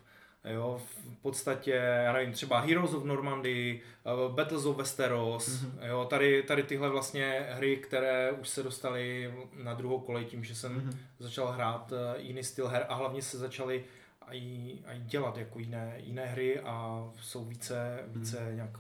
jo, 0.46 0.80
v 0.86 1.16
podstatě, 1.22 1.70
já 2.04 2.12
nevím, 2.12 2.32
třeba 2.32 2.60
Heroes 2.60 2.94
of 2.94 3.04
Normandy, 3.04 3.80
uh, 4.28 4.34
Battles 4.34 4.64
of 4.64 4.76
Westeros, 4.76 5.48
mm-hmm. 5.48 5.86
jo, 5.88 6.04
tady, 6.10 6.42
tady 6.42 6.62
tyhle 6.62 6.88
vlastně 6.88 7.46
hry, 7.50 7.76
které 7.76 8.32
už 8.32 8.48
se 8.48 8.62
dostaly 8.62 9.34
na 9.56 9.74
druhou 9.74 10.00
kolej 10.00 10.24
tím, 10.24 10.44
že 10.44 10.54
jsem 10.54 10.80
mm-hmm. 10.80 10.96
začal 11.18 11.46
hrát 11.46 11.92
uh, 11.92 11.98
jiný 12.16 12.44
styl 12.44 12.68
her 12.68 12.86
a 12.88 12.94
hlavně 12.94 13.22
se 13.22 13.38
začaly 13.38 13.84
aj, 14.26 14.72
aj 14.86 15.00
dělat 15.00 15.36
jako 15.36 15.58
jiné, 15.58 15.94
jiné 15.96 16.26
hry 16.26 16.60
a 16.60 17.04
jsou 17.20 17.44
více, 17.44 18.04
více 18.06 18.40
mm. 18.40 18.56
nějak 18.56 18.78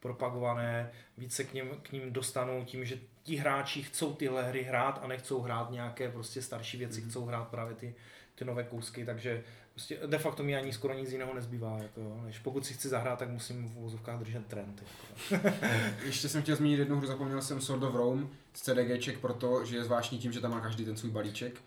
propagované, 0.00 0.90
více 1.18 1.44
k 1.44 1.54
ním, 1.54 1.68
k 1.82 1.92
ním 1.92 2.12
dostanou 2.12 2.64
tím, 2.64 2.84
že 2.84 2.98
ti 3.22 3.36
hráči 3.36 3.82
chcou 3.82 4.14
tyhle 4.14 4.42
hry 4.42 4.62
hrát 4.62 5.00
a 5.02 5.06
nechcou 5.06 5.40
hrát 5.40 5.70
nějaké 5.70 6.10
prostě 6.10 6.42
starší 6.42 6.78
věci, 6.78 7.00
mm. 7.00 7.10
chcou 7.10 7.24
hrát 7.24 7.48
právě 7.48 7.74
ty, 7.74 7.94
ty 8.40 8.44
nové 8.44 8.64
kousky, 8.64 9.04
takže 9.04 9.44
prostě 9.72 9.98
de 10.06 10.18
facto 10.18 10.42
mi 10.42 10.56
ani 10.56 10.72
skoro 10.72 10.94
nic 10.94 11.12
jiného 11.12 11.34
nezbývá. 11.34 11.78
Jako, 11.78 12.20
než 12.24 12.38
pokud 12.38 12.66
si 12.66 12.74
chci 12.74 12.88
zahrát, 12.88 13.18
tak 13.18 13.28
musím 13.28 13.68
v 13.68 13.72
vozovkách 13.72 14.18
držet 14.18 14.46
trend. 14.46 14.82
Jako. 15.30 15.48
Ještě 16.04 16.28
jsem 16.28 16.42
chtěl 16.42 16.56
zmínit 16.56 16.78
jednu 16.78 16.96
hru, 16.96 17.06
zapomněl 17.06 17.42
jsem 17.42 17.60
Sword 17.60 17.82
of 17.82 17.94
Rome 17.94 18.28
z 18.54 18.60
CDGček, 18.60 19.18
protože 19.18 19.76
je 19.76 19.84
zvláštní 19.84 20.18
tím, 20.18 20.32
že 20.32 20.40
tam 20.40 20.50
má 20.50 20.60
každý 20.60 20.84
ten 20.84 20.96
svůj 20.96 21.10
balíček 21.10 21.60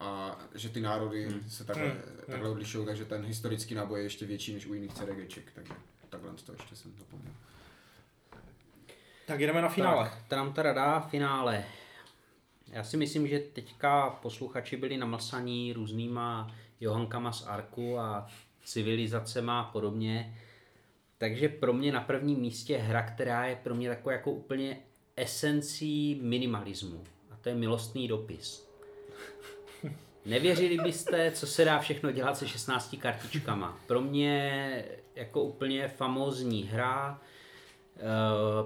a 0.00 0.38
že 0.54 0.68
ty 0.68 0.80
národy 0.80 1.26
hmm. 1.26 1.50
se 1.50 1.64
takhle, 1.64 1.88
hmm. 1.88 2.00
takhle 2.16 2.36
hmm. 2.36 2.52
odlišují, 2.52 2.86
takže 2.86 3.04
ten 3.04 3.24
historický 3.24 3.74
náboj 3.74 3.98
je 3.98 4.06
ještě 4.06 4.26
větší 4.26 4.54
než 4.54 4.66
u 4.66 4.74
jiných 4.74 4.92
CDGček, 4.92 5.52
takže 5.54 5.72
takhle 6.08 6.30
to 6.46 6.52
ještě 6.52 6.76
jsem 6.76 6.92
zapomněl. 6.98 7.32
Tak 9.26 9.40
jdeme 9.40 9.62
na 9.62 9.68
finále. 9.68 10.04
Tak, 10.04 10.18
to 10.28 10.36
nám 10.36 10.52
teda 10.52 10.72
dá 10.72 11.00
finále. 11.00 11.64
Já 12.70 12.84
si 12.84 12.96
myslím, 12.96 13.28
že 13.28 13.38
teďka 13.38 14.10
posluchači 14.10 14.76
byli 14.76 14.96
namlsaní 14.96 15.72
různýma 15.72 16.54
Johankama 16.80 17.32
z 17.32 17.46
Arku 17.46 17.98
a 17.98 18.28
civilizacema 18.64 19.60
a 19.60 19.64
podobně. 19.64 20.38
Takže 21.18 21.48
pro 21.48 21.72
mě 21.72 21.92
na 21.92 22.00
prvním 22.00 22.40
místě 22.40 22.78
hra, 22.78 23.02
která 23.02 23.46
je 23.46 23.56
pro 23.56 23.74
mě 23.74 23.88
takovou 23.88 24.10
jako 24.10 24.30
úplně 24.30 24.78
esencí 25.16 26.20
minimalismu. 26.22 27.04
A 27.30 27.36
to 27.36 27.48
je 27.48 27.54
milostný 27.54 28.08
dopis. 28.08 28.70
Nevěřili 30.26 30.78
byste, 30.78 31.30
co 31.30 31.46
se 31.46 31.64
dá 31.64 31.78
všechno 31.78 32.12
dělat 32.12 32.36
se 32.36 32.48
16 32.48 32.96
kartičkama. 33.00 33.80
Pro 33.86 34.00
mě 34.00 34.84
jako 35.14 35.42
úplně 35.42 35.88
famózní 35.88 36.64
hra, 36.64 37.20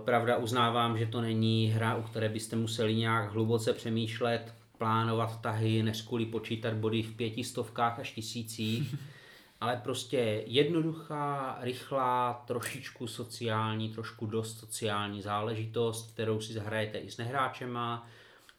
pravda 0.04 0.36
uznávám, 0.36 0.98
že 0.98 1.06
to 1.06 1.20
není 1.20 1.66
hra, 1.66 1.96
u 1.96 2.02
které 2.02 2.28
byste 2.28 2.56
museli 2.56 2.94
nějak 2.94 3.32
hluboce 3.32 3.72
přemýšlet, 3.72 4.54
plánovat 4.78 5.40
tahy, 5.40 5.82
než 5.82 6.02
kvůli 6.02 6.26
počítat 6.26 6.74
body 6.74 7.02
v 7.02 7.16
pětistovkách 7.16 7.98
až 7.98 8.12
tisících, 8.12 8.94
ale 9.60 9.80
prostě 9.84 10.44
jednoduchá, 10.46 11.58
rychlá, 11.60 12.44
trošičku 12.46 13.06
sociální, 13.06 13.88
trošku 13.88 14.26
dost 14.26 14.58
sociální 14.58 15.22
záležitost, 15.22 16.12
kterou 16.12 16.40
si 16.40 16.52
zahrajete 16.52 16.98
i 16.98 17.10
s 17.10 17.16
nehráčema, 17.16 18.06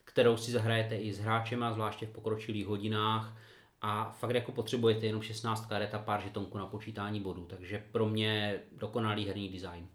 kterou 0.04 0.36
si 0.36 0.50
zahrajete 0.50 0.96
i 0.96 1.12
s 1.12 1.18
hráčema, 1.18 1.72
zvláště 1.72 2.06
v 2.06 2.10
pokročilých 2.10 2.66
hodinách 2.66 3.36
a 3.82 4.10
fakt 4.18 4.34
jako 4.34 4.52
potřebujete 4.52 5.06
jenom 5.06 5.22
16 5.22 5.66
karet 5.66 5.94
a 5.94 5.98
pár 5.98 6.22
žetonků 6.22 6.58
na 6.58 6.66
počítání 6.66 7.20
bodů, 7.20 7.44
takže 7.44 7.84
pro 7.92 8.06
mě 8.06 8.60
dokonalý 8.72 9.26
herní 9.26 9.48
design. 9.48 9.88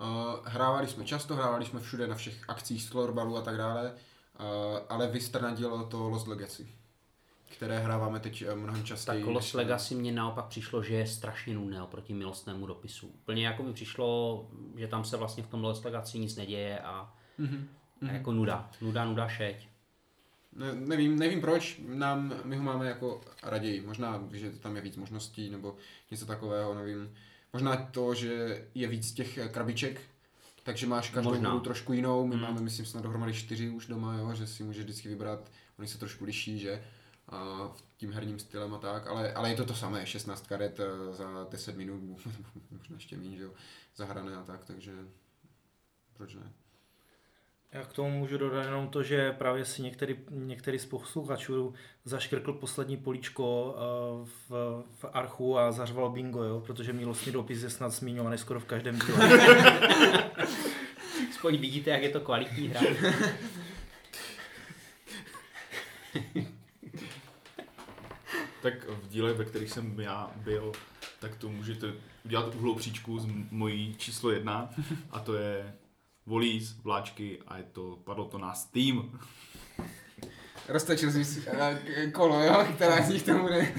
Uh, 0.00 0.06
hrávali 0.44 0.86
jsme 0.86 1.04
často, 1.04 1.36
hrávali 1.36 1.64
jsme 1.64 1.80
všude 1.80 2.06
na 2.06 2.14
všech 2.14 2.44
akcích 2.48 2.82
z 2.82 2.88
florbalu 2.88 3.36
a 3.36 3.42
tak 3.42 3.56
dále, 3.56 3.92
uh, 3.92 4.46
ale 4.88 5.08
vystrnadilo 5.08 5.84
to 5.84 6.08
Lost 6.08 6.26
Legacy, 6.26 6.68
které 7.48 7.78
hráváme 7.78 8.20
teď 8.20 8.42
eh, 8.42 8.54
mnohem 8.54 8.84
častěji. 8.84 9.24
Tak 9.24 9.34
Lost 9.34 9.54
Legacy 9.54 9.94
mě 9.94 10.12
naopak 10.12 10.44
přišlo, 10.44 10.82
že 10.82 10.94
je 10.94 11.06
strašně 11.06 11.54
nudné 11.54 11.82
oproti 11.82 12.14
milostnému 12.14 12.66
dopisu. 12.66 13.06
Úplně 13.06 13.46
jako 13.46 13.62
mi 13.62 13.72
přišlo, 13.72 14.46
že 14.76 14.86
tam 14.86 15.04
se 15.04 15.16
vlastně 15.16 15.42
v 15.42 15.46
tom 15.46 15.64
Lost 15.64 15.84
Legacy 15.84 16.18
nic 16.18 16.36
neděje 16.36 16.78
a, 16.78 17.14
mm-hmm. 17.40 17.64
a 18.08 18.12
jako 18.12 18.32
nuda, 18.32 18.70
nuda, 18.80 19.04
nuda, 19.04 19.28
šeť. 19.28 19.68
Ne, 20.52 20.74
nevím, 20.74 21.18
nevím 21.18 21.40
proč, 21.40 21.80
nám, 21.86 22.34
my 22.44 22.56
ho 22.56 22.62
máme 22.62 22.86
jako 22.86 23.20
raději, 23.42 23.80
možná, 23.80 24.22
že 24.32 24.50
tam 24.50 24.76
je 24.76 24.82
víc 24.82 24.96
možností 24.96 25.50
nebo 25.50 25.76
něco 26.10 26.26
takového, 26.26 26.74
nevím. 26.74 27.14
Možná 27.52 27.76
to, 27.76 28.14
že 28.14 28.64
je 28.74 28.88
víc 28.88 29.12
těch 29.12 29.38
krabiček, 29.52 30.00
takže 30.62 30.86
máš 30.86 31.10
každou 31.10 31.30
Možná. 31.30 31.50
hru 31.50 31.60
trošku 31.60 31.92
jinou. 31.92 32.26
My 32.26 32.34
hmm. 32.34 32.42
máme, 32.42 32.60
myslím, 32.60 32.86
snad 32.86 33.02
dohromady 33.02 33.34
čtyři 33.34 33.70
už 33.70 33.86
doma, 33.86 34.14
jo, 34.14 34.34
že 34.34 34.46
si 34.46 34.62
můžeš 34.62 34.84
vždycky 34.84 35.08
vybrat. 35.08 35.50
Oni 35.78 35.88
se 35.88 35.98
trošku 35.98 36.24
liší, 36.24 36.58
že? 36.58 36.84
A 37.28 37.68
v 37.74 37.82
tím 37.96 38.12
herním 38.12 38.38
stylem 38.38 38.74
a 38.74 38.78
tak, 38.78 39.06
ale, 39.06 39.32
ale 39.32 39.50
je 39.50 39.56
to 39.56 39.64
to 39.64 39.74
samé, 39.74 40.06
16 40.06 40.46
karet 40.46 40.80
eh, 40.80 41.14
za 41.14 41.46
10 41.50 41.76
minut, 41.76 42.02
možná 42.70 42.96
ještě 42.96 43.16
méně, 43.16 43.36
že 43.36 43.42
jo, 43.42 43.52
zahrané 43.96 44.36
a 44.36 44.42
tak, 44.42 44.64
takže 44.64 44.92
proč 46.12 46.34
ne? 46.34 46.52
Já 47.72 47.82
k 47.82 47.92
tomu 47.92 48.18
můžu 48.18 48.38
dodat 48.38 48.64
jenom 48.64 48.88
to, 48.88 49.02
že 49.02 49.32
právě 49.32 49.64
si 49.64 49.82
některý, 49.82 50.16
některý 50.30 50.78
z 50.78 50.86
posluchačů 50.86 51.74
zaškrkl 52.04 52.52
poslední 52.52 52.96
políčko 52.96 53.74
eh, 53.76 53.80
v, 54.48 54.84
v 55.00 55.04
archu 55.12 55.58
a 55.58 55.72
zařval 55.72 56.10
bingo, 56.10 56.42
jo? 56.42 56.60
protože 56.60 56.92
milostný 56.92 57.32
dopis 57.32 57.62
je 57.62 57.70
snad 57.70 57.88
zmiňovaný 57.88 58.38
skoro 58.38 58.60
v 58.60 58.64
každém 58.64 58.98
díle. 58.98 59.30
Aspoň 61.30 61.56
vidíte, 61.56 61.90
jak 61.90 62.02
je 62.02 62.08
to 62.08 62.20
kvalitní 62.20 62.68
hra. 62.68 62.80
tak 68.62 68.88
v 68.88 69.08
díle, 69.08 69.32
ve 69.32 69.44
kterých 69.44 69.70
jsem 69.70 70.00
já 70.00 70.30
byl, 70.36 70.72
tak 71.20 71.36
to 71.36 71.48
můžete 71.48 71.92
udělat 72.24 72.54
uhlou 72.54 72.74
příčku 72.74 73.18
z 73.18 73.26
mojí 73.50 73.94
číslo 73.98 74.30
jedna 74.30 74.70
a 75.10 75.20
to 75.20 75.34
je 75.34 75.74
volíz, 76.30 76.76
vláčky 76.82 77.38
a 77.46 77.56
je 77.56 77.64
to, 77.64 77.98
padlo 78.04 78.24
to 78.24 78.38
na 78.38 78.54
Steam. 78.54 79.18
Roztačil 80.68 81.12
jsi 81.12 81.24
si 81.24 81.42
eh, 81.48 82.10
kolo, 82.10 82.42
jo, 82.42 82.66
která 82.74 83.02
z 83.02 83.08
nich 83.08 83.22
tomu 83.22 83.48
jde. 83.48 83.74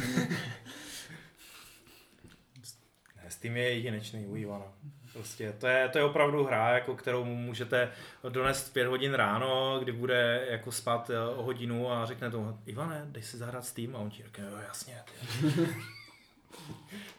Steam 3.29 3.57
je 3.57 3.73
jedinečný 3.73 4.25
u 4.25 4.35
Ivana. 4.35 4.65
Prostě 5.13 5.53
to 5.59 5.67
je, 5.67 5.89
to 5.89 5.97
je 5.97 6.03
opravdu 6.03 6.43
hra, 6.43 6.73
jako 6.73 6.95
kterou 6.95 7.25
můžete 7.25 7.91
donést 8.29 8.67
v 8.67 8.73
pět 8.73 8.87
hodin 8.87 9.13
ráno, 9.13 9.79
kdy 9.79 9.91
bude 9.91 10.47
jako 10.49 10.71
spát 10.71 11.09
eh, 11.09 11.19
o 11.19 11.43
hodinu 11.43 11.91
a 11.91 12.05
řekne 12.05 12.31
tomu, 12.31 12.59
Ivane, 12.65 13.05
dej 13.05 13.23
si 13.23 13.37
zahrát 13.37 13.65
Steam 13.65 13.95
a 13.95 13.99
on 13.99 14.09
ti 14.09 14.23
řekne, 14.23 14.45
jo 14.45 14.57
jasně. 14.67 14.97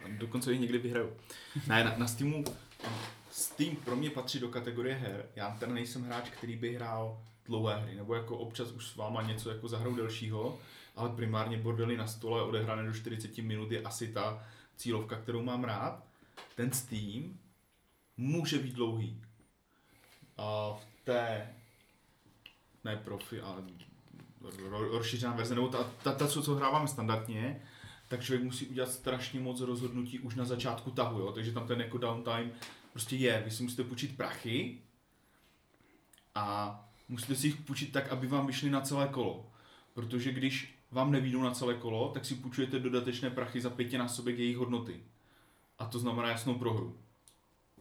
Dokonce 0.09 0.53
ji 0.53 0.59
někdy 0.59 0.79
vyhraju. 0.79 1.13
Ne, 1.67 1.85
na, 1.85 1.95
na 1.97 2.07
Steamu 2.07 2.45
Steam 3.33 3.77
pro 3.77 3.97
mě 3.97 4.11
patří 4.11 4.41
do 4.41 4.49
kategorie 4.49 4.95
her. 4.95 5.27
Já 5.37 5.51
teda 5.51 5.73
nejsem 5.73 6.05
hráč, 6.05 6.31
který 6.31 6.57
by 6.57 6.75
hrál 6.75 7.23
dlouhé 7.45 7.77
hry, 7.77 7.95
nebo 7.95 8.15
jako 8.15 8.39
občas 8.39 8.73
už 8.73 8.87
s 8.87 8.97
váma 8.97 9.23
něco 9.23 9.51
jako 9.51 9.69
zahrou 9.69 9.95
delšího, 9.95 10.59
ale 10.97 11.09
primárně 11.09 11.57
bordely 11.57 11.97
na 11.97 12.07
stole 12.07 12.43
odehrané 12.43 12.87
do 12.87 12.95
40 12.95 13.39
minut 13.39 13.73
je 13.73 13.83
asi 13.83 14.13
ta 14.13 14.47
cílovka, 14.77 15.17
kterou 15.17 15.43
mám 15.43 15.65
rád. 15.65 16.05
Ten 16.55 16.73
Steam 16.73 17.39
může 18.17 18.59
být 18.59 18.75
dlouhý. 18.75 19.23
A 20.37 20.73
v 20.73 21.05
té, 21.05 21.55
ne 22.85 22.97
profi, 22.97 23.41
ale 23.41 23.63
rozšířená 24.71 25.33
verze, 25.33 25.55
nebo 25.55 25.69
ta, 25.69 25.91
ta, 26.03 26.13
ta 26.13 26.29
co, 26.29 26.43
co 26.43 26.55
hráváme 26.55 26.89
standardně, 26.89 27.63
tak 28.09 28.23
člověk 28.23 28.45
musí 28.45 28.67
udělat 28.67 28.91
strašně 28.91 29.41
moc 29.41 29.61
rozhodnutí 29.61 30.19
už 30.19 30.35
na 30.35 30.45
začátku 30.45 30.91
tahu, 30.91 31.21
jo? 31.21 31.33
takže 31.33 31.53
tam 31.53 31.67
ten 31.67 31.81
jako 31.81 31.99
downtime 31.99 32.51
prostě 32.93 33.17
je, 33.17 33.43
vy 33.45 33.51
si 33.51 33.63
musíte 33.63 33.85
půjčit 33.85 34.17
prachy 34.17 34.79
a 36.35 36.79
musíte 37.09 37.35
si 37.35 37.47
jich 37.47 37.57
půjčit 37.57 37.93
tak, 37.93 38.09
aby 38.09 38.27
vám 38.27 38.47
vyšly 38.47 38.71
na 38.71 38.81
celé 38.81 39.09
kolo. 39.09 39.53
Protože 39.95 40.33
když 40.33 40.79
vám 40.91 41.13
nevídou 41.13 41.43
na 41.43 41.51
celé 41.51 41.75
kolo, 41.75 42.09
tak 42.09 42.25
si 42.25 42.35
půjčujete 42.35 42.79
dodatečné 42.79 43.31
prachy 43.31 43.61
za 43.61 43.71
pětinásobek 43.71 44.39
jejich 44.39 44.57
hodnoty. 44.57 45.01
A 45.79 45.87
to 45.87 45.99
znamená 45.99 46.29
jasnou 46.29 46.55
prohru. 46.55 46.99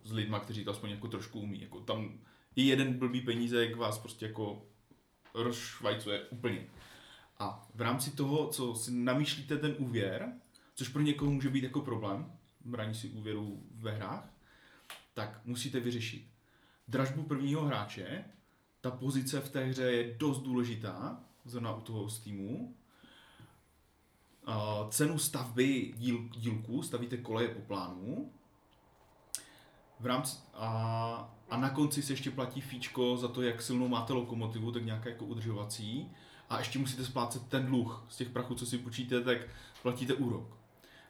S 0.03 0.11
lidma, 0.11 0.39
kteří 0.39 0.65
to 0.65 0.71
aspoň 0.71 0.89
jako 0.89 1.07
trošku 1.07 1.39
umí. 1.39 1.61
Jako 1.61 1.79
tam 1.79 2.19
i 2.55 2.63
jeden 2.63 2.93
blbý 2.93 3.21
peníze, 3.21 3.65
jak 3.65 3.75
vás 3.75 3.99
prostě 3.99 4.25
jako 4.25 4.65
rozšvajcuje 5.33 6.21
úplně. 6.21 6.67
A 7.39 7.67
v 7.75 7.81
rámci 7.81 8.11
toho, 8.11 8.47
co 8.47 8.75
si 8.75 8.91
namýšlíte 8.91 9.57
ten 9.57 9.75
úvěr, 9.77 10.33
což 10.75 10.87
pro 10.87 11.01
někoho 11.01 11.31
může 11.31 11.49
být 11.49 11.63
jako 11.63 11.81
problém, 11.81 12.31
brání 12.65 12.95
si 12.95 13.09
úvěru 13.09 13.63
ve 13.71 13.91
hrách, 13.91 14.29
tak 15.13 15.41
musíte 15.45 15.79
vyřešit 15.79 16.31
dražbu 16.91 17.23
prvního 17.23 17.65
hráče, 17.65 18.23
ta 18.81 18.91
pozice 18.91 19.41
v 19.41 19.49
té 19.49 19.65
hře 19.65 19.83
je 19.83 20.15
dost 20.17 20.39
důležitá, 20.39 21.19
zrovna 21.45 21.75
u 21.75 21.81
toho 21.81 22.09
Steamu. 22.09 22.75
Uh, 24.47 24.89
cenu 24.89 25.19
stavby 25.19 25.93
díl, 25.97 26.29
dílku, 26.37 26.83
stavíte 26.83 27.17
koleje 27.17 27.47
po 27.47 27.61
plánu. 27.61 28.31
V 29.99 30.05
rámci, 30.05 30.37
a, 30.53 31.35
a 31.49 31.57
na 31.57 31.69
konci 31.69 32.01
se 32.01 32.13
ještě 32.13 32.31
platí 32.31 32.61
fíčko 32.61 33.17
za 33.17 33.27
to, 33.27 33.41
jak 33.41 33.61
silnou 33.61 33.87
máte 33.87 34.13
lokomotivu, 34.13 34.71
tak 34.71 34.85
nějaké 34.85 35.09
jako 35.09 35.25
udržovací. 35.25 36.11
A 36.49 36.59
ještě 36.59 36.79
musíte 36.79 37.05
splácet 37.05 37.47
ten 37.47 37.65
dluh 37.65 38.05
z 38.09 38.17
těch 38.17 38.29
prachů, 38.29 38.55
co 38.55 38.65
si 38.65 38.77
počíte, 38.77 39.21
tak 39.21 39.37
platíte 39.81 40.13
úrok. 40.13 40.57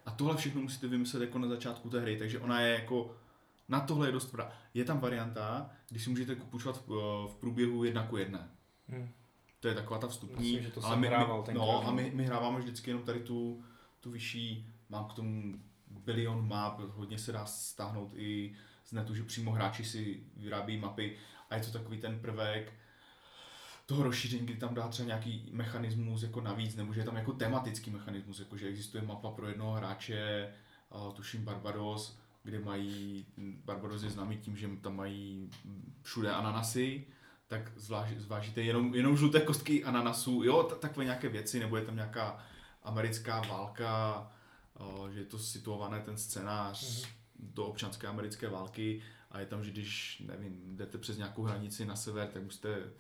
A 0.05 0.11
tohle 0.11 0.37
všechno 0.37 0.61
musíte 0.61 0.87
vymyslet 0.87 1.21
jako 1.21 1.39
na 1.39 1.47
začátku 1.47 1.89
té 1.89 1.99
hry, 1.99 2.17
takže 2.17 2.39
ona 2.39 2.61
je 2.61 2.73
jako 2.73 3.15
na 3.71 3.79
tohle 3.79 4.07
je 4.07 4.11
dost 4.11 4.25
dobrá. 4.25 4.51
Je 4.73 4.85
tam 4.85 4.99
varianta, 4.99 5.69
když 5.89 6.03
si 6.03 6.09
můžete 6.09 6.35
půjčovat 6.35 6.87
v, 6.87 6.89
v 7.27 7.35
průběhu 7.39 7.83
jedna 7.83 8.07
ku 8.07 8.17
jedné. 8.17 8.49
Hmm. 8.87 9.09
To 9.59 9.67
je 9.67 9.75
taková 9.75 9.99
ta 9.99 10.07
vstupní. 10.07 10.51
Myslím, 10.51 10.63
že 10.63 10.71
to 10.71 10.85
ale 10.85 10.97
my, 10.97 11.07
hrával 11.07 11.43
my, 11.47 11.53
no, 11.53 11.87
a 11.87 11.91
my, 11.91 12.11
my 12.15 12.25
hráváme 12.25 12.59
vždycky 12.59 12.89
jenom 12.89 13.03
tady 13.03 13.19
tu, 13.19 13.63
tu 13.99 14.11
vyšší, 14.11 14.73
mám 14.89 15.05
k 15.05 15.13
tomu 15.13 15.59
bilion 15.87 16.47
map, 16.47 16.79
hodně 16.79 17.17
se 17.17 17.31
dá 17.31 17.45
stáhnout 17.45 18.11
i 18.15 18.55
z 18.85 18.91
netu, 18.91 19.15
že 19.15 19.23
přímo 19.23 19.51
hráči 19.51 19.85
si 19.85 20.23
vyrábí 20.37 20.77
mapy 20.77 21.17
a 21.49 21.55
je 21.55 21.61
to 21.61 21.71
takový 21.71 21.97
ten 21.97 22.19
prvek 22.19 22.73
toho 23.85 24.03
rozšíření, 24.03 24.45
kdy 24.45 24.55
tam 24.55 24.73
dá 24.73 24.87
třeba 24.87 25.07
nějaký 25.07 25.49
mechanismus 25.51 26.23
jako 26.23 26.41
navíc, 26.41 26.75
nebo 26.75 26.93
že 26.93 26.99
je 26.99 27.05
tam 27.05 27.15
jako 27.15 27.33
tematický 27.33 27.91
mechanismus, 27.91 28.39
jako 28.39 28.57
že 28.57 28.67
existuje 28.67 29.03
mapa 29.03 29.31
pro 29.31 29.47
jednoho 29.47 29.73
hráče, 29.73 30.53
tuším 31.15 31.43
Barbados, 31.43 32.20
kde 32.43 32.59
mají, 32.59 33.25
Barbados 33.65 34.03
je 34.03 34.09
známý 34.09 34.37
tím, 34.37 34.57
že 34.57 34.69
tam 34.81 34.95
mají 34.95 35.49
všude 36.01 36.31
ananasy, 36.31 37.07
tak 37.47 37.71
zvláž, 37.75 38.09
zvážíte 38.17 38.61
jenom, 38.61 38.95
jenom 38.95 39.17
žluté 39.17 39.39
kostky 39.39 39.83
ananasů, 39.83 40.43
jo, 40.43 40.63
t- 40.63 40.75
takové 40.75 41.03
nějaké 41.03 41.29
věci, 41.29 41.59
nebo 41.59 41.77
je 41.77 41.85
tam 41.85 41.95
nějaká 41.95 42.45
americká 42.83 43.41
válka, 43.41 44.31
o, 44.73 45.09
že 45.11 45.19
je 45.19 45.25
to 45.25 45.39
situované 45.39 45.99
ten 45.99 46.17
scénář 46.17 46.83
mm-hmm. 46.83 47.09
do 47.39 47.65
občanské 47.65 48.07
americké 48.07 48.49
války 48.49 49.01
a 49.31 49.39
je 49.39 49.45
tam, 49.45 49.63
že 49.63 49.71
když, 49.71 50.23
nevím, 50.27 50.77
jdete 50.77 50.97
přes 50.97 51.17
nějakou 51.17 51.43
hranici 51.43 51.85
na 51.85 51.95
sever, 51.95 52.27
tak 52.27 52.43
musíte 52.43 52.91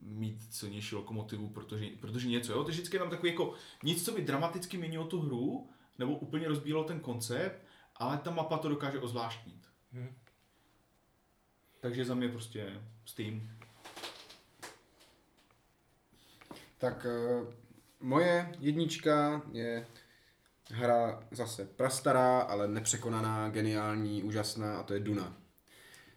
mít 0.00 0.54
silnější 0.54 0.94
lokomotivu, 0.94 1.48
protože, 1.48 1.86
protože 2.00 2.28
něco, 2.28 2.52
jo, 2.52 2.64
to 2.64 2.70
vždycky 2.70 2.96
je 2.96 3.00
tam 3.00 3.10
takový 3.10 3.32
jako 3.32 3.54
nic, 3.82 4.04
co 4.04 4.12
by 4.12 4.22
dramaticky 4.22 4.76
měnilo 4.76 5.04
tu 5.04 5.20
hru, 5.20 5.68
nebo 5.98 6.18
úplně 6.18 6.48
rozbíjelo 6.48 6.84
ten 6.84 7.00
koncept, 7.00 7.63
ale 7.96 8.18
ta 8.18 8.30
mapa 8.30 8.58
to 8.58 8.68
dokáže 8.68 9.00
ozvláštnit. 9.00 9.68
Hmm. 9.92 10.14
Takže 11.80 12.04
za 12.04 12.14
mě 12.14 12.28
prostě 12.28 12.80
Steam. 13.04 13.50
Tak 16.78 17.06
uh, 17.06 17.48
moje 18.00 18.52
jednička 18.60 19.42
je 19.52 19.86
hra 20.70 21.22
zase 21.30 21.64
prastará, 21.64 22.40
ale 22.40 22.68
nepřekonaná, 22.68 23.48
geniální, 23.48 24.22
úžasná 24.22 24.78
a 24.78 24.82
to 24.82 24.94
je 24.94 25.00
Duna. 25.00 25.36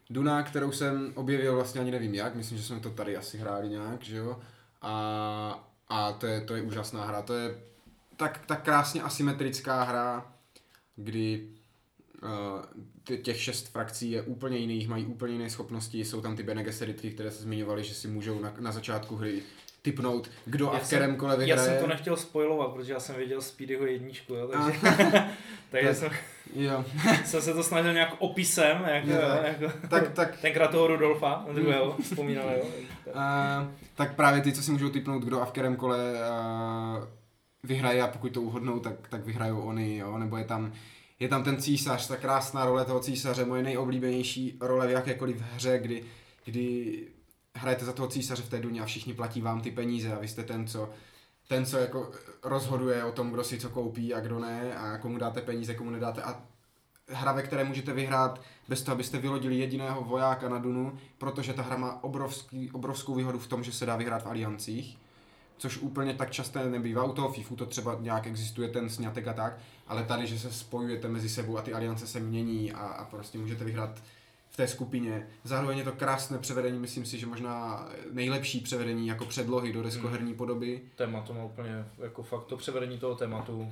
Duna, 0.09 0.43
kterou 0.43 0.71
jsem 0.71 1.13
objevil 1.15 1.55
vlastně 1.55 1.81
ani 1.81 1.91
nevím 1.91 2.15
jak, 2.15 2.35
myslím, 2.35 2.57
že 2.57 2.63
jsme 2.63 2.79
to 2.79 2.89
tady 2.89 3.17
asi 3.17 3.37
hráli 3.37 3.69
nějak, 3.69 4.03
že 4.03 4.17
jo? 4.17 4.39
A, 4.81 5.69
a 5.87 6.11
to, 6.11 6.27
je, 6.27 6.41
to 6.41 6.55
je 6.55 6.61
úžasná 6.61 7.05
hra, 7.05 7.21
to 7.21 7.33
je 7.33 7.61
tak, 8.17 8.45
tak 8.45 8.63
krásně 8.63 9.01
asymetrická 9.01 9.83
hra, 9.83 10.33
kdy 10.95 11.56
těch 13.21 13.41
šest 13.41 13.67
frakcí 13.67 14.11
je 14.11 14.21
úplně 14.21 14.57
jiných, 14.57 14.87
mají 14.87 15.05
úplně 15.05 15.33
jiné 15.33 15.49
schopnosti, 15.49 16.05
jsou 16.05 16.21
tam 16.21 16.35
ty 16.35 16.43
Bene 16.43 16.63
Gesseritky, 16.63 17.11
které 17.11 17.31
se 17.31 17.43
zmiňovali, 17.43 17.83
že 17.83 17.93
si 17.93 18.07
můžou 18.07 18.39
na, 18.39 18.53
na 18.59 18.71
začátku 18.71 19.15
hry 19.15 19.43
typnout, 19.81 20.29
kdo 20.45 20.65
já 20.65 20.71
a 20.71 20.79
v 20.79 20.87
kterém 20.87 21.15
kole 21.15 21.37
vyhraje. 21.37 21.67
Já 21.67 21.73
jsem 21.73 21.83
to 21.83 21.87
nechtěl 21.87 22.17
spojovat, 22.17 22.71
protože 22.71 22.93
já 22.93 22.99
jsem 22.99 23.15
věděl 23.15 23.41
Speedyho 23.41 23.85
jedničku, 23.85 24.33
jo, 24.33 24.47
takže, 24.47 24.79
takže 25.71 25.93
jsem, 25.93 26.09
jo. 26.55 26.85
jsem 27.25 27.41
se 27.41 27.53
to 27.53 27.63
snažil 27.63 27.93
nějak 27.93 28.15
opisem, 28.19 28.83
jako, 28.87 29.09
jo, 29.09 29.39
jako, 29.43 29.87
tak, 29.89 30.11
tak, 30.11 30.41
tenkrát 30.41 30.71
toho 30.71 30.87
Rudolfa, 30.87 31.45
druhého, 31.53 31.95
vzpomínal, 32.01 32.49
jo. 32.49 32.63
Uh, 33.07 33.13
tak 33.95 34.15
právě 34.15 34.41
ty, 34.41 34.53
co 34.53 34.63
si 34.63 34.71
můžou 34.71 34.89
typnout, 34.89 35.23
kdo 35.23 35.41
a 35.41 35.45
v 35.45 35.51
kterém 35.51 35.75
kole 35.75 35.97
uh, 35.97 37.03
vyhraje 37.63 38.01
a 38.01 38.07
pokud 38.07 38.31
to 38.31 38.41
uhodnou, 38.41 38.79
tak, 38.79 39.07
tak 39.09 39.25
vyhrajou 39.25 39.61
oni, 39.61 39.97
jo, 39.97 40.17
nebo 40.17 40.37
je 40.37 40.45
tam 40.45 40.73
je 41.19 41.27
tam 41.27 41.43
ten 41.43 41.61
císař, 41.61 42.07
ta 42.07 42.17
krásná 42.17 42.65
role 42.65 42.85
toho 42.85 42.99
císaře, 42.99 43.45
moje 43.45 43.63
nejoblíbenější 43.63 44.57
role 44.61 44.87
v 44.87 44.91
jakékoliv 44.91 45.41
hře, 45.41 45.79
kdy, 45.79 46.03
kdy 46.45 47.07
hrajete 47.55 47.85
za 47.85 47.93
toho 47.93 48.07
císaře 48.07 48.43
v 48.43 48.49
té 48.49 48.59
duně 48.59 48.81
a 48.81 48.85
všichni 48.85 49.13
platí 49.13 49.41
vám 49.41 49.61
ty 49.61 49.71
peníze 49.71 50.13
a 50.13 50.19
vy 50.19 50.27
jste 50.27 50.43
ten, 50.43 50.67
co, 50.67 50.89
ten, 51.47 51.65
co 51.65 51.77
jako 51.77 52.11
rozhoduje 52.43 53.03
o 53.03 53.11
tom, 53.11 53.31
kdo 53.31 53.43
si 53.43 53.59
co 53.59 53.69
koupí 53.69 54.13
a 54.13 54.19
kdo 54.19 54.39
ne 54.39 54.77
a 54.77 54.97
komu 54.97 55.17
dáte 55.17 55.41
peníze, 55.41 55.75
komu 55.75 55.89
nedáte. 55.89 56.23
A 56.23 56.43
hra, 57.07 57.31
ve 57.31 57.43
které 57.43 57.63
můžete 57.63 57.93
vyhrát 57.93 58.41
bez 58.67 58.83
toho, 58.83 58.93
abyste 58.93 59.17
vylodili 59.17 59.57
jediného 59.57 60.03
vojáka 60.03 60.49
na 60.49 60.57
Dunu, 60.57 60.97
protože 61.17 61.53
ta 61.53 61.61
hra 61.61 61.77
má 61.77 62.03
obrovský, 62.03 62.71
obrovskou 62.71 63.15
výhodu 63.15 63.39
v 63.39 63.47
tom, 63.47 63.63
že 63.63 63.71
se 63.71 63.85
dá 63.85 63.95
vyhrát 63.95 64.23
v 64.23 64.27
aliancích, 64.27 64.97
což 65.57 65.77
úplně 65.77 66.13
tak 66.13 66.31
časté 66.31 66.69
nebývá. 66.69 67.03
U 67.03 67.13
toho 67.13 67.31
FIFU 67.31 67.55
to 67.55 67.65
třeba 67.65 67.97
nějak 67.99 68.27
existuje 68.27 68.69
ten 68.69 68.89
snětek 68.89 69.27
a 69.27 69.33
tak, 69.33 69.59
ale 69.87 70.03
tady, 70.03 70.27
že 70.27 70.39
se 70.39 70.51
spojujete 70.51 71.07
mezi 71.07 71.29
sebou 71.29 71.57
a 71.57 71.61
ty 71.61 71.73
aliance 71.73 72.07
se 72.07 72.19
mění 72.19 72.71
a, 72.71 72.79
a 72.79 73.05
prostě 73.05 73.37
můžete 73.37 73.63
vyhrát 73.63 74.01
v 74.49 74.57
té 74.57 74.67
skupině. 74.67 75.27
Zároveň 75.43 75.77
je 75.77 75.83
to 75.83 75.91
krásné 75.91 76.37
převedení, 76.37 76.79
myslím 76.79 77.05
si, 77.05 77.19
že 77.19 77.25
možná 77.25 77.87
nejlepší 78.11 78.59
převedení 78.59 79.07
jako 79.07 79.25
předlohy 79.25 79.73
do 79.73 79.83
deskoherní 79.83 80.27
hmm. 80.27 80.37
podoby. 80.37 80.81
Tématu 80.95 81.33
má 81.33 81.43
úplně, 81.43 81.85
jako 81.97 82.23
fakt 82.23 82.45
to 82.45 82.57
převedení 82.57 82.97
toho 82.97 83.15
tématu 83.15 83.71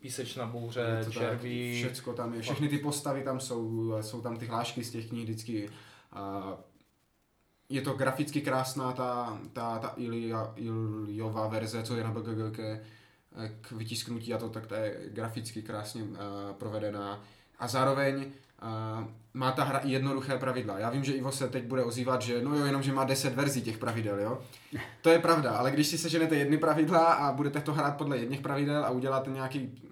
písečná 0.00 0.46
bouře, 0.46 1.06
červí. 1.10 1.84
Všecko 1.84 2.12
tam 2.12 2.34
je, 2.34 2.42
všechny 2.42 2.68
ty 2.68 2.78
postavy 2.78 3.22
tam 3.22 3.40
jsou, 3.40 3.94
jsou 4.00 4.20
tam 4.20 4.36
ty 4.36 4.46
hlášky 4.46 4.84
z 4.84 4.90
těch 4.90 5.08
knih 5.08 5.24
vždycky. 5.24 5.68
A 6.12 6.54
je 7.68 7.80
to 7.80 7.92
graficky 7.92 8.40
krásná 8.40 8.92
ta, 8.92 9.38
ta, 9.52 9.78
ta 9.78 9.92
Ilia, 9.96 10.52
Iliová 10.56 11.46
verze, 11.46 11.82
co 11.82 11.96
je 11.96 12.04
na 12.04 12.10
BGG 12.10 12.60
k 13.60 13.72
vytisknutí 13.72 14.34
a 14.34 14.38
to, 14.38 14.48
tak 14.48 14.66
to 14.66 14.74
je 14.74 14.96
graficky 15.06 15.62
krásně 15.62 16.02
uh, 16.02 16.18
provedená. 16.58 17.24
A 17.58 17.68
zároveň 17.68 18.16
uh, 18.16 19.04
má 19.34 19.52
ta 19.52 19.64
hra 19.64 19.78
i 19.78 19.90
jednoduché 19.90 20.38
pravidla. 20.38 20.78
Já 20.78 20.90
vím, 20.90 21.04
že 21.04 21.12
Ivo 21.12 21.32
se 21.32 21.48
teď 21.48 21.64
bude 21.64 21.84
ozývat, 21.84 22.22
že 22.22 22.42
no 22.42 22.56
jo, 22.56 22.64
jenom, 22.64 22.82
že 22.82 22.92
má 22.92 23.04
10 23.04 23.34
verzí 23.34 23.62
těch 23.62 23.78
pravidel, 23.78 24.20
jo. 24.20 24.42
To 25.02 25.10
je 25.10 25.18
pravda, 25.18 25.56
ale 25.56 25.70
když 25.70 25.86
si 25.86 25.98
seženete 25.98 26.36
jedny 26.36 26.58
pravidla 26.58 27.04
a 27.04 27.32
budete 27.32 27.60
to 27.60 27.72
hrát 27.72 27.96
podle 27.96 28.18
jedných 28.18 28.40
pravidel 28.40 28.84
a 28.84 28.90
uděláte 28.90 29.30
nějaký, 29.30 29.82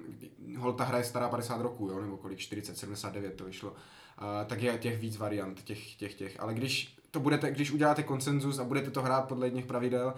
hol 0.59 0.73
ta 0.73 0.85
hra 0.85 0.99
je 0.99 1.05
stará 1.05 1.29
50 1.29 1.61
roků, 1.61 1.89
jo, 1.89 2.01
nebo 2.01 2.17
kolik, 2.17 2.39
40, 2.39 2.79
79 2.79 3.35
to 3.35 3.45
vyšlo, 3.45 3.71
uh, 3.71 3.77
tak 4.47 4.63
je 4.63 4.79
těch 4.79 4.99
víc 4.99 5.17
variant, 5.17 5.63
těch, 5.63 5.95
těch, 5.95 6.15
těch. 6.15 6.41
Ale 6.41 6.55
když 6.55 6.97
to 7.17 7.21
budete, 7.21 7.51
když 7.51 7.71
uděláte 7.71 8.03
konsenzus 8.03 8.59
a 8.59 8.65
budete 8.65 8.91
to 8.91 9.03
hrát 9.03 9.29
podle 9.29 9.47
jedných 9.47 9.67
pravidel, 9.67 10.15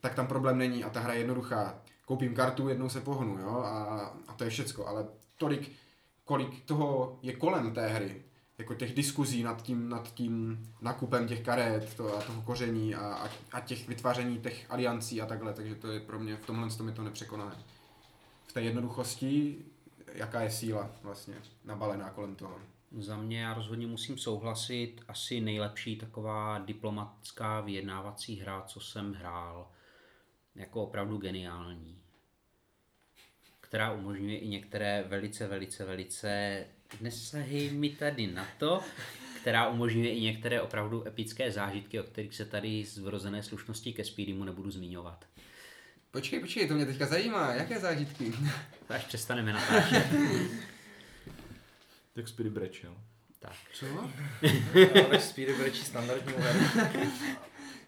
tak 0.00 0.14
tam 0.14 0.26
problém 0.26 0.58
není 0.58 0.84
a 0.84 0.90
ta 0.90 1.00
hra 1.00 1.12
je 1.12 1.20
jednoduchá. 1.20 1.78
Koupím 2.06 2.34
kartu, 2.34 2.68
jednou 2.68 2.88
se 2.88 3.00
pohnu, 3.00 3.38
jo, 3.38 3.62
a, 3.64 4.14
a 4.28 4.32
to 4.32 4.44
je 4.44 4.50
všecko, 4.50 4.86
ale 4.86 5.06
tolik, 5.36 5.72
kolik 6.24 6.64
toho 6.64 7.18
je 7.22 7.36
kolem 7.36 7.74
té 7.74 7.88
hry, 7.88 8.22
jako 8.58 8.74
těch 8.74 8.94
diskuzí 8.94 9.42
nad 9.42 9.62
tím, 9.62 9.88
nad 9.88 10.14
tím 10.14 10.68
nakupem 10.80 11.28
těch 11.28 11.40
karet 11.40 11.94
to, 11.94 12.18
a 12.18 12.22
toho 12.22 12.42
koření 12.42 12.94
a, 12.94 13.00
a, 13.00 13.28
a 13.52 13.60
těch 13.60 13.88
vytváření 13.88 14.38
těch 14.38 14.66
aliancí 14.70 15.22
a 15.22 15.26
takhle, 15.26 15.52
takže 15.52 15.74
to 15.74 15.92
je 15.92 16.00
pro 16.00 16.18
mě, 16.18 16.36
v 16.36 16.46
tomhle 16.46 16.70
tom 16.70 16.88
je 16.88 16.94
to 16.94 17.02
nepřekonané. 17.02 17.56
V 18.46 18.52
té 18.52 18.62
jednoduchosti, 18.62 19.58
jaká 20.14 20.40
je 20.40 20.50
síla 20.50 20.90
vlastně 21.02 21.34
nabalená 21.64 22.10
kolem 22.10 22.34
toho. 22.34 22.56
Za 22.98 23.16
mě 23.16 23.40
já 23.40 23.54
rozhodně 23.54 23.86
musím 23.86 24.18
souhlasit, 24.18 25.00
asi 25.08 25.40
nejlepší 25.40 25.96
taková 25.96 26.58
diplomatická 26.58 27.60
vyjednávací 27.60 28.40
hra, 28.40 28.62
co 28.62 28.80
jsem 28.80 29.12
hrál, 29.12 29.70
jako 30.54 30.82
opravdu 30.82 31.18
geniální, 31.18 31.98
která 33.60 33.92
umožňuje 33.92 34.38
i 34.38 34.48
některé 34.48 35.04
velice, 35.08 35.46
velice, 35.46 35.84
velice, 35.84 36.64
nesahej 37.00 37.70
mi 37.70 37.90
tady 37.90 38.26
na 38.26 38.46
to, 38.58 38.80
která 39.40 39.68
umožňuje 39.68 40.10
i 40.10 40.20
některé 40.20 40.60
opravdu 40.60 41.06
epické 41.06 41.52
zážitky, 41.52 42.00
o 42.00 42.02
kterých 42.02 42.34
se 42.34 42.44
tady 42.44 42.84
z 42.84 42.98
vrozené 42.98 43.42
slušnosti 43.42 43.92
ke 43.92 44.04
Speedymu 44.04 44.44
nebudu 44.44 44.70
zmiňovat. 44.70 45.24
Počkej, 46.10 46.40
počkej, 46.40 46.68
to 46.68 46.74
mě 46.74 46.86
teďka 46.86 47.06
zajímá, 47.06 47.54
jaké 47.54 47.80
zážitky? 47.80 48.32
Až 48.88 49.04
přestaneme 49.04 49.52
natáčet. 49.52 50.06
Tak 52.14 52.28
Speedy 52.28 52.50
brečel. 52.50 52.94
Tak. 53.38 53.52
Co? 53.72 53.86
Ale 55.06 55.20
Speedy 55.20 55.54
brečí 55.54 55.84
standardní 55.84 56.32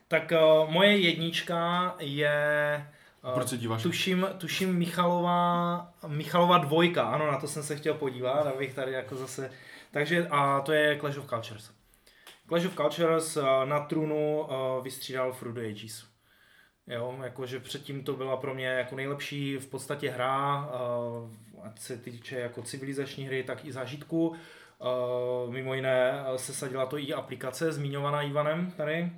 Tak 0.09 0.33
uh, 0.33 0.71
moje 0.71 0.99
jednička 0.99 1.95
je 1.99 2.87
Uh, 3.25 3.35
Proč 3.35 3.49
se 3.49 3.57
díváš? 3.57 3.83
Tuším, 3.83 4.27
tuším 4.39 4.75
Michalova, 4.75 5.93
Michalova 6.07 6.59
dvojka, 6.59 7.03
ano, 7.03 7.33
na 7.33 7.41
to 7.41 7.49
jsem 7.49 7.63
se 7.63 7.77
chtěl 7.77 7.95
podívat, 7.95 8.47
abych 8.47 8.75
tady 8.75 8.93
jako 8.93 9.17
zase, 9.17 9.51
takže 9.91 10.29
a 10.31 10.61
to 10.61 10.73
je 10.73 10.99
Clash 11.01 11.19
of 11.19 11.27
Cultures. 11.27 11.71
Clash 12.49 12.67
of 12.67 12.77
Cultures 12.77 13.37
uh, 13.37 13.45
na 13.65 13.81
trůnu 13.81 14.41
uh, 14.41 14.85
vystřídal 14.85 15.37
the 15.53 15.61
Ages. 15.61 16.05
Jo, 16.87 17.19
jakože 17.23 17.61
předtím 17.61 18.05
to 18.05 18.13
byla 18.13 18.37
pro 18.37 18.55
mě 18.55 18.67
jako 18.67 18.97
nejlepší 18.97 19.57
v 19.57 19.67
podstatě 19.67 20.11
hra, 20.11 20.67
uh, 20.67 21.31
ať 21.65 21.81
se 21.81 21.97
týče 21.97 22.39
jako 22.39 22.63
civilizační 22.63 23.27
hry, 23.27 23.43
tak 23.43 23.65
i 23.65 23.73
zážitku. 23.73 24.29
Uh, 24.29 25.53
mimo 25.53 25.75
jiné 25.75 26.25
se 26.37 26.55
sadila 26.55 26.87
to 26.87 26.99
i 26.99 27.15
aplikace 27.15 27.73
zmiňovaná 27.73 28.23
Ivanem 28.23 28.71
tady. 28.71 29.13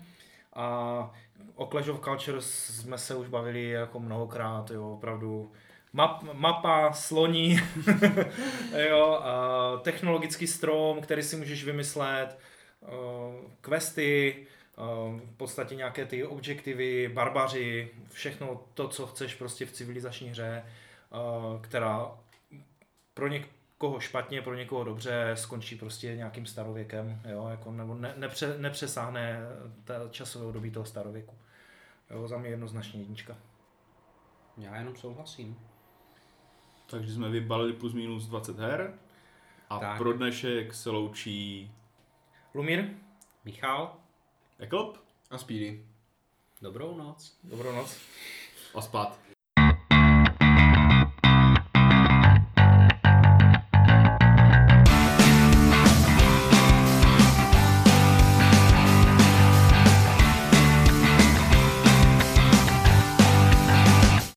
A 0.52 1.14
o 1.54 1.66
Clash 1.66 1.88
of 1.88 2.00
Cultures 2.00 2.46
jsme 2.80 2.98
se 2.98 3.14
už 3.14 3.28
bavili 3.28 3.68
jako 3.70 4.00
mnohokrát, 4.00 4.70
jo, 4.70 4.92
opravdu 4.92 5.52
map, 5.92 6.22
mapa, 6.32 6.92
sloní, 6.92 7.60
jo, 8.88 9.20
a 9.22 9.76
technologický 9.82 10.46
strom, 10.46 11.00
který 11.00 11.22
si 11.22 11.36
můžeš 11.36 11.64
vymyslet, 11.64 12.38
uh, 12.80 13.50
questy, 13.60 14.46
v 14.76 15.36
podstatě 15.36 15.74
nějaké 15.74 16.06
ty 16.06 16.24
objektivy, 16.24 17.08
barbaři, 17.08 17.90
všechno 18.12 18.60
to, 18.74 18.88
co 18.88 19.06
chceš 19.06 19.34
prostě 19.34 19.66
v 19.66 19.72
civilizační 19.72 20.28
hře, 20.28 20.64
která 21.60 22.10
pro, 23.16 23.28
něk, 23.28 23.48
koho 23.78 24.00
špatně, 24.00 24.42
pro 24.42 24.54
někoho 24.54 24.84
dobře, 24.84 25.32
skončí 25.34 25.76
prostě 25.76 26.16
nějakým 26.16 26.46
starověkem, 26.46 27.20
jo, 27.28 27.46
jako, 27.50 27.72
nebo 27.72 27.94
ne, 27.94 28.14
nepře, 28.16 28.58
nepřesáhne 28.58 29.40
ta 29.84 29.94
časové 30.10 30.46
období 30.46 30.70
toho 30.70 30.86
starověku. 30.86 31.34
Jo, 32.10 32.28
za 32.28 32.38
mě 32.38 32.48
jednoznačně 32.48 33.00
jednička. 33.00 33.36
Já 34.58 34.76
jenom 34.76 34.96
souhlasím. 34.96 35.58
Takže 36.86 37.14
jsme 37.14 37.28
vybalili 37.28 37.72
plus 37.72 37.92
minus 37.92 38.26
20 38.26 38.58
her 38.58 38.94
a 39.70 39.78
tak. 39.78 39.98
pro 39.98 40.12
dnešek 40.12 40.74
se 40.74 40.90
loučí 40.90 41.70
Lumír, 42.54 42.84
Michal, 43.44 43.96
Eklop 44.58 44.98
a 45.30 45.38
Speedy. 45.38 45.86
Dobrou 46.62 46.96
noc. 46.96 47.38
Dobrou 47.44 47.72
noc. 47.72 47.98
A 48.74 48.80
spát. 48.80 49.25